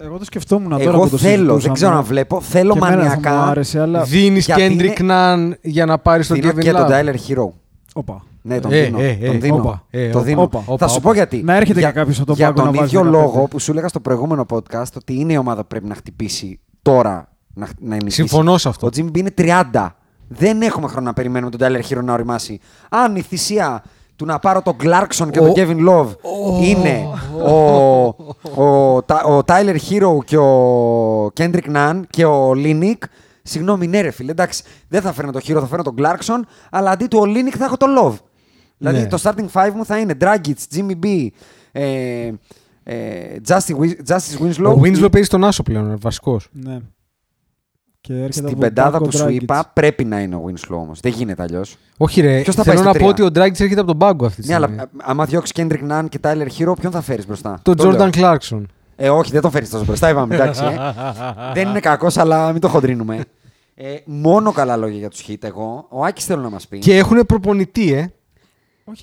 Εγώ 0.00 0.18
το 0.18 0.24
σκεφτόμουν 0.24 0.70
τώρα 0.70 0.82
Εγώ 0.82 1.02
που 1.02 1.08
το 1.08 1.16
θέλω, 1.16 1.34
δεν 1.36 1.38
συζητούσαμε. 1.44 1.74
ξέρω 1.74 1.92
να 1.94 2.02
βλέπω, 2.02 2.40
θέλω 2.40 2.72
Και 2.72 2.78
εμένα 2.78 2.96
θα 3.02 3.08
μανιακά. 3.08 3.30
μου 3.34 3.40
άρεσε, 3.50 3.80
αλλά... 3.80 4.02
Δίνεις 4.02 4.44
γιατί 4.46 4.62
Kendrick 4.78 5.00
είναι- 5.00 5.14
Nunn 5.34 5.52
για 5.62 5.86
να 5.86 5.98
πάρεις 5.98 6.26
τον 6.26 6.36
Δίνω 6.40 6.52
Kevin 6.52 6.58
και 6.60 6.72
τον 6.72 6.86
Love. 6.88 6.90
Tyler 6.90 7.14
Hero. 7.28 7.48
Όπα. 7.92 8.24
Ναι, 8.44 8.60
τον 8.60 8.72
Ε, 8.72 8.82
δίνω. 8.82 8.98
ε, 9.00 9.14
τον 9.14 9.34
ε, 9.34 9.38
δίνω. 9.38 9.54
όπα, 9.56 9.84
ε, 9.90 10.10
το 10.10 10.18
όπα, 10.18 10.26
δίνω. 10.26 10.42
όπα, 10.42 10.58
θα 10.60 10.72
όπα, 10.72 10.88
σου 10.88 10.94
όπα. 10.98 11.08
πω 11.08 11.14
γιατί. 11.14 11.42
Να 11.42 11.56
έρχεται 11.56 11.78
για, 11.78 11.88
και 11.90 11.94
κάποιος 11.98 12.16
από 12.18 12.26
τον 12.26 12.36
Για 12.36 12.46
πάγκο 12.52 12.62
τον 12.62 12.74
να 12.74 12.80
βάζει 12.80 12.96
ίδιο 12.96 13.08
15. 13.10 13.12
λόγο 13.12 13.46
που 13.48 13.58
σου 13.58 13.70
έλεγα 13.70 13.88
στο 13.88 14.00
προηγούμενο 14.00 14.46
podcast 14.52 14.92
ότι 14.96 15.14
είναι 15.20 15.32
η 15.32 15.36
ομάδα 15.36 15.60
που 15.60 15.66
πρέπει 15.66 15.86
να 15.86 15.94
χτυπήσει 15.94 16.60
τώρα 16.82 17.28
να, 17.54 17.66
χ- 17.66 17.72
να 17.80 17.94
ενισχύσει. 17.94 18.28
Συμφωνώ 18.28 18.58
σε 18.58 18.68
αυτό. 18.68 18.86
Ο 18.86 18.90
Jimmy 18.96 19.06
B 19.10 19.16
είναι 19.18 19.30
30. 19.38 19.88
Δεν 20.28 20.62
έχουμε 20.62 20.88
χρόνο 20.88 21.06
να 21.06 21.12
περιμένουμε 21.12 21.56
τον 21.56 21.68
Tyler 21.68 21.80
Hero 21.92 22.02
να 22.04 22.12
οριμάσει. 22.12 22.60
Αν 22.88 23.16
η 23.16 23.20
θυσία 23.20 23.82
του 24.16 24.24
να 24.24 24.38
πάρω 24.38 24.62
τον 24.62 24.76
Clarkson 24.82 25.28
και 25.30 25.38
Ο- 25.40 25.42
τον 25.42 25.52
Kevin 25.56 25.88
Love 25.88 26.08
είναι 26.62 27.06
ο, 27.46 27.52
ο, 28.64 29.02
Τα- 29.02 29.24
ο 29.24 29.38
Tyler 29.46 29.76
Hero 29.90 30.24
και 30.24 30.36
ο 30.36 31.26
Kendrick 31.36 31.74
Nunn 31.76 32.00
και 32.10 32.24
ο 32.24 32.50
Linick, 32.56 32.98
συγγνώμη, 33.42 33.86
ναι, 33.86 34.00
ρε 34.00 34.10
φίλε, 34.10 34.30
εντάξει, 34.30 34.62
δεν 34.88 35.00
θα 35.02 35.12
φέρνω 35.12 35.32
τον 35.32 35.40
Hero, 35.44 35.60
θα 35.60 35.66
φέρνω 35.66 35.82
τον 35.84 35.94
Clarkson, 35.98 36.40
αλλά 36.70 36.90
αντί 36.90 37.06
του 37.06 37.18
ο 37.18 37.24
Linick 37.26 37.56
θα 37.58 37.64
έχω 37.64 37.76
τον 37.76 37.88
Love. 38.02 38.14
Δηλαδή 38.82 39.00
Ναι. 39.00 39.06
το 39.08 39.18
starting 39.22 39.48
five 39.52 39.72
μου 39.74 39.84
θα 39.84 39.98
είναι 39.98 40.14
Dragic, 40.20 40.52
Jimmy 40.76 40.94
B, 41.04 41.26
ε, 41.72 42.30
ε, 42.84 43.36
Justice, 43.48 43.76
Wis- 43.80 43.96
Justice 44.08 44.38
Winslow. 44.42 44.74
Ο 44.76 44.80
Winslow 44.82 45.12
παίζει 45.12 45.26
στον 45.26 45.44
Άσο 45.44 45.62
πλέον, 45.62 45.98
βασικός. 46.00 46.48
Ναι. 46.52 46.78
Και 48.00 48.12
έρχεται 48.12 48.32
Στην 48.32 48.46
από 48.46 48.56
πεντάδα 48.58 48.98
τον 48.98 49.08
που 49.08 49.16
σου 49.16 49.24
Dragic. 49.24 49.32
είπα 49.32 49.70
πρέπει 49.74 50.04
να 50.04 50.20
είναι 50.20 50.34
ο 50.34 50.44
Winslow 50.46 50.76
όμως. 50.76 51.00
Δεν 51.00 51.12
γίνεται 51.12 51.42
αλλιώς. 51.42 51.76
Όχι, 51.96 52.20
ρε. 52.20 52.40
Ποιος 52.40 52.54
θα 52.54 52.64
πάει 52.64 52.76
Θέλω 52.76 52.88
στο 52.90 52.98
να 52.98 53.06
πω 53.06 53.12
τρία; 53.12 53.26
ότι 53.26 53.40
ο 53.40 53.42
Dragic 53.42 53.60
έρχεται 53.60 53.80
από 53.80 53.86
τον 53.86 53.98
πάγκο 53.98 54.26
αυτή 54.26 54.42
τη 54.42 54.48
Ναι, 54.48 54.54
στιγμή. 54.54 54.74
αλλά 54.74 54.82
ε, 54.82 54.90
άμα 55.02 55.24
διώξει 55.24 55.52
Kendrick 55.56 55.90
Nunn 55.90 56.04
και 56.08 56.18
Tyler 56.22 56.46
Hero, 56.58 56.72
ποιον 56.80 56.92
θα 56.92 57.00
φέρεις 57.00 57.26
μπροστά; 57.26 57.58
Τον 57.62 57.76
Το 57.76 57.90
λέω. 57.90 58.00
Jordan 58.00 58.10
Clarkson. 58.16 58.62
Ε, 58.96 59.10
όχι, 59.10 59.30
δεν 59.32 59.40
τον 59.40 59.50
φέρεις 59.50 59.70
τόσο 59.70 59.84
μπροστά, 59.84 60.08
είπαμε. 60.10 60.34
Εντάξει, 60.34 60.64
ε. 60.64 60.76
δεν 61.54 61.68
είναι 61.68 61.80
κακός, 61.80 62.16
αλλά 62.16 62.52
μην 62.52 62.60
το 62.60 62.68
χοντρίνουμε. 62.68 63.24
Ε, 63.74 63.94
μόνο 64.04 64.52
καλά 64.52 64.76
λόγια 64.76 64.98
για 64.98 65.08
τους 65.08 65.24
Hit. 65.28 65.34
Εγώ, 65.44 65.86
ο 65.90 66.04
Άκης 66.04 66.24
θέλω 66.24 66.42
να 66.42 66.50
μας 66.50 66.66
πει. 66.68 66.78
Και 66.78 66.96
έχουν 66.96 67.26
προπονητή, 67.26 67.92
ε. 67.92 68.12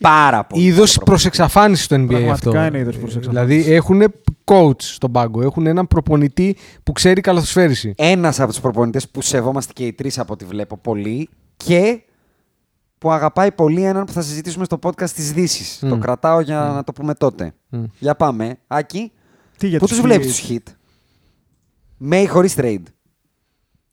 Πάρα 0.01 0.45
πολύ. 0.45 0.63
Είδος 0.63 0.97
καλό 0.97 1.05
προ 1.05 1.27
εξαφάνιση 1.27 1.83
στο 1.83 1.95
NBA 1.95 2.07
Πραγματικά 2.07 2.31
αυτό. 2.31 2.65
είναι 2.65 2.77
είδος 2.77 2.97
προς 2.97 3.15
εξαφάνιση. 3.15 3.55
Δηλαδή 3.57 3.73
έχουν 3.73 4.01
coach 4.45 4.81
στον 4.81 5.11
πάγκο. 5.11 5.41
Έχουν 5.41 5.67
έναν 5.67 5.87
προπονητή 5.87 6.55
που 6.83 6.91
ξέρει 6.91 7.21
καλαθοσφαίριση. 7.21 7.93
Ένας 7.97 8.39
από 8.39 8.51
τους 8.51 8.61
προπονητές 8.61 9.09
που 9.09 9.21
σεβόμαστε 9.21 9.73
και 9.73 9.85
οι 9.85 9.93
τρεις 9.93 10.19
από 10.19 10.33
ό,τι 10.33 10.45
βλέπω 10.45 10.77
πολύ 10.77 11.29
και 11.57 12.01
που 12.97 13.11
αγαπάει 13.11 13.51
πολύ 13.51 13.83
έναν 13.83 14.05
που 14.05 14.11
θα 14.11 14.21
συζητήσουμε 14.21 14.65
στο 14.65 14.79
podcast 14.81 15.09
της 15.09 15.31
Δύσης. 15.33 15.79
Μμ. 15.81 15.89
Το 15.89 15.97
κρατάω 15.97 16.39
για 16.39 16.59
να 16.75 16.83
το 16.83 16.91
πούμε 16.91 17.13
τότε. 17.13 17.53
Μμ. 17.69 17.83
Για 17.99 18.15
πάμε. 18.15 18.57
Άκη, 18.67 19.11
Τι 19.57 19.67
για 19.67 19.79
πού 19.79 19.85
τους 19.85 19.95
τους 19.95 20.05
βλέπεις 20.05 20.41
Heat? 20.41 20.57
τους 20.63 20.71
Hit; 20.71 20.73
Μέι 21.97 22.27
χωρίς 22.27 22.53
trade. 22.57 22.83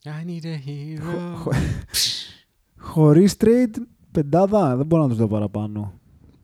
I 0.04 0.08
need 0.28 0.44
a 0.44 0.56
hero. 0.68 1.52
Χωρίς 2.78 3.36
trade, 3.40 3.74
πεντάδα, 4.20 4.76
δεν 4.76 4.86
μπορώ 4.86 5.02
να 5.02 5.08
τους 5.08 5.18
δω 5.18 5.26
παραπάνω. 5.28 5.92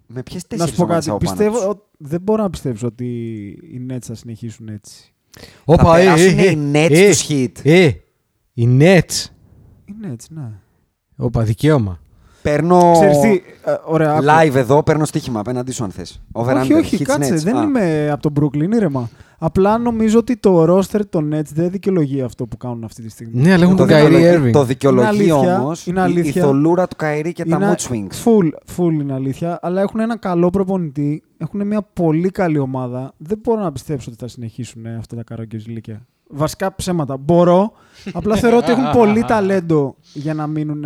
Με 0.07 0.23
ποιες 0.23 0.43
να 0.43 0.49
τέσσερι 0.49 0.71
σου 0.71 0.77
πω 0.77 0.87
κάτι. 0.87 1.13
Πιστεύω, 1.19 1.57
Τους; 1.57 1.67
ο- 1.67 1.87
δεν 1.99 2.21
μπορώ 2.21 2.43
να 2.43 2.51
πιστέψω 2.51 2.87
ότι 2.87 3.05
οι 3.49 3.87
Nets 3.91 4.01
θα 4.01 4.15
συνεχίσουν 4.15 4.69
έτσι. 4.69 5.13
Όπα, 5.65 5.99
ε, 5.99 6.03
περάσουν 6.05 6.39
ε, 6.39 6.43
οι 6.43 6.47
ε, 6.47 6.87
Nets 6.87 6.91
ε, 6.91 7.09
τους 7.09 7.27
Heat. 7.29 7.53
Ε, 7.63 7.91
οι 8.53 8.67
Nets. 8.81 9.27
Είναι 9.85 10.11
έτσι, 10.13 10.35
ναι. 10.35 10.51
Όπα, 11.17 11.43
δικαίωμα. 11.43 12.01
Παίρνω 12.43 12.91
Ξέρεις 12.93 13.19
τι, 13.21 13.29
ε, 13.65 13.75
ωραία, 13.85 14.13
άκου. 14.13 14.25
live 14.25 14.55
εδώ, 14.55 14.83
παίρνω 14.83 15.05
στοίχημα 15.05 15.41
απέναντί 15.41 15.73
σου 15.73 15.85
αν 15.85 15.91
θες. 15.91 16.23
όχι, 16.33 16.73
όχι, 16.75 17.05
κάτσε, 17.05 17.35
δεν 17.35 17.57
είμαι 17.57 18.11
από 18.13 18.31
τον 18.31 18.33
Brooklyn, 18.41 18.75
ήρεμα. 18.75 19.09
Απλά 19.39 19.79
νομίζω 19.79 20.19
ότι 20.19 20.37
το 20.37 20.63
roster 20.79 21.01
των 21.11 21.35
Nets 21.35 21.49
δεν 21.55 21.71
δικαιολογεί 21.71 22.23
αυτό 22.23 22.47
που 22.47 22.57
κάνουν 22.57 22.85
αυτή 22.85 23.03
τη 23.03 23.09
στιγμή. 23.11 23.41
Ναι, 23.43 23.53
αλλά 23.53 23.65
έχουν 23.65 23.77
Το 23.77 23.87
τον 23.87 23.97
Kyrie 23.97 24.01
δικαιολογεί, 24.11 24.49
Irving. 24.49 24.53
το 24.53 24.65
δικαιολογεί 24.65 25.07
Είναι 25.25 25.33
αλήθεια, 25.33 25.61
όμως 25.61 25.87
είναι 25.87 26.01
η, 26.01 26.03
η 26.03 26.05
αλήθεια. 26.05 26.43
θολούρα 26.43 26.87
του 26.89 26.97
Καϊρή 26.97 27.33
και 27.33 27.45
τα 27.45 27.57
Είναι 27.57 27.75
mood 27.77 27.91
swings. 27.91 28.25
Full, 28.25 28.49
full 28.77 28.93
είναι 28.93 29.13
αλήθεια, 29.13 29.59
αλλά 29.63 29.81
έχουν 29.81 30.01
ένα 30.01 30.19
καλό 30.19 30.51
προπονητή, 30.51 31.23
έχουν 31.39 31.67
μια 31.67 31.83
πολύ 31.93 32.31
καλή 32.31 32.59
ομάδα. 32.59 33.13
Δεν 33.17 33.39
μπορώ 33.43 33.61
να 33.63 33.73
πιστέψω 33.73 34.11
ότι 34.11 34.19
θα 34.21 34.29
συνεχίσουν 34.29 34.87
ε, 34.87 34.97
αυτά 34.99 35.17
τα 35.17 35.23
καραγκιόζηλίκια. 35.23 36.07
Βασικά 36.29 36.75
ψέματα. 36.75 37.17
Μπορώ, 37.17 37.73
απλά 38.13 38.37
θεωρώ 38.37 38.57
ότι 38.57 38.71
έχουν 38.71 38.91
πολύ 38.93 39.25
ταλέντο 39.33 39.97
για 40.13 40.35
να 40.35 40.47
μείνουν. 40.47 40.85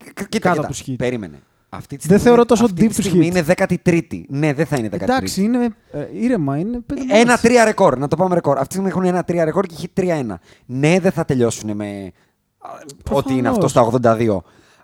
Ε, 0.00 0.04
Κοίτα, 0.04 0.24
κοίτα, 0.28 0.48
κάτω 0.48 0.60
από 0.60 0.70
τους 0.70 0.82
Heat. 0.86 0.94
Περίμενε. 0.98 1.38
Αυτή 1.68 1.96
τη 1.96 2.08
Δεν 2.08 2.18
στιγμή- 2.18 2.22
θεωρώ 2.22 2.44
τόσο 2.44 2.64
αυτή 2.64 2.84
deep 2.84 2.88
τη 2.88 2.94
τους 2.94 3.04
στιγμή 3.04 3.26
Heat. 3.26 3.30
είναι 3.30 3.42
13η. 3.42 4.24
Ναι, 4.28 4.52
δεν 4.52 4.66
θα 4.66 4.76
είναι 4.76 4.88
13η. 4.92 5.02
Εντάξει, 5.02 5.42
είναι 5.42 5.68
ε, 5.90 6.06
ήρεμα, 6.12 6.58
είναι 6.58 6.80
πέντε 6.86 7.00
Ένα 7.08 7.26
μάτς. 7.30 7.40
τρία 7.42 7.64
ρεκόρ, 7.64 7.98
να 7.98 8.08
το 8.08 8.16
πάμε 8.16 8.34
ρεκόρ. 8.34 8.52
Αυτή 8.56 8.66
τη 8.68 8.72
στιγμή 8.74 8.88
έχουν 8.90 9.04
ένα 9.04 9.24
τρία 9.24 9.44
ρεκόρ 9.44 9.66
και 9.66 9.74
έχει 9.74 9.88
3-1. 9.96 10.34
Ναι, 10.66 11.00
δεν 11.00 11.12
θα 11.12 11.24
τελειώσουν 11.24 11.76
με 11.76 12.12
α, 12.58 12.68
ό,τι 13.10 13.36
είναι 13.36 13.48
αυτό 13.48 13.68
στα 13.68 13.88
82. 14.02 14.38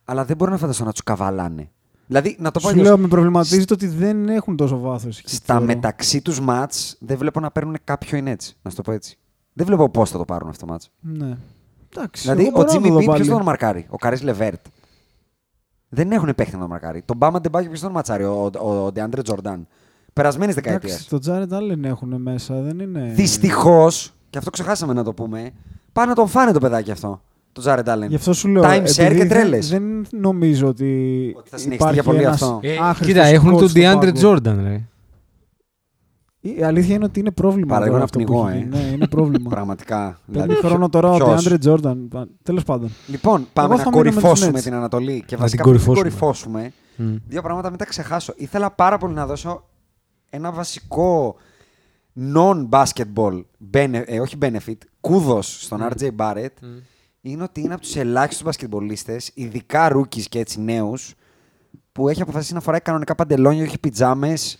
Αλλά 0.05 0.25
δεν 0.25 0.37
μπορώ 0.37 0.51
να 0.51 0.57
φανταστώ 0.57 0.85
να 0.85 0.91
τους 0.93 1.03
καβαλάνε. 1.03 1.71
Δηλαδή, 2.07 2.37
να 2.41 2.51
το 2.51 2.61
πω 2.61 2.67
Σου 2.67 2.73
αλλιώς, 2.73 2.87
λέω, 2.87 2.99
με 2.99 3.09
προβληματίζει 3.09 3.65
το 3.65 3.75
ότι 3.75 3.87
δεν 3.87 4.29
έχουν 4.29 4.57
τόσο 4.57 4.79
βάθος. 4.79 5.21
Στα 5.25 5.61
μεταξύ 5.61 6.23
τους 6.23 6.41
μάτς 6.41 6.97
δεν 7.01 7.17
βλέπω 7.19 7.41
να 7.41 7.51
παίρνουν 7.51 7.77
κάποιο 7.85 8.19
είναι 8.19 8.31
έτσι. 8.31 8.57
Να 8.63 8.71
σου 8.71 8.77
το 8.77 8.83
πω 8.83 8.93
έτσι. 8.93 9.19
Δεν 9.53 9.67
βλέπω 9.67 9.89
πώς 9.91 10.11
θα 10.11 10.19
το 10.19 10.25
πάρουν 10.25 10.49
αυτό 10.49 10.67
το 10.67 10.73
μάτς. 10.73 10.91
Ναι. 11.01 11.37
Εντάξει, 11.97 12.23
Δηλαδή, 12.23 12.43
εγώ 12.47 12.61
ο 12.61 12.65
μπορώ 12.65 12.73
να 12.73 12.79
Jimmy 12.79 12.83
το 12.89 12.93
δω 12.93 12.99
B 12.99 13.03
ποιος 13.05 13.17
πάλι. 13.17 13.29
τον 13.29 13.43
μαρκάρει; 13.43 13.87
Ο 13.91 13.97
Καρίς 13.97 14.23
Λεβέρτ. 14.23 14.67
Δεν 15.93 16.13
έχουν 16.13 16.33
παίχτη 16.37 16.53
να 16.55 16.61
τον 16.61 16.69
μαρκάρει. 16.69 17.03
Τον 17.05 17.17
Μπάμα 17.17 17.41
Ντεμπάκη 17.41 17.69
ποιο 17.69 17.81
τον 17.81 17.93
ματσάρει. 17.93 18.25
Ο, 18.25 18.51
ο, 18.61 18.85
ο 18.85 18.93
Ντεάντρε 18.93 19.23
Τζορντάν. 19.23 19.67
Περασμένη 20.13 20.53
δεκαετία. 20.53 20.89
Εντάξει, 20.89 21.09
το 21.09 21.19
Jared 21.27 21.59
Allen 21.59 21.83
έχουν 21.85 22.21
μέσα, 22.21 22.55
δεν 22.61 22.79
είναι... 22.79 23.13
Δυστυχώς, 23.15 24.13
και 24.31 24.39
αυτό 24.39 24.51
ξεχάσαμε 24.51 24.93
να 24.93 25.05
το 25.05 25.13
πούμε, 25.13 25.51
πάνε 25.93 26.09
να 26.09 26.15
τον 26.15 26.29
φάνε 26.29 26.53
το 26.53 26.59
παιδάκι 26.61 26.91
αυτό. 26.91 27.21
Το 27.53 27.61
Τζάρετ 27.61 27.89
Άλεν. 27.89 28.09
Γι' 28.09 28.15
αυτό 28.15 28.33
σου 28.33 28.49
λέω. 28.49 28.63
Time 28.63 28.67
share 28.67 28.99
επειδή 28.99 29.09
και 29.09 29.15
δεν- 29.17 29.29
τρέλες. 29.29 29.69
Δεν 29.69 30.07
νομίζω 30.11 30.67
ότι. 30.69 30.85
Ότι 31.39 31.49
θα 31.49 31.57
συνεχιστεί 31.57 31.75
υπάρχει 31.75 31.95
για 31.95 32.03
πολύ 32.03 32.23
ένας 32.23 32.43
αυτό. 32.43 32.59
Ε, 32.63 32.77
άχρηστος 32.81 33.07
κοίτα, 33.07 33.23
έχουν 33.25 33.55
coach 33.55 33.59
τον 33.59 33.69
στο 33.69 33.81
DeAndre 33.81 34.13
πάγκο. 34.15 34.33
Jordan, 34.35 34.59
ρε. 34.63 34.81
Η 36.41 36.63
αλήθεια 36.63 36.95
είναι 36.95 37.05
ότι 37.05 37.21
είναι 37.21 37.31
πρόβλημα. 37.31 37.67
Παραλίγο 37.67 37.97
τώρα 37.97 37.99
να 37.99 38.05
αυτό 38.05 38.19
που 38.19 38.25
πνιγώ, 38.25 38.49
έχει 38.49 38.57
ε. 38.57 38.61
γίνει. 38.61 38.77
Ναι, 38.77 38.95
είναι 38.95 39.07
πρόβλημα. 39.09 39.51
Πραγματικά. 39.55 40.21
Παίρνει 40.33 40.55
χρόνο 40.55 40.89
τώρα 40.89 41.11
ο 41.11 41.17
ποιος; 41.17 41.49
DeAndre 41.49 41.57
Jordan. 41.65 41.97
Τέλος 42.43 42.65
πάντων. 42.65 42.91
Λοιπόν, 43.07 43.47
πάμε 43.53 43.69
Εγώ 43.75 43.77
να 43.77 43.83
θα 43.83 43.91
μείνω 43.91 44.03
με 44.03 44.11
τους 44.11 44.21
κορυφώσουμε 44.23 44.59
Nets. 44.59 44.63
την 44.63 44.75
Ανατολή. 44.75 45.23
Και 45.27 45.37
Να 45.37 45.43
βασικά 45.43 45.63
την 45.63 45.73
πριν 45.73 45.85
την 45.85 45.95
κορυφώσουμε. 45.95 46.03
κορυφώσουμε, 46.03 46.73
Μμ. 46.97 47.17
δύο 47.29 47.43
πράγματα 47.43 47.69
μην 47.69 47.79
τα 47.79 47.85
ξεχάσω. 47.85 48.33
Ήθελα 48.37 48.71
πάρα 48.71 48.99
πολύ 48.99 49.15
να 49.15 49.27
δώσω 49.27 49.69
ένα 50.31 50.53
βασικό 50.53 51.37
non-basketball, 52.35 53.43
bene- 53.73 54.03
ε, 54.07 54.21
όχι 54.21 54.37
benefit, 54.43 54.77
κούδος 55.01 55.63
στον 55.63 55.81
RJ 55.83 56.09
Barrett, 56.17 56.49
είναι 57.21 57.43
ότι 57.43 57.61
είναι 57.61 57.73
από 57.75 57.83
τους 57.83 57.97
ελάχιστους 57.97 58.43
μπασκετμπολίστες, 58.45 59.31
ειδικά 59.35 59.93
rookies 59.97 60.23
και 60.29 60.39
έτσι 60.39 60.61
νέους, 60.61 61.15
που 61.93 62.09
έχει 62.09 62.23
αποφασίσει 62.23 62.55
να 62.55 62.61
φοράει 62.61 62.81
κανονικά 62.81 63.15
παντελόνια, 63.15 63.65
όχι 63.65 63.79
πιτζάμες, 63.79 64.59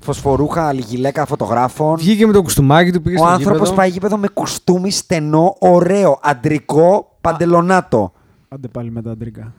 φωσφορούχα, 0.00 0.72
λιγιλέκα 0.72 1.26
φωτογράφων. 1.26 1.96
Βγήκε 1.96 2.26
με 2.26 2.32
το 2.32 2.42
κουστούμάκι 2.42 2.92
του, 2.92 3.02
πήγε 3.02 3.16
Ο 3.16 3.18
στο 3.18 3.26
άνθρωπος 3.28 3.58
γήπεδο. 3.58 3.74
πάει 3.74 3.88
γήπεδο 3.88 4.16
με 4.16 4.28
κουστούμι 4.28 4.90
στενό, 4.90 5.56
ωραίο, 5.58 6.18
αντρικό, 6.22 7.16
παντελονάτο. 7.20 8.12
Άντε 8.48 8.68
πάλι 8.68 8.90
με 8.90 9.02
τα 9.02 9.10
αντρικά. 9.10 9.52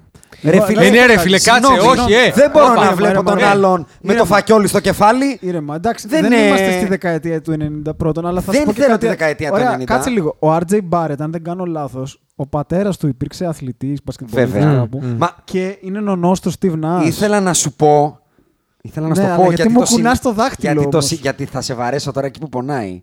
Ρε 0.43 0.61
φίλε, 0.61 0.85
Ε, 0.85 0.89
ναι, 0.89 1.05
ρε 1.05 1.17
φίλε, 1.17 1.39
κάτσε, 1.39 1.71
συγγνώμη, 1.73 1.99
όχι, 1.99 2.13
ε. 2.13 2.31
Δεν 2.35 2.51
μπορώ 2.51 2.65
Όπα, 2.65 2.73
να 2.75 2.81
ήρεμα, 2.81 2.95
βλέπω 2.95 3.11
ήρεμα, 3.13 3.29
τον 3.29 3.37
ήρεμα. 3.37 3.51
άλλον 3.51 3.79
με 3.79 3.85
το 4.01 4.11
Ήρεμα. 4.13 4.25
φακιόλι 4.25 4.67
στο 4.67 4.79
κεφάλι. 4.79 5.37
Ήρεμα, 5.41 5.75
εντάξει, 5.75 6.07
Δεν 6.07 6.21
δεν, 6.21 6.31
είναι- 6.31 6.41
είμαστε 6.47 6.71
στη 6.71 6.85
δεκαετία 6.85 7.41
του 7.41 7.51
90 7.51 7.93
πρώτον, 7.97 8.25
αλλά 8.27 8.41
θα 8.41 8.51
Δεν 8.51 8.61
σου 8.61 8.65
πω 8.67 8.73
και 8.73 8.79
θέλω 8.81 8.91
κάτι. 8.91 9.03
τη 9.05 9.11
δεκαετία 9.11 9.47
του 9.49 9.53
Ωραία, 9.55 9.71
90. 9.79 9.83
Κάτσε 9.83 10.09
λίγο. 10.09 10.35
Ο 10.39 10.55
RJ 10.55 10.79
Barrett, 10.89 11.15
αν 11.19 11.31
δεν 11.31 11.43
κάνω 11.43 11.65
λάθος, 11.65 12.21
ο 12.35 12.47
πατέρας 12.47 12.97
του 12.97 13.07
υπήρξε 13.07 13.45
αθλητής 13.45 13.99
μπασκετμπολίστας 14.03 14.61
Βέβαια. 14.61 14.77
κάπου. 14.79 14.99
Μμ. 15.03 15.15
Μα 15.17 15.29
Και 15.43 15.77
είναι 15.81 15.99
νονός 15.99 16.39
του 16.41 16.51
Steve 16.59 16.73
Nash. 16.83 17.05
ήθελα 17.05 17.39
να 17.39 17.53
σου 17.53 17.73
πω. 17.73 18.19
Ήθελα 18.81 19.07
να 19.07 19.15
σου 19.15 19.21
Ναι, 19.21 19.27
το 19.27 19.33
αλλά 19.33 19.43
πω 19.43 19.51
γιατί 19.51 19.69
μου 19.69 19.79
το 19.79 19.85
συ- 19.85 19.95
κουνάς 19.95 20.21
το 20.21 20.33
δάχτυλο 20.33 20.71
γιατί, 20.71 20.89
το 20.89 20.97
όμως. 20.97 21.05
συ- 21.09 21.21
γιατί 21.21 21.45
θα 21.45 21.61
σε 21.61 21.73
βαρέσω 21.73 22.11
τώρα 22.11 22.27
εκεί 22.27 22.39
που 22.39 22.49
πονάει. 22.49 23.01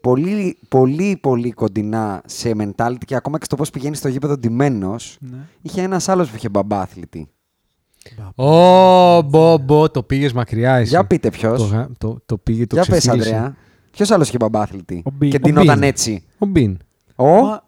Πολύ, 0.00 0.58
πολύ, 0.68 1.18
πολύ 1.20 1.52
κοντινά 1.52 2.22
σε 2.26 2.52
mentality 2.58 3.04
και 3.06 3.14
ακόμα 3.14 3.38
και 3.38 3.44
στο 3.44 3.56
πώς 3.56 3.70
πηγαίνει 3.70 3.96
στο 3.96 4.08
γήπεδο 4.08 4.36
ντυμένος. 4.38 5.16
Ναι. 5.20 5.36
Είχε 5.62 5.82
ένας 5.82 6.08
άλλος 6.08 6.28
που 6.30 6.36
είχε 6.36 6.48
μπαμπά 6.48 6.80
αθλητή. 6.80 7.28
Ω, 8.34 9.22
μπο, 9.22 9.58
μπο, 9.58 9.90
το 9.90 10.02
πήγες 10.02 10.32
μακριά 10.32 10.74
εσύ. 10.74 10.88
Για 10.88 11.04
πείτε 11.06 11.30
ποιος. 11.30 11.60
Το, 11.60 11.64
γα- 11.76 11.88
το, 11.98 12.18
το 12.26 12.38
πήγε, 12.38 12.66
το 12.66 12.74
Για 12.76 12.84
πες, 12.84 12.98
ξεφύγησε. 12.98 13.28
Αντρέα. 13.34 13.56
Ποιος 13.90 14.10
άλλος 14.10 14.28
είχε 14.28 14.36
μπαμπά 14.40 14.60
αθλητή. 14.60 15.02
Ο 15.04 15.10
Μπιν. 15.10 15.30
Και 15.30 15.36
Ο 15.36 15.40
ντυνόταν 15.40 15.78
Μπιν. 15.78 15.88
έτσι; 15.88 16.24
Ο 16.38 16.46
Μπιν. 16.46 16.78
Ο; 17.16 17.24
Μα- 17.26 17.62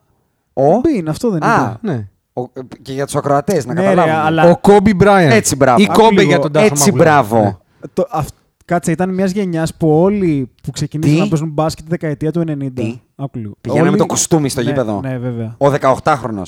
Ο; 0.53 0.75
Ο 0.75 0.81
Μπιν, 0.81 1.09
αυτό 1.09 1.31
δεν 1.31 1.43
Α, 1.45 1.79
είναι. 1.83 1.95
Ναι. 1.95 2.09
Ο- 2.33 2.49
και 2.83 2.93
για 2.93 3.05
τους 3.05 3.15
ακροατές, 3.17 3.67
να 3.67 3.75
Ναι, 3.75 3.81
ρε, 3.81 3.87
καταλάβουν. 3.89 4.25
αλλά- 4.27 4.51
Ο 4.51 4.57
Κόμπι 4.61 4.95
Μπράιαν. 4.95 5.31
Έτσι, 5.31 5.57
μπράβο. 5.57 5.81
Ή 5.83 5.87
Άκου 5.91 6.01
Κόμπι 6.01 6.15
λίγο. 6.15 6.29
για 6.29 6.39
τον 6.39 6.53
Τάσο 6.53 6.67
Έτσι, 6.67 6.91
Μαγουλά. 6.91 7.05
μπράβο. 7.05 7.43
Ναι. 7.43 7.53
Το, 7.93 8.07
αυ- 8.11 8.35
κάτσε, 8.65 8.91
ήταν 8.91 9.15
μιας 9.15 9.31
γενιάς 9.31 9.75
που 9.75 10.01
όλοι 10.03 10.51
που 10.63 10.71
ξεκινήσαν 10.71 11.15
Τι; 11.15 11.21
να 11.21 11.29
παίζουν 11.29 11.49
μπάσκετ 11.51 11.85
τη 11.85 11.91
δεκαετία 11.91 12.31
του 12.33 12.41
90. 12.41 12.71
Τι; 12.75 13.01
Άκου 13.17 13.39
λίγο. 13.39 13.53
Πηγαίναμε 13.61 13.89
Όλοι- 13.89 13.99
το 13.99 14.07
κουστούμι 14.07 14.49
στο 14.49 14.61
Ναι, 14.63 14.69
γήπεδο. 14.69 15.01
Ναι, 15.01 15.19
βέβαια. 15.19 15.55
Ο 15.59 15.71
18χρονο. 15.71 16.43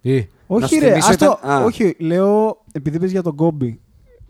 Ή. 0.00 0.14
Να 0.16 0.56
Όχι, 0.56 0.74
σου 0.74 0.80
ρε, 0.80 0.88
θυμίσω 0.88 1.08
άστο, 1.10 1.38
ήταν- 1.40 1.50
α. 1.50 1.64
όχι, 1.64 1.96
λέω, 1.98 2.56
επειδή 2.72 2.98
πες 2.98 3.10
για 3.10 3.22
τον 3.22 3.34
Κόμπι, 3.34 3.80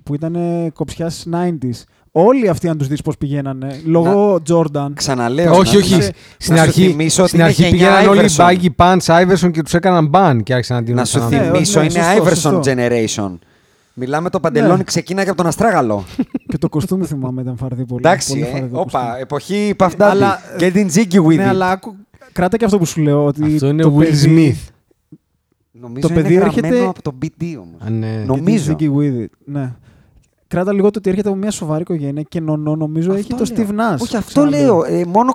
που 0.02 0.14
ήταν 0.14 0.36
κοψιάς 0.74 1.26
90s, 1.34 1.84
όλοι 2.12 2.48
αυτοί 2.48 2.68
αν 2.68 2.78
τους 2.78 2.86
δεις 2.88 3.02
πώς 3.02 3.16
πηγαίνανε, 3.18 3.80
λόγω 3.84 4.40
Jordan. 4.48 4.88
Ξαναλέω. 4.94 5.54
όχι, 5.56 5.72
να- 5.76 5.82
όχι. 5.82 5.96
να- 5.96 6.02
στην 6.38 6.54
να 6.54 6.56
σου 6.56 6.62
αρχή, 6.66 6.86
θυμίσω 6.88 7.20
ότι 7.22 7.28
στην 7.30 7.40
είναι 7.40 7.48
αρχή 7.48 7.62
γενιά 7.62 7.76
πήγαιναν 7.78 8.08
όλοι 8.08 8.28
Iverson. 8.36 8.44
baggy 8.48 8.68
pants 8.76 9.22
Iverson 9.24 9.50
και 9.52 9.62
τους 9.62 9.74
έκαναν 9.74 10.06
μπαν 10.06 10.42
και 10.42 10.54
άρχισαν 10.54 10.76
να 10.76 10.82
δίνουν 10.82 10.98
Να 10.98 11.04
σου 11.04 11.18
ξανά. 11.18 11.36
Ναι, 11.42 11.50
θυμίσω, 11.50 11.78
ναι, 11.80 11.84
είναι 11.86 12.02
σωστό, 12.02 12.24
Iverson 12.24 12.36
σωστό. 12.36 12.60
generation. 12.64 13.38
Μιλάμε 13.94 14.30
το 14.30 14.40
παντελόνι 14.40 14.76
Ναι. 14.76 14.82
ξεκίναγε 14.82 15.28
από 15.28 15.36
τον 15.38 15.46
Αστράγαλο. 15.46 16.04
και 16.48 16.58
το 16.58 16.68
κοστούμι 16.68 17.04
θυμάμαι 17.06 17.40
ήταν 17.42 17.56
φαρδί 17.56 17.84
πολύ. 17.84 18.02
Εντάξει, 18.06 18.28
πολύ 18.28 18.40
ε, 18.42 18.44
φαρδί 18.44 18.68
το 18.68 18.78
όπα, 18.80 18.98
κοστούμι. 19.00 19.20
εποχή 19.20 19.74
Puff 19.78 19.88
Daddy. 19.90 19.94
Αλλά, 19.98 20.38
Get 20.58 20.72
in 20.72 20.86
jiggy 20.94 21.22
with 21.26 21.36
Ναι, 21.36 21.44
it. 21.44 21.48
αλλά 21.48 21.70
άκου, 21.70 21.94
κράτα 22.32 22.56
και 22.56 22.64
αυτό 22.64 22.78
που 22.78 22.84
σου 22.84 23.00
λέω, 23.00 23.24
ότι 23.24 23.42
Αυτό 23.54 23.66
είναι 23.66 23.82
το 23.82 23.96
Will 23.98 24.04
παιδί, 24.04 24.56
Smith. 24.58 24.68
Νομίζω 25.80 26.08
το 26.08 26.12
είναι 26.14 26.22
παιδί 26.22 26.34
γραμμένο 26.34 26.66
έρχεται- 26.66 26.88
από 26.88 27.02
το 27.02 27.14
BD 27.22 27.44
όμως. 27.60 27.80
Α, 27.86 27.90
ναι. 27.90 28.22
Νομίζω. 28.26 28.76
Get 28.78 28.82
in 28.82 28.84
jiggy 28.84 28.94
with 28.96 29.22
it, 29.22 29.26
ναι. 29.44 29.72
Κράτα 30.48 30.72
λίγο 30.72 30.90
το 30.90 30.98
ότι 30.98 31.10
έρχεται 31.10 31.28
από 31.28 31.38
μια 31.38 31.50
σοβαρή 31.50 31.80
οικογένεια 31.82 32.22
και 32.22 32.40
νονό 32.40 32.76
νομίζω 32.76 33.12
έχει 33.12 33.32
Αυτό 33.32 33.44
το 33.44 33.54
λέω. 33.54 33.66
Steve 33.66 33.72
Nash. 33.72 33.98
Όχι, 33.98 34.16
αυτό 34.16 34.30
Ξαναλέω. 34.30 34.76
λέω. 34.76 34.84
Ε, 34.84 35.04
μόνο... 35.04 35.32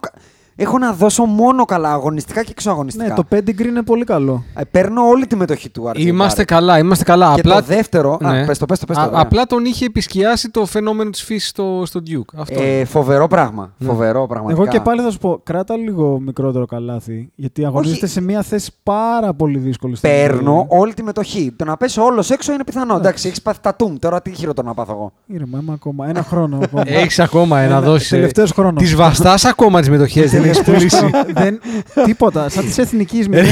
κα- 0.58 0.64
Έχω 0.64 0.78
να 0.78 0.94
δώσω 0.94 1.24
μόνο 1.26 1.66
καλά 1.66 1.92
αγωνιστικά 1.92 2.44
και 2.44 2.52
εξωαγωνιστικά. 2.52 3.08
Ναι, 3.08 3.14
το 3.14 3.24
pedigree 3.32 3.66
είναι 3.66 3.82
πολύ 3.84 4.04
καλό. 4.04 4.44
Ε, 4.56 4.62
Παίρνω 4.72 5.02
όλη 5.08 5.28
τη 5.28 5.36
μετοχή 5.36 5.70
του 5.70 5.90
RJ 5.94 5.98
Είμαστε 6.00 6.42
Barrett. 6.42 6.46
καλά, 6.46 6.78
είμαστε 6.78 7.04
καλά. 7.04 7.34
Και 7.34 7.40
απλά... 7.40 7.56
το 7.56 7.66
δεύτερο. 7.66 8.18
Ναι. 8.22 8.42
Α, 8.42 8.46
πες 8.46 8.58
το, 8.58 8.66
πες 8.66 8.80
το, 8.80 8.86
πες 8.86 8.96
το. 8.96 9.02
Α- 9.02 9.08
ωραία. 9.08 9.22
απλά 9.22 9.46
τον 9.46 9.66
είχε 9.66 9.86
επισκιάσει 9.86 10.50
το 10.50 10.66
φαινόμενο 10.66 11.10
της 11.10 11.24
φύσης 11.24 11.50
στο, 11.50 11.84
στο 11.86 12.00
Duke. 12.08 12.38
Αυτό. 12.40 12.62
Ε, 12.64 12.86
φοβερό 12.86 13.28
πράγμα. 13.28 13.72
Ναι. 13.78 13.88
Φοβερό 13.88 14.28
πραγματικά. 14.28 14.62
Εγώ 14.62 14.72
και 14.72 14.80
πάλι 14.80 15.02
θα 15.02 15.12
σου 15.12 15.18
πω, 15.18 15.40
κράτα 15.44 15.76
λίγο 15.78 16.20
μικρότερο 16.20 16.66
καλάθι. 16.66 17.32
Γιατί 17.36 17.66
αγωνίζεται 17.66 18.06
Όχι. 18.06 18.14
σε 18.14 18.22
μια 18.22 18.42
θέση 18.42 18.72
πάρα 18.84 19.34
πολύ 19.34 19.58
δύσκολη. 19.58 19.96
στην 19.96 20.10
Παίρνω 20.10 20.62
NBA. 20.70 20.78
όλη 20.78 20.94
τη 20.94 21.04
μετοχή. 21.04 21.54
Το 21.56 21.66
να 21.66 21.78
πέσω 21.78 22.04
όλος 22.04 22.30
έξω 22.30 22.54
είναι 22.54 22.64
πιθανό. 22.64 22.96
Εντάξει, 22.96 23.28
έχεις 23.28 23.42
πάθει 23.42 23.60
τα 23.62 23.76
τούμ. 23.76 23.96
Τώρα 24.00 24.22
τι 24.22 24.32
χειρότερο 24.32 24.68
να 24.68 24.74
πάθω 24.74 24.92
εγώ. 24.92 25.12
Ήρεμα, 25.26 25.60
είμαι 25.62 25.72
ακόμα. 25.74 26.10
Ένα 26.10 26.24
χρόνο 26.24 26.60
ακόμα. 26.64 26.84
Έχεις 26.86 27.20
ακόμα 27.20 27.60
ένα 27.60 27.82
δώσεις. 27.82 28.10
Τελευταίος 28.10 28.52
χρόνος. 28.52 28.82
Τις 28.84 28.96
βαστάς 28.96 29.46
ακόμα 29.46 29.80
τις 29.80 29.90
μετοχές, 29.90 30.32
δεν 30.32 30.42
έχει 30.50 30.64
πουλήσει. 30.64 31.10
δεν, 31.34 31.60
τίποτα. 32.06 32.50
Σαν 32.50 32.66
της 32.66 32.78
εθνικής 32.78 33.28
ρε 33.28 33.44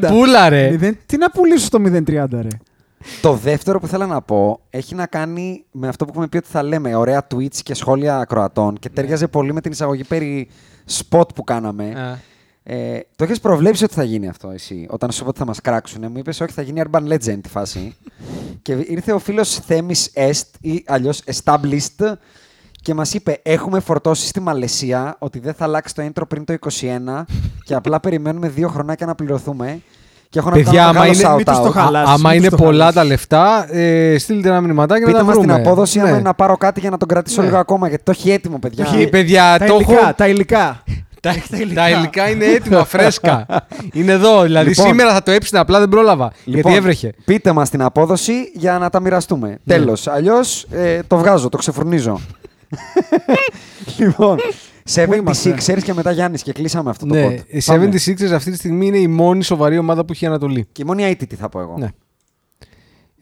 0-30. 0.00 0.06
πούλα, 0.08 0.48
ρε. 0.48 0.70
Μηδέν- 0.70 0.96
Τι 1.06 1.16
να 1.16 1.30
πουλήσω 1.30 1.64
στο 1.66 1.78
0-30, 1.78 2.26
ρε. 2.40 2.48
Το 3.22 3.32
δεύτερο 3.34 3.80
που 3.80 3.86
θέλω 3.86 4.06
να 4.06 4.22
πω 4.22 4.60
έχει 4.70 4.94
να 4.94 5.06
κάνει 5.06 5.64
με 5.70 5.88
αυτό 5.88 6.04
που 6.04 6.10
έχουμε 6.10 6.28
πει 6.28 6.36
ότι 6.36 6.48
θα 6.50 6.62
λέμε. 6.62 6.94
Ωραία 6.94 7.26
tweets 7.34 7.56
και 7.62 7.74
σχόλια 7.74 8.18
ακροατών 8.18 8.78
και 8.78 8.88
τέριαζε 8.88 9.26
πολύ 9.26 9.52
με 9.52 9.60
την 9.60 9.72
εισαγωγή 9.72 10.04
περί 10.04 10.48
spot 11.08 11.34
που 11.34 11.44
κάναμε. 11.44 11.84
Α. 11.84 12.18
Ε, 12.62 13.06
το 13.16 13.24
έχεις 13.24 13.40
προβλέψει 13.40 13.84
ότι 13.84 13.94
θα 13.94 14.02
γίνει 14.02 14.28
αυτό 14.28 14.50
εσύ. 14.50 14.86
Όταν 14.90 15.10
σου 15.10 15.18
είπα 15.20 15.28
ότι 15.28 15.38
θα 15.38 15.44
μας 15.44 15.60
κράξουν, 15.60 16.04
μου 16.10 16.18
είπες 16.18 16.40
Όχι, 16.40 16.52
θα 16.52 16.62
γίνει 16.62 16.82
Urban 16.90 17.12
Legend 17.12 17.38
τη 17.42 17.48
φάση. 17.48 17.94
και 18.62 18.72
ήρθε 18.72 19.12
ο 19.12 19.18
φίλος 19.18 19.54
Θέμης 19.54 20.10
Est 20.14 20.42
ή 20.60 20.84
αλλιώς 20.86 21.22
Established 21.34 22.12
και 22.82 22.94
μας 22.94 23.14
είπε: 23.14 23.38
Έχουμε 23.42 23.80
φορτώσει 23.80 24.26
στη 24.26 24.40
Μαλαισία 24.40 25.16
ότι 25.18 25.38
δεν 25.38 25.54
θα 25.54 25.64
αλλάξει 25.64 25.94
το 25.94 26.02
intro 26.06 26.22
πριν 26.28 26.44
το 26.44 26.54
21 26.60 27.22
και 27.66 27.74
απλά 27.74 28.00
περιμένουμε 28.00 28.48
δύο 28.48 28.68
χρονάκια 28.68 29.06
να 29.06 29.14
πληρωθούμε. 29.14 29.80
Και 30.28 30.38
έχω 30.38 30.50
να 30.50 30.56
του 30.56 30.62
Παιδιά, 30.62 30.78
κάνω 30.84 30.90
άμα 30.98 31.00
μεγάλο 31.08 31.20
είναι- 31.20 31.34
μην 31.36 31.44
τους 31.44 31.56
το 31.56 31.64
shout-out. 31.66 31.72
χαλάσεις. 31.72 32.08
Α- 32.10 32.12
Άμα 32.14 32.28
μην 32.28 32.38
είναι 32.38 32.48
τους 32.48 32.58
το 32.58 32.64
πολλά 32.64 32.76
χαλάσεις. 32.84 32.94
τα 33.00 33.04
λεφτά, 33.04 33.74
ε, 33.76 34.18
στείλτε 34.18 34.48
ένα 34.48 34.60
μηνυματάκι 34.60 35.00
να 35.00 35.06
Πείτε 35.06 35.18
τα 35.18 35.24
μας 35.24 35.36
την 35.36 35.44
βρούμε. 35.44 35.60
απόδοση 35.60 35.96
Ναι. 35.98 36.02
άμα 36.04 36.12
είναι 36.12 36.22
να 36.22 36.34
πάρω 36.34 36.56
κάτι 36.56 36.80
για 36.80 36.90
να 36.90 36.96
τον 36.96 37.08
κρατήσω 37.08 37.40
Ναι. 37.40 37.46
λίγο 37.46 37.58
ακόμα 37.58 37.88
γιατί 37.88 38.04
το 38.04 38.10
έχει 38.10 38.30
έτοιμο, 38.30 38.58
παιδιά. 38.58 38.86
Όχι, 38.88 39.08
παιδιά, 39.08 39.56
τα 39.58 39.66
το 39.66 39.74
υλικά, 39.74 39.92
έχω. 40.00 40.12
τα 40.16 40.28
υλικά. 40.28 40.82
Τα, 41.22 41.34
τα 41.74 41.88
υλικά 41.90 42.30
είναι 42.30 42.44
έτοιμα, 42.44 42.84
φρέσκα. 42.84 43.46
είναι 43.92 44.12
εδώ. 44.12 44.42
Δηλαδή 44.42 44.68
Λοιπόν. 44.68 44.86
σήμερα 44.86 45.12
θα 45.12 45.22
το 45.22 45.30
έψηνα, 45.30 45.60
απλά 45.60 45.78
δεν 45.78 45.88
πρόλαβα. 45.88 46.32
Λοιπόν, 46.44 46.60
γιατί 46.62 46.76
έβρεχε. 46.78 47.12
Πείτε 47.24 47.52
μας 47.52 47.70
την 47.70 47.82
απόδοση 47.82 48.32
για 48.54 48.78
να 48.78 48.90
τα 48.90 49.00
μοιραστούμε. 49.00 49.48
Ναι. 49.48 49.74
Τέλος. 49.74 50.06
Αλλιώς 50.06 50.66
ε, 50.70 51.00
το 51.06 51.16
βγάζω, 51.16 51.48
το 51.48 51.56
ξεφουρνίζω. 51.58 52.20
Λοιπόν, 53.98 54.38
76ers 54.94 55.82
και 55.82 55.94
μετά 55.94 56.10
Γιάννης 56.10 56.42
και 56.42 56.52
κλείσαμε 56.52 56.90
αυτό 56.90 57.06
το 57.06 57.14
Ναι, 57.14 57.26
pod. 57.26 57.38
οι 57.46 57.62
Πάμε. 57.66 57.88
76ers 57.92 58.32
αυτή 58.34 58.50
τη 58.50 58.56
στιγμή 58.56 58.86
είναι 58.86 58.98
η 58.98 59.06
μόνη 59.06 59.42
σοβαρή 59.42 59.78
ομάδα 59.78 60.04
που 60.04 60.12
έχει 60.12 60.24
η 60.24 60.26
Ανατολή. 60.28 60.66
Και 60.72 60.82
η 60.82 60.84
μόνη 60.86 61.04
αίτητη 61.04 61.34
θα 61.36 61.48
πω 61.48 61.60
εγώ. 61.60 61.76
Ναι. 61.78 61.88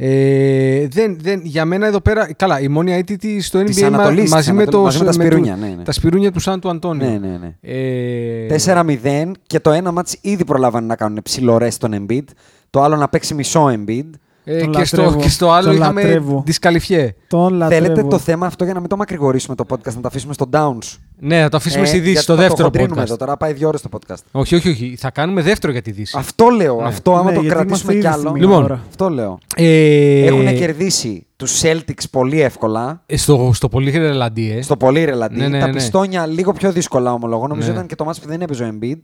Ε, 0.01 0.87
δεν, 0.89 1.17
δεν, 1.21 1.41
για 1.45 1.65
μένα 1.65 1.87
εδώ 1.87 2.01
πέρα. 2.01 2.33
Καλά, 2.35 2.61
η 2.61 2.69
μόνη 2.69 2.93
αίτητη 2.93 3.41
στο 3.41 3.61
NBA 3.61 3.65
Της 3.67 3.81
μα- 3.81 3.87
Ανατολής, 3.87 4.23
της 4.23 4.33
μαζί, 4.33 4.53
με 4.53 4.65
το, 4.65 4.79
Ανατολής, 4.79 4.85
μαζί 5.01 5.05
με 5.05 5.11
τα 5.13 5.19
με 5.19 5.25
σπιρούνια, 5.25 5.55
του- 5.55 5.61
ναι, 5.61 5.75
ναι. 5.77 5.83
τα 5.83 5.93
σπιρούνια 5.93 6.33
του 6.33 6.41
Σαν 6.41 6.61
του 6.61 6.69
Αντώνιο. 6.69 7.09
Ναι, 7.11 7.19
ναι, 7.19 7.37
ναι. 7.39 7.55
Ε, 7.61 8.47
4-0 8.47 9.33
και 9.47 9.61
το 9.61 9.71
ένα 9.71 9.93
μάτς 9.93 10.17
ήδη 10.21 10.45
προλάβανε 10.45 10.87
να 10.87 10.97
κάνουν 10.97 11.21
ψιλορές 11.23 11.75
στον 11.75 12.07
Embiid. 12.09 12.25
Το 12.71 12.83
άλλο 12.83 12.97
να 12.97 13.09
παίξει 13.09 13.35
μισό 13.35 13.67
Embiid. 13.77 14.05
Ε, 14.51 14.61
Τον 14.61 14.73
και, 14.73 14.85
στο, 14.85 14.97
λατρεύω. 15.03 15.21
και 15.23 15.29
στο 15.29 15.51
άλλο 15.51 15.67
Τον 15.67 15.77
είχαμε 15.77 16.03
λατρεύω. 16.03 16.43
δισκαλυφιέ. 16.47 17.15
Τον 17.29 17.55
λατρεύω. 17.55 17.85
Θέλετε 17.85 18.09
το 18.09 18.19
θέμα 18.19 18.47
αυτό 18.47 18.65
για 18.65 18.75
να 18.75 18.81
μην 18.81 18.89
το 18.89 18.97
μακρηγορήσουμε 18.97 19.55
το 19.57 19.65
podcast, 19.69 19.95
να 19.95 20.01
το 20.01 20.09
αφήσουμε 20.09 20.33
στο 20.33 20.47
Downs. 20.53 20.97
Ναι, 21.21 21.41
θα 21.43 21.49
το 21.49 21.57
αφήσουμε 21.57 21.83
Ε, 21.83 21.87
στη 21.87 21.97
Δύση, 21.99 22.11
γιατί 22.11 22.23
στο 22.25 22.35
θα 22.35 22.41
δεύτερο 22.41 22.57
το 22.57 22.65
χοντρίνουμε 22.79 23.01
podcast. 23.03 23.05
Εδώ, 23.05 23.17
τώρα 23.17 23.37
πάει 23.37 23.53
δύο 23.53 23.69
ώρες 23.69 23.83
το 23.83 23.89
podcast. 23.93 24.17
Όχι, 24.33 24.55
όχι, 24.55 24.69
όχι. 24.69 24.97
Θα 24.99 25.11
κάνουμε 25.11 25.43
δεύτερο 25.43 25.73
για 25.73 25.83
τη 25.83 25.91
Δύση. 25.91 26.17
Αυτό 26.19 26.49
λέω. 26.49 26.77
Ναι. 26.81 26.87
Αυτό 26.89 27.13
άμα 27.15 27.23
Ναι, 27.31 27.37
το 27.37 27.41
γιατί 27.41 27.57
κρατήσουμε 27.57 27.93
είμαστε 27.93 27.93
κι 27.93 27.99
ήδη 27.99 28.07
άλλο. 28.07 28.29
στη 28.29 28.39
μία 28.39 28.49
Λοιπόν, 28.49 28.65
ώρα. 28.65 28.81
Αυτό 28.89 29.09
λέω. 29.09 29.39
Ε, 29.57 30.25
Έχουν 30.27 30.55
κερδίσει 30.57 31.27
τους 31.37 31.61
Celtics 31.63 32.03
πολύ 32.11 32.41
εύκολα. 32.41 33.03
ε, 33.07 33.17
Στο, 33.17 33.51
στο 33.55 33.69
πολύ 33.69 33.91
ρελαντί, 33.91 34.51
ε. 34.53 34.63
Στο 34.63 34.77
πολύ 34.77 35.05
ρελαντί. 35.05 35.37
Ναι, 35.39 35.49
ναι, 35.49 35.59
τα 35.61 35.67
ναι. 35.67 35.73
πιστόνια 35.73 36.27
λίγο 36.27 36.53
πιο 36.53 36.73
δύσκολα 36.73 37.13
ομολογώ. 37.13 37.47
Νομίζω 37.47 37.69
Ναι. 37.69 37.75
ήταν 37.75 37.87
και 37.87 37.95
το 37.95 38.05
μάτς 38.05 38.21
που 38.21 38.29
δεν 38.29 38.41
έπαιζε 38.41 38.65
ο 38.65 38.69
Embiid. 38.79 38.99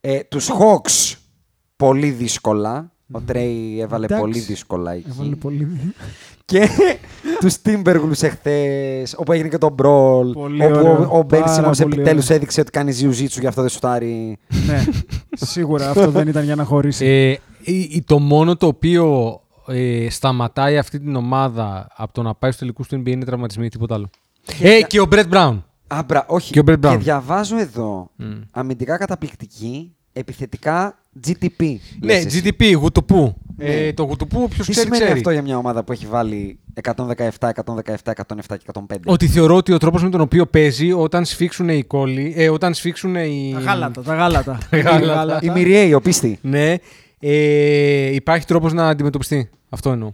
Ε, 0.00 0.18
τους 0.28 0.50
Hawks 0.50 1.16
πολύ 1.76 2.10
δύσκολα. 2.10 2.92
Ο 3.12 3.20
Τρέι 3.20 3.80
έβαλε 3.80 4.04
Εντάξει. 4.04 4.24
πολύ 4.24 4.38
δύσκολα 4.38 4.92
εκεί. 4.92 5.06
Έβαλε 5.10 5.34
πολύ. 5.34 5.68
Και 6.44 6.68
τους 7.40 7.56
Timberwolves 7.64 8.22
εχθές, 8.22 9.14
όπου 9.18 9.32
έγινε 9.32 9.48
και 9.48 9.58
το 9.58 9.74
Brawl. 9.82 10.32
Πολύ 10.32 10.64
όπου 10.64 10.74
ωραίο. 10.78 11.08
ο, 11.12 11.18
ο 11.18 11.20
Ben 11.20 11.26
Πάρα 11.28 11.56
Simmons 11.56 11.76
πολύ 11.78 11.92
επιτέλους 11.94 12.24
ωραίο. 12.24 12.36
έδειξε 12.36 12.60
ότι 12.60 12.70
κάνει 12.70 12.96
jiu-jitsu, 13.00 13.40
γι' 13.40 13.46
αυτό 13.46 13.60
δεν 13.60 13.70
σουτάρει. 13.70 14.38
ναι, 14.66 14.84
σίγουρα 15.32 15.90
αυτό 15.90 16.10
δεν 16.10 16.28
ήταν 16.28 16.44
για 16.44 16.54
να 16.54 16.64
χωρίσει. 16.64 17.06
Ε, 17.06 17.30
η- 17.72 17.80
η- 17.90 18.02
το 18.06 18.18
μόνο 18.18 18.56
το 18.56 18.66
οποίο 18.66 19.40
ε, 19.66 20.06
σταματάει 20.10 20.78
αυτή 20.78 20.98
την 21.00 21.16
ομάδα 21.16 21.88
από 21.96 22.12
το 22.12 22.22
να 22.22 22.34
πάει 22.34 22.50
στους 22.50 22.62
τελικούς 22.62 22.88
του 22.88 22.96
NBA 23.04 23.08
είναι 23.08 23.24
τραυματισμοί, 23.24 23.68
τίποτα 23.68 23.94
άλλο. 23.94 24.10
Ε, 24.60 24.80
και 24.82 25.00
ο 25.00 25.06
Μπρετ 25.06 25.26
Μπράουν. 25.28 25.64
Άμπρα, 25.86 26.24
όχι. 26.28 26.52
Και 26.52 26.58
ο 26.60 26.62
Brett 26.66 26.72
Brown. 26.80 26.90
και 26.90 26.96
διαβάζω 26.96 27.58
εδώ 27.58 28.10
αμυντικά 28.50 28.96
καταπληκτική, 28.96 29.94
επιθετικά 30.12 30.98
GTP. 31.26 31.76
Ναι, 32.00 32.14
λες 32.14 32.24
εσύ. 32.24 32.42
GDP, 32.44 32.74
γουτουπού. 32.76 33.34
Ναι. 33.56 33.66
Ε, 33.66 33.92
το 33.92 34.02
γουτουπού, 34.02 34.42
όποιος 34.42 34.66
Τι 34.66 34.72
ξέρει, 34.72 34.86
σημαίνει 34.86 35.02
ξέρει. 35.04 35.18
αυτό 35.18 35.30
για 35.30 35.42
μια 35.42 35.56
ομάδα 35.56 35.84
που 35.84 35.92
έχει 35.92 36.06
βάλει 36.06 36.58
117, 36.82 36.94
117, 37.38 38.12
107 38.14 38.56
και 38.58 38.64
105. 38.72 38.96
Ότι 39.04 39.26
θεωρώ 39.26 39.56
ότι 39.56 39.72
ο 39.72 39.78
τρόπος 39.78 40.02
με 40.02 40.08
τον 40.10 40.20
οποίο 40.20 40.46
παίζει 40.46 40.92
όταν 40.92 41.24
σφίξουν 41.24 41.68
οι 41.68 41.82
κόλλοι, 41.82 42.32
ε, 42.36 42.50
όταν 42.50 42.74
σφίξουν 42.74 43.14
οι... 43.14 43.50
Τα 43.54 43.60
γάλατα, 43.60 44.02
τα 44.02 44.14
γάλατα. 44.14 44.58
γάλατα. 44.84 45.38
Η 45.42 45.50
Μυριέη, 45.50 45.92
ο 45.92 46.00
πίστη. 46.00 46.38
Ναι, 46.42 46.74
ε, 47.20 48.14
υπάρχει 48.14 48.46
τρόπος 48.46 48.72
να 48.72 48.88
αντιμετωπιστεί. 48.88 49.50
Αυτό 49.68 49.90
εννοώ. 49.90 50.12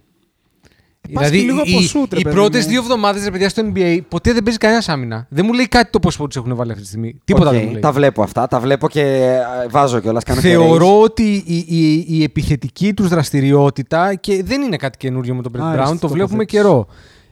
Πας 1.12 1.30
και 1.30 1.36
λίγο 1.36 1.62
οι, 1.64 1.72
από 1.72 1.80
σούτ, 1.80 2.12
ρε 2.12 2.18
οι 2.18 2.22
παιδί 2.22 2.34
πρώτες 2.34 2.64
μου. 2.64 2.70
δύο 2.70 2.80
εβδομάδες 2.80 3.24
ρε 3.24 3.30
παιδιά 3.30 3.48
στο 3.48 3.62
NBA 3.74 3.98
ποτέ 4.08 4.32
δεν 4.32 4.42
παίζει 4.42 4.58
κανένας 4.58 4.88
άμυνα. 4.88 5.26
Δεν 5.30 5.44
μου 5.46 5.52
λέει 5.52 5.68
κάτι 5.68 5.90
το 5.90 5.98
πόσο 5.98 6.26
τους 6.26 6.36
έχουν 6.36 6.54
βάλει 6.56 6.70
αυτή 6.70 6.82
τη 6.82 6.88
στιγμή. 6.88 7.20
Τίποτα 7.24 7.48
Οκ, 7.48 7.54
δεν 7.54 7.64
μου 7.64 7.70
λέει. 7.72 7.80
Τα 7.80 7.92
βλέπω 7.92 8.22
αυτά. 8.22 8.46
Τα 8.46 8.60
βλέπω 8.60 8.88
και 8.88 9.00
ε, 9.02 9.38
βάζω 9.70 10.00
κιόλας. 10.00 10.24
Κάνω 10.24 10.40
και 10.40 10.46
raise. 10.48 10.50
Θεωρώ 10.50 11.00
ότι 11.00 11.42
η, 11.46 11.64
η, 11.68 12.04
η 12.08 12.22
επιθετική 12.22 12.94
τους 12.94 13.08
δραστηριότητα 13.08 14.14
και 14.14 14.42
δεν 14.42 14.62
είναι 14.62 14.76
κάτι 14.76 14.98
καινούριο 14.98 15.34
με 15.34 15.42
τον 15.42 15.52
Brett 15.56 15.60
Άριστη 15.60 15.94
Brown, 15.96 15.98
το 16.00 16.08
βλέπουμε 16.08 16.44
τοποθέτηση. 16.44 16.62
καιρό. 16.62 16.86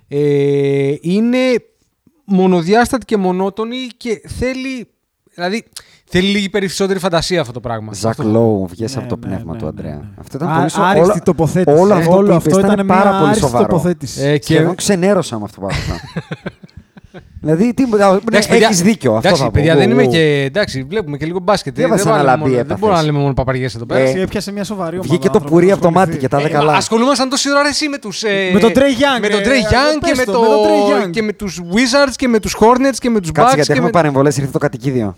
Ε, 0.09 0.95
είναι 1.01 1.39
μονοδιάστατη 2.25 3.05
και 3.05 3.16
μονότονη 3.16 3.77
και 3.97 4.20
θέλει. 4.39 4.89
Δηλαδή, 5.35 5.64
θέλει 6.18 6.28
λίγη 6.28 6.48
περισσότερη 6.48 6.98
φαντασία 6.98 7.40
αυτό 7.40 7.52
το 7.52 7.60
πράγμα. 7.60 7.92
Ζακ 7.92 8.10
Αυτό- 8.10 8.22
Λόου, 8.24 8.66
βγες 8.70 8.94
Ναι, 8.94 9.00
από 9.02 9.08
το 9.10 9.16
ναι, 9.20 9.26
πνεύμα 9.26 9.52
ναι, 9.52 9.58
του 9.58 9.64
ναι, 9.64 9.70
Αντρέα. 9.70 9.94
ναι. 9.94 10.00
Αυτό 10.20 10.36
ήταν 10.36 10.48
Α- 10.50 10.56
πολύ 10.56 10.70
σοβαρό. 10.70 10.90
άριστη 10.90 11.10
Όλα- 11.10 11.22
τοποθέτηση. 11.22 11.78
Όλο 11.80 11.94
αυτό, 11.94 12.16
Όλο 12.16 12.28
που 12.28 12.34
αυτό 12.34 12.48
είπες 12.50 12.62
ήταν 12.62 12.72
ήταν 12.72 12.86
μια 12.86 12.94
πάρα 12.96 13.10
πολύ 13.10 13.24
άριστη 13.26 13.44
σοβαρό. 13.44 13.66
τοποθέτηση. 13.66 14.22
Ε, 14.22 14.38
και- 14.38 14.52
Σχεδόν 14.54 14.74
ξενέρωσα 14.74 15.38
με 15.38 15.44
αυτό 15.44 15.60
που 15.60 15.66
άκουσα. 15.66 16.00
δηλαδή, 17.40 17.74
τι, 17.74 17.82
Εντάξει, 18.26 18.48
παιδιά, 18.48 18.66
έχεις 18.66 18.82
δίκιο. 18.82 19.14
Αυτό 19.14 19.26
εντάξει, 19.28 19.42
θα 19.44 19.50
πω. 19.50 19.54
παιδιά, 19.54 19.74
Ου, 19.74 19.78
δεν 19.78 19.90
είμαι 19.90 20.02
ου. 20.02 20.08
και. 20.10 20.42
Εντάξει, 20.46 20.82
βλέπουμε 20.88 21.16
και 21.16 21.26
λίγο 21.26 21.38
μπάσκετ. 21.38 21.74
Διάβασα 21.74 22.02
δεν, 22.02 22.12
ένα 22.12 22.16
βάλαμε 22.22 22.30
λαμπί 22.36 22.42
μόνο- 22.42 22.54
δεν 22.54 22.64
έπαθες. 22.64 22.80
μπορούμε 22.80 22.98
να 22.98 23.04
λέμε 23.06 23.18
μόνο 23.18 23.34
παπαριές 23.34 23.74
εδώ 23.74 23.86
πέρα. 23.86 24.00
Ε, 24.00 24.02
Εσύ 24.02 24.18
έπιασε 24.20 24.52
μια 24.52 24.64
σοβαρή 24.64 24.94
ομάδα. 24.96 25.08
Βγήκε 25.08 25.26
το 25.28 25.32
άνθρωπος 25.32 25.50
πουρί 25.50 25.66
να 25.66 25.72
από 25.72 25.82
το 25.82 25.88
ασχοληθεί. 25.88 26.10
μάτι 26.10 26.20
και 26.22 26.28
τα 26.28 26.38
δε 26.38 26.44
Ε, 26.46 26.48
καλά. 26.48 26.72
Ασχολούμασταν 26.76 27.28
τόση 27.28 27.50
ώρα 27.50 27.68
εσύ 27.68 27.88
με 27.88 27.98
τους... 27.98 28.22
Ε, 28.22 28.50
Με 28.52 28.58
τον 28.60 28.72
Trey 28.74 28.78
Young, 28.78 29.20
Με 29.20 29.28
τον 29.28 29.40
ε, 29.40 29.42
Trey 29.42 29.46
ε, 29.46 29.60
Young 29.60 29.98
και 30.04 30.08
πες 30.08 30.18
με, 30.18 30.24
το, 30.24 30.32
το, 30.32 30.40
με 30.40 30.46
τον 30.46 30.56
Trey 30.66 31.04
Young. 31.06 31.10
και 31.10 31.22
με 31.22 31.32
τους 31.32 31.60
Wizards 31.72 32.12
και 32.16 32.28
με 32.28 32.38
τους 32.40 32.56
Hornets 32.60 32.96
και 32.98 33.10
με 33.10 33.20
τους 33.20 33.32
Κάτσε 33.32 33.50
Bucks 33.50 33.54
γιατί 33.54 33.66
και, 33.66 33.72
έχουμε 33.72 33.86
με... 33.86 33.92
παρεμβολές, 33.92 34.36
ήρθε 34.36 34.50
το 34.50 34.58
κατοικίδιο. 34.58 35.16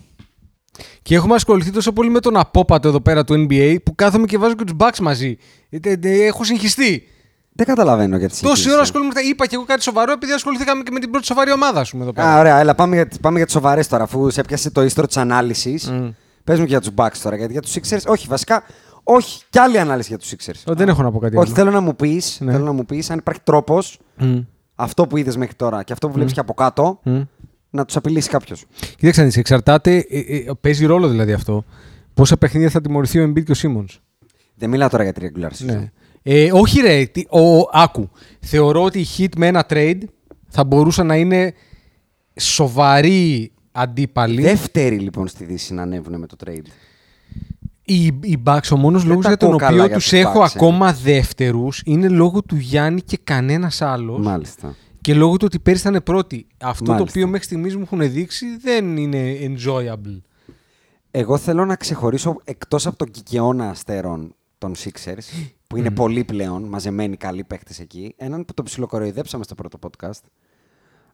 Και 1.06 1.14
έχουμε 1.14 1.34
ασχοληθεί 1.34 1.70
τόσο 1.70 1.92
πολύ 1.92 2.10
με 2.10 2.20
τον 2.20 2.36
απόπατο 2.36 2.88
εδώ 2.88 3.00
πέρα 3.00 3.24
του 3.24 3.34
NBA 3.48 3.76
που 3.84 3.94
κάθομαι 3.94 4.26
και 4.26 4.38
βάζω 4.38 4.54
και 4.54 4.64
τους 4.64 4.76
Bucks 4.78 4.98
μαζί. 5.00 5.36
Ε, 5.70 5.76
ε, 5.82 5.98
ε, 6.02 6.24
Έχω 6.26 6.44
συγχυστεί. 6.44 7.02
Δεν 7.52 7.66
καταλαβαίνω 7.66 8.16
γιατί 8.16 8.32
Τόση 8.32 8.44
ώρα 8.46 8.54
συγχύζεσαι. 8.54 8.80
ασχολούμαι. 8.82 9.08
με 9.14 9.20
τα- 9.20 9.28
Είπα 9.28 9.46
και 9.46 9.54
εγώ 9.54 9.64
κάτι 9.64 9.82
σοβαρό 9.82 10.12
επειδή 10.12 10.32
ασχοληθήκαμε 10.32 10.82
και 10.82 10.90
με 10.90 10.98
την 11.00 11.10
πρώτη 11.10 11.26
σοβαρή 11.26 11.52
ομάδα 11.52 11.84
σου 11.84 11.98
εδώ 12.00 12.12
πέρα. 12.12 12.28
Α, 12.34 12.38
ωραία, 12.38 12.58
έλα, 12.58 12.74
πάμε 12.74 12.94
για, 12.96 13.08
πάμε 13.20 13.36
για 13.36 13.44
τις 13.44 13.54
σοβαρές 13.54 13.88
τώρα, 13.88 14.02
αφού 14.04 14.30
σε 14.30 14.40
έπιασε 14.40 14.70
το 14.70 14.82
ίστρο 14.82 15.06
της 15.06 15.16
ανάλυσης. 15.16 15.90
Μμ. 15.90 16.08
Πες 16.44 16.58
μου 16.58 16.64
και 16.64 16.70
για 16.70 16.80
τους 16.80 16.90
Bucks 16.96 17.16
τώρα, 17.22 17.36
γιατί 17.36 17.52
για 17.52 17.62
τους 17.62 17.74
Sixers, 17.74 18.02
όχι, 18.06 18.26
βασικά, 18.28 18.62
όχι, 19.02 19.42
κι 19.50 19.58
άλλη 19.58 19.78
ανάλυση 19.78 20.08
για 20.08 20.18
τους 20.18 20.30
Sixers. 20.30 20.70
Ε, 20.70 20.74
Δεν 20.74 20.88
έχω 20.88 21.02
να 21.02 21.10
πω 21.12 21.18
κάτι 21.18 21.36
Όχι, 21.36 21.46
άλλο. 21.46 21.54
θέλω 21.56 21.70
να 21.70 21.80
μου 21.80 21.96
πεις, 21.96 22.38
Ναι. 22.40 22.52
θέλω 22.52 22.64
να 22.64 22.72
μου 22.72 22.84
πεις, 22.84 23.10
αν 23.10 23.18
υπάρχει 23.18 23.40
τρόπος 23.44 23.98
Μμ. 24.18 24.38
αυτό 24.74 25.06
που 25.06 25.16
είδες 25.16 25.36
μέχρι 25.36 25.54
τώρα 25.54 25.82
και 25.82 25.92
αυτό 25.92 26.06
που 26.08 26.12
βλέπεις 26.14 26.32
και 26.32 26.40
από 26.40 26.54
κάτω 26.54 27.00
Μμ. 27.02 27.20
Να 27.76 27.84
τους 27.84 27.96
απειλήσει 27.96 28.28
κάποιος. 28.28 28.64
Κοίταξε 28.96 29.20
να 29.20 29.26
δεις, 29.26 29.36
εξαρτάται, 29.36 29.96
ε, 30.08 30.18
ε, 30.18 30.44
παίζει 30.60 30.86
ρόλο 30.86 31.08
δηλαδή 31.08 31.32
αυτό. 31.32 31.64
Πόσα 32.14 32.36
παιχνίδια 32.36 32.70
θα 32.70 32.80
τιμωρηθεί 32.80 33.20
ο 33.20 33.24
Embiid 33.24 33.44
και 33.44 33.52
ο 33.52 33.54
Simmons. 33.62 33.98
Δεν 34.54 34.70
μιλάω 34.70 34.88
τώρα 34.88 35.02
για 35.02 35.12
τη 35.12 35.26
regular 35.26 35.48
season. 35.50 35.64
Ναι. 35.64 35.90
Ε, 36.22 36.52
όχι 36.52 36.80
ρε, 36.80 37.04
τι- 37.04 37.26
ο, 37.30 37.68
άκου. 37.72 38.10
Θεωρώ 38.40 38.82
ότι 38.82 38.98
οι 39.00 39.06
Heat 39.18 39.28
με 39.36 39.46
ένα 39.46 39.66
trade 39.68 39.98
θα 40.48 40.64
μπορούσαν 40.64 41.06
να 41.06 41.16
είναι 41.16 41.52
σοβαροί 42.40 43.52
αντίπαλοι. 43.72 44.42
Δεύτερη 44.42 44.98
λοιπόν 44.98 45.28
στη 45.28 45.44
Δύση 45.44 45.74
να 45.74 45.82
ανέβουν 45.82 46.18
με 46.18 46.26
το 46.26 46.36
trade. 46.46 46.66
Οι, 47.88 48.04
οι 48.04 48.42
Bucks, 48.44 48.68
ο 48.72 48.76
μόνος 48.76 49.00
Δεν 49.00 49.08
λόγος 49.10 49.24
τα 49.24 49.28
για 49.28 49.38
τον 49.38 49.48
ακούω 49.48 49.58
καλά 49.60 49.72
οποίο 49.72 49.86
για 49.86 49.94
τους 49.96 50.08
τους 50.08 50.18
έχω 50.18 50.40
Bucks, 50.40 50.42
ε. 50.42 50.50
ακόμα 50.54 50.92
δεύτερους 50.92 51.82
είναι 51.84 52.08
λόγω 52.08 52.42
του 52.42 52.56
Γιάννη 52.56 53.00
και 53.00 53.18
κανένας 53.24 53.82
άλλος. 53.82 54.26
Μάλιστα. 54.26 54.74
Και 55.06 55.14
λόγω 55.14 55.36
του 55.36 55.44
ότι 55.44 55.58
πέρυσι 55.58 55.88
ήταν 55.88 56.02
πρώτοι. 56.02 56.46
Αυτό 56.58 56.84
Μάλιστα. 56.84 56.96
το 56.96 57.02
οποίο 57.10 57.26
μέχρι 57.26 57.46
στιγμής 57.46 57.76
μου 57.76 57.82
έχουν 57.82 58.10
δείξει 58.10 58.56
δεν 58.56 58.96
είναι 58.96 59.36
enjoyable. 59.40 60.20
Εγώ 61.10 61.36
θέλω 61.36 61.64
να 61.64 61.76
ξεχωρίσω 61.76 62.36
εκτός 62.44 62.86
από 62.86 62.96
τον 62.96 63.10
Κικαιώνα 63.10 63.68
αστέρων 63.68 64.34
των 64.58 64.74
Sixers, 64.74 65.48
που 65.66 65.76
είναι 65.76 65.90
πολύ 65.90 66.24
πλέον 66.24 66.62
μαζεμένοι 66.62 67.16
καλοί 67.16 67.44
παίχτες 67.44 67.80
εκεί, 67.80 68.14
έναν 68.16 68.44
που 68.44 68.54
τον 68.54 68.64
ψιλοκοροϊδέψαμε 68.64 69.44
στο 69.44 69.54
πρώτο 69.54 69.78
podcast, 69.82 70.20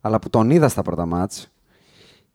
αλλά 0.00 0.18
που 0.18 0.30
τον 0.30 0.50
είδα 0.50 0.68
στα 0.68 0.82
πρώτα 0.82 1.06
μάτς 1.06 1.50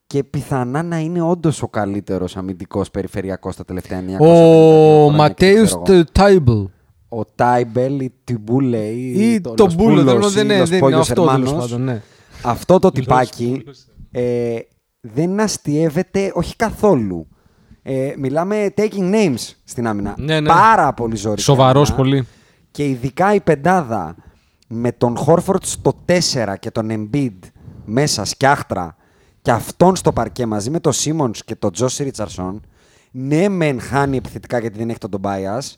και 0.08 0.24
πιθανά 0.24 0.84
να 0.84 1.00
είναι 1.00 1.22
όντως 1.22 1.62
ο 1.62 1.68
καλύτερος 1.68 2.38
αμυντικός 2.38 2.92
περιφερειακός 2.92 3.56
τα 3.56 3.66
τελευταία 3.66 4.00
900 4.00 4.04
Ο 4.10 4.16
χρόνια, 4.16 5.18
Ματέους 5.18 5.70
ξέρω 5.70 5.94
εγώ. 5.94 6.04
Τάιμπλ. 6.12 6.64
Ο 7.20 7.26
Τάιμπελ, 7.36 8.00
η 8.00 8.14
Τιμπούλε 8.24 8.86
ή, 8.86 9.32
Ή 9.34 9.42
το 9.42 9.54
το 9.54 9.66
Los 9.70 9.76
Μπούλο. 9.76 10.02
Pulos 10.12 10.30
Δεν 10.32 10.50
ή 10.50 10.54
είναι 10.54 10.64
Los 10.64 10.68
δεν 10.68 10.78
είναι 10.84 10.88
Pollos 10.98 11.00
αυτό 11.00 11.26
τέλος 11.26 11.52
Hermanos. 11.54 11.58
πάντων. 11.60 11.84
ναι. 11.84 12.02
Αυτό 12.44 12.80
το 12.80 12.88
Los 12.88 12.94
τυπάκι 12.94 13.64
Pulos. 13.66 13.72
ε, 14.12 14.58
δεν 15.02 15.40
αστείευεται, 15.40 16.32
όχι 16.34 16.56
καθόλου. 16.56 17.28
Ε, 17.82 18.14
μιλάμε 18.18 18.74
taking 18.78 19.14
names 19.14 19.52
στην 19.64 19.88
άμυνα. 19.88 20.16
Ναι, 20.18 20.40
ναι. 20.40 20.48
Πάρα 20.50 20.94
πολύ 20.94 21.16
ζόρι. 21.16 21.42
Σοβαρός 21.42 21.94
πολύ. 21.94 22.28
Και 22.72 22.86
ειδικά 22.88 23.34
η 23.34 23.40
πεντάδα 23.42 24.16
με 24.68 24.92
τον 24.92 25.18
Χόρφορτ 25.18 25.66
στο 25.66 25.94
4 26.06 26.54
και 26.60 26.72
τον 26.72 26.88
Embiid 27.12 27.38
μέσα 27.86 28.26
σκιάχτρα 28.26 28.96
και 29.42 29.52
αυτόν 29.52 29.96
στο 29.96 30.12
παρκέ 30.14 30.46
μαζί 30.46 30.70
με 30.70 30.80
τον 30.80 30.92
Σίμονς 30.94 31.44
και 31.44 31.56
τον 31.56 31.72
Τζος 31.72 31.98
Ρίτσαρσον 31.98 32.62
ναι 33.12 33.50
μεν 33.50 33.80
χάνει 33.82 34.18
επιθετικά 34.18 34.60
γιατί 34.60 34.78
δεν 34.78 34.90
έχει 34.90 34.98
τον 34.98 35.10
Τομπάιας 35.10 35.78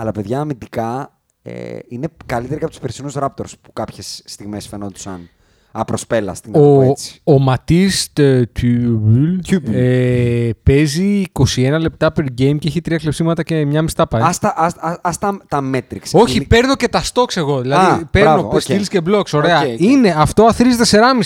αλλά 0.00 0.12
παιδιά 0.12 0.40
αμυντικά 0.40 1.18
ε, 1.42 1.78
είναι 1.88 2.08
καλύτερη 2.26 2.58
και 2.58 2.64
από 2.64 2.72
τους 2.72 2.80
περσινούς 2.82 3.14
Raptors 3.18 3.52
που 3.62 3.72
κάποιες 3.72 4.22
στιγμές 4.24 4.66
φαινόντουσαν 4.68 5.28
απροσπέλαστοι 5.72 6.50
να 6.50 6.58
το 6.58 6.64
πω 6.64 6.76
Ο, 6.78 6.82
έτσι. 6.82 7.20
ο 7.24 7.38
Ματίς 7.38 8.12
Τιουμπλ 8.52 9.36
Τιούμπλ. 9.46 9.70
ε, 9.74 10.50
παίζει 10.62 11.22
21 11.32 11.76
λεπτά 11.80 12.12
per 12.16 12.20
game 12.22 12.58
και 12.58 12.68
έχει 12.68 12.80
τρία 12.80 12.96
κλεψίματα 12.96 13.42
και 13.42 13.64
μια 13.64 13.82
μισή 13.82 13.94
τάπα. 13.94 14.18
ε. 14.18 14.22
Ας 14.22 14.38
τα, 14.38 14.54
ας, 14.56 14.74
ας- 14.78 14.98
ας 15.02 15.18
τα, 15.18 15.38
τα 15.48 15.70
metrics. 15.74 16.10
Όχι, 16.12 16.36
Είναι- 16.36 16.44
παίρνω 16.46 16.76
και 16.76 16.88
τα 16.88 17.02
stocks 17.02 17.36
εγώ. 17.36 17.60
Δηλαδή 17.60 18.02
Α, 18.02 18.06
παίρνω 18.06 18.32
μπράβο, 18.32 18.48
οκ. 18.48 18.60
skills 18.66 18.86
και 18.88 19.00
blocks. 19.06 19.30
Ωραία. 19.32 19.60
Οκ, 19.60 19.66
οκ. 19.72 19.80
Είναι 19.80 20.14
αυτό 20.18 20.44
αθρίζει 20.44 20.78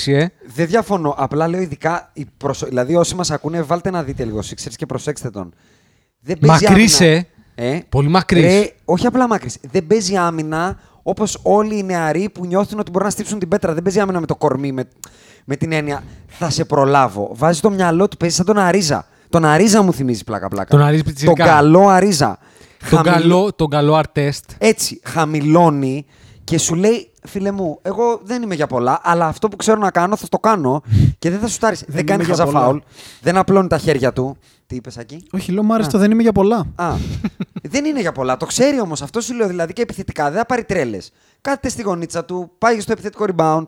4,5 0.06 0.12
ε. 0.12 0.26
Δεν 0.54 0.66
διαφωνώ. 0.66 1.14
Απλά 1.18 1.48
λέω 1.48 1.60
ειδικά. 1.60 2.10
η 2.12 2.26
προσω- 2.36 2.68
Δηλαδή, 2.68 2.94
όσοι 2.96 3.14
μας 3.14 3.30
ακούνε, 3.30 3.62
βάλτε 3.62 3.90
να 3.90 4.02
δείτε 4.02 4.24
λίγο 4.24 4.38
Sixers 4.38 4.72
και 4.76 4.86
προσέξτε 4.86 5.30
τον. 5.30 5.54
Δεν 6.20 6.38
παίζει 6.38 6.64
Μακρύς, 6.64 7.00
άμυνα. 7.00 7.24
Ε. 7.54 7.68
ε. 7.74 7.82
Πολύ 7.88 8.08
μακρύς. 8.08 8.42
Ρε, 8.42 8.70
όχι 8.84 9.06
απλά 9.06 9.28
μακρύς. 9.28 9.58
Δεν 9.70 9.86
παίζει 9.86 10.16
άμυνα 10.16 10.78
όπως 11.02 11.38
όλοι 11.42 11.78
οι 11.78 11.82
νεαροί 11.82 12.28
που 12.30 12.46
νιώθουν 12.46 12.78
ότι 12.78 12.90
μπορούν 12.90 13.06
να 13.06 13.12
στύψουν 13.12 13.38
την 13.38 13.48
πέτρα. 13.48 13.72
Δεν 13.74 13.82
παίζει 13.82 14.00
άμυνα 14.00 14.20
με 14.20 14.26
το 14.26 14.36
κορμί, 14.36 14.72
με, 14.72 14.84
με 15.44 15.56
την 15.56 15.72
έννοια 15.72 16.02
θα 16.28 16.50
σε 16.50 16.64
προλάβω. 16.64 17.30
Βάζει 17.34 17.60
το 17.60 17.70
μυαλό 17.70 18.08
του, 18.08 18.16
παίζει 18.16 18.34
σαν 18.34 18.46
τον 18.46 18.58
Αρίζα. 18.58 19.06
Τον 19.28 19.44
Αρίζα 19.44 19.82
μου 19.82 19.92
θυμίζει 19.92 20.24
πλάκα-πλάκα. 20.24 20.70
Τον 20.70 20.82
Αρίζα 20.82 21.02
Τον 21.02 21.12
πιτσιρικά. 21.12 21.44
καλό 21.44 21.88
Αρίζα. 21.88 22.38
Τον 22.90 22.98
Χαμηλ- 22.98 23.14
καλό, 23.14 23.52
τον 23.56 23.68
καλό 23.70 23.98
art 24.00 24.18
test. 24.18 24.40
έτσι, 24.58 25.00
χαμηλώνει 25.04 26.06
και 26.44 26.58
σου 26.58 26.74
λέει, 26.74 27.10
φίλε 27.22 27.50
μου, 27.50 27.78
εγώ 27.82 28.20
δεν 28.24 28.42
είμαι 28.42 28.54
για 28.54 28.66
πολλά, 28.66 29.00
αλλά 29.02 29.26
αυτό 29.26 29.48
που 29.48 29.56
ξέρω 29.56 29.78
να 29.80 29.90
κάνω 29.90 30.16
θα 30.16 30.28
το 30.28 30.38
κάνω 30.38 30.82
και 31.18 31.30
δεν 31.30 31.38
θα 31.40 31.48
σου 31.48 31.58
τάρει. 31.58 31.76
δεν 31.76 31.86
είμαι 31.92 32.02
κάνει 32.02 32.24
για 32.24 32.30
χαζά 32.34 32.44
πολλά. 32.44 32.60
φάουλ, 32.60 32.78
δεν 33.22 33.36
απλώνει 33.36 33.68
τα 33.68 33.78
χέρια 33.78 34.12
του. 34.12 34.36
Τι 34.72 34.78
είπες 34.78 34.96
εκεί. 34.96 35.26
Όχι, 35.32 35.52
λέω, 35.52 35.62
μ' 35.62 35.72
άρεσε 35.72 35.90
το 35.90 35.98
δεν 35.98 36.10
είμαι 36.10 36.22
για 36.22 36.32
πολλά. 36.32 36.66
Α, 36.74 36.94
δεν 37.62 37.84
είναι 37.84 38.00
για 38.00 38.12
πολλά. 38.12 38.36
Το 38.36 38.46
ξέρει 38.46 38.80
όμως. 38.80 39.02
Αυτό 39.02 39.20
σου 39.20 39.34
λέω 39.34 39.46
δηλαδή 39.46 39.72
και 39.72 39.82
επιθετικά. 39.82 40.30
Δεν 40.30 40.38
θα 40.38 40.46
πάρει 40.46 40.64
τρέλες. 40.64 41.12
Κάθεται 41.40 41.68
στη 41.68 41.82
γωνίτσα 41.82 42.24
του, 42.24 42.50
πάει 42.58 42.80
στο 42.80 42.92
επιθετικό 42.92 43.24
rebound. 43.36 43.64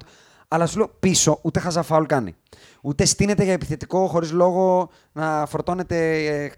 Αλλά 0.49 0.67
σου 0.67 0.79
λέω 0.79 0.91
πίσω 1.01 1.39
ούτε 1.43 1.61
χαζά 1.61 1.83
φάουλ 1.83 2.05
κάνει. 2.05 2.35
Ούτε 2.83 3.05
στήνεται 3.05 3.45
για 3.45 3.53
επιθετικό 3.53 4.07
χωρίς 4.07 4.33
λόγο 4.33 4.91
να 5.13 5.47
φορτώνεται 5.47 6.25
ε, 6.27 6.51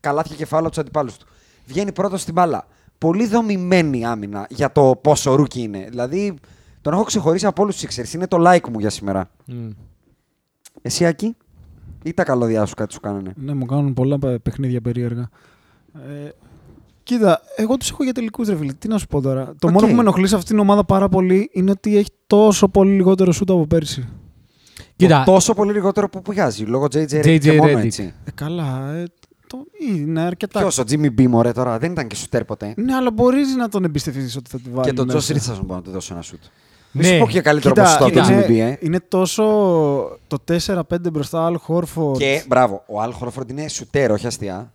καλάθια 0.00 0.36
και 0.36 0.46
φάουλ 0.46 0.62
από 0.62 0.70
τους 0.70 0.82
αντιπάλους 0.82 1.16
του. 1.16 1.26
Βγαίνει 1.66 1.92
πρώτος 1.92 2.20
στην 2.20 2.34
μπάλα. 2.34 2.66
Πολύ 2.98 3.26
δομημένη 3.26 4.04
άμυνα 4.04 4.46
για 4.48 4.72
το 4.72 4.98
πόσο 5.02 5.34
rookie 5.34 5.60
είναι. 5.62 5.86
Δηλαδή 5.88 6.34
τον 6.80 6.92
έχω 6.92 7.02
ξεχωρίσει 7.02 7.46
από 7.46 7.62
όλους 7.62 7.76
τους 7.76 7.96
Sixers. 7.96 8.14
Είναι 8.14 8.26
το 8.26 8.50
like 8.50 8.68
μου 8.68 8.78
για 8.78 8.90
σήμερα. 8.90 9.30
Εσύ, 10.82 11.06
Άκη, 11.06 11.36
ή 12.02 12.12
τα 12.14 12.24
καλώδια 12.24 12.64
σου 12.66 12.74
κάτι 12.74 12.92
σου 12.92 13.00
κάνανε. 13.00 13.32
Ναι, 13.36 13.54
μου 13.54 13.64
κάνουν 13.66 13.92
πολλά 13.92 14.18
παι- 14.18 14.38
παιχνίδια 14.38 14.80
περίεργα. 14.80 15.28
Ε, 15.94 16.28
κοίτα, 17.02 17.40
εγώ 17.56 17.76
τους 17.76 17.90
έχω 17.90 18.04
για 18.04 18.12
τελικούς 18.12 18.48
ρε 18.48 18.56
φίλε. 18.56 18.72
Τι 18.72 18.88
να 18.88 18.98
σου 18.98 19.06
πω 19.06 19.20
τώρα. 19.20 19.44
Το 19.58 19.66
Οκ. 19.66 19.72
μόνο 19.72 19.86
που 19.86 19.94
με 19.94 20.00
ενοχλεί 20.00 20.26
σε 20.26 20.34
αυτήν 20.34 20.50
την 20.50 20.58
ομάδα 20.58 20.84
πάρα 20.84 21.08
πολύ 21.08 21.50
είναι 21.52 21.70
ότι 21.70 21.96
έχει 21.96 22.10
τόσο 22.26 22.68
πολύ 22.68 22.92
λιγότερο 22.92 23.32
σούτ 23.32 23.50
από 23.50 23.66
πέρσι. 23.66 24.08
Κοίτα, 24.96 25.22
Το 25.24 25.32
τόσο 25.32 25.54
πολύ 25.54 25.72
λιγότερο 25.72 26.08
που 26.08 26.22
πηγάζει, 26.22 26.64
λόγω 26.64 26.84
JJ 26.84 26.96
Redick 27.10 27.24
JJ 27.24 27.38
και 27.40 27.52
μόνο 27.52 27.72
Redick. 27.78 27.84
έτσι. 27.84 28.12
Ε, 28.24 28.30
καλά. 28.34 28.92
Ε, 28.92 29.04
το, 29.46 29.58
είναι 29.96 30.20
αρκετά. 30.20 30.58
Ποιος, 30.60 30.78
ο 30.78 30.82
Jimmy 30.90 31.06
B, 31.18 31.26
μωρέ, 31.26 31.52
τώρα, 31.52 31.78
δεν 31.78 31.92
ήταν 31.92 32.06
και 32.06 32.14
σουτέρ 32.16 32.44
ποτέ. 32.44 32.74
Ναι, 32.76 32.94
αλλά 32.94 33.10
μπορείς 33.10 33.54
να 33.56 33.68
τον 33.68 33.84
εμπιστευτείς 33.84 34.36
ότι 34.36 34.50
θα 34.50 34.58
τη 34.58 34.70
βάλει. 34.70 34.88
και 34.88 34.94
τον 34.94 35.06
μέσα. 35.12 35.18
Josh 35.34 35.36
Richardson 35.36 35.60
μπορεί 35.64 35.72
να 35.74 35.82
του 35.82 35.90
δώσει 35.90 36.12
ένα 36.12 36.22
σουτ. 36.22 36.40
Ναι. 36.92 37.02
Μη 37.02 37.14
σου 37.14 37.18
πω 37.18 37.28
και 37.28 37.40
καλύτερο 37.40 37.74
Κοίτα, 37.74 37.84
ποσοστό 37.86 38.04
από 38.04 38.14
τον 38.14 38.22
κοίτα, 38.22 38.44
Jimmy 38.46 38.50
B, 38.50 38.52
είναι, 38.54 38.68
ε. 38.70 38.78
είναι 38.80 39.00
τόσο 39.08 39.44
το 40.26 40.38
4-5 40.66 40.80
μπροστά, 41.12 41.50
Al 41.52 41.74
Horford. 41.74 42.16
Και 42.18 42.44
μπράβο, 42.48 42.84
ο 42.86 42.94
Al 43.02 43.10
Horford 43.10 43.50
είναι 43.50 43.68
σουτέρ, 43.68 44.10
όχι 44.10 44.26
αστεία. 44.26 44.72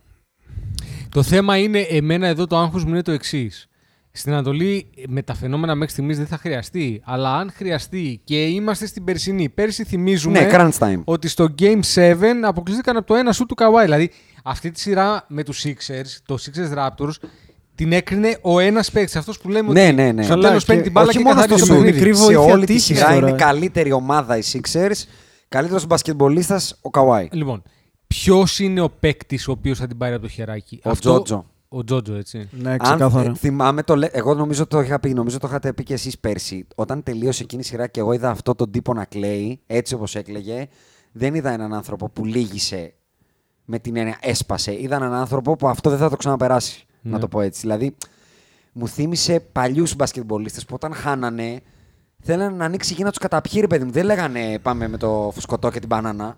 Το 1.08 1.22
θέμα 1.22 1.56
είναι, 1.56 1.80
εμένα 1.80 2.26
εδώ 2.26 2.46
το 2.46 2.56
άγχος 2.56 2.84
μου 2.84 2.90
είναι 2.90 3.02
το 3.02 3.12
εξής. 3.12 3.68
Στην 4.12 4.32
Ανατολή 4.32 4.90
με 5.08 5.22
τα 5.22 5.34
φαινόμενα 5.34 5.74
μέχρι 5.74 5.92
στιγμής 5.92 6.16
δεν 6.16 6.26
θα 6.26 6.36
χρειαστεί. 6.36 7.00
Αλλά 7.04 7.36
αν 7.36 7.52
χρειαστεί 7.54 8.20
και 8.24 8.44
είμαστε 8.44 8.86
στην 8.86 9.04
περσινή. 9.04 9.48
Πέρσι 9.48 9.84
θυμίζουμε 9.84 10.40
Ναι, 10.40 10.48
crunch 10.52 10.78
time. 10.78 11.00
ότι 11.04 11.28
στο 11.28 11.54
Game 11.58 11.80
7 11.94 12.14
αποκλείστηκαν 12.42 12.96
από 12.96 13.06
το 13.06 13.14
ένα 13.14 13.32
σου 13.32 13.46
του 13.46 13.54
Καουάι. 13.54 13.84
Δηλαδή 13.84 14.10
αυτή 14.44 14.70
τη 14.70 14.80
σειρά 14.80 15.24
με 15.28 15.42
τους 15.42 15.64
Sixers, 15.64 16.18
το 16.26 16.38
Sixers 16.40 16.78
Raptors, 16.78 17.28
την 17.78 17.92
έκρινε 17.92 18.38
ο 18.42 18.58
ένας 18.58 18.90
παίκτης. 18.90 19.16
Αυτός 19.16 19.38
που 19.38 19.48
λέμε 19.48 19.72
Ναι, 19.72 19.84
ότι 19.86 19.94
ναι, 19.94 20.12
ναι. 20.12 20.22
στο 20.22 20.32
Καλά, 20.34 20.46
τέλος 20.48 20.60
και 20.64 20.66
παίρνει 20.66 20.82
την 20.82 20.92
μπάλα 20.92 21.06
όχι 21.08 21.16
και 21.18 21.22
μόνο 21.24 21.40
στο 21.40 21.48
καθαρίζει 21.48 21.66
το 21.68 21.74
σουτ, 21.74 21.84
παιχνίδι. 21.84 22.04
μικρή 22.06 22.16
σε 22.18 22.22
βοήθεια 22.24 22.52
όλη 22.54 22.66
τη 22.66 22.72
τύχης 22.72 22.84
σειρά 22.96 23.14
τώρα. 23.14 23.28
είναι 23.28 23.32
καλύτερη 23.38 23.92
ομάδα 23.92 24.36
οι 24.36 24.40
Sixers, 24.52 24.92
καλύτερος 25.48 25.86
μπασκετμπολίστας 25.86 26.78
ο 26.80 26.90
Καουάι. 26.90 27.28
Λοιπόν, 27.32 27.62
ποιος 28.06 28.58
είναι 28.58 28.80
ο 28.80 28.90
παίκτης 28.90 29.48
ο 29.48 29.52
οποίος 29.52 29.78
θα 29.78 29.86
την 29.86 29.96
πάρει 29.98 30.12
από 30.14 30.22
το 30.22 30.28
χεράκι; 30.28 30.80
Ο 30.84 30.92
Τζότζο. 30.96 31.44
Ο 31.68 31.84
Τζότζο, 31.84 32.14
έτσι. 32.14 32.48
Ναι, 32.52 32.76
ξεκάθαρα. 32.76 33.26
Αν, 33.26 33.32
ε, 33.32 33.36
θυμάμαι 33.36 33.82
το, 33.82 33.96
λέ- 33.96 34.16
εγώ 34.16 34.34
νομίζω 34.34 34.66
το 34.66 34.80
είχα 34.80 35.00
πει, 35.00 35.12
νομίζω 35.14 35.38
το 35.38 35.46
είχατε 35.48 35.72
πει 35.72 35.82
και 35.82 35.94
εσείς 35.94 36.18
πέρσι. 36.18 36.66
Όταν 36.74 37.02
τελείωσε 37.02 37.42
εκείνη 37.42 37.62
η 37.62 37.64
σειρά 37.64 37.86
και 37.86 38.00
εγώ 38.00 38.12
είδα 38.12 38.30
αυτό 38.30 38.54
τον 38.54 38.70
τύπο 38.70 38.94
να 38.94 39.04
κλαίει, 39.04 39.60
έτσι 39.66 39.94
όπως 39.94 40.14
έκλαιγε, 40.14 40.68
δεν 41.12 41.34
είδα 41.34 41.50
έναν 41.50 41.74
άνθρωπο 41.74 42.08
που 42.08 42.24
λύγησε 42.24 42.92
με 43.64 43.78
την 43.78 43.96
έννοια 43.96 44.16
έσπασε. 44.20 44.80
Είδα 44.80 44.96
έναν 44.96 45.14
άνθρωπο 45.14 45.56
που 45.56 45.68
αυτό 45.68 45.90
δεν 45.90 45.98
θα 45.98 46.08
το 46.10 46.16
ξαναπεράσει, 46.16 46.86
να 47.02 47.10
Ναι. 47.10 47.18
το 47.18 47.28
πω 47.28 47.40
έτσι. 47.40 47.60
Δηλαδή, 47.60 47.96
μου 48.72 48.88
θύμισε 48.88 49.40
παλιούς 49.40 49.94
μπασκετμπολίστες 49.96 50.64
που 50.64 50.74
όταν 50.74 50.94
χάνανε, 50.94 51.60
θέλανε 52.22 52.56
να 52.56 52.64
ανοίξει 52.64 52.94
γη 52.94 53.02
να 53.02 53.08
τους 53.08 53.18
καταπιεί, 53.18 53.60
ρε 53.60 53.66
παιδί 53.66 53.84
μου. 53.84 53.90
Δεν 53.90 54.04
λέγανε 54.04 54.58
πάμε 54.58 54.88
με 54.88 54.96
το 54.96 55.30
φουσκωτό 55.34 55.70
και 55.70 55.78
την 55.78 55.88
μπανάνα. 55.88 56.36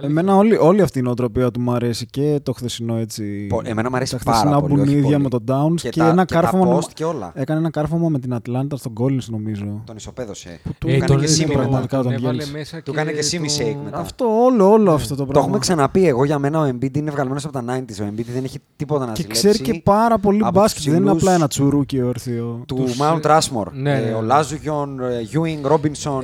Εμένα 0.00 0.36
όλη, 0.36 0.56
όλη 0.56 0.82
αυτή 0.82 0.98
η 0.98 1.02
νοοτροπία 1.02 1.50
του 1.50 1.60
μου 1.60 1.72
αρέσει 1.72 2.06
και 2.06 2.40
το 2.42 2.52
χθεσινό 2.52 2.96
έτσι. 2.96 3.46
Πο- 3.48 3.60
εμένα 3.64 3.90
μου 3.90 3.96
αρέσει 3.96 4.16
τα 4.16 4.22
πάρα 4.24 4.36
χθεσινά 4.36 4.60
πολύ, 4.60 4.72
όχι 4.74 4.82
μπουνίδια 4.84 5.10
πολύ. 5.10 5.22
με 5.22 5.28
τον 5.28 5.44
Towns 5.48 5.80
Και 5.80 5.88
και, 5.88 5.98
τα- 5.98 6.08
ένα 6.08 6.24
και 6.24 6.34
τα 6.34 6.40
κάρφωμα. 6.40 6.78
post 6.78 6.90
και 6.94 7.04
όλα. 7.04 7.32
Έκανε 7.34 7.58
ένα 7.60 7.70
κάρφωμα 7.70 8.08
με 8.08 8.18
την 8.18 8.34
Ατλάντα 8.34 8.76
στον 8.76 8.92
Collins 9.00 9.24
νομίζω. 9.30 9.82
Τον 9.86 9.96
ισοπέδωσε. 9.96 10.60
του 10.64 10.74
του 10.78 10.88
Ε, 10.88 10.90
έκανε 10.90 11.06
τον, 11.06 11.16
και 11.16 11.22
είναι 11.24 11.32
shimmy 11.32 11.48
τον, 11.52 11.56
πραγματικά 11.60 11.96
τον 11.96 12.04
τον 12.04 12.12
έβαλε 12.12 12.32
γέλασε. 12.32 12.52
μέσα 12.52 12.76
Του 12.82 12.92
και 12.92 12.98
έκανε 13.00 13.12
και 13.12 13.22
shimmy 13.22 13.46
το- 13.48 13.54
shake 13.58 13.76
μετά. 13.84 13.98
Αυτό 13.98 14.24
όλο, 14.44 14.70
όλο 14.70 14.92
αυτό 14.92 15.08
το 15.08 15.16
Το 15.16 15.24
πράγμα. 15.24 15.42
έχουμε 15.42 15.58
ξαναπεί. 15.58 16.06
Εγώ 16.06 16.24
για 16.24 16.38
μένα 16.38 16.60
ο 16.60 16.68
Embiid 16.68 16.96
είναι 16.96 17.10
βγαλμένος 17.10 17.44
από 17.44 17.52
τα 17.52 17.64
90s. 17.66 18.00
Ο 18.00 18.04
Embiid 18.10 18.24
δεν 18.34 18.44
έχει 18.44 18.58
τίποτα 18.76 19.06
να 19.06 19.12
Και 19.12 19.20
ζηλέψει. 19.22 19.48
ξέρει 19.48 19.58
και 19.72 19.80
πάρα 19.84 20.18
πολύ 20.18 20.40
από 20.42 20.50
μπάσκετ. 20.60 20.82
τους 20.82 20.90
Δεν 20.92 20.94
είναι 21.00 21.04
ψηλούς 21.04 21.22
απλά 21.22 21.34
ένα 21.34 21.48
τσουρούκι 21.48 22.02
όρθιο. 22.02 22.62
Του 22.66 22.74
τους- 22.74 22.98
Mount 23.00 23.20
Rushmore. 23.22 23.72
Ναι, 23.72 23.92
Ε, 23.96 24.04
ναι, 24.04 24.14
ο 24.14 24.20
ναι. 24.20 24.26
Λάζουγιον, 24.26 25.00
Ewing, 25.32 25.70
Robinson. 25.72 26.22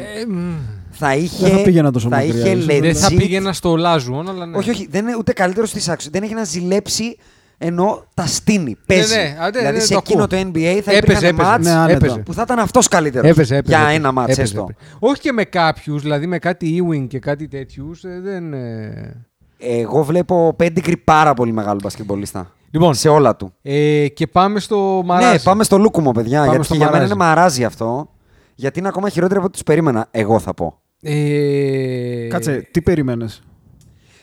Ε, 1.00 1.04
μ, 1.04 1.08
θα 1.08 1.14
είχε. 1.14 1.46
Δεν 1.48 1.56
θα 1.56 1.62
πήγαινα 1.62 1.90
τόσο 1.92 2.08
θα 2.08 2.16
μακριά, 2.16 2.34
είχε 2.34 2.48
ίσως. 2.50 2.66
δεν 2.66 2.94
θα 2.96 3.08
legit- 3.08 3.16
πήγαινα 3.16 3.52
στο 3.52 3.76
Λάζουον, 3.76 4.28
αλλά 4.28 4.46
ναι. 4.46 4.56
Όχι, 4.56 4.70
όχι. 4.70 4.86
Δεν 4.90 5.06
είναι 5.06 5.16
ούτε 5.18 5.32
καλύτερος 5.32 5.68
στη 5.70 5.80
Σάξο. 5.80 6.08
Δεν 6.12 6.22
έχει 6.22 6.34
να 6.34 6.44
ζηλέψει 6.44 7.16
ενώ 7.58 8.04
τα 8.14 8.26
στείνει. 8.26 8.76
Παίζει. 8.86 9.14
ναι, 9.14 9.36
α, 9.40 9.44
ναι, 9.44 9.58
δηλαδή 9.58 9.76
ναι, 9.76 9.82
σε 9.84 9.92
το 9.92 10.00
εκείνο 10.04 10.22
ακούω. 10.22 10.38
το 10.38 10.50
NBA 10.52 10.80
θα 10.84 10.92
Έπαιζε, 10.92 10.96
υπήρχαν 10.96 11.24
έπαιζε. 11.24 11.32
μάτς 11.32 11.64
Ναι, 11.66 11.70
άνετα. 11.72 11.92
έπαιζε. 12.06 12.18
που 12.18 12.32
θα 12.34 12.42
ήταν 12.42 12.58
αυτός 12.58 12.88
καλύτερος. 12.88 13.30
Έπαιζε, 13.30 13.56
έπαιζε, 13.56 13.74
Για 13.76 13.82
έπαιζε. 13.82 13.96
ένα 13.98 14.12
μάτς 14.12 14.26
Έπαιζε, 14.32 14.42
έστω. 14.42 14.66
έπαιζε. 14.70 14.96
Όχι 14.98 15.20
και 15.20 15.32
με 15.32 15.44
κάποιους, 15.44 16.02
δηλαδή 16.02 16.26
με 16.26 16.38
κάτι 16.38 16.82
Ewing 16.88 17.06
και 17.08 17.18
κάτι 17.18 17.48
τέτοιους. 17.48 18.00
Δεν. 18.22 18.52
ε. 18.52 19.26
Εγώ 19.58 20.02
βλέπω 20.04 20.54
πέντικρι 20.56 20.96
πάρα 20.96 21.34
πολύ 21.34 21.52
μεγάλο 21.52 21.78
μπασκετμπολίστα. 21.82 22.52
Λοιπόν, 22.70 22.94
Σε 22.94 23.08
όλα 23.08 23.36
του. 23.36 23.52
ε, 23.62 24.08
και 24.08 24.26
πάμε 24.26 24.60
στο 24.60 25.02
Μαράζι. 25.04 25.32
Ναι, 25.32 25.38
πάμε 25.38 25.64
στο 25.64 25.78
Λούκουμο, 25.78 26.12
παιδιά. 26.12 26.38
Πάμε 26.38 26.50
γιατί 26.50 26.64
στο 26.64 26.72
και 26.72 26.78
για 26.78 26.86
μένα 26.90 26.98
μαράζι. 26.98 27.14
είναι 27.20 27.24
μαράζι 27.24 27.64
αυτό. 27.64 28.10
Γιατί 28.54 28.78
είναι 28.78 28.88
ακόμα 28.88 29.08
χειρότερο 29.08 29.36
από 29.38 29.46
ό,τι 29.46 29.54
τους 29.54 29.64
περίμενα. 29.64 30.08
Εγώ 30.10 30.38
θα 30.38 30.54
πω. 30.54 30.80
Ε, 31.02 32.26
Κάτσε, 32.30 32.68
τι 32.70 32.82
περίμενε. 32.82 33.26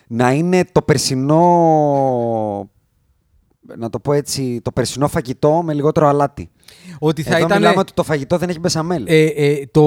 Να 0.08 0.32
είναι 0.32 0.64
το 0.72 0.82
περσινό. 0.82 2.70
Να 3.78 3.90
το 3.90 4.00
πω 4.00 4.14
έτσι, 4.14 4.60
το 4.64 4.72
περσινό 4.72 5.08
φαγητό 5.08 5.62
με 5.64 5.74
λιγότερο 5.74 6.08
αλάτι. 6.08 6.50
Ότι 7.00 7.24
θα 7.24 7.36
Εδώ 7.36 7.46
ήταν. 7.46 7.58
μιλάμε 7.58 7.80
ότι 7.80 7.94
το 7.94 8.04
φαγητό 8.04 8.38
δεν 8.38 8.50
έχει 8.50 8.60
μπεσαμέλ. 8.60 9.04
ε, 9.08 9.26
ε, 9.26 9.66
το, 9.72 9.82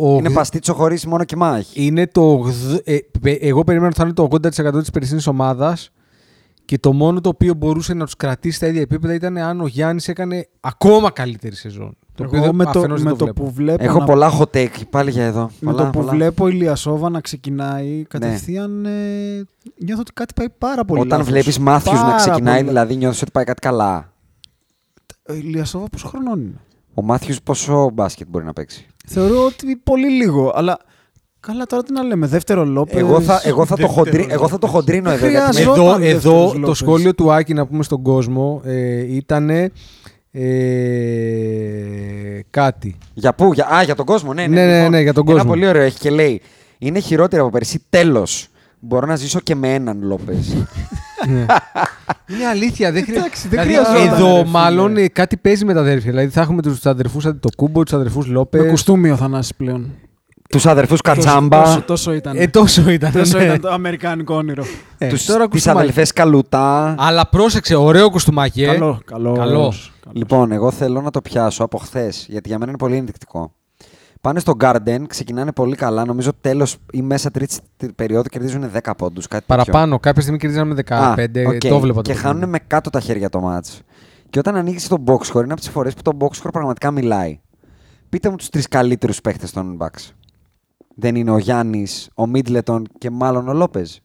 ο, 0.00 0.16
είναι 0.18 0.30
παστίτσο 0.30 0.74
χωρίς 0.74 1.06
μόνο 1.06 1.24
κοιμά 1.24 1.56
έχει. 1.56 1.84
είναι 1.86 2.06
το. 2.06 2.34
γδ- 2.34 2.80
ε, 2.88 2.96
πε- 3.20 3.42
εγώ 3.42 3.64
περιμένω 3.64 3.88
ότι 3.88 3.96
θα 3.96 4.04
είναι 4.04 4.12
το 4.12 4.28
80% 4.30 4.78
της 4.80 4.90
περσινή 4.90 5.22
ομάδας 5.26 5.90
Και 6.64 6.78
το 6.78 6.92
μόνο 6.92 7.20
το 7.20 7.28
οποίο 7.28 7.54
μπορούσε 7.54 7.94
να 7.94 8.04
τους 8.04 8.16
κρατήσει 8.16 8.56
στα 8.56 8.66
ίδια 8.66 8.80
επίπεδα 8.80 9.14
ήταν 9.14 9.36
αν 9.36 9.60
ο 9.60 9.66
Γιάννης 9.66 10.08
έκανε 10.08 10.48
ακόμα 10.60 11.10
καλύτερη 11.10 11.54
σεζόν. 11.54 11.96
Το 12.14 12.24
οποίο 12.24 12.36
Εγώ 12.38 12.46
δεν- 12.46 12.54
με 12.54 12.64
το, 12.64 12.70
αφενός 12.78 13.02
δεν 13.02 13.12
με 13.12 13.16
το 13.16 13.16
το 13.16 13.24
βλέπω. 13.24 13.42
που 13.44 13.52
βλέπω 13.52 13.84
Έχω 13.84 13.98
να- 13.98 14.04
πολλά 14.04 14.30
hot 14.38 14.56
take 14.56 14.82
πάλι 14.90 15.10
για 15.10 15.24
εδώ. 15.24 15.50
με 15.60 15.70
πολλά, 15.72 15.76
το 15.84 15.90
που 15.90 15.98
πολλά. 15.98 16.10
βλέπω 16.12 16.48
η 16.48 16.52
Λιασόβα 16.52 17.08
να 17.10 17.20
ξεκινάει 17.20 18.04
κατευθείαν 18.08 18.84
ε, 18.84 18.90
νιώθω 19.78 20.00
ότι 20.00 20.12
κάτι 20.12 20.34
πάει 20.34 20.48
πάρα 20.58 20.84
πολύ 20.84 21.00
Όταν 21.00 21.18
λάθος. 21.18 21.32
βλέπεις 21.32 21.58
Μάθιους 21.58 21.98
να 21.98 22.04
Πάρα 22.04 22.16
ξεκινάει, 22.16 22.54
πολύ. 22.56 22.68
δηλαδή 22.68 22.96
νιώθεις 22.96 23.22
ότι 23.22 23.30
πάει 23.30 23.44
κάτι 23.44 23.60
καλά. 23.60 24.12
Η 25.28 25.32
Λιασόβα 25.32 25.86
πόσο 25.88 26.08
χρονών 26.08 26.40
είναι; 26.40 26.60
Ο 26.94 27.02
Μάθιους 27.02 27.42
πόσο 27.42 27.90
μπάσκετ 27.90 28.26
μπορεί 28.30 28.44
να 28.44 28.52
παίξει; 28.52 28.86
Θεωρώ 29.06 29.44
ότι 29.44 29.76
πολύ 29.76 30.08
λίγο, 30.10 30.52
αλλά 30.54 30.78
καλά 31.46 31.66
τώρα 31.66 31.82
τι 31.82 31.92
να 31.92 32.02
λέμε, 32.02 32.26
δεύτερο 32.26 32.64
Λόπες. 32.64 32.96
Εγώ 33.00 33.20
θα, 33.20 33.40
εγώ 33.44 33.66
θα, 33.66 33.76
το, 33.76 33.86
χοντρί, 33.88 34.26
εγώ 34.30 34.48
θα 34.48 34.58
το 34.58 34.66
χοντρίνω 34.66 35.10
εδώ. 35.10 35.26
γιατί 35.28 35.34
με- 35.46 35.52
χρειάζεται. 35.52 35.62
Εδώ, 35.70 35.74
Ζόταν 35.74 36.02
εδώ 36.02 36.10
δεύτερος 36.12 36.52
το 36.52 36.58
Λόπες. 36.58 36.76
σχόλιο 36.76 37.14
του 37.14 37.32
Άκη 37.32 37.54
να 37.54 37.66
πούμε 37.66 37.82
στον 37.82 38.02
κόσμο 38.02 38.60
ε, 38.64 39.14
ήταν 39.14 39.50
κάτι. 42.50 42.96
Για 43.14 43.34
πού, 43.34 43.52
για, 43.52 43.66
α, 43.74 43.82
για 43.82 43.94
τον 43.94 44.06
κόσμο, 44.06 44.32
ναι. 44.32 44.46
Ναι, 44.46 44.54
Ναι, 44.60 44.66
ναι, 44.66 44.76
λοιπόν, 44.76 44.90
ναι, 44.90 45.00
για 45.00 45.12
τον 45.12 45.24
Ένα 45.26 45.36
κόσμο. 45.36 45.50
πολύ 45.50 45.66
ωραίο 45.66 45.82
έχει 45.82 45.98
και 45.98 46.10
λέει. 46.10 46.40
Είναι 46.78 46.98
χειρότερο 46.98 47.42
από 47.42 47.50
πέρσι. 47.50 47.82
Τέλος. 47.90 48.48
Μπορώ 48.78 49.06
να 49.06 49.16
ζήσω 49.16 49.40
και 49.40 49.54
με 49.54 49.74
έναν 49.74 49.98
Λόπες. 50.02 50.56
Είναι 52.30 52.46
αλήθεια, 52.50 52.92
δεν 52.92 53.04
Εντάξει, 53.08 53.48
δεν 53.48 53.62
δηλαδή, 53.62 53.84
χρειαζόταν, 53.84 54.14
Εδώ 54.14 54.32
ρε 54.36 54.38
φίλε. 54.38 54.50
μάλλον 54.50 54.96
ε, 54.96 55.08
κάτι 55.08 55.36
παίζει 55.36 55.64
με 55.64 55.74
τα 55.74 55.80
αδέρφια. 55.80 56.10
Δηλαδή 56.10 56.28
θα 56.28 56.40
έχουμε 56.40 56.62
τους 56.62 56.86
αδερφούς 56.86 57.24
το 57.24 57.48
Κούμπο, 57.56 57.82
τους 57.82 57.92
αδερφούς 57.92 58.26
Λόπες. 58.26 58.60
Με 58.62 58.68
κουστούμι 58.68 59.10
ο 59.10 59.16
Θανάσης 59.16 59.54
πλέον. 59.54 59.90
Τους 60.54 60.66
αδερφούς 60.66 61.00
Κατσάμπα. 61.00 61.62
Τόσο, 61.62 61.82
τόσο 61.82 62.12
ήταν. 62.12 62.36
Ε, 62.36 62.46
τόσο 62.46 62.90
ήταν. 62.90 63.12
τόσο 63.12 63.38
ναι. 63.38 63.44
ήταν 63.44 63.60
το 63.60 63.70
αμερικάνικο 63.70 64.34
όνειρο. 64.34 64.64
Ε, 64.98 65.08
Τους, 65.08 65.24
τώρα 65.24 65.40
τις 65.40 65.48
κουστούμάκι. 65.50 65.80
αδελφές 65.80 66.12
Καλούτα. 66.12 66.94
Αλλά 66.98 67.28
πρόσεξε, 67.28 67.74
ωραίο 67.74 68.10
κουστούμάκι. 68.10 68.62
ε. 68.62 68.66
Καλό, 68.66 69.02
καλός. 69.04 69.38
Καλός. 69.38 69.92
Λοιπόν, 70.12 70.52
εγώ 70.52 70.70
θέλω 70.70 71.00
να 71.00 71.10
το 71.10 71.20
πιάσω 71.22 71.64
από 71.64 71.78
χθες, 71.78 72.26
γιατί 72.28 72.48
για 72.48 72.58
μένα 72.58 72.70
είναι 72.70 72.78
πολύ 72.78 72.96
ενδεικτικό. 72.96 73.52
Πάνε 74.20 74.40
στο 74.40 74.52
Garden, 74.60 75.02
ξεκινάνε 75.06 75.52
πολύ 75.52 75.76
καλά. 75.76 76.04
Νομίζω 76.04 76.30
τέλος 76.40 76.76
ή 76.92 77.02
μέσα 77.02 77.30
τρίτη 77.30 77.56
περίοδου 77.94 78.28
κερδίζουν 78.28 78.70
10 78.82 78.90
πόντους. 78.96 79.26
Παραπάνω. 79.46 79.98
Κάποια 79.98 80.20
στιγμή 80.22 80.38
κερδίζαμε 80.38 80.74
15. 80.88 80.92
Α, 80.94 81.14
οκ. 81.46 81.58
Το 81.58 81.80
'βλεπα. 81.80 82.02
Και 82.02 82.12
το 82.12 82.18
χάνουν 82.18 82.48
με 82.48 82.58
κάτω 82.66 82.90
τα 82.90 83.00
χέρια 83.00 83.28
το 83.28 83.40
ματς. 83.40 83.80
Και 84.30 84.38
όταν 84.38 84.56
ανοίγεις 84.56 84.88
το 84.88 84.96
box 85.06 85.32
score, 85.32 85.42
είναι 85.42 85.52
από 85.52 85.60
τις 85.60 85.68
φορές 85.68 85.94
που 85.94 86.02
το 86.02 86.16
box 86.20 86.42
score 86.42 86.52
πραγματικά 86.52 86.90
μιλάει. 86.90 87.40
Πείτε 88.08 88.30
μου 88.30 88.36
τους 88.36 88.48
τρεις 88.48 88.68
καλύτερους 88.68 89.20
παίχτες 89.20 89.46
των 89.52 89.76
Bucks. 89.80 90.10
Δεν 90.94 91.14
είναι 91.14 91.30
ο 91.30 91.38
Γιάννης, 91.38 92.08
ο 92.14 92.26
Μίντλετον 92.26 92.86
και 92.98 93.10
μάλλον 93.10 93.48
ο 93.48 93.52
Λόπεζ. 93.52 94.00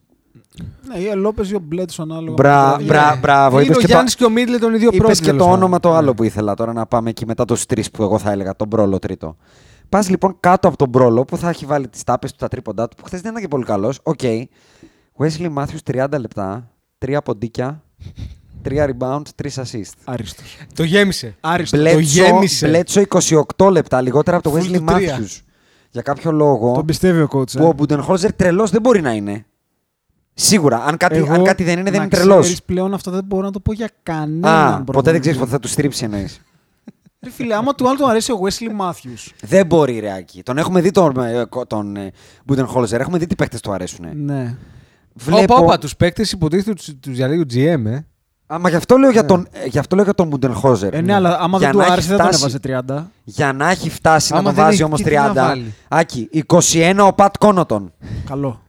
Ναι, 0.88 0.98
ή 1.00 1.08
ο 1.08 1.16
Λόπεζ 1.16 1.50
ή 1.52 1.56
ο 1.56 1.60
Μπλέντσο 1.60 2.12
ανάλογα. 2.12 2.34
Μπρα, 2.34 2.72
με 2.72 2.78
το 2.78 2.84
μπρα, 2.84 3.00
βράδυ. 3.02 3.20
μπράβο. 3.20 3.56
Είναι 3.56 3.66
Είπες 3.66 3.78
ο 3.78 3.80
και, 3.80 3.86
Γιάννης 3.86 4.12
το, 4.16 4.18
και 4.18 4.26
ο 4.26 4.30
Μίντλετον 4.30 4.74
οι 4.74 4.78
δύο 4.78 4.88
είπες 4.88 5.00
πρώτοι. 5.00 5.20
και 5.20 5.26
τέλος 5.26 5.38
το 5.40 5.44
πάντων. 5.46 5.60
όνομα 5.62 5.80
το 5.80 5.90
Ναι. 5.90 5.96
άλλο 5.96 6.14
που 6.14 6.24
ήθελα 6.24 6.54
τώρα 6.54 6.74
να 6.74 6.86
πάμε 6.86 7.10
εκεί 7.10 7.26
μετά 7.26 7.46
τους 7.46 7.66
τρεις 7.66 7.92
που 7.92 8.04
εγώ 8.04 8.18
θα 8.18 8.32
έλεγα, 8.32 8.56
τον 8.56 8.68
Μπρόλο 8.68 9.00
τρίτο. 9.00 9.36
Πας 9.90 10.10
λοιπόν 10.10 10.36
κάτω 10.40 10.68
από 10.68 10.78
τον 10.78 10.90
Μπρόλο 10.90 11.26
που 11.26 11.38
θα 11.38 11.50
έχει 11.50 11.66
βάλει 11.66 11.88
τις 11.88 12.04
τάπες 12.04 12.32
του, 12.32 12.38
τα 12.40 12.48
τρίποντά 12.48 12.88
του, 12.88 12.96
που 12.96 13.04
χθες 13.06 13.22
δεν 13.22 13.32
ήταν 13.32 13.42
και 13.44 13.48
πολύ 13.50 13.64
καλός. 13.64 14.00
Οκ. 14.04 14.20
Wesley 15.18 15.54
Matthews 15.56 16.06
30 16.08 16.20
λεπτά, 16.20 16.72
3 17.06 17.18
ποντίκια, 17.26 17.84
3 18.64 18.86
rebound, 18.86 19.22
3 19.36 19.62
assist. 19.62 19.92
Άριστος. 20.04 20.58
Το 20.76 20.84
γέμισε. 20.84 21.36
Άριστος. 21.40 21.80
Το 21.80 21.86
Μπλέτσο, 21.90 22.22
γέμισε. 22.24 22.68
Μπλέτσο 22.68 23.02
28 23.58 23.70
λεπτά, 23.72 24.02
λιγότερα 24.02 24.38
από 24.38 24.50
το 24.50 24.56
Full 24.56 24.62
Wesley 24.62 24.74
του 24.78 24.84
τρία. 24.84 25.18
Matthews. 25.20 25.42
Για 25.92 26.02
κάποιο 26.02 26.32
λόγο 26.32 26.74
Τον 26.74 26.86
πιστεύει 26.86 27.22
ο 27.22 27.28
coach. 27.32 27.52
που 27.52 27.64
ε. 27.64 27.68
ο 27.68 27.74
Μπουντενχόλζερ 27.74 28.34
τρελός 28.34 28.70
δεν 28.72 28.82
μπορεί 28.82 29.02
να 29.02 29.12
είναι. 29.14 29.46
Σίγουρα. 30.34 30.84
Αν 30.84 30.98
κάτι, 30.98 31.16
Εγώ, 31.16 31.34
αν 31.34 31.44
κάτι 31.44 31.64
δεν 31.64 31.74
είναι, 31.80 31.84
δεν 31.84 31.94
να 31.94 31.98
είναι 32.04 32.08
τρελός. 32.16 32.40
ξέρεις, 32.40 32.64
πλέον 32.64 32.94
αυτό 32.94 33.12
δεν 33.12 33.24
μπορώ 33.26 33.44
να 33.46 33.52
το 33.52 33.60
πω 33.60 33.74
για 33.74 33.90
κανέναν. 34.04 34.44
Α, 34.54 34.70
ποτέ 34.72 34.84
προπονητή. 34.84 35.12
δεν 35.12 35.22
ξέρεις 35.22 35.40
πότε 35.40 35.52
θα 35.52 35.60
του 35.60 35.68
στρίψει 35.68 36.04
εννοείς. 36.04 36.42
Ρε 37.24 37.30
φίλε, 37.30 37.56
άμα 37.56 37.74
του 37.76 37.88
άλλου 37.90 37.98
του 37.98 38.10
αρέσει 38.10 38.32
ο 38.32 38.40
Wesley 38.44 38.82
Matthews. 38.82 39.32
δεν 39.42 39.66
μπορεί, 39.66 40.00
ρε 40.00 40.14
Άκη. 40.14 40.44
Τον 40.44 40.58
έχουμε 40.58 40.82
δει 40.82 40.92
τον, 40.92 41.18
ε, 41.20 41.44
κο- 41.50 41.66
τον 41.66 41.96
ε, 41.96 42.12
Μπουντενχόλζερ. 42.46 43.02
Έχουμε 43.02 43.18
δει 43.18 43.28
τι 43.28 43.36
παίχτε 43.36 43.58
του 43.62 43.72
αρέσουν. 43.72 44.06
Ναι. 44.14 44.58
Βλέπω... 45.14 45.54
Όπα, 45.54 45.64
όπα, 45.64 45.78
τους 45.78 45.96
παίκτες 45.96 46.32
υποτίθεται 46.32 46.74
τους 47.00 47.14
διαλέγει 47.16 47.42
ο 47.42 47.46
GM, 47.54 47.86
ε. 47.86 48.00
Α, 48.54 48.60
μα 48.60 48.70
γι' 48.70 48.76
αυτό 48.76 48.98
λέω 48.98 49.10
για 49.12 49.26
τον, 49.26 49.48
ε, 49.52 49.66
γι' 49.66 49.78
αυτό 49.80 49.96
λέω 49.96 50.04
για 50.06 50.14
τον 50.14 50.28
Μπουντενχόλζερ. 50.28 50.94
Ε, 50.94 51.02
ναι, 51.02 51.14
αλλά 51.14 51.40
άμα 51.40 51.58
Για 51.58 51.68
δεν 51.68 51.68
να 51.68 51.72
του 51.74 51.80
έχει 51.80 51.92
άρεσε 51.92 52.08
δεν 52.08 52.18
τον 52.18 52.26
φτάσει- 52.28 52.44
έβαζε 52.44 52.60
30. 52.60 53.12
Για 53.24 53.54
να 53.54 53.70
έχει 53.70 53.90
φτάσει 53.90 54.34
Άμα 54.34 54.42
να 54.42 54.48
τον 54.48 54.56
δεν 54.56 54.64
βάζει 54.64 54.76
έχει, 54.76 54.84
όμως 54.86 55.02
τι 55.02 55.14
να 55.16 55.32
30. 55.32 55.34
βάλει. 55.34 55.74
Άκη, 55.88 56.30
21 56.32 57.06
ο 57.08 57.14
Πατ 57.14 57.36
Κόνοτον. 57.40 57.94
Καλό. 58.30 58.62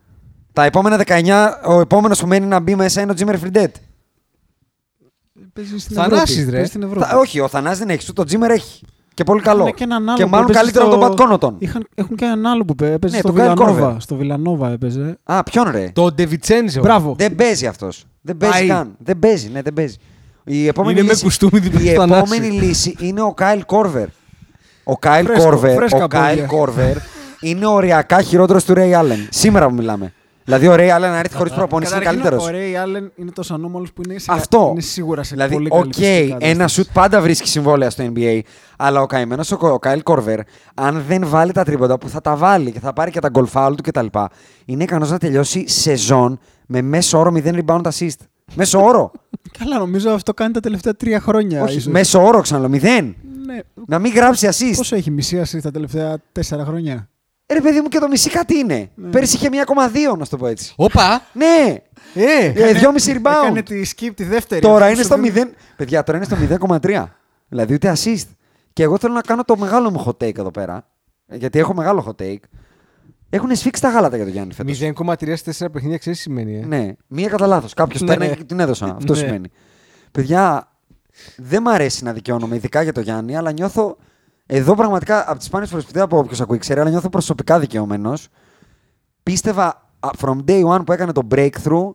Τα 0.52 0.64
επόμενα 0.64 0.96
19, 0.96 1.60
ο 1.66 1.80
επόμενος 1.80 2.20
που 2.20 2.26
μένει 2.26 2.46
να 2.46 2.60
μπει 2.60 2.74
μέσα 2.74 3.00
είναι 3.00 3.10
ο 3.10 3.14
Τζίμερ 3.14 3.38
Φριντέτ. 3.38 3.76
Παίζει 5.52 5.78
στην 5.78 5.96
Θανάσης, 5.96 6.30
Ευρώπη. 6.36 6.50
ρε. 6.50 6.56
Παίζει 6.56 6.68
στην 6.70 6.82
Ευρώπη. 6.82 7.06
Θα- 7.06 7.16
όχι, 7.18 7.40
ο 7.40 7.48
Θανάς 7.48 7.78
δεν 7.78 7.88
έχει, 7.90 8.12
το 8.12 8.24
Τζίμερ 8.24 8.50
έχει. 8.50 8.84
Και 9.20 9.26
πολύ 9.26 9.40
καλό. 9.42 9.62
Είχαν 9.62 9.74
και 9.74 9.84
έναν 9.84 10.08
άλλο 10.08 10.16
και 10.16 10.24
που 10.24 10.30
μάλλον 10.30 10.44
έπαιζε 10.46 10.58
καλύτερο 10.60 10.84
από 10.84 10.94
στο- 10.94 11.00
τον 11.00 11.10
Πατ 11.16 11.20
Κόνατον. 11.26 11.56
Είχαν, 11.58 11.86
έχουν 11.94 12.16
και 12.16 12.24
έναν 12.24 12.46
άλλο 12.46 12.64
που 12.64 12.74
πέ- 12.74 12.92
έπαιζε 12.92 13.14
Ναι, 13.14 13.20
στο 13.20 13.32
τον 13.32 13.36
Kyle 13.36 13.40
Βιλανόβα. 13.56 13.92
Korver. 13.92 14.00
Στο 14.00 14.14
Βιλανόβα 14.16 14.70
έπαιζε. 14.70 15.18
Α, 15.24 15.42
ποιον 15.42 15.70
ρε; 15.70 15.90
Το 15.92 16.12
Ντιβιντσέντζο. 16.12 16.80
Μπράβο. 16.80 17.14
Δεν 17.18 17.34
παίζει 17.34 17.66
αυτός. 17.66 18.04
Δεν 18.20 18.36
παίζει 18.36 18.58
Πάει. 18.58 18.66
καν. 18.68 18.94
Δεν 18.98 19.18
παίζει, 19.18 19.48
ναι, 19.52 19.62
δεν 19.62 19.72
παίζει. 19.72 19.96
Η 20.44 20.66
επόμενη 20.66 20.92
Είναι 20.98 21.02
με 21.06 21.12
λύση, 21.12 21.24
κουστούμι 21.24 21.58
δίπλα 21.58 21.80
η 21.80 21.86
στο 21.86 22.00
Θανάση. 22.00 22.34
επόμενη 22.34 22.60
λύση 22.60 22.96
είναι 23.00 23.22
ο 23.22 23.32
Κάιλ 23.34 23.64
Κόρβερ. 23.66 24.06
Ο 24.84 24.96
Κάιλ 24.96 25.26
Φρέσκο, 25.26 25.44
Κόρβερ, 25.44 25.74
φρέσκα 25.76 26.04
ο 26.04 26.06
Κάιλ 26.06 26.28
πόδια. 26.40 26.46
Κόρβερ 26.58 26.96
είναι 27.40 27.66
οριακά 27.66 28.22
χειρότερος 28.22 28.64
του 28.64 28.74
Ρέι 28.74 28.94
Άλεν. 28.94 29.26
Σήμερα 29.30 29.68
που 29.68 29.74
μιλάμε. 29.74 30.12
Δηλαδή 30.44 30.68
ο 30.68 30.74
Ρέι 30.74 30.90
Άλεν 30.90 31.10
να 31.10 31.18
έρθει 31.18 31.36
χωρίς 31.36 31.52
προπόνηση 31.52 31.92
είναι 31.92 32.04
Καταρχήν, 32.04 32.22
καλύτερος. 32.22 32.52
Ο 32.52 32.56
Ρέι 32.58 32.76
Άλεν 32.76 33.12
είναι 33.16 33.30
τόσο 33.30 33.54
ανώμαλος 33.54 33.92
που 33.92 34.02
είναι, 34.08 34.18
σε, 34.18 34.26
Αυτό. 34.32 34.68
είναι 34.70 34.80
σίγουρα 34.80 35.22
σε 35.22 35.34
δηλαδή, 35.34 35.54
πολύ 35.54 35.68
οκ, 35.70 35.78
καλή 35.80 35.94
φυσική 35.94 36.26
ένα 36.28 36.38
κατάσταση. 36.38 36.74
σουτ 36.74 36.86
πάντα 36.92 37.20
βρίσκει 37.20 37.48
συμβόλαια 37.48 37.90
στο 37.90 38.12
NBA. 38.14 38.40
Αλλά 38.76 39.00
ο 39.02 39.06
καημένος 39.06 39.52
ο, 39.52 39.58
ο 39.60 39.78
Κάιλ 39.78 40.02
Κόρβερ, 40.02 40.40
αν 40.74 41.04
δεν 41.08 41.26
βάλει 41.26 41.52
τα 41.52 41.64
τρίποτα 41.64 41.98
που 41.98 42.08
θα 42.08 42.20
τα 42.20 42.36
βάλει 42.36 42.72
και 42.72 42.80
θα 42.80 42.92
πάρει 42.92 43.10
και 43.10 43.20
τα 43.20 43.28
γκολ 43.28 43.46
φάουλ 43.46 43.74
του 43.74 43.82
κτλ., 43.82 44.06
είναι 44.64 44.82
ικανός 44.82 45.10
να 45.10 45.18
τελειώσει 45.18 45.68
σεζόν 45.68 46.38
με 46.66 46.82
μέσο 46.82 47.18
όρο 47.18 47.32
0 47.34 47.64
rebound 47.64 47.82
assist. 47.82 48.18
Μέσο 48.54 48.84
όρο. 48.84 49.10
Καλά, 49.58 49.78
νομίζω 49.78 50.10
αυτό 50.10 50.34
κάνει 50.34 50.52
τα 50.52 50.60
τελευταία 50.60 50.94
τρία 50.94 51.20
χρόνια. 51.20 51.62
Όχι, 51.62 51.76
ίσως. 51.76 51.92
μέσο 51.92 52.22
όρο 52.26 52.40
ξαναλέω. 52.40 52.68
Μηδέν. 52.68 53.16
Ναι. 53.46 53.58
Να 53.86 53.98
μην 53.98 54.12
γράψει 54.12 54.48
assist. 54.50 54.76
Πόσο 54.76 54.96
έχει 54.96 55.10
μισή 55.10 55.42
assist 55.44 55.60
τα 55.62 55.70
τελευταία 55.70 56.16
τέσσερα 56.32 56.64
χρόνια; 56.64 57.08
Ε, 57.50 57.54
Ρε 57.54 57.60
παιδί 57.60 57.80
μου 57.80 57.88
και 57.88 57.98
το 57.98 58.08
μισή 58.08 58.30
κάτι 58.30 58.58
είναι. 58.58 58.90
Πέρσι 59.10 59.36
είχε 59.36 59.48
1,2 60.12 60.18
να 60.18 60.24
σου 60.24 60.30
το 60.30 60.36
πω 60.36 60.46
έτσι. 60.46 60.72
Όπα. 60.76 61.22
Ναι! 61.32 61.76
Ε. 62.14 62.44
Ε, 62.44 62.72
2,5 62.80 63.12
rebound. 63.12 63.42
Έκανε 63.44 63.62
τη 63.62 63.82
skip 63.96 64.10
τη 64.14 64.24
δεύτερη. 64.24 64.60
Τώρα 64.60 64.74
Αυτό 64.76 64.86
είναι 64.86 64.96
σου 64.96 65.04
στο 65.04 65.14
δίνει- 65.16 65.50
0. 65.50 65.54
Παιδιά, 65.76 66.02
τώρα 66.02 66.18
είναι 66.18 66.26
στο 66.26 66.36
0,3. 66.80 67.04
Δηλαδή 67.48 67.74
ούτε 67.74 67.92
assist. 67.96 68.26
Και 68.72 68.82
εγώ 68.82 68.98
θέλω 68.98 69.12
να 69.14 69.20
κάνω 69.20 69.44
το 69.44 69.56
μεγάλο 69.56 69.90
μου 69.90 70.04
hot 70.06 70.24
take 70.24 70.38
εδώ 70.38 70.50
πέρα. 70.50 70.86
ε, 71.26 71.36
Γιατί 71.36 71.58
έχω 71.58 71.74
μεγάλο 71.74 72.04
hot 72.18 72.22
take. 72.22 72.36
Έχουν 73.30 73.56
σφίξει 73.56 73.82
τα 73.82 73.88
γάλατα 73.90 74.16
για 74.16 74.24
τον 74.24 74.34
Γιάννη 74.34 74.52
φέτος. 74.54 74.78
0,3 74.78 75.36
σε 75.36 75.64
4 75.66 75.70
παιχνίδια 75.72 75.98
ξέρεις 75.98 76.18
τι 76.18 76.24
σημαίνει. 76.24 76.56
Ε; 76.56 76.64
Ναι, 76.66 76.92
μία 77.06 77.28
κατά 77.28 77.46
λάθος. 77.46 77.74
Κάποιος 77.74 78.00
Ναι. 78.00 78.16
παίρνει 78.16 78.36
και 78.36 78.44
την 78.44 78.60
έδωσα. 78.60 78.94
Αυτό 78.96 79.12
Ναι. 79.12 79.18
σημαίνει. 79.18 79.50
Παιδιά, 80.12 80.72
δεν 81.36 81.62
μ' 81.62 81.68
αρέσει 81.68 82.04
να 82.04 82.12
δικαιώνομαι, 82.12 82.56
ειδικά 82.56 82.82
για 82.82 82.92
τον 82.92 83.02
Γιάννη, 83.02 83.36
αλλά 83.36 83.52
νιώθω. 83.52 83.96
Εδώ 84.52 84.74
πραγματικά 84.74 85.30
από 85.30 85.38
τις 85.38 85.46
σπάνιες 85.46 85.70
φορές 85.70 85.84
που 85.84 85.92
δεν 85.92 86.02
από 86.02 86.18
όποιος 86.18 86.40
ακούει 86.40 86.58
ξέρει, 86.58 86.80
αλλά 86.80 86.90
νιώθω 86.90 87.08
προσωπικά 87.08 87.58
δικαιωμένος. 87.58 88.28
Πίστευα 89.22 89.88
α, 90.00 90.08
from 90.20 90.44
day 90.44 90.64
one 90.64 90.82
που 90.86 90.92
έκανε 90.92 91.12
το 91.12 91.26
breakthrough 91.30 91.92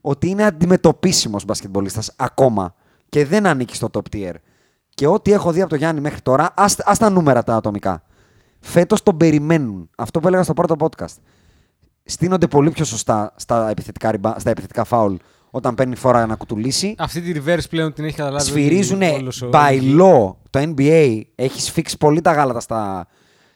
ότι 0.00 0.28
είναι 0.28 0.44
αντιμετωπίσιμος 0.44 1.44
μπασκετμπολίστας 1.44 2.12
ακόμα 2.16 2.74
και 3.08 3.24
δεν 3.26 3.46
ανήκει 3.46 3.74
στο 3.74 3.88
top 3.92 4.00
tier. 4.16 4.34
Και 4.88 5.06
ό,τι 5.06 5.32
έχω 5.32 5.52
δει 5.52 5.60
από 5.60 5.68
τον 5.68 5.78
Γιάννη 5.78 6.00
μέχρι 6.00 6.20
τώρα, 6.20 6.50
ας, 6.56 6.78
ας 6.78 6.98
τα 6.98 7.10
νούμερα 7.10 7.42
τα 7.42 7.54
ατομικά. 7.56 8.02
Φέτος 8.60 9.02
τον 9.02 9.16
περιμένουν. 9.16 9.90
Αυτό 9.96 10.20
που 10.20 10.26
έλεγα 10.28 10.42
στο 10.42 10.52
πρώτο 10.52 10.74
podcast 10.78 11.16
στείνονται 12.04 12.46
πολύ 12.46 12.70
πιο 12.70 12.84
σωστά 12.84 13.32
στα 13.36 13.68
επιθετικά, 13.68 14.10
reba- 14.14 14.34
στα 14.36 14.50
επιθετικά 14.50 14.84
φάουλ 14.84 15.14
όταν 15.56 15.74
παίρνει 15.74 15.96
φορά 15.96 16.26
να 16.26 16.34
κουτουλήσει. 16.34 16.94
Αυτή 16.98 17.20
τη 17.20 17.40
reverse 17.44 17.64
πλέον 17.70 17.92
την 17.92 18.04
έχει 18.04 18.16
καταλάβει. 18.16 18.44
Σφυρίζουν 18.44 19.02
όλος 19.02 19.42
ο- 19.42 19.48
by 19.52 19.80
law. 20.00 20.34
Το 20.50 20.72
NBA 20.76 21.20
έχει 21.34 21.60
σφίξει 21.60 21.96
πολύ 21.96 22.20
τα 22.20 22.32
γάλατα 22.32 22.60
στα, 22.60 23.06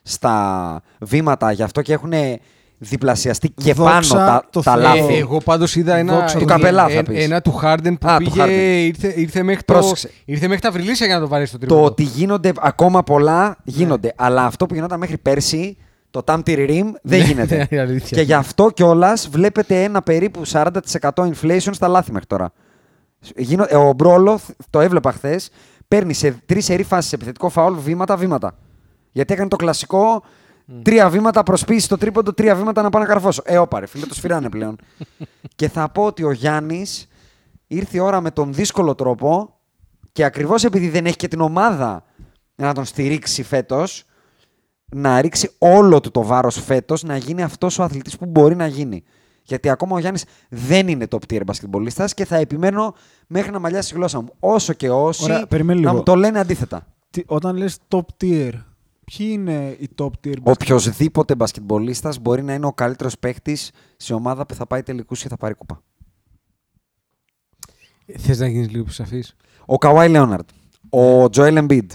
στα 0.02 0.82
βήματα, 1.00 1.52
γι' 1.52 1.62
αυτό 1.62 1.82
και 1.82 1.92
έχουν 1.92 2.12
διπλασιαστεί 2.78 3.50
και 3.50 3.72
Δόξα 3.74 4.14
πάνω 4.14 4.26
τα, 4.30 4.44
τω 4.50 4.62
τα 4.62 4.72
Θεώ. 4.72 4.82
λάθη. 4.82 5.14
Ε, 5.14 5.18
εγώ 5.18 5.38
πάντως 5.38 5.76
είδα 5.76 5.96
ένα. 5.96 6.14
Δόξα 6.18 6.34
Του 6.38 6.44
τω 6.44 6.44
Καπελά 6.44 6.86
ε, 6.90 6.94
θα 6.94 7.02
πεις. 7.02 7.24
Ένα 7.24 7.40
του 7.40 7.60
Harden 7.62 7.94
που 8.00 8.08
Α, 8.08 8.16
του 8.16 8.24
πήγε. 8.24 8.42
Harden. 8.44 8.86
Ήρθε, 8.86 9.12
ήρθε, 9.20 9.42
μέχρι 9.42 9.62
το, 9.64 9.72
Πρόσεξε. 9.72 10.10
ήρθε 10.24 10.46
μέχρι 10.46 10.62
τα 10.62 10.70
βρυλίσια 10.70 11.06
για 11.06 11.14
να 11.14 11.20
το 11.20 11.28
βάλει 11.28 11.46
στο 11.46 11.58
Το 11.58 11.66
τρίποντο. 11.66 11.84
ότι 11.86 12.02
γίνονται 12.02 12.52
ακόμα 12.60 13.02
πολλά, 13.02 13.56
γίνονται. 13.64 14.12
Αλλά 14.16 14.44
αυτό 14.44 14.66
που 14.66 14.74
γινόταν 14.74 14.98
μέχρι 14.98 15.18
πέρσι, 15.18 15.76
το 16.10 16.22
Tam 16.26 16.38
Tiririm, 16.46 16.84
δεν 17.02 17.18
Ναι, 17.18 17.24
γίνεται. 17.24 17.56
ναι, 17.56 17.66
είναι 17.70 17.80
αλήθεια. 17.80 18.16
και 18.16 18.22
γι' 18.22 18.32
αυτό 18.34 18.70
κιόλας 18.70 19.28
βλέπετε 19.28 19.82
ένα 19.82 20.02
περίπου 20.02 20.42
40% 20.46 20.70
inflation 21.14 21.70
στα 21.70 21.88
λάθη 21.88 22.12
μέχρι 22.12 22.26
τώρα. 22.26 22.52
Γίνω, 23.36 23.64
ε, 23.68 23.76
ο 23.76 23.92
Μπρόλο, 23.92 24.40
το 24.70 24.80
έβλεπα 24.80 25.12
χθες, 25.12 25.50
παίρνει 25.88 26.12
σε 26.14 26.42
τρεις 26.46 26.64
σερή 26.64 26.82
φάσεις 26.82 27.12
επιθετικό 27.12 27.48
φαόλ 27.48 27.74
βήματα-βήματα. 27.74 28.54
Γιατί 29.12 29.32
έκανε 29.32 29.48
το 29.48 29.56
κλασικό 29.56 30.22
τρία 30.82 31.08
βήματα 31.10 31.42
προσποίηση 31.42 31.84
στο 31.84 31.96
τρίποντο, 31.96 32.32
τρία 32.34 32.54
βήματα 32.54 32.82
να 32.82 32.90
πάω 32.90 33.02
να 33.02 33.08
καρφώσω. 33.08 33.42
Ε, 33.44 33.58
όπα, 33.58 33.80
ρε, 33.80 33.86
φίλε, 33.86 34.06
το 34.06 34.14
σφυράνε 34.14 34.48
πλέον. 34.48 34.76
και 35.56 35.68
θα 35.68 35.88
πω 35.88 36.04
ότι 36.04 36.24
ο 36.24 36.32
Γιάννης 36.32 37.08
ήρθε 37.66 37.96
η 37.96 38.00
ώρα 38.00 38.20
με 38.20 38.30
τον 38.30 38.52
δύσκολο 38.52 38.94
τρόπο 38.94 39.54
και 40.12 40.24
ακριβώς 40.24 40.64
επειδή 40.64 40.88
δεν 40.88 41.06
έχει 41.06 41.16
και 41.16 41.28
την 41.28 41.40
ομάδα 41.40 42.04
να 42.54 42.74
τον 42.74 42.84
στηρίξει 42.84 43.42
φέτος, 43.42 44.04
να 44.94 45.20
ρίξει 45.20 45.50
όλο 45.58 46.00
του 46.00 46.10
το 46.10 46.22
βάρος 46.22 46.60
φέτος, 46.62 47.02
να 47.02 47.16
γίνει 47.16 47.42
αυτός 47.42 47.78
ο 47.78 47.82
αθλητής 47.82 48.16
που 48.16 48.26
μπορεί 48.26 48.54
να 48.56 48.66
γίνει. 48.66 49.02
Γιατί 49.42 49.68
ακόμα 49.68 49.96
ο 49.96 49.98
Γιάννης 49.98 50.24
δεν 50.48 50.88
είναι 50.88 51.06
top 51.10 51.32
tier 51.32 51.40
μπασκετμπολίστας 51.46 52.14
και 52.14 52.24
θα 52.24 52.36
επιμένω 52.36 52.94
μέχρι 53.26 53.50
να 53.50 53.58
μαλλιάσει 53.58 53.94
η 53.94 53.96
γλώσσα 53.96 54.20
μου. 54.20 54.28
Όσο 54.40 54.72
και 54.72 54.90
όσοι 54.90 55.24
Ωραία, 55.24 55.46
περιμένει 55.46 55.80
να 55.80 55.84
λίγο. 55.86 55.96
μου 55.98 56.02
το 56.04 56.14
λένε 56.14 56.38
αντίθετα. 56.38 56.86
Τι- 57.10 57.22
όταν 57.26 57.56
λες 57.56 57.78
top 57.88 58.00
tier, 58.20 58.50
ποιοι 59.04 59.26
είναι 59.30 59.76
οι 59.78 59.88
top 59.98 60.10
tier 60.24 60.34
Οποιοσδήποτε 60.42 61.34
μπασκετμπολίστας 61.34 62.18
μπορεί 62.18 62.42
να 62.42 62.54
είναι 62.54 62.66
ο 62.66 62.72
καλύτερος 62.72 63.18
παίχτης 63.18 63.70
σε 63.96 64.14
ομάδα 64.14 64.46
που 64.46 64.54
θα 64.54 64.66
πάει 64.66 64.82
τελικούς 64.82 65.22
και 65.22 65.28
θα 65.28 65.36
πάρει 65.36 65.54
κούπα. 65.54 65.82
Θες 68.18 68.38
να 68.38 68.46
γίνεις 68.48 68.70
λίγο 68.70 68.84
πιο 68.84 68.92
σαφής; 68.92 69.34
Ο 69.66 69.78
Καουάι 69.78 70.08
Λέοναρντ, 70.08 70.48
ο 70.90 71.28
Τζοέλ 71.30 71.56
Εμπίντ, 71.56 71.90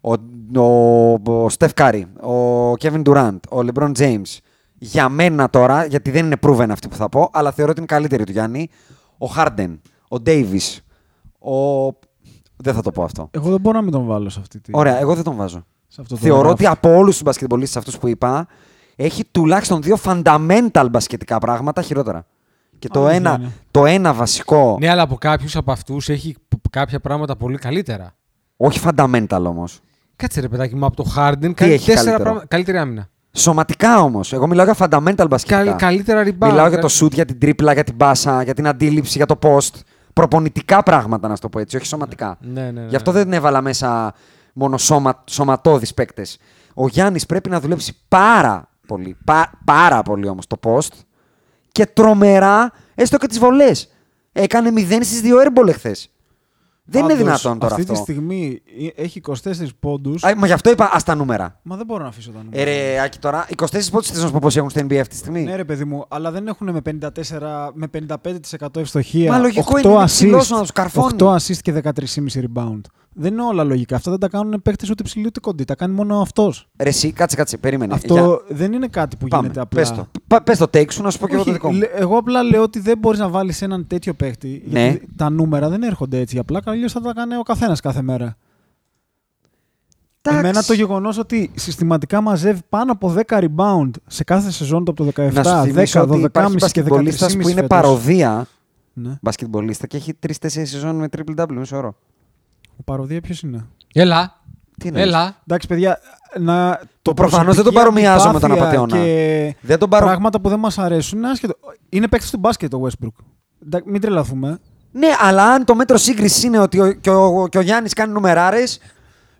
ο, 0.00 0.12
ο, 0.60 1.42
ο 1.44 1.48
Στεφ 1.48 1.74
Κάρι, 1.74 2.06
ο 2.20 2.76
Κέβιν 2.76 3.02
Ντουράντ, 3.02 3.38
ο 3.50 3.62
Λεμπρόν 3.62 3.92
Τζέιμς. 3.92 4.40
Για 4.80 5.08
μένα 5.08 5.50
τώρα, 5.50 5.84
γιατί 5.84 6.10
δεν 6.10 6.24
είναι 6.26 6.36
proven 6.42 6.66
αυτή 6.70 6.88
που 6.88 6.96
θα 6.96 7.08
πω, 7.08 7.28
αλλά 7.32 7.50
θεωρώ 7.52 7.70
ότι 7.70 7.80
είναι 7.80 7.88
καλύτερη 7.88 8.24
του 8.24 8.32
Γιάννη, 8.32 8.68
ο 9.18 9.26
Χάρντεν, 9.26 9.80
ο 10.08 10.20
Ντέιβις, 10.20 10.80
ο... 11.38 11.52
Δεν 12.56 12.74
θα 12.74 12.82
το 12.82 12.90
πω 12.90 13.02
αυτό. 13.02 13.28
Εγώ 13.30 13.50
δεν 13.50 13.60
μπορώ 13.60 13.76
να 13.76 13.82
μην 13.82 13.92
τον 13.92 14.06
βάλω 14.06 14.28
σε 14.28 14.40
αυτή 14.40 14.60
τη. 14.60 14.70
Ωραία, 14.74 14.98
εγώ 14.98 15.14
δεν 15.14 15.24
τον 15.24 15.36
βάζω. 15.36 15.64
σε 15.88 16.00
αυτό 16.00 16.14
το 16.14 16.20
Θεωρώ 16.20 16.42
ράφι. 16.42 16.52
ότι 16.52 16.66
από 16.66 16.96
όλους 16.96 17.12
τους 17.14 17.22
μπασκετμπολίστες 17.22 17.76
αυτούς 17.76 17.98
που 17.98 18.08
είπα, 18.08 18.46
έχει 18.96 19.24
τουλάχιστον 19.24 19.82
δύο 19.82 19.96
fundamental 20.04 20.86
μπασκετικά 20.90 21.38
πράγματα 21.38 21.82
χειρότερα. 21.82 22.26
Και 22.78 22.88
το 22.88 23.00
Αλήθεια 23.00 23.16
ένα, 23.16 23.36
είναι. 23.40 23.52
το 23.70 23.86
ένα 23.86 24.12
βασικό. 24.12 24.76
Ναι, 24.80 24.88
αλλά 24.88 25.02
από 25.02 25.14
κάποιους 25.16 25.56
από 25.56 25.72
αυτούς 25.72 26.08
έχει 26.08 26.36
π- 26.48 26.68
κάποια 26.70 27.00
πράγματα 27.00 27.36
πολύ 27.36 27.56
καλύτερα. 27.58 28.14
Όχι 28.56 28.80
fundamental 28.84 29.42
όμως. 29.46 29.80
Κάτσε 30.18 30.40
ρε 30.40 30.48
παιδάκι 30.48 30.74
μου, 30.74 30.84
από 30.86 30.96
το 30.96 31.12
Harden 31.16 31.52
κάνει 31.54 31.72
έχει 31.72 31.86
τέσσερα 31.86 31.94
καλύτερο; 32.04 32.22
πράγματα. 32.22 32.46
Καλύτερη 32.46 32.78
άμυνα. 32.78 33.08
Σωματικά 33.32 34.00
όμως. 34.00 34.32
Εγώ 34.32 34.46
μιλάω 34.46 34.64
για 34.64 34.76
fundamental 34.78 35.26
μπασκετικά. 35.28 35.64
Καλ- 35.64 35.76
καλύτερα 35.78 36.22
rebound. 36.24 36.46
Μιλάω 36.48 36.68
για 36.68 36.78
το 36.78 36.88
shoot, 37.00 37.12
για 37.12 37.24
την 37.24 37.38
τρίπλα, 37.38 37.72
για 37.72 37.84
την 37.84 37.94
μπάσα, 37.94 38.42
για 38.42 38.54
την 38.54 38.66
αντίληψη, 38.66 39.16
για 39.16 39.26
το 39.26 39.38
post. 39.42 39.74
Προπονητικά 40.12 40.82
πράγματα, 40.82 41.28
να 41.28 41.34
σου 41.34 41.40
το 41.40 41.48
πω 41.48 41.58
έτσι, 41.58 41.76
όχι 41.76 41.86
σωματικά. 41.86 42.38
Ναι, 42.40 42.62
ναι, 42.62 42.70
ναι. 42.70 42.86
Γι' 42.88 42.96
αυτό 42.96 43.12
δεν 43.12 43.32
έβαλα 43.32 43.60
μέσα 43.60 44.14
μόνο 44.52 44.78
σώμα, 44.78 45.24
σωματώδεις 45.30 45.94
παίκτες. 45.94 46.38
Ο 46.74 46.88
Γιάννης 46.88 47.26
πρέπει 47.26 47.50
να 47.50 47.60
δουλέψει 47.60 47.96
πάρα 48.08 48.68
πολύ, 48.86 49.16
πα- 49.24 49.50
πάρα 49.64 50.02
πολύ 50.02 50.28
όμως 50.28 50.46
το 50.46 50.56
post 50.62 50.92
και 51.72 51.86
τρομερά 51.86 52.72
έστω 52.94 53.16
και 53.16 53.26
τις 53.26 53.38
βολές. 53.38 53.88
Έκανε 54.32 54.70
0 54.70 55.04
στις 55.04 55.20
2 55.20 55.34
airball 55.44 55.68
εχθές. 55.68 56.10
Δεν 56.90 57.04
είναι 57.04 57.12
Πάντως, 57.14 57.26
δυνατόν 57.26 57.58
τώρα 57.58 57.74
αυτή 57.74 57.80
αυτό. 57.90 57.92
τη 57.94 57.98
στιγμή 58.12 58.62
ε, 58.96 59.02
έχει 59.02 59.20
24 59.26 59.34
πόντους. 59.80 60.24
Α, 60.24 60.36
μα 60.36 60.46
γι' 60.46 60.52
αυτό 60.52 60.70
είπα 60.70 60.90
ας 60.92 61.02
τα 61.04 61.14
νούμερα. 61.14 61.58
Μα 61.62 61.76
δεν 61.76 61.86
μπορώ 61.86 62.02
να 62.02 62.08
αφήσω 62.08 62.30
τα 62.30 62.42
νούμερα. 62.44 62.60
Ε, 62.60 62.64
ρε, 62.64 63.00
Άκη, 63.00 63.18
τώρα, 63.18 63.46
24 63.56 63.64
πόντους 63.90 64.08
θες 64.08 64.20
να 64.20 64.26
σου 64.26 64.32
πω 64.32 64.38
πόσοι 64.42 64.58
έχουν 64.58 64.70
στο 64.70 64.80
NBA 64.80 64.94
αυτή 64.96 65.08
τη 65.08 65.16
στιγμή; 65.16 65.42
Ναι, 65.42 65.56
ρε 65.56 65.64
παιδί 65.64 65.84
μου, 65.84 66.04
αλλά 66.08 66.30
δεν 66.30 66.46
έχουν 66.46 66.70
με 66.70 66.80
54, 66.80 67.70
με 67.74 67.86
55% 68.66 68.76
ευστοχία. 68.76 69.32
Μα 69.32 69.38
λογικό 69.38 69.72
8 69.76 69.78
είναι, 69.78 69.92
είναι 69.92 70.02
assist, 70.02 70.04
ψηλός 70.06 70.50
να 70.50 70.60
τους 70.60 70.72
καρφώνει. 70.72 71.16
8 71.18 71.34
assist 71.34 71.56
και 71.62 71.82
13,5 71.84 71.90
rebound. 72.40 72.80
Δεν 73.20 73.32
είναι 73.32 73.42
όλα 73.42 73.64
λογικά. 73.64 73.96
Αυτά 73.96 74.10
δεν 74.10 74.20
τα 74.20 74.28
κάνουν 74.28 74.62
παίχτε 74.62 74.86
ούτε 74.90 75.02
ψηλοί 75.02 75.26
ούτε 75.26 75.40
κοντοί. 75.40 75.64
Τα 75.64 75.74
κάνει 75.74 75.94
μόνο 75.94 76.20
αυτός. 76.20 76.68
Ρε 76.78 76.88
εσύ, 76.88 77.12
κάτσε, 77.12 77.36
κάτσε, 77.36 77.56
περίμενε. 77.56 77.94
Αυτό 77.94 78.14
Για- 78.14 78.56
δεν 78.56 78.72
είναι 78.72 78.86
κάτι 78.88 79.16
που 79.16 79.26
Πάμε, 79.28 79.42
γίνεται 79.42 79.60
απλά. 79.60 79.80
πες 79.80 79.90
το. 79.92 80.06
Πα- 80.26 80.42
Πες 80.42 80.58
το 80.58 80.64
take 80.74 80.92
σου 80.92 81.02
να 81.02 81.10
σου 81.10 81.18
πω 81.18 81.26
και 81.28 81.34
εγώ 81.34 81.42
το 81.44 81.50
Όχι, 81.50 81.58
δικό 81.58 81.72
μου. 81.72 81.78
λέ- 81.78 81.90
εγώ 81.94 82.16
απλά 82.18 82.42
λέω 82.42 82.62
ότι 82.62 82.80
δεν 82.80 82.98
μπορείς 82.98 83.18
να 83.18 83.28
βάλεις 83.28 83.62
έναν 83.62 83.86
τέτοιο 83.86 84.14
παίχτη. 84.14 84.62
Ναι. 84.70 84.82
Γιατί 84.82 85.08
τα 85.16 85.30
νούμερα 85.30 85.68
δεν 85.68 85.82
έρχονται 85.82 86.18
έτσι. 86.18 86.38
Απλά 86.38 86.60
αλλιώς 86.64 86.92
θα 86.92 87.00
τα 87.00 87.12
κάνει 87.12 87.36
ο 87.36 87.42
καθένας 87.42 87.80
κάθε 87.80 88.02
μέρα. 88.02 88.36
Εντάξει. 90.22 90.46
Εμένα 90.46 90.62
το 90.62 90.72
γεγονός 90.72 91.18
ότι 91.18 91.50
συστηματικά 91.54 92.20
μαζεύει 92.20 92.60
πάνω 92.68 92.92
από 92.92 93.14
10 93.16 93.38
rebound 93.38 93.90
σε 94.06 94.24
κάθε 94.24 94.50
σεζόν 94.50 94.84
του 94.84 94.90
από 94.90 95.04
το 95.04 95.10
17, 95.22 95.32
Να 95.32 95.44
σου 95.44 95.50
10, 95.50 95.62
θυμίσω 95.62 96.00
ότι 96.00 96.10
12,5 96.10 96.24
υπάρχει 96.24 96.54
και 96.54 96.58
13,5 96.58 96.58
μπασκετμπολίστας 96.60 97.32
που 97.36 97.40
είναι 97.48 97.52
φέτος. 97.60 97.66
παροδία 97.68 98.46
Ναι. 98.92 99.18
μπασκετμπολίστα 99.22 99.86
και 99.86 99.96
έχει 99.96 100.14
τρει-τέσσερι 100.14 100.66
σεζόν 100.66 100.96
με 100.96 101.06
triple 101.16 101.40
double 101.42 101.52
μισό 101.52 101.76
όρο. 101.76 101.94
Ο 102.78 102.82
παροδία 102.84 103.20
ποιος 103.20 103.40
είναι; 103.40 103.66
Έλα. 103.94 104.36
Τι 104.78 104.86
εννοείς; 104.88 105.04
Έλα. 105.06 105.36
Εντάξει, 105.46 105.66
παιδιά, 105.68 105.98
να, 106.38 106.80
το 107.02 107.14
προφανώς 107.14 107.54
δεν 107.54 107.64
τον 107.64 107.72
προσωπική 107.72 108.02
παρομοιάζω 108.02 108.32
με 108.32 108.40
τον 108.40 108.50
αντιπάθεια 108.52 108.78
Απατεώνα. 108.78 109.04
Και 109.04 109.56
Δεν 109.60 109.78
τον 109.78 109.88
παρο... 109.88 110.06
πράγματα 110.06 110.40
που 110.40 110.48
δεν 110.48 110.58
μας 110.58 110.78
αρέσουν 110.78 111.18
είναι 111.18 111.30
άσχετο. 111.30 111.54
Είναι 111.88 112.08
παίκτης 112.08 112.30
του 112.30 112.38
μπάσκετ 112.38 112.74
ο 112.74 112.80
Westbrook. 112.86 113.24
Εντάξει, 113.66 113.90
μην 113.90 114.00
τρελαθούμε. 114.00 114.58
Ναι, 114.92 115.08
αλλά 115.20 115.44
αν 115.52 115.64
το 115.64 115.74
μέτρο 115.74 115.96
σύγκριση 115.96 116.46
είναι 116.46 116.58
ότι 116.58 116.80
ο, 116.80 116.92
και, 116.92 117.10
ο, 117.10 117.46
και 117.48 117.58
ο 117.58 117.60
Γιάννης 117.60 117.92
κάνει 117.92 118.12
νομεράρε. 118.12 118.62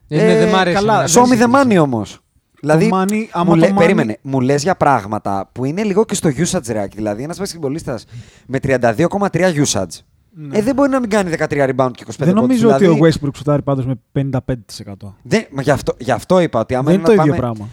Ε, 0.09 0.17
ναι, 0.27 0.39
δεν 0.39 0.49
μ' 0.49 0.55
αρέσει 0.55 0.77
καλά, 0.77 0.93
να- 0.97 1.05
δεν 1.05 1.09
Show 1.15 1.27
me 1.27 1.31
the 1.33 1.37
σύγκριση. 1.39 1.51
money 1.79 1.83
όμως. 1.83 2.19
Δηλαδή, 2.61 2.91
money, 2.95 3.25
άμα 3.31 3.45
μου 3.45 3.51
το 3.51 3.57
λέ- 3.57 3.71
money- 3.73 3.77
περίμενε, 3.79 4.19
μου 4.23 4.41
λες 4.41 4.63
για 4.63 4.77
πράγματα 4.77 5.49
που 5.53 5.65
είναι 5.65 5.83
λίγο 5.83 6.05
και 6.05 6.15
στο 6.15 6.29
usage 6.37 6.67
ρεάκι. 6.69 6.97
Δηλαδή, 6.97 7.23
ένας 7.23 7.39
μπασκετμπολίστα 7.39 7.99
με 8.47 8.59
32,3 8.63 9.65
usage. 9.65 9.87
Ε, 10.53 10.63
δεν 10.63 10.75
μπορεί 10.75 10.91
να 10.91 11.01
μην 11.01 11.11
κάνει 11.11 11.31
13 11.39 11.45
rebound 11.49 11.91
και 11.93 12.05
25 12.07 12.15
Ναι. 12.19 12.25
δεν 12.27 12.35
νομίζω 12.35 12.69
πόντους. 12.69 12.75
ότι 12.75 12.87
ο 12.87 12.95
Δηλαδή, 12.95 13.13
Westbrook 13.21 13.37
σουτάρει 13.37 13.63
πάντως 13.63 13.87
με 13.87 13.95
55%. 14.13 15.15
δεν, 15.23 15.45
μα 15.51 15.63
γι, 15.63 15.71
αυτό, 15.71 15.95
γι' 15.99 16.11
αυτό 16.11 16.41
είπα 16.41 16.61
ότι 16.61 16.75
άμα 16.75 16.85
δεν 16.91 16.95
είναι 16.95 17.09
το 17.09 17.15
να 17.15 17.23
ίδιο 17.23 17.35
πάμε, 17.35 17.47
πράγμα. 17.47 17.69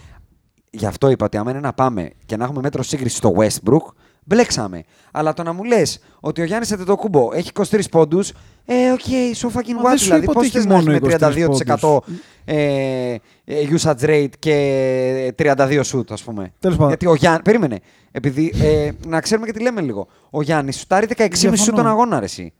Γι' 0.70 0.86
αυτό 0.86 1.10
είπα 1.10 1.26
ότι 1.26 1.38
άμα 1.38 1.52
είναι 1.52 1.60
να 1.60 1.74
πάμε 1.74 2.10
και 2.26 2.38
να 2.38 2.44
έχουμε 2.44 2.62
μέτρο 2.62 2.84
σύγκριση 2.84 3.16
στο 3.16 3.34
Westbrook, 3.38 3.94
μπλέξαμε. 4.26 4.84
Αλλά 5.12 5.34
το 5.34 5.44
να 5.44 5.54
μου 5.54 5.64
λες 5.64 6.00
ότι 6.20 6.42
ο 6.42 6.44
Γιάννης 6.46 6.72
Αντετοκούμπο 6.72 7.30
έχει 7.34 7.52
23 7.70 7.80
πόντους, 7.92 8.32
ε, 8.66 8.92
οκ, 8.92 9.00
so 9.42 9.48
fucking 9.48 9.74
Μα 9.74 9.82
what. 9.82 9.84
δεν 9.84 9.98
σου 9.98 10.04
Δηλαδή, 10.06 10.24
είπα 10.24 10.34
πώς 10.34 10.42
ότι 10.44 10.52
θες 10.52 10.60
έχει 10.66 10.68
να 10.68 10.76
έχει 10.76 10.86
μόνο 10.86 11.00
με 11.00 11.78
23 11.80 11.98
32% 11.98 11.98
ε, 12.46 13.16
ε, 13.46 13.68
usage 13.72 14.06
rate 14.10 14.30
και 14.40 15.34
32 15.38 15.82
σουτ, 15.92 16.12
ας 16.12 16.24
πούμε. 16.24 16.54
Τέλος 16.60 16.76
πάντων. 16.78 16.88
Γιατί 16.88 17.08
ο 17.08 17.16
Γιάννη. 17.16 17.42
Περίμενε. 17.42 17.80
Επειδή, 18.12 18.54
ε, 18.62 18.90
να 19.08 19.22
ξέρουμε 19.22 19.46
και 19.48 19.54
τι 19.54 19.62
λέμε 19.62 19.82
λίγο. 19.82 20.08
Ο 20.30 20.42
Γιάννης 20.42 20.78
σουτάρει 20.78 21.08
16,5 21.18 21.24
σουτ 21.26 21.30
Διαφωνώ. 21.38 21.76
τον 21.78 21.88
αγώνα, 21.88 22.20
ρε, 22.20 22.26
εσύ. 22.26 22.54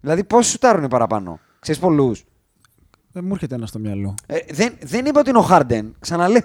Δηλαδή, 0.00 0.24
πόσοι 0.24 0.50
σουτάρουν 0.50 0.88
παραπάνω. 0.88 1.38
Ξέρεις 1.58 1.80
πολλούς. 1.80 2.24
Δεν 3.18 3.26
μου 3.26 3.34
έρχεται 3.34 3.54
ένα 3.54 3.66
στο 3.66 3.78
μυαλό. 3.78 4.14
Ε, 4.26 4.36
δεν, 4.50 4.72
δεν 4.82 5.06
είπα 5.06 5.20
ότι 5.20 5.28
είναι 5.30 5.38
ο 5.38 5.42
Χάρντεν. 5.42 5.94
Ξαναλέω. 6.00 6.40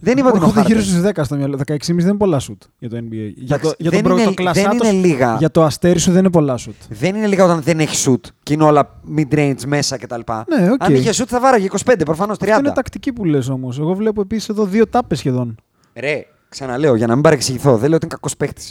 Δεν 0.00 0.18
είπα 0.18 0.28
ότι 0.28 0.36
είναι 0.36 0.46
ο 0.46 0.48
Έρχονται 0.48 0.66
γύρω 0.66 0.78
Χάρντεν. 0.80 1.12
στους 1.12 1.22
10 1.22 1.24
στο 1.24 1.36
μυαλό. 1.36 1.58
16,5 1.66 1.76
δεν 1.86 1.98
είναι 1.98 2.14
πολλά 2.16 2.38
σουτ 2.38 2.62
για 2.78 2.88
το 2.88 2.96
NBA. 2.96 3.30
Για 3.36 3.58
το, 3.58 3.72
για 3.78 3.90
δεν 3.90 4.02
τον 4.02 4.12
είναι- 4.12 4.22
πρωτοκλασσάτο 4.22 4.76
δεν 4.76 4.94
είναι 4.96 5.06
λίγα. 5.06 5.36
Για 5.38 5.50
το 5.50 5.62
αστέρι 5.64 5.98
σου 5.98 6.10
δεν 6.10 6.18
είναι 6.20 6.30
πολλά 6.30 6.56
σουτ. 6.56 6.74
Δεν 6.88 7.14
είναι 7.14 7.26
λίγα 7.26 7.44
όταν 7.44 7.60
δεν 7.62 7.80
έχει 7.80 8.04
σουτ 8.10 8.28
και 8.42 8.52
είναι 8.52 8.64
όλα 8.64 9.00
mid-range 9.16 9.64
μέσα 9.66 9.96
κτλ. 9.98 10.20
Ναι, 10.58 10.70
οκ. 10.70 10.84
Αν 10.84 10.94
είχε 10.94 11.10
σουτ 11.10 11.26
θα 11.26 11.40
βάραγε 11.40 11.68
25, 11.84 11.94
προφανώς 12.04 12.36
30. 12.40 12.46
Αυτό 12.48 12.58
είναι 12.58 12.72
τακτική 12.74 13.12
που 13.12 13.24
λες 13.24 13.48
όμως. 13.48 13.78
Εγώ 13.78 13.94
βλέπω 13.94 14.20
επίσης 14.20 14.48
εδώ 14.48 14.64
δύο 14.64 14.86
τάπες 14.86 15.18
σχεδόν. 15.18 15.54
Ρε, 15.94 16.26
ξαναλέω 16.48 16.94
για 16.94 17.06
να 17.06 17.14
μην 17.14 17.22
παρεξηγηθώ. 17.22 17.70
Δεν 17.76 17.86
λέω 17.88 17.96
ότι 17.96 18.04
είναι 18.04 18.14
κακός 18.14 18.36
παίχτης. 18.36 18.62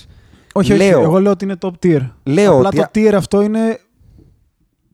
Όχι, 0.53 0.73
Λέω- 0.73 0.95
όχι. 0.97 1.05
Εγώ 1.05 1.19
λέω 1.19 1.31
ότι 1.31 1.45
είναι 1.45 1.55
top 1.61 1.71
tier. 1.85 2.09
Λέω 2.23 2.55
Απλά 2.55 2.67
ότι- 2.67 2.77
το 2.77 2.89
tier 3.09 3.13
αυτό 3.13 3.41
είναι. 3.41 3.79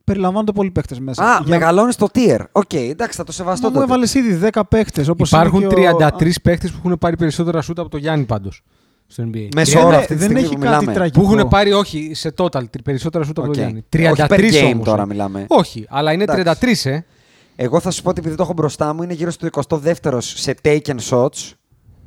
Περιλαμβάνονται 0.03 0.51
πολλοί 0.51 0.71
παίχτες 0.71 0.95
μέσα. 0.99 1.23
Α, 1.23 1.27
Για- 1.37 1.43
μεγαλώνεις 1.57 1.95
το 1.95 2.07
tier. 2.13 2.39
Οκ, 2.51 2.73
εντάξει, 2.73 3.17
θα 3.17 3.23
το 3.23 3.31
σεβαστώ 3.31 3.63
Μα 3.65 3.69
μου 3.69 3.73
τότε. 3.79 3.85
έβαλες 3.91 4.13
ήδη 4.13 4.33
10 4.51 4.61
παίχτες. 4.69 5.05
Υπάρχουν 5.17 5.67
33 5.69 6.31
παίχτες 6.41 6.67
που 6.67 6.73
έχουν 6.77 6.97
πάρει 6.97 7.15
περισσότερα 7.17 7.61
σουτ 7.61 7.79
από 7.79 7.89
το 7.89 7.97
Γιάννη 7.97 8.25
πάντως. 8.25 8.61
Στο 9.07 9.23
NBA. 9.33 9.47
Μέσο 9.55 9.77
Ναι, 9.77 9.83
όρο 9.85 9.91
ναι, 9.91 9.97
αυτή 9.97 10.07
τη 10.13 10.19
δεν 10.19 10.23
στιγμή 10.23 10.39
έχει 10.41 10.53
που 10.55 10.59
κάτι 10.61 10.69
μιλάμε. 10.75 10.93
τραγικό. 10.93 11.21
Που 11.21 11.33
έχουν 11.33 11.47
πάρει, 11.49 11.73
όχι, 11.73 12.11
σε 12.13 12.33
total 12.37 12.49
τρι- 12.69 12.83
περισσότερα 12.83 13.23
σουτ 13.23 13.37
από 13.39 13.47
Οκ. 13.47 13.53
το 13.53 13.59
Γιάννη. 13.59 13.77
Όχι 13.77 13.87
33 14.17 14.27
per 14.29 14.53
game 14.53 14.71
όμως, 14.73 14.85
τώρα 14.85 15.01
ε. 15.01 15.05
μιλάμε. 15.05 15.45
Όχι, 15.47 15.85
αλλά 15.89 16.11
είναι 16.11 16.23
Εντάξει. 16.23 16.41
33, 16.85 16.89
ε. 16.89 16.99
Εγώ 17.55 17.79
θα 17.79 17.91
σου 17.91 18.01
πω 18.01 18.09
ότι 18.09 18.19
επειδή 18.19 18.35
το 18.35 18.43
έχω 18.43 18.53
μπροστά 18.53 18.93
μου 18.93 19.03
είναι 19.03 19.13
γύρω 19.13 19.31
στο 19.31 19.47
22ο 19.51 20.17
σε 20.19 20.55
taken 20.63 20.95
shots. 21.09 21.51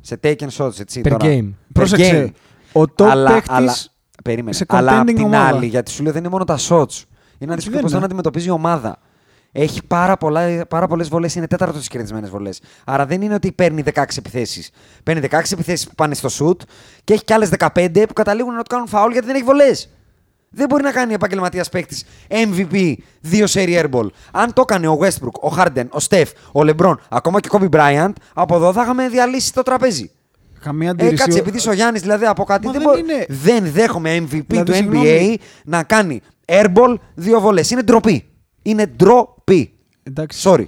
Σε 0.01 0.19
taken 0.23 0.47
shots, 0.57 0.79
έτσι. 0.79 1.01
Per 1.05 1.09
τώρα. 1.09 1.17
game. 1.25 1.43
Per 1.47 1.51
Πρόσεξε. 1.73 2.33
game. 2.73 2.81
Ο 2.81 2.93
top 2.97 3.05
αλλά, 3.05 3.31
παίχτης 3.31 3.49
αλλά, 3.55 3.75
περίμενε. 4.23 4.53
σε 4.53 4.65
αλλά 4.67 4.99
απ' 4.99 5.07
contending 5.07 5.13
την 5.15 5.23
ομάδα. 5.25 5.45
άλλη, 5.47 5.65
γιατί 5.65 5.91
σου 5.91 6.03
λέω 6.03 6.11
δεν 6.11 6.21
είναι 6.21 6.31
μόνο 6.31 6.43
τα 6.43 6.57
shots. 6.69 7.03
Είναι 7.37 7.49
να 7.49 7.55
δεις 7.55 7.63
Δεν 7.65 7.73
πώς 7.73 7.81
είναι. 7.81 7.89
τον 7.91 8.03
αντιμετωπίζει 8.03 8.47
η 8.47 8.51
ομάδα. 8.51 8.97
Έχει 9.51 9.81
πάρα, 9.87 10.17
πολλά, 10.17 10.65
πάρα 10.67 10.87
πολλές 10.87 11.07
βολές, 11.09 11.35
είναι 11.35 11.47
τέταρτος 11.47 11.75
στις 11.77 11.87
κερδισμένες 11.87 12.29
βολές. 12.29 12.61
Άρα 12.85 13.05
δεν 13.05 13.21
είναι 13.21 13.33
ότι 13.33 13.51
παίρνει 13.51 13.81
16 13.81 14.17
επιθέσεις. 14.17 14.71
Παίρνει 15.03 15.21
16 15.31 15.51
επιθέσεις 15.53 15.87
που 15.87 15.95
πάνε 15.95 16.15
στο 16.15 16.29
shoot 16.39 16.57
και 17.03 17.13
έχει 17.13 17.23
και 17.23 17.33
άλλες 17.33 17.49
15 17.49 18.05
που 18.07 18.13
καταλήγουν 18.13 18.53
να 18.53 18.61
του 18.61 18.69
κάνουν 18.69 18.87
φάουλ 18.87 19.11
γιατί 19.11 19.27
δεν 19.27 19.35
έχει 19.35 19.43
βολές. 19.45 19.89
Δεν 20.49 20.67
μπορεί 20.69 20.83
να 20.83 20.91
κάνει 20.91 21.13
επαγγελματίας 21.13 21.69
παίκτης 21.69 22.03
MVP, 22.29 22.93
δύο 23.21 23.47
σερι 23.47 23.81
airball. 23.83 24.07
Αν 24.31 24.53
το 24.53 24.61
έκανε 24.61 24.87
ο 24.87 24.97
Westbrook, 25.01 25.49
ο 25.51 25.55
Harden, 25.57 25.85
ο 25.89 25.97
Steph, 26.09 26.27
ο 26.51 26.59
LeBron, 26.61 26.95
ακόμα 27.09 27.39
και 27.39 27.49
ο 27.51 27.59
Kobe 27.61 27.69
Bryant, 27.75 28.11
από 28.33 28.55
εδώ 28.55 28.73
θα 28.73 28.81
είχαμε 28.81 29.07
διαλύσει 29.09 29.53
το 29.53 29.61
τραπέζι. 29.63 30.11
Καμία 30.61 30.87
Ε, 30.87 30.91
αντίρρηση. 30.91 31.15
κάτσε, 31.23 31.39
επειδή 31.39 31.57
είσαι 31.57 31.69
ο 31.69 31.73
Γιάννης 31.73 32.01
δηλαδή 32.01 32.25
από 32.25 32.43
κάτι. 32.43 32.65
Μα 32.65 32.71
Δεν, 32.71 32.81
δεν 32.81 32.91
μπο- 32.91 32.97
είναι- 32.97 33.25
δεν 33.29 33.71
δέχομαι 33.71 34.15
MVP 34.15 34.43
Δηλαδή, 34.47 34.71
του 34.71 34.71
NBA 34.71 34.75
συγγνώμη. 34.75 35.37
να 35.65 35.83
κάνει 35.83 36.21
airball 36.45 36.95
δύο 37.15 37.39
βολές. 37.39 37.69
Είναι 37.69 37.81
ντροπή. 37.81 38.25
Είναι 38.61 38.85
ντροπή. 38.85 39.73
Εντάξει. 40.03 40.49
Sorry. 40.49 40.65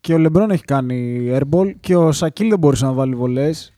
Και 0.00 0.14
ο 0.14 0.18
Λεμπρόν 0.18 0.50
έχει 0.50 0.64
κάνει 0.64 1.28
airball 1.32 1.72
και 1.80 1.96
ο 1.96 2.12
Σακίλ 2.12 2.48
δεν 2.48 2.58
μπορούσε 2.58 2.84
να 2.84 2.92
βάλει 2.92 3.14
βολές. 3.14 3.72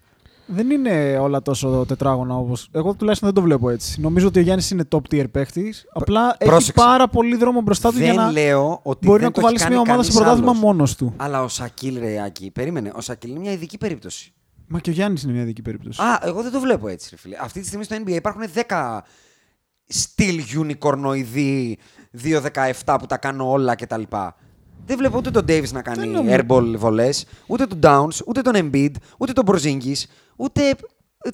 δεν 0.47 0.71
είναι 0.71 1.19
όλα 1.21 1.43
τόσο 1.43 1.85
τετράγωνα 1.89 2.37
όπω. 2.37 2.57
Εγώ 2.73 2.95
τουλάχιστον 2.95 3.29
δεν 3.29 3.43
το 3.43 3.49
βλέπω 3.49 3.71
έτσι. 3.71 4.01
Νομίζω 4.01 4.27
ότι 4.27 4.39
ο 4.39 4.43
Γιάννης 4.43 4.71
είναι 4.71 4.85
top 4.89 5.01
tier 5.11 5.25
παίχτης. 5.31 5.87
Απλά 5.93 6.37
έχει 6.39 6.51
πρόσεξε. 6.51 6.73
πάρα 6.73 7.09
πολύ 7.09 7.37
δρόμο 7.37 7.61
μπροστά 7.61 7.91
του 7.91 7.99
για 7.99 8.07
Δεν 8.07 8.17
να 8.17 8.31
λέω 8.31 8.81
ότι 8.83 9.07
μπορεί 9.07 9.19
δεν 9.23 9.29
να 9.29 9.33
το 9.33 9.41
έχει 9.41 9.41
κουβαλήσει 9.41 9.65
κάνει 9.65 9.75
μια 9.75 9.83
ομάδα 9.83 10.03
στο 10.03 10.13
κανείς 10.13 10.25
πρωτάθλημα 10.25 10.51
άλλος. 10.51 10.63
μόνος 10.63 10.97
του. 10.97 11.15
Αλλά 11.17 11.43
ο 11.43 11.49
Σακίλ 11.49 11.99
Ρεάκη, 11.99 12.51
περίμενε. 12.51 12.93
Ο 12.95 13.01
Σακίλ 13.01 13.31
είναι 13.31 13.39
μια 13.39 13.53
ειδική 13.53 13.79
περίπτωση. 13.79 14.33
Μα 14.67 14.81
και 14.81 14.91
ο 14.91 14.93
Γιάννης 14.93 15.23
είναι 15.23 15.33
μια 15.33 15.43
ειδική 15.43 15.63
περίπτωση. 15.63 16.03
Α, 16.03 16.21
εγώ 16.23 16.43
δεν 16.43 16.53
το 16.53 16.61
βλέπω 16.61 16.89
έτσι, 16.89 17.09
ρε 17.11 17.17
φίλε. 17.17 17.37
Αυτή 17.41 17.61
τη 17.61 17.67
στιγμή 17.67 17.85
στο 17.85 17.97
NBA 18.05 18.11
υπάρχουν 18.11 18.43
10 18.69 18.99
στυλ 19.93 20.41
unicornoειδή 20.63 21.73
2-17 22.85 22.97
που 22.99 23.07
τα 23.07 23.17
κάνω 23.17 23.51
όλα 23.51 23.75
κτλ. 23.75 24.03
Δεν 24.87 24.97
βλέπω 24.97 25.17
ούτε 25.17 25.31
τον 25.31 25.45
Davis 25.49 25.71
να 25.73 25.83
κάνει 25.83 26.07
νομίζω. 26.07 26.37
airball 26.49 26.75
βολές, 26.77 27.27
ούτε 27.47 27.67
τον 27.67 27.79
Downs, 27.83 28.21
ούτε 28.27 28.41
τον 28.41 28.53
Embiid, 28.57 28.91
ούτε 29.19 29.33
τον 29.33 29.45
Broζίνγκη, 29.47 29.97
ούτε 30.37 30.61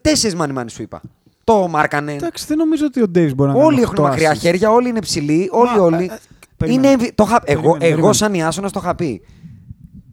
τέσσερις 0.02 0.34
μάνι 0.36 0.70
σου 0.70 0.82
είπα. 0.82 1.00
Το 1.44 1.68
Μάρκανε. 1.68 2.12
Εντάξει, 2.12 2.44
δεν 2.48 2.56
νομίζω 2.56 2.86
ότι 2.86 3.02
ο 3.02 3.08
Ντέιβι 3.08 3.34
μπορεί 3.34 3.48
να 3.50 3.54
κάνει 3.56 3.66
Όλοι 3.68 3.80
έχουν 3.80 3.90
οκτώ 3.90 4.02
μακριά 4.02 4.32
assists. 4.32 4.38
χέρια, 4.38 4.70
όλοι 4.70 4.88
είναι 4.88 5.00
ψηλοί, 5.00 5.48
όλοι, 5.52 5.76
Μα, 5.76 5.82
όλοι. 5.82 6.04
ε, 6.10 6.14
ε, 6.14 6.18
περίμενε. 6.56 6.88
είναι, 6.88 7.02
MV- 7.04 7.10
το 7.14 7.24
είχα- 7.26 7.42
εγώ, 7.44 7.60
Περίμενε, 7.60 7.84
εγώ 7.84 7.90
περίμενε. 7.92 8.12
σαν 8.12 8.34
Ιάσονας 8.34 8.72
το 8.72 8.80
είχα 8.82 8.94
πει. 8.94 9.22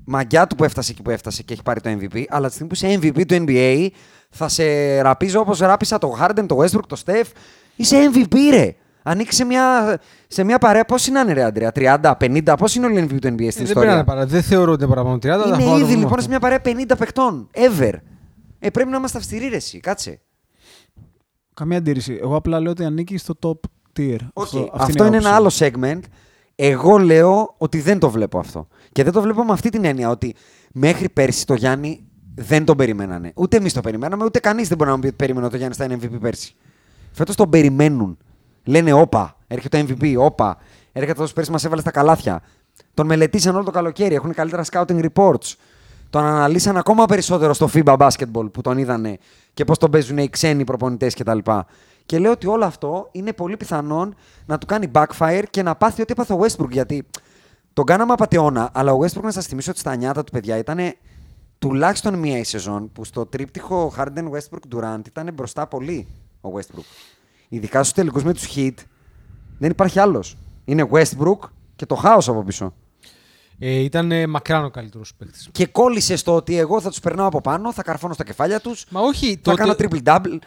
Μαγκιά 0.06 0.48
του 0.48 0.56
που 0.56 0.64
έφτασε 0.64 0.92
εκεί 0.92 1.02
που 1.02 1.10
έφτασε 1.10 1.44
και 1.44 1.54
έχει 1.54 1.64
πάρει 1.64 1.82
το 1.82 1.90
MVP, 1.90 2.24
αλλά 2.30 2.48
τη 2.48 2.54
στιγμή 2.54 2.70
που 2.70 2.76
είσαι 2.76 3.00
MVP 3.02 3.26
του 3.26 3.36
NBA 3.48 3.88
θα 4.30 4.48
σε 4.48 5.00
ραπίζω 5.02 5.40
όπως 5.40 5.60
ράπησα 5.60 5.98
το 5.98 6.18
Harden, 6.22 6.46
το 6.48 6.58
Westbrook, 6.62 6.86
το 6.88 7.02
Steph. 7.06 7.30
Είσαι 7.76 8.10
MVP 8.14 8.36
ρε. 8.52 8.76
Ανήκει 9.04 9.34
σε 9.34 9.46
μια, 9.46 9.98
σε 10.28 10.44
μια 10.44 10.58
παρέα. 10.58 10.86
Πώς 10.86 11.08
είναι, 11.08 11.34
ρε 11.34 11.44
Αντρέα, 11.44 11.72
30, 11.76 11.98
50, 12.20 12.54
πώς 12.58 12.76
είναι 12.76 12.86
όλοι 12.86 13.00
οι 13.00 13.04
MVP 13.04 13.20
του 13.22 13.28
NBA 13.28 13.32
στην 13.32 13.38
Ε, 13.38 13.38
δεν, 13.38 13.54
πρέπει 13.54 13.66
να 13.66 13.66
ιστορία; 13.66 13.94
είναι 13.94 14.04
παρα... 14.04 14.26
δεν 14.26 14.42
θεωρώ 14.44 14.72
ότι 14.72 14.84
είναι 14.84 14.94
παραπάνω 14.94 15.16
30. 15.16 15.28
αλλά 15.28 15.44
θα 15.44 15.48
Είναι 15.48 15.58
πάω 15.58 15.66
να 15.66 15.72
το 15.72 15.76
ήδη 15.76 15.84
δούμε 15.86 15.96
λοιπόν 15.96 16.10
αυτό. 16.10 16.22
σε 16.22 16.28
μια 16.30 16.40
παρέα 16.40 16.62
50 16.64 16.98
παιχτών. 16.98 17.50
Ever. 17.54 17.94
Ε, 18.60 18.70
πρέπει 18.70 18.90
να 18.90 18.98
είμαστε 18.98 19.18
αυστηροί, 19.18 19.48
ρε, 19.48 19.56
εσύ. 19.56 19.80
Κάτσε. 19.80 20.22
Καμία 21.54 21.78
αντίρρηση. 21.78 22.20
Εγώ 22.22 22.36
απλά 22.36 22.60
λέω 22.60 22.72
ότι 22.72 22.84
ανήκει 22.84 23.18
στο 23.18 23.34
top 23.42 23.60
tier. 24.00 24.18
Οκ, 24.34 24.46
αυτή 24.46 24.70
Αυτό, 24.72 25.04
η 25.04 25.08
είναι 25.08 25.18
ένα 25.18 25.30
άλλο 25.30 25.38
άποψη. 25.48 25.72
segment. 25.76 26.00
Εγώ 26.56 26.98
λέω 26.98 27.56
ότι 27.58 27.80
δεν 27.82 28.00
το 28.00 28.10
βλέπω 28.10 28.40
αυτό. 28.40 28.68
Και 28.92 29.04
δεν 29.04 29.14
το 29.14 29.22
βλέπω 29.22 29.44
με 29.44 29.52
αυτή 29.52 29.70
την 29.70 29.86
έννοια 29.86 30.10
ότι 30.10 30.36
μέχρι 30.72 31.10
πέρσι 31.10 31.46
το 31.46 31.54
Γιάννη 31.54 32.06
δεν 32.36 32.66
τον 32.66 32.78
περιμένανε. 32.78 33.32
Ούτε 33.36 33.58
εμείς 33.58 33.74
το 33.74 33.82
περιμέναμε, 33.82 34.24
ούτε 34.26 34.40
κανείς 34.40 34.68
δεν 34.68 34.78
μπορεί 34.78 34.90
να 34.90 34.96
μου 34.96 35.02
πει 35.02 35.08
ότι 35.08 35.16
περίμενε 35.16 35.44
ότι 35.46 35.52
ο 35.52 35.58
Γιάννης 35.58 35.78
θα 35.78 35.84
είναι 35.86 35.98
MVP 36.02 36.20
πέρσι. 36.22 36.56
Φέτος 37.16 37.36
τον 37.36 37.50
περιμένουν. 37.50 38.18
Λένε 38.64 38.94
όπα, 38.94 39.38
έρχεται 39.48 39.84
το 39.84 39.94
MVP, 39.94 40.16
όπα. 40.18 40.58
Έρχεται 40.92 41.12
αυτός 41.12 41.34
πέρσι 41.34 41.52
μας 41.52 41.64
έβαλε 41.64 41.82
στα 41.82 41.92
καλάθια. 41.92 42.42
Τον 42.94 43.06
μελετήσαν 43.06 43.56
όλο 43.56 43.64
το 43.64 43.72
καλοκαίρι, 43.72 44.16
έχουν 44.16 44.34
καλύτερα 44.34 44.64
scouting 44.72 45.06
reports. 45.06 45.54
Τον 46.10 46.24
αναλύσαν 46.24 46.78
ακόμα 46.78 47.06
περισσότερο 47.06 47.54
στο 47.54 47.70
FIBA 47.74 47.98
basketball 47.98 48.52
που 48.52 48.62
τον 48.62 48.78
είδανε 48.78 49.18
και 49.54 49.64
πώς 49.64 49.78
τον 49.78 49.92
παίζουν 49.92 50.18
οι 50.18 50.30
ξένοι 50.30 50.64
προπονητές 50.64 51.14
κτλ. 51.16 51.38
Και 52.06 52.20
λέω 52.20 52.32
ότι 52.32 52.48
όλο 52.48 52.66
αυτό 52.66 53.08
είναι 53.12 53.34
πολύ 53.34 53.58
πιθανόν 53.58 54.16
να 54.46 54.58
του 54.58 54.66
κάνει 54.66 54.92
backfire 54.94 55.44
και 55.50 55.64
να 55.64 55.76
πάθει 55.76 56.02
ό,τι 56.02 56.12
έπαθε 56.12 56.34
ο 56.34 56.40
Westbrook. 56.42 56.70
Γιατί 56.70 57.08
τον 57.74 57.86
κάναμε 57.86 58.14
απαταιώνα, 58.14 58.70
αλλά 58.74 58.92
ο 58.94 59.00
Westbrook 59.02 59.24
να 59.24 59.32
σας 59.32 59.46
θυμίσω 59.46 59.72
ότι 59.72 59.80
στα 59.80 59.96
νιάτα 59.96 60.24
του 60.24 60.32
παιδιά 60.32 60.58
ήταν 60.58 60.78
τουλάχιστον 61.60 62.14
μία 62.14 62.38
η 62.38 62.44
σεζόν 62.44 62.92
που 62.92 63.04
στο 63.04 63.26
τρίπτυχο 63.26 63.94
Harden 63.98 64.30
Westbrook 64.32 64.76
Durant 64.76 65.08
ήταν 65.08 65.34
μπροστά 65.34 65.68
πολύ 65.68 66.08
ο 66.46 66.52
Westbrook. 66.58 66.84
Ειδικά 67.50 67.80
στους 67.80 67.94
τελικούς 67.94 68.24
με 68.24 68.34
τους 68.34 68.48
Heat 68.56 68.74
δεν 69.58 69.70
υπάρχει 69.72 70.00
άλλος. 70.00 70.38
Είναι 70.66 70.88
Westbrook 70.92 71.40
και 71.76 71.86
το 71.86 71.96
χάος 71.96 72.28
από 72.30 72.44
πίσω. 72.44 72.74
Ε, 73.60 73.72
ήταν 73.80 74.12
ε, 74.12 74.28
μακράν 74.28 74.64
ο 74.66 74.70
καλύτερος 74.70 75.14
παίκτης. 75.18 75.50
Και 75.52 75.66
κόλλησε 75.66 76.16
στο 76.16 76.36
ότι 76.36 76.58
εγώ 76.58 76.82
θα 76.82 76.90
τους 76.90 77.00
περνάω 77.00 77.28
από 77.28 77.42
πάνω, 77.42 77.74
θα 77.74 77.84
καρφώνω 77.84 78.14
στα 78.14 78.24
κεφάλια 78.24 78.60
τους, 78.60 78.86
Μα 78.90 79.02
όχι. 79.02 79.30
θα 79.34 79.40
τότε- 79.42 79.58
κάνω 79.58 79.74
triple 79.78 80.00
double. 80.04 80.38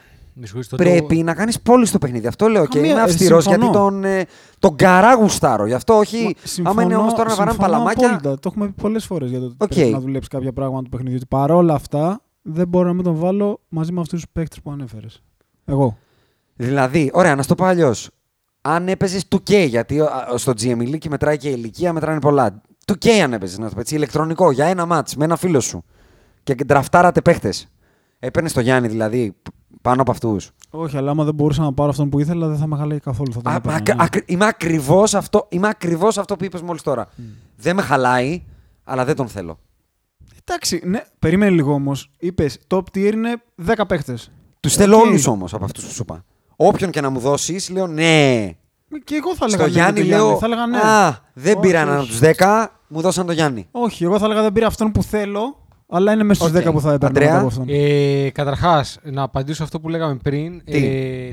Με 0.40 0.44
συγχωρείς, 0.46 0.68
τότε- 0.68 0.82
Πρέπει 0.84 1.22
να 1.22 1.34
κάνεις 1.34 1.60
πόλη 1.60 1.86
στο 1.86 1.98
παιχνίδι. 1.98 2.26
Αυτό 2.26 2.48
λέω 2.48 2.66
και 2.66 2.76
Καμία- 2.78 2.90
είμαι 2.90 3.00
ε, 3.00 3.02
αυστηρός 3.05 3.40
συμφωνώ. 3.40 3.64
γιατί 3.64 3.78
τον, 3.78 4.04
ε, 4.04 4.24
τον 4.58 4.76
καραγουστάρω. 4.76 5.66
Γι' 5.66 5.74
αυτό 5.74 5.94
όχι. 5.94 6.36
Μα, 6.62 6.70
άμα 6.70 6.82
είναι 6.82 6.96
όμως 6.96 7.14
τώρα 7.14 7.28
να 7.28 7.34
βαράμε 7.34 7.50
συμφωνώ 7.52 7.72
παλαμάκια. 7.72 8.06
απόλυτα. 8.06 8.34
Το 8.34 8.48
έχουμε 8.50 8.66
πει 8.66 8.72
πολλές 8.82 9.04
φορές 9.04 9.30
για 9.30 9.38
το 9.40 9.44
ότι 9.44 9.56
Οκ. 9.58 9.68
πρέπει 9.68 9.90
να 9.90 10.00
δουλέψει 10.00 10.28
κάποια 10.28 10.52
πράγματα 10.52 10.82
του 10.82 10.88
παιχνιδιού. 10.88 11.16
Ότι 11.16 11.26
παρόλα 11.26 11.74
αυτά 11.74 12.20
δεν 12.42 12.68
μπορώ 12.68 12.86
να 12.88 12.94
μην 12.94 13.04
τον 13.04 13.14
βάλω 13.14 13.60
μαζί 13.68 13.92
με 13.92 14.00
αυτούς 14.00 14.20
τους 14.20 14.30
παίκτες 14.32 14.60
που 14.62 14.70
ανέφερες. 14.70 15.22
Εγώ. 15.69 15.99
Δηλαδή, 16.57 17.11
ωραία, 17.12 17.35
να 17.35 17.43
στο 17.43 17.55
πω 17.55 17.65
αλλιώς. 17.65 18.11
Αν 18.61 18.89
έπαιζες 18.89 19.24
2K, 19.35 19.66
γιατί 19.69 20.01
α, 20.01 20.09
στο 20.36 20.53
GM 20.53 20.62
η 20.81 20.90
League 20.93 21.09
μετράει 21.09 21.36
και 21.36 21.49
η 21.49 21.55
ηλικία, 21.57 21.93
μετράνε 21.93 22.20
πολλά. 22.20 22.62
2K 22.85 23.09
αν 23.09 23.32
έπαιζες, 23.32 23.59
να 23.59 23.69
το 23.69 23.74
πω 23.74 23.81
έτσι, 23.81 23.95
ηλεκτρονικό, 23.95 24.51
για 24.51 24.66
ένα 24.66 24.86
μάτ 24.86 25.09
με 25.16 25.24
ένα 25.24 25.36
φίλο 25.36 25.61
σου. 25.61 25.85
Και 26.43 26.55
ντραφτάρατε 26.55 27.20
παίχτες. 27.23 27.69
Έπαιρνες 28.19 28.53
το 28.53 28.61
Γιάννη 28.61 28.89
δηλαδή 28.89 29.36
π- 29.43 29.49
πάνω 29.82 30.01
από 30.03 30.11
αυτούς. 30.11 30.51
Όχι, 30.70 30.97
αλλά 30.97 31.11
άμα 31.11 31.24
δεν 31.24 31.35
μπορούσα 31.35 31.62
να 31.62 31.73
πάρω 31.73 31.90
αυτόν 31.90 32.09
που 32.09 32.19
ήθελα, 32.19 32.49
δεν 32.49 32.57
θα 32.59 32.66
με 32.66 32.77
χαλάει 32.77 32.99
καθόλου. 33.01 33.32
Θα 33.32 33.40
τον 33.40 33.53
έπαιρνα, 33.55 33.78
ναι. 34.15 34.20
Είμαι 34.27 34.47
ακριβώς 34.47 35.15
αυτό, 35.15 35.47
είμαι 35.49 35.69
ακριβώς 35.69 36.19
αυτό 36.19 36.36
που 36.36 36.45
είπες 36.45 36.62
μόλις 36.62 36.82
τώρα. 36.82 37.09
Δεν 37.57 37.77
με 37.77 37.82
χαλάει, 37.82 38.43
αλλά 38.85 39.05
δεν 39.05 39.16
τον 39.16 39.28
θέλω. 39.28 39.59
Εντάξει, 40.45 40.81
ναι, 40.85 41.03
περίμενε 41.19 41.51
λίγο 41.51 41.73
όμως. 41.73 42.11
Είπες 42.19 42.59
top 42.69 42.78
tier 42.95 43.12
είναι 43.12 43.43
10 43.66 43.86
παίχτες. 43.89 44.31
Τους 44.69 44.77
θέλω 44.77 44.97
Οκ. 44.97 45.05
όλους 45.05 45.27
όμως 45.27 45.55
από 45.55 45.65
αυτούς 45.65 45.85
που 45.85 45.90
σου 45.90 46.03
είπα. 46.03 46.24
Όποιον 46.57 46.90
και 46.90 47.01
να 47.01 47.11
μου 47.11 47.19
δώσεις, 47.19 47.69
λέω 47.70 47.86
ναι. 47.86 48.51
Και 49.05 49.15
εγώ 49.15 49.35
θα 49.36 49.45
έλεγα 49.45 49.62
Στο 49.62 49.62
ναι 49.62 49.69
με 49.69 49.69
Γιάννη 49.69 50.01
τον 50.01 50.09
λέω. 50.09 50.39
Θα 50.39 50.47
έλεγα 50.47 50.66
ναι. 50.66 50.78
Α, 50.78 51.19
δεν 51.32 51.53
Όχι, 51.57 51.66
πήρα 51.66 51.81
έναν 51.81 51.95
από 51.95 52.03
όχι. 52.03 52.11
τους 52.11 52.20
10, 52.39 52.66
μου 52.89 53.01
δώσαν 53.01 53.27
το 53.27 53.32
Γιάννη. 53.32 53.66
Όχι, 53.70 54.05
εγώ 54.05 54.19
θα 54.19 54.24
έλεγα 54.24 54.43
δεν 54.43 54.53
πήρα 54.53 54.66
αυτόν 54.66 54.93
που 54.93 55.03
θέλω, 55.03 55.66
αλλά 55.89 56.12
είναι 56.12 56.23
μέσα 56.23 56.49
στους 56.49 56.57
Οκ. 56.61 56.69
10 56.69 56.73
που 56.73 56.81
θα 56.81 56.93
έπαιρνα 56.93 57.09
Αντρέα; 57.09 57.27
μετά 57.27 57.39
από 57.39 57.47
αυτόν. 57.47 57.65
Ε, 57.69 58.31
Καταρχάς, 58.31 58.99
να 59.03 59.23
απαντήσω 59.23 59.62
αυτό 59.62 59.81
που 59.81 59.89
λέγαμε 59.89 60.16
πριν. 60.23 60.65
Τι; 60.65 60.86
Ε, 60.86 61.31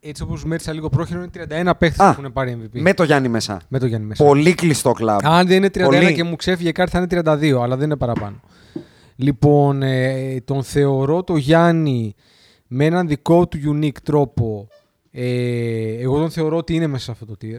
έτσι 0.00 0.22
όπως 0.22 0.44
μέτρησα 0.44 0.72
λίγο 0.72 0.88
πρόχειρο, 0.88 1.18
είναι 1.18 1.30
31 1.70 1.70
παίχτες 1.78 2.06
Α, 2.06 2.14
που 2.14 2.20
έχουν 2.20 2.32
πάρει 2.32 2.58
MVP. 2.62 2.80
Με 2.80 2.94
το 2.94 3.02
Γιάννη 3.04 3.28
μέσα. 3.28 3.60
Με 3.68 3.78
το 3.78 3.86
Γιάννη 3.86 4.06
μέσα. 4.06 4.24
Πολύ 4.24 4.54
κλειστό 4.54 4.92
κλαμπ. 4.92 5.18
Αν 5.22 5.46
δεν 5.46 5.56
είναι 5.56 5.70
31 5.74 5.82
Πολύ. 5.84 6.14
και 6.14 6.24
μου 6.24 6.36
ξέφυγε 6.36 6.72
κάτι, 6.72 6.90
θα 6.90 6.98
είναι 6.98 7.22
32, 7.24 7.62
αλλά 7.62 7.76
δεν 7.76 7.84
είναι 7.84 7.96
παραπάνω. 7.96 8.40
Λοιπόν, 9.16 9.82
ε, 9.82 10.40
τον 10.44 10.62
θεωρώ 10.62 11.22
το 11.22 11.36
Γιάννη 11.36 12.14
με 12.74 12.84
έναν 12.84 13.08
δικό 13.08 13.48
του 13.48 13.58
unique 13.78 14.00
τρόπο. 14.02 14.68
Ε, 15.10 15.92
εγώ 16.00 16.18
τον 16.18 16.30
θεωρώ 16.30 16.56
ότι 16.56 16.74
είναι 16.74 16.86
μέσα 16.86 17.04
σε 17.04 17.10
αυτό 17.10 17.26
το 17.26 17.34
tier. 17.42 17.58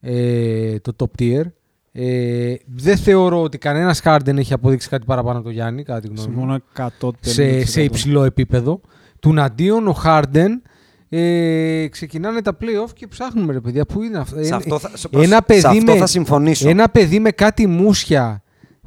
Ε, 0.00 0.78
το 0.78 0.92
top 0.98 1.22
tier. 1.22 1.42
Ε, 1.92 2.54
δεν 2.66 2.96
θεωρώ 2.96 3.42
ότι 3.42 3.58
κανένας 3.58 4.00
Harden 4.04 4.36
έχει 4.36 4.52
αποδείξει 4.52 4.88
κάτι 4.88 5.04
παραπάνω 5.04 5.38
από 5.38 5.46
το 5.46 5.52
Γιάννη, 5.52 5.82
κατά 5.82 6.00
τη 6.00 6.06
γνώμη 6.06 6.28
μου 6.28 6.60
Συμφωνώ 6.74 6.90
100% 7.00 7.10
σε, 7.20 7.64
σε 7.66 7.82
υψηλό 7.82 8.24
επίπεδο. 8.24 8.80
Του 9.20 9.40
αντίον 9.40 9.88
ο 9.88 9.96
Harden 10.04 10.48
ε, 11.08 11.86
ξεκινάνε 11.90 12.42
τα 12.42 12.56
play-off 12.60 12.90
και 12.94 13.06
ψάχνουμε 13.06 13.52
ρε 13.52 13.60
παιδιά. 13.60 13.84
Πού 13.86 14.02
είναι 14.02 14.18
αυτό. 14.18 14.42
Σε 14.44 14.52
Ε, 14.52 14.56
αυτό 14.56 14.78
θα, 14.78 14.90
σε- 14.96 15.08
ένα 15.12 15.34
σε 15.34 15.42
παιδί 15.46 15.66
αυτό 15.78 15.92
με- 15.92 15.98
θα 15.98 16.06
συμφωνήσω. 16.06 16.68
ένα 16.68 16.88
παιδί 16.88 17.20
με 17.20 17.30
κάτι 17.30 17.66
μουσια 17.66 18.42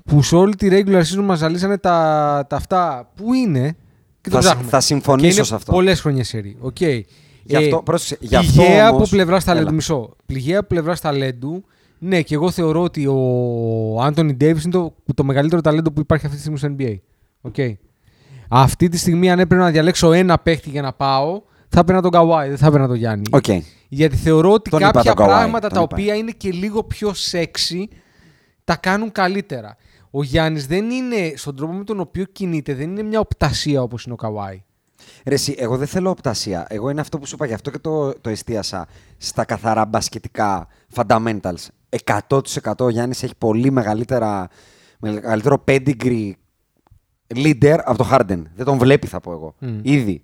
που 0.06 0.22
σε 0.22 0.36
όλη 0.36 0.56
τη 0.56 0.68
regular 0.72 1.02
season 1.02 1.24
μας 1.24 1.38
ζαλίσανε 1.40 1.78
τα, 1.78 2.46
τα 2.50 2.56
αυτά. 2.56 3.12
Πού 3.16 3.34
είναι; 3.34 3.76
Και 4.24 4.30
το 4.30 4.36
Θα, 4.36 4.40
ψάχνουμε. 4.42 4.70
θα 4.70 4.80
συμφωνήσω 4.80 5.28
και 5.30 5.34
είναι 5.36 5.44
σε 5.46 5.56
αυτό. 5.56 5.72
πολλές 5.72 6.02
χρονιές 6.02 6.28
σερί. 6.28 6.58
Οκ. 6.60 6.82
Γι' 7.46 7.56
αυτό, 7.56 7.82
πρόσεξε, 7.86 8.18
γι' 8.20 8.36
αυτό 8.36 8.52
πληγαία 8.62 8.90
όμως- 8.90 9.02
από 9.02 9.10
πλευράς 9.10 9.42
ταλέντου. 9.42 9.66
Έλα. 9.66 9.76
Μισό. 9.76 10.16
Πληγαία 10.26 10.60
από 10.60 10.68
πλευράς 10.68 11.02
ταλέντου. 11.02 11.64
Ναι, 12.00 12.22
και 12.22 12.34
εγώ 12.36 12.52
θεωρώ 12.52 12.82
ότι 12.84 13.08
ο 13.08 14.02
Άντωνι 14.02 14.34
Ντέιβις 14.34 14.64
είναι 14.64 14.74
το, 14.74 14.94
το 15.16 15.24
μεγαλύτερο 15.24 15.62
ταλέντο 15.62 15.92
που 15.92 16.00
υπάρχει 16.00 16.26
αυτή 16.26 16.38
τη 16.38 16.44
στιγμή 16.44 16.60
στο 16.60 16.76
NBA. 16.80 16.96
Οκ. 17.42 17.56
Αυτή 18.48 18.90
τη 18.90 18.98
στιγμή, 18.98 19.32
αν 19.32 19.40
έπρεπε 19.40 19.64
να 19.64 19.70
διαλέξω 19.72 20.12
ένα 20.12 20.38
παίχτη 20.40 20.70
για 20.70 20.82
να 20.82 20.94
πάω, 20.94 21.42
θα 21.70 21.80
έπαιρνα 21.80 22.02
τον 22.02 22.12
Καουάι, 22.12 22.48
δεν 22.50 22.58
θα 22.58 22.68
έπαιρνα 22.68 22.88
τον 22.88 22.96
Γιάννη. 22.96 23.24
Οκ. 23.32 23.46
Γιατί 23.90 24.16
θεωρώ 24.16 24.52
ότι 24.52 24.70
Τον 24.70 24.80
είπα 24.80 24.92
κάποια 24.92 25.14
τον 25.14 25.26
Kawhi, 25.26 25.28
πράγματα 25.28 25.68
τον 25.70 25.78
τα 25.78 25.82
είπα. 25.84 25.90
οποία 25.96 26.16
είναι 26.16 26.32
και 26.32 26.50
λίγο 26.52 26.84
πιο 26.84 27.14
σέξι 27.32 27.84
τα 28.64 28.76
κάνουν 28.76 29.12
καλύτερα. 29.12 29.76
Ο 30.16 30.24
Γιάννης 30.24 30.68
δεν 30.68 30.90
είναι, 30.90 31.34
στον 31.36 31.56
τρόπο 31.56 31.74
με 31.74 31.84
τον 31.84 32.00
οποίο 32.00 32.24
κινείται, 32.26 32.74
δεν 32.74 32.90
είναι 32.90 33.04
μια 33.04 33.20
οπτασία 33.20 33.82
όπως 33.82 34.04
είναι 34.04 34.14
ο 34.14 34.18
Καουάι. 34.18 34.64
Ρε, 35.26 35.34
εσύ, 35.34 35.56
εγώ 35.58 35.78
δεν 35.78 35.88
θέλω 35.88 36.10
οπτασία. 36.10 36.66
Εγώ 36.70 36.90
είναι 36.90 37.02
αυτό 37.02 37.20
που 37.20 37.26
σου 37.26 37.36
είπα, 37.36 37.46
γι' 37.46 37.54
αυτό 37.54 37.72
και 37.72 37.80
το, 37.80 38.20
το 38.20 38.30
εστίασα 38.30 38.88
στα 39.18 39.46
καθαρά 39.46 39.86
μπασκετικά 39.86 40.68
fundamentals. 40.96 41.68
100% 42.30 42.74
ο 42.80 42.90
Γιάννης 42.90 43.24
έχει 43.24 43.36
πολύ 43.38 43.72
μεγαλύτερα, 43.72 44.48
μεγαλύτερο 45.00 45.64
pedigree 45.68 46.32
leader 47.36 47.78
από 47.84 47.98
το 47.98 48.10
Harden. 48.12 48.42
Δεν 48.56 48.66
τον 48.66 48.78
βλέπει, 48.78 49.08
θα 49.08 49.20
πω 49.20 49.32
εγώ. 49.32 49.56
Μμ. 49.60 49.80
Ήδη. 49.82 50.24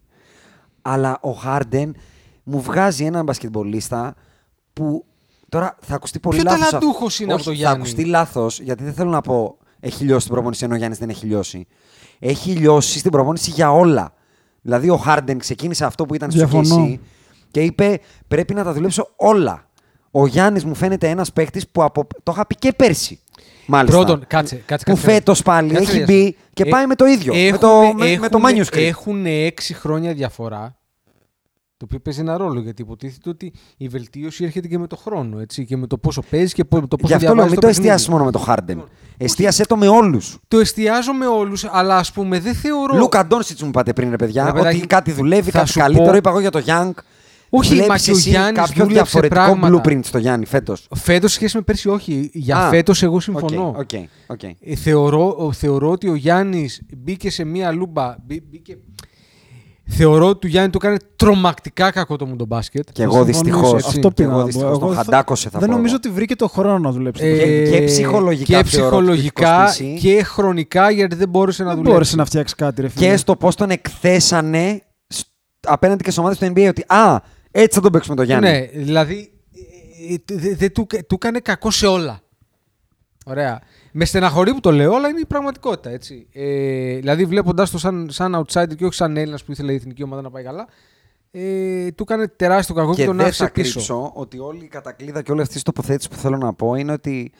Αλλά 0.81 1.19
ο 1.21 1.29
Harden 1.45 1.91
μου 2.43 2.61
βγάζει 2.61 3.05
έναν 3.05 3.23
μπασκετμπολίστα 3.23 4.15
που 4.73 5.05
τώρα 5.49 5.77
θα 5.81 5.95
ακουστεί 5.95 6.19
πολύ 6.19 6.35
Πιο 6.35 6.43
λάθος. 6.49 6.61
αυτό. 6.63 6.77
ταλαντούχος 6.79 7.19
είναι 7.19 7.33
από 7.33 7.41
Όχι, 7.41 7.49
το 7.49 7.55
Θα 7.55 7.57
Γιάννη. 7.57 7.77
ακουστεί 7.77 8.05
λάθος, 8.05 8.59
γιατί 8.59 8.83
δεν 8.83 8.93
θέλω 8.93 9.09
να 9.09 9.21
πω 9.21 9.57
έχει 9.79 10.03
λιώσει 10.03 10.25
την 10.25 10.33
προπόνηση 10.33 10.63
ενώ 10.65 10.73
ο 10.73 10.77
Γιάννης 10.77 10.99
δεν 10.99 11.09
έχει 11.09 11.25
λιώσει. 11.25 11.67
Έχει 12.19 12.51
λιώσει 12.51 12.99
στην 12.99 13.11
προπόνηση 13.11 13.49
για 13.51 13.71
όλα. 13.71 14.13
Δηλαδή 14.61 14.89
ο 14.89 14.95
Χάρντεν 14.97 15.37
ξεκίνησε 15.37 15.85
αυτό 15.85 16.05
που 16.05 16.15
ήταν 16.15 16.31
στο 16.31 16.39
Διαφωνώ. 16.47 16.85
KC 16.93 16.99
και 17.51 17.61
είπε 17.61 17.99
πρέπει 18.27 18.53
να 18.53 18.63
τα 18.63 18.73
δουλέψω 18.73 19.09
όλα. 19.15 19.67
Ο 20.11 20.27
Γιάννης 20.27 20.65
μου 20.65 20.75
φαίνεται 20.75 21.09
ένας 21.09 21.33
παίκτης 21.33 21.67
που 21.69 21.83
από... 21.83 22.07
το 22.23 22.31
είχα 22.31 22.47
πει 22.47 22.55
και 22.55 22.73
πέρσι. 22.73 23.19
Μάλιστα. 23.65 23.97
Πρώτον, 23.97 24.23
κάτσε, 24.27 24.55
κάτσε. 24.65 24.85
που 24.85 24.91
κάτσε. 24.91 25.11
φέτος 25.11 25.43
πάλι 25.43 25.73
Κάτσε, 25.73 25.89
έχει 25.89 25.97
ρε, 25.99 26.03
μπει 26.05 26.35
και 26.53 26.63
Ε, 26.63 26.69
πάει 26.69 26.85
με 26.85 26.95
το 26.95 27.05
ίδιο. 27.05 27.33
με, 27.33 27.39
Έχουν- 27.45 27.59
το, 27.59 27.93
με, 27.95 28.17
με 28.17 28.29
το 28.29 28.39
έχουν- 28.47 28.63
manuscript. 28.63 28.77
Έχουν 28.77 29.25
έξι 29.25 29.73
χρόνια 29.73 30.13
διαφορά. 30.13 30.75
Το 31.79 31.85
οποίο 31.85 31.99
παίζει 31.99 32.19
ένα 32.19 32.37
ρόλο 32.37 32.59
γιατί 32.59 32.81
υποτίθεται 32.81 33.29
ότι 33.29 33.53
η 33.77 33.87
βελτίωση 33.87 34.43
έρχεται 34.43 34.67
και 34.67 34.77
με 34.77 34.87
το 34.87 34.95
χρόνο 34.95 35.39
έτσι, 35.39 35.65
και 35.65 35.77
με 35.77 35.87
το 35.87 35.97
πόσο 35.97 36.21
παίζει 36.29 36.53
και 36.53 36.63
πο- 36.65 36.87
το 36.87 36.95
πόσο 36.95 37.07
Γι' 37.07 37.13
αυτό 37.13 37.25
λέω, 37.25 37.33
διαβάζεις 37.33 37.51
μην 37.51 37.59
το 37.59 37.61
το 37.61 37.67
παιχνίδι. 37.67 37.89
εστιάσει 37.89 38.11
μόνο 38.11 38.23
με 38.25 38.31
το 38.31 38.45
Harden. 38.47 38.83
Εστίασέ 39.17 39.65
το 39.65 39.77
με 39.77 39.87
όλους. 39.87 40.37
Το 40.47 40.59
εστιάζω 40.59 41.13
με 41.13 41.25
όλους, 41.27 41.65
αλλά 41.71 41.97
ας 41.97 42.11
πούμε 42.11 42.39
δεν 42.39 42.53
θεωρώ. 42.55 42.97
Λούκα 42.97 43.25
Ντόνσιτς 43.27 43.61
μου 43.61 43.67
είπατε 43.67 43.93
πριν, 43.93 44.09
ρε 44.09 44.15
παιδιά. 44.15 44.43
Ρε 44.43 44.49
ότι 44.49 44.57
παιδάκι, 44.59 44.85
κάτι 44.85 45.11
δουλεύει, 45.11 45.51
θα 45.51 45.59
κάτι 45.59 45.71
σου 45.71 45.79
καλύτερο. 45.79 46.05
πω- 46.09 46.15
Είπα 46.17 46.29
εγώ 46.29 46.39
για 46.39 46.49
το 46.51 46.61
Young. 46.65 46.91
Όχι, 47.49 47.69
Βλέπεις 47.73 47.87
μα 47.89 47.97
και 47.97 48.11
ο 48.11 48.13
εσύ 48.13 48.29
Γιάννης 48.29 48.59
κάποιο 48.59 48.83
δούλεψε 48.85 48.93
διαφορετικό 49.19 49.41
πράγματα. 49.41 49.81
blueprint 49.83 49.99
στο 50.03 50.17
Γιάννη 50.17 50.45
φέτος; 50.45 50.87
Φέτος 50.95 51.31
σχέση 51.33 51.55
με 51.57 51.61
πέρσι, 51.61 51.89
όχι. 51.89 52.29
Για 52.33 52.57
Α, 52.57 52.69
φέτος 52.69 53.03
εγώ 53.03 53.19
συμφωνώ. 53.19 53.73
Οκ, 53.77 53.89
οκ. 54.27 54.43
Ε, 54.43 54.75
θεωρώ, 54.75 55.35
ο- 55.37 55.51
θεωρώ 55.51 55.89
ότι 55.91 56.09
ο 56.09 56.15
Γιάννης 56.15 56.81
μπήκε 56.97 57.29
σε 57.29 57.43
μία 57.43 57.71
λούμπα. 57.71 58.15
μπή- 58.25 58.43
Μπήκε... 58.49 58.77
Θεωρώ 59.91 60.27
ότι 60.27 60.39
του 60.39 60.47
Γιάννη 60.47 60.69
του 60.69 60.77
έκανε 60.81 60.97
τρομακτικά 61.15 61.91
κακό 61.91 62.15
το 62.15 62.25
μουντομπάσκετ. 62.25 62.83
Και 62.91 63.01
Θα 63.01 63.03
εγώ 63.03 63.13
συμφωνήσω. 63.13 63.43
δυστυχώς. 63.43 63.85
Αυτό 63.85 64.11
πήγα 64.11 64.29
να 64.29 64.43
πω. 64.47 64.59
Εγώ 64.59 64.77
Τον 64.77 64.89
θα- 64.89 64.95
χαντάκωσε 64.95 65.49
θα 65.49 65.59
Δεν 65.59 65.69
πω 65.69 65.75
νομίζω 65.75 65.93
εγώ. 65.93 66.01
ότι 66.05 66.15
βρήκε 66.15 66.35
το 66.35 66.47
χρόνο 66.47 66.79
να 66.79 66.91
δουλέψει. 66.91 67.25
Ε, 67.25 67.37
Και- 67.37 67.69
και 67.79 67.85
ψυχολογικά 67.85 68.61
και 68.61 68.69
θεωρώ 68.69 68.97
ότι 68.97 69.05
του 69.05 69.11
έχει 69.11 69.31
ψυχολογικά 69.33 69.63
κοστίσει. 69.65 69.97
και 69.99 70.23
χρονικά 70.23 70.89
γιατί 70.91 71.15
δεν 71.15 71.29
μπόρεσε 71.29 71.61
να 71.63 71.67
δεν 71.67 71.77
δουλέψει. 71.77 71.93
μπόρεσε 71.95 72.15
να 72.15 72.25
φτιάξει 72.25 72.55
κάτι, 72.55 72.81
ρε 72.81 72.87
φίλε. 72.89 73.07
Και 73.07 73.17
στο 73.17 73.35
πώς 73.35 73.55
τον 73.55 73.69
εκθέσανε 73.69 74.81
σ- 75.07 75.27
απέναντι 75.67 76.03
και 76.03 76.11
στι 76.11 76.19
ομάδε 76.19 76.35
του 76.45 76.53
NBA 76.55 76.67
ότι 76.69 76.83
Α, 76.87 77.15
έτσι 77.51 77.75
θα 77.75 77.81
τον 77.81 77.91
παίξουμε 77.91 78.15
το 78.15 78.23
Γιάννη. 78.23 78.49
Ναι, 78.49 78.65
δηλαδή 78.73 79.31
ε, 80.09 80.13
ε, 80.13 80.37
δε- 80.37 80.55
δε 80.55 80.69
του, 80.69 80.85
του 81.07 81.15
έκανε 81.15 81.39
κακό 81.39 81.71
σε 81.71 81.87
όλα. 81.87 82.19
Ωραία. 83.25 83.59
Με 84.01 84.05
στεναχωρεί 84.05 84.53
που 84.53 84.59
το 84.59 84.71
λέω, 84.71 84.95
αλλά 84.95 85.07
είναι 85.07 85.19
η 85.19 85.25
πραγματικότητα. 85.25 85.89
Έτσι. 85.89 86.27
Ε, 86.31 86.95
δηλαδή, 86.95 87.25
βλέποντα 87.25 87.67
το 87.69 87.77
σαν, 87.77 88.07
σαν 88.11 88.35
outsider 88.45 88.75
και 88.77 88.85
όχι 88.85 88.93
σαν 88.93 89.17
Έλληνας 89.17 89.43
που 89.43 89.51
ήθελε 89.51 89.71
η 89.71 89.75
εθνική 89.75 90.03
ομάδα 90.03 90.21
να 90.21 90.29
πάει 90.29 90.43
καλά, 90.43 90.67
ε, 91.31 91.91
του 91.91 92.03
έκανε 92.03 92.27
τεράστιο 92.27 92.75
κακό 92.75 92.93
και, 92.93 93.01
Και 93.01 93.05
τον 93.07 93.17
δεν 93.17 93.25
άφησε 93.25 93.43
θα 93.45 93.51
πίσω. 93.51 93.71
κρύψω 93.73 94.11
ότι 94.15 94.39
όλη 94.39 94.63
η 94.63 94.67
κατακλείδα 94.67 95.21
και 95.21 95.31
όλη 95.31 95.41
αυτή 95.41 95.57
η 95.57 95.61
τοποθέτηση 95.61 96.09
που 96.09 96.15
θέλω 96.15 96.37
να 96.37 96.53
πω 96.53 96.75
είναι 96.75 96.91
ότι 96.91 97.31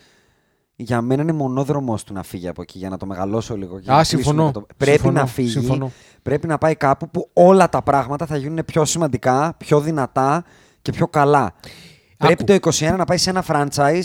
για 0.76 1.02
μένα 1.02 1.22
είναι 1.22 1.32
μονόδρομος 1.32 2.04
του 2.04 2.14
να 2.14 2.24
φύγει 2.24 2.48
από 2.48 2.62
εκεί 2.62 2.78
για 2.78 2.90
να 2.90 2.98
το 2.98 3.06
μεγαλώσω 3.06 3.56
λίγο. 3.58 3.78
για 3.80 3.94
Α, 3.94 3.98
να 3.98 4.04
συμφωνώ. 4.04 4.44
κλείσουμε 4.44 4.66
το- 4.68 4.74
Πρέπει 4.78 4.92
Συμφωνώ. 4.98 5.20
να 5.20 5.26
φύγει. 5.26 5.50
Συμφωνώ. 5.50 5.92
Πρέπει 6.24 6.48
να 6.48 6.58
πάει 6.58 6.76
κάπου 6.76 7.10
που 7.10 7.30
όλα 7.34 7.70
τα 7.70 7.82
πράγματα 7.82 8.26
θα 8.26 8.38
γίνουν 8.38 8.60
πιο 8.66 8.86
σημαντικά, 8.86 9.54
πιο 9.58 9.80
δυνατά 9.82 10.44
και 10.82 10.92
πιο 10.92 11.08
καλά. 11.08 11.54
Πρέπει 12.18 12.44
το 12.44 12.54
21 12.54 12.96
να 12.98 13.06
πάει 13.06 13.18
σε 13.18 13.30
ένα 13.30 13.44
franchise 13.48 14.02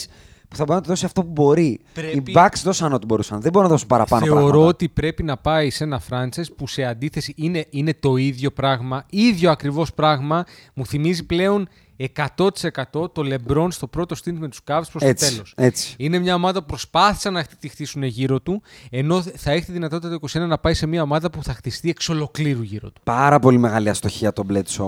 που 0.54 0.60
θα 0.60 0.64
μπορεί 0.64 0.76
να 0.78 0.82
του 0.82 0.88
δώσει 0.88 1.04
αυτό 1.04 1.22
που 1.22 1.30
μπορεί. 1.30 1.80
Πρέπει- 1.94 2.28
Οι 2.28 2.32
Bucks 2.36 2.60
δώσαν 2.64 2.92
ό,τι 2.92 3.06
μπορούσαν. 3.06 3.40
Δεν 3.40 3.52
μπορούν 3.52 3.66
να 3.68 3.72
δώσουν 3.74 3.88
παραπάνω 3.88 4.24
Θεωρώ 4.24 4.40
πράγματα. 4.40 4.66
ότι 4.66 4.88
πρέπει 4.88 5.22
να 5.22 5.36
πάει 5.36 5.70
σε 5.70 5.84
ένα 5.84 6.00
franchise 6.10 6.52
που 6.56 6.66
σε 6.66 6.84
αντίθεση 6.84 7.32
είναι, 7.36 7.66
είναι 7.70 7.94
το 8.00 8.16
ίδιο 8.16 8.50
πράγμα, 8.50 9.04
ίδιο 9.10 9.50
ακριβώς 9.50 9.94
πράγμα. 9.94 10.44
Μου 10.74 10.86
θυμίζει 10.86 11.24
πλέον 11.26 11.68
100% 11.96 13.12
το 13.12 13.22
LeBron 13.24 13.66
στο 13.70 13.86
πρώτο 13.86 14.16
stint 14.24 14.32
με 14.38 14.48
τους 14.48 14.58
Cavs 14.66 14.82
προς 14.90 15.02
το 15.02 15.06
Έτσι, 15.06 15.30
τέλος. 15.30 15.52
έτσι. 15.56 15.94
Είναι 15.98 16.18
μια 16.18 16.34
ομάδα 16.34 16.60
που 16.60 16.66
προσπάθησαν 16.66 17.32
να 17.32 17.44
τη 17.60 17.68
χτίσουν 17.68 18.02
γύρω 18.02 18.40
του, 18.40 18.62
ενώ 18.90 19.22
θα 19.22 19.50
έχει 19.50 19.64
τη 19.64 19.72
δυνατότητα 19.72 20.08
το 20.08 20.14
21 20.14 20.46
να 20.46 20.58
πάει 20.58 20.74
σε 20.74 20.86
μια 20.86 21.02
ομάδα 21.02 21.30
που 21.30 21.42
θα 21.42 21.52
χτιστεί 21.54 21.88
εξ 21.90 22.08
ολοκλήρου 22.08 22.62
γύρω 22.62 22.90
του. 22.90 23.00
Πάρα 23.04 23.38
πολύ 23.38 23.58
μεγάλη 23.58 23.88
αστοχία 23.88 24.32
τον 24.32 24.44
Μπλέτσο 24.44 24.84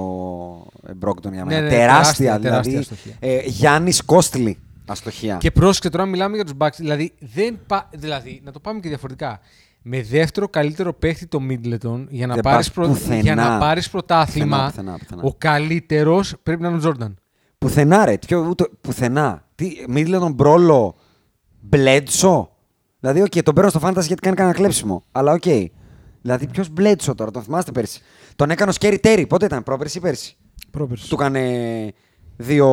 Μπρόγκτον 0.96 1.32
για 1.32 1.44
μένα. 1.44 1.60
Ναι, 1.60 1.64
ναι, 1.68 1.70
τεράστια, 1.74 2.38
τεράστια, 2.40 2.60
δηλαδή. 2.60 2.70
τεράστια 2.70 3.12
ε, 3.20 3.40
Γιάννης 3.46 4.02
Κόστλι 4.04 4.58
αστοχία. 4.86 5.36
Και 5.36 5.50
πρόσεξε 5.50 5.90
τώρα, 5.90 6.06
μιλάμε 6.06 6.34
για 6.34 6.44
τους 6.44 6.54
Bucks. 6.58 6.76
Δηλαδή, 6.76 7.12
δεν 7.18 7.58
πα... 7.66 7.88
δηλαδή, 7.94 8.40
να 8.44 8.52
το 8.52 8.60
πάμε 8.60 8.80
και 8.80 8.88
διαφορετικά. 8.88 9.40
Με 9.88 10.02
δεύτερο 10.02 10.48
καλύτερο 10.48 10.92
παίχτη 10.94 11.26
το 11.26 11.38
Middleton 11.50 12.06
για 12.08 12.26
να 12.26 12.34
Δεν 12.34 12.42
πάρεις, 12.42 12.66
πας 12.66 12.70
πρω... 12.72 12.86
πουθενά. 12.86 13.20
για 13.20 13.34
να 13.34 13.58
πάρεις 13.58 13.90
πρωτάθλημα, 13.90 14.56
Πουθενά, 14.56 14.92
πουθενά, 14.92 14.98
πουθενά. 14.98 15.22
ο 15.22 15.34
καλύτερος 15.38 16.34
πρέπει 16.42 16.60
να 16.62 16.66
είναι 16.68 16.76
ο 16.76 16.80
Τζόρνταν. 16.80 17.18
Πουθενά, 17.58 18.04
ρε. 18.04 18.18
Ποιο, 18.26 18.46
ούτε, 18.48 18.68
πουθενά. 18.80 19.44
Τι, 19.54 19.70
μίλησε 19.88 20.18
τον 20.18 20.32
Μπρόλο 20.32 20.94
Μπλέτσο. 21.60 22.50
Δηλαδή, 23.00 23.22
οκ, 23.22 23.42
τον 23.42 23.54
παίρνω 23.54 23.70
στο 23.70 23.80
Fantasy 23.82 24.06
γιατί 24.06 24.14
κάνει 24.14 24.36
κανένα 24.36 24.54
κλέψιμο. 24.56 25.02
Αλλά 25.12 25.32
οκ. 25.32 25.42
Δηλαδή, 26.22 26.46
ποιος 26.46 26.68
Μπλέτσο 26.68 27.14
τώρα, 27.14 27.30
τον 27.30 27.42
θυμάστε 27.42 27.72
πέρσι; 27.72 28.00
Τον 28.36 28.50
έκανε 28.50 28.70
ο 28.70 28.72
Σκέρι 28.72 28.98
Τέρι. 28.98 29.26
Πότε 29.26 29.44
ήταν, 29.44 29.62
πρόπερσι 29.62 29.98
ή 29.98 30.00
πέρσι; 30.00 30.36
Πρόπερση. 30.70 31.08
Του 31.08 31.14
έκανε 31.14 31.92
δύο 32.36 32.66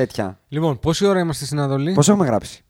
τέτοια. 0.00 0.38
Λοιπόν, 0.48 0.78
πόση 0.78 1.06
ώρα 1.06 1.20
είμαστε 1.20 1.44
στην 1.44 1.58
Ανατολή; 1.58 1.92
Πώ 1.92 2.12
έχουμε 2.12 2.26
γράψει; 2.26 2.64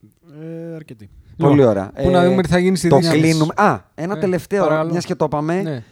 Ε, 0.70 0.74
αρκετή. 0.74 1.10
Λοιπόν, 1.36 1.48
Πολύ 1.56 1.64
ωραία. 1.68 1.90
Ε, 1.94 2.02
πού 2.02 2.10
να 2.10 2.24
δούμε 2.24 2.42
τι 2.42 2.48
θα 2.48 2.58
γίνει 2.58 2.76
στη 2.76 2.88
Το 2.88 2.96
δύναμης. 2.96 3.20
κλείνουμε. 3.20 3.52
Α, 3.56 3.78
ένα 3.94 4.14
Ναι, 4.14 4.20
τελευταίο, 4.20 4.62
παρακαλώ. 4.62 4.90
μιας 4.90 5.04
και 5.04 5.14
το 5.14 5.24
είπαμε. 5.24 5.62
Ναι. 5.62 5.82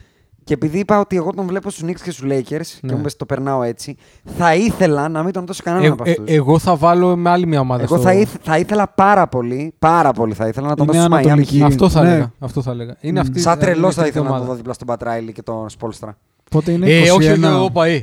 Και 0.45 0.55
επειδή 0.55 0.79
είπα 0.79 1.01
ότι 1.01 1.17
εγώ 1.17 1.33
τον 1.33 1.47
βλέπω 1.47 1.71
στους 1.71 1.83
Knicks 1.89 2.01
και 2.03 2.11
στους 2.11 2.23
Lakers 2.31 2.67
και 2.67 2.79
Ναι. 2.81 2.93
μου 2.93 2.99
είπες 2.99 3.17
το 3.17 3.27
περνάω 3.27 3.63
έτσι, 3.63 3.97
θα 4.37 4.55
ήθελα 4.55 5.09
να 5.09 5.23
μην 5.23 5.33
τον 5.33 5.47
δώσω 5.47 5.63
κανέναν 5.65 5.85
Ε, 5.87 5.89
από 5.89 6.03
ε, 6.07 6.11
αυτούς. 6.11 6.25
εγώ 6.29 6.59
θα 6.59 6.77
βάλω 6.77 7.17
με 7.17 7.31
άλλη 7.31 7.47
μια 7.47 7.61
ομάδα. 7.61 7.83
Εγώ 7.83 7.95
στο- 7.97 8.05
θα, 8.05 8.13
ήθε- 8.15 8.41
θα 8.43 8.59
ήθελα 8.59 8.89
πάρα 8.89 9.27
πολύ, 9.29 9.75
πάρα 9.79 10.13
πολύ 10.13 10.35
θα 10.35 10.49
ήθελα 10.49 10.69
να 10.69 10.75
τον 10.77 10.85
Είναι 10.87 10.97
δώσω 10.97 11.07
στους 11.07 11.19
Miami 11.19 11.25
ανατολική. 11.27 11.59
Heat. 11.63 11.67
Αυτό 11.67 11.89
θα, 11.89 12.03
Ναι. 12.03 12.09
έλεγα, 12.09 12.33
αυτό 12.39 12.63
θα 12.63 12.71
έλεγα. 12.71 12.97
Είναι 13.01 13.21
αυτή, 13.21 13.41
Σαν 13.41 13.59
τρελό 13.59 13.77
είναι 13.77 13.83
θα 13.83 13.89
αυτή 13.89 14.05
η 14.05 14.09
ήθελα 14.09 14.25
να 14.25 14.29
ομάδα. 14.31 14.45
τον 14.45 14.51
δω 14.51 14.57
δίπλα 14.57 14.73
στον 14.73 14.87
Πατράιλι 14.87 15.33
και 15.33 15.43
τον 15.43 15.69
Σπόλστρα. 15.69 16.17
Πότε 16.51 16.73
είναι 16.73 16.87
Ε, 16.87 16.99
21. 17.01 17.15
όχι, 17.15 17.31
όχι, 17.31 17.45
εγώ, 17.45 17.65
είπα, 17.65 17.87
ε, 17.87 17.95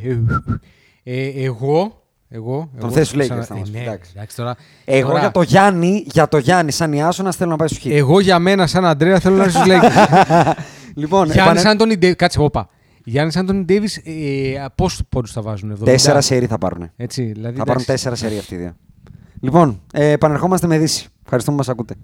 ε, 1.03 1.13
ε, 1.27 1.43
εγώ, 1.43 2.02
εγώ, 2.35 2.55
Τον 2.57 2.69
εγώ 2.79 2.89
θες 2.91 3.07
στους 3.07 3.19
Lakers, 3.19 3.23
ξανα- 3.25 3.43
θα 3.43 3.55
μας 3.55 3.67
ε, 3.67 3.71
πει, 3.71 3.77
ναι, 3.77 3.83
εντάξει. 3.83 4.11
εντάξει, 4.15 4.35
τώρα, 4.35 4.55
Εγώ 4.85 5.07
τώρα, 5.07 5.19
για 5.19 5.31
το 5.31 5.41
Γιάννη, 5.41 6.03
για 6.11 6.27
το 6.27 6.37
Γιάννη 6.37 6.71
σαν 6.71 6.93
Ιάσονας 6.93 7.35
θέλω 7.35 7.49
να 7.49 7.55
πάει 7.55 7.67
στους 7.67 7.83
Heat. 7.85 7.91
Εγώ 7.91 8.19
για 8.19 8.39
μένα, 8.39 8.67
σαν 8.67 8.85
Αντρέα, 8.85 9.19
θέλω 9.19 9.35
να 9.35 9.43
είσαι 9.45 9.57
στους 9.57 9.71
Lakers. 9.71 10.51
λοιπόν, 10.95 11.25
Γιάννη 11.25 11.51
επανε- 11.51 11.67
Άντωνι 11.67 11.97
Ντέιβι. 11.97 12.15
Κάτσε, 12.15 12.39
όπα. 12.39 12.69
Γιάννη 13.03 13.31
Άντωνι 13.35 13.63
Ντέιβι, 13.63 13.87
ε, 14.03 14.65
πόσους 14.75 15.01
πόντους 15.09 15.31
θα 15.31 15.41
βάζουν 15.41 15.71
εδώ; 15.71 15.85
τέσσερα 15.85 16.21
σερί 16.21 16.45
θα 16.45 16.57
πάρουν. 16.57 16.89
Έτσι, 16.95 17.23
δηλαδή, 17.23 17.57
Θα 17.57 17.63
πάρουν 17.63 17.81
εντάξει. 17.81 17.85
τέσσερα 17.85 18.15
σερί 18.15 18.37
αυτοί 18.37 18.55
οι 18.55 18.57
δύο. 18.57 18.75
Λοιπόν, 19.39 19.81
ε, 19.93 20.09
επανερχόμαστε 20.11 20.67
με 20.67 20.77
Δύση. 20.77 21.07
Ευχαριστούμε 21.23 21.57
που 21.57 21.63
μας 21.67 21.73
ακούτε. 21.73 21.95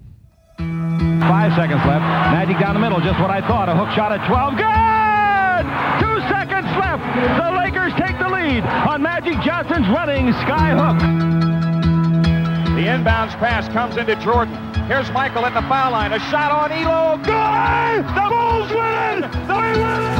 Five 1.32 1.52
seconds 1.60 1.84
left. 1.90 2.04
Magic 2.36 2.56
down 2.64 2.74
the 2.76 2.82
middle, 2.84 3.00
just 3.08 3.18
what 3.24 3.30
I 3.38 3.40
thought. 3.50 3.68
A 3.72 3.74
hook 3.80 3.90
shot 3.98 4.10
at 4.16 4.22
12. 4.30 4.50
Good! 4.66 5.64
Two 6.02 6.16
seconds 6.34 6.68
left. 6.84 7.02
The 7.42 7.48
Lakers 7.60 7.92
take 8.02 8.09
the 8.09 8.09
lead 8.50 8.64
on 8.64 9.02
Magic 9.02 9.40
Johnson's 9.42 9.88
running 9.88 10.32
skyhook. 10.44 10.98
The 12.74 12.86
inbounds 12.86 13.36
pass 13.38 13.68
comes 13.68 13.96
into 13.96 14.16
Jordan. 14.16 14.54
Here's 14.86 15.10
Michael 15.12 15.46
at 15.46 15.54
the 15.54 15.62
foul 15.68 15.92
line. 15.92 16.12
A 16.12 16.18
shot 16.30 16.50
on 16.50 16.72
Elo. 16.72 17.16
Good! 17.18 18.04
The 18.16 18.26
Bulls 18.28 18.70
win! 18.70 19.22
They 19.46 19.72
win! 19.78 20.14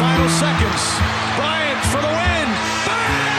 Final 0.00 0.28
seconds. 0.40 0.82
Bryant 1.36 1.80
for 1.92 2.00
the 2.00 2.12
win. 2.16 2.48
Bang! 2.86 3.34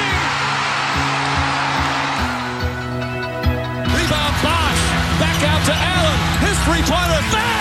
Rebound 3.95 4.35
Bosch. 4.45 4.81
Back 5.17 5.39
out 5.49 5.61
to 5.65 5.73
Allen. 5.73 6.19
His 6.45 6.57
three-pointer. 6.65 7.21
Bang! 7.31 7.60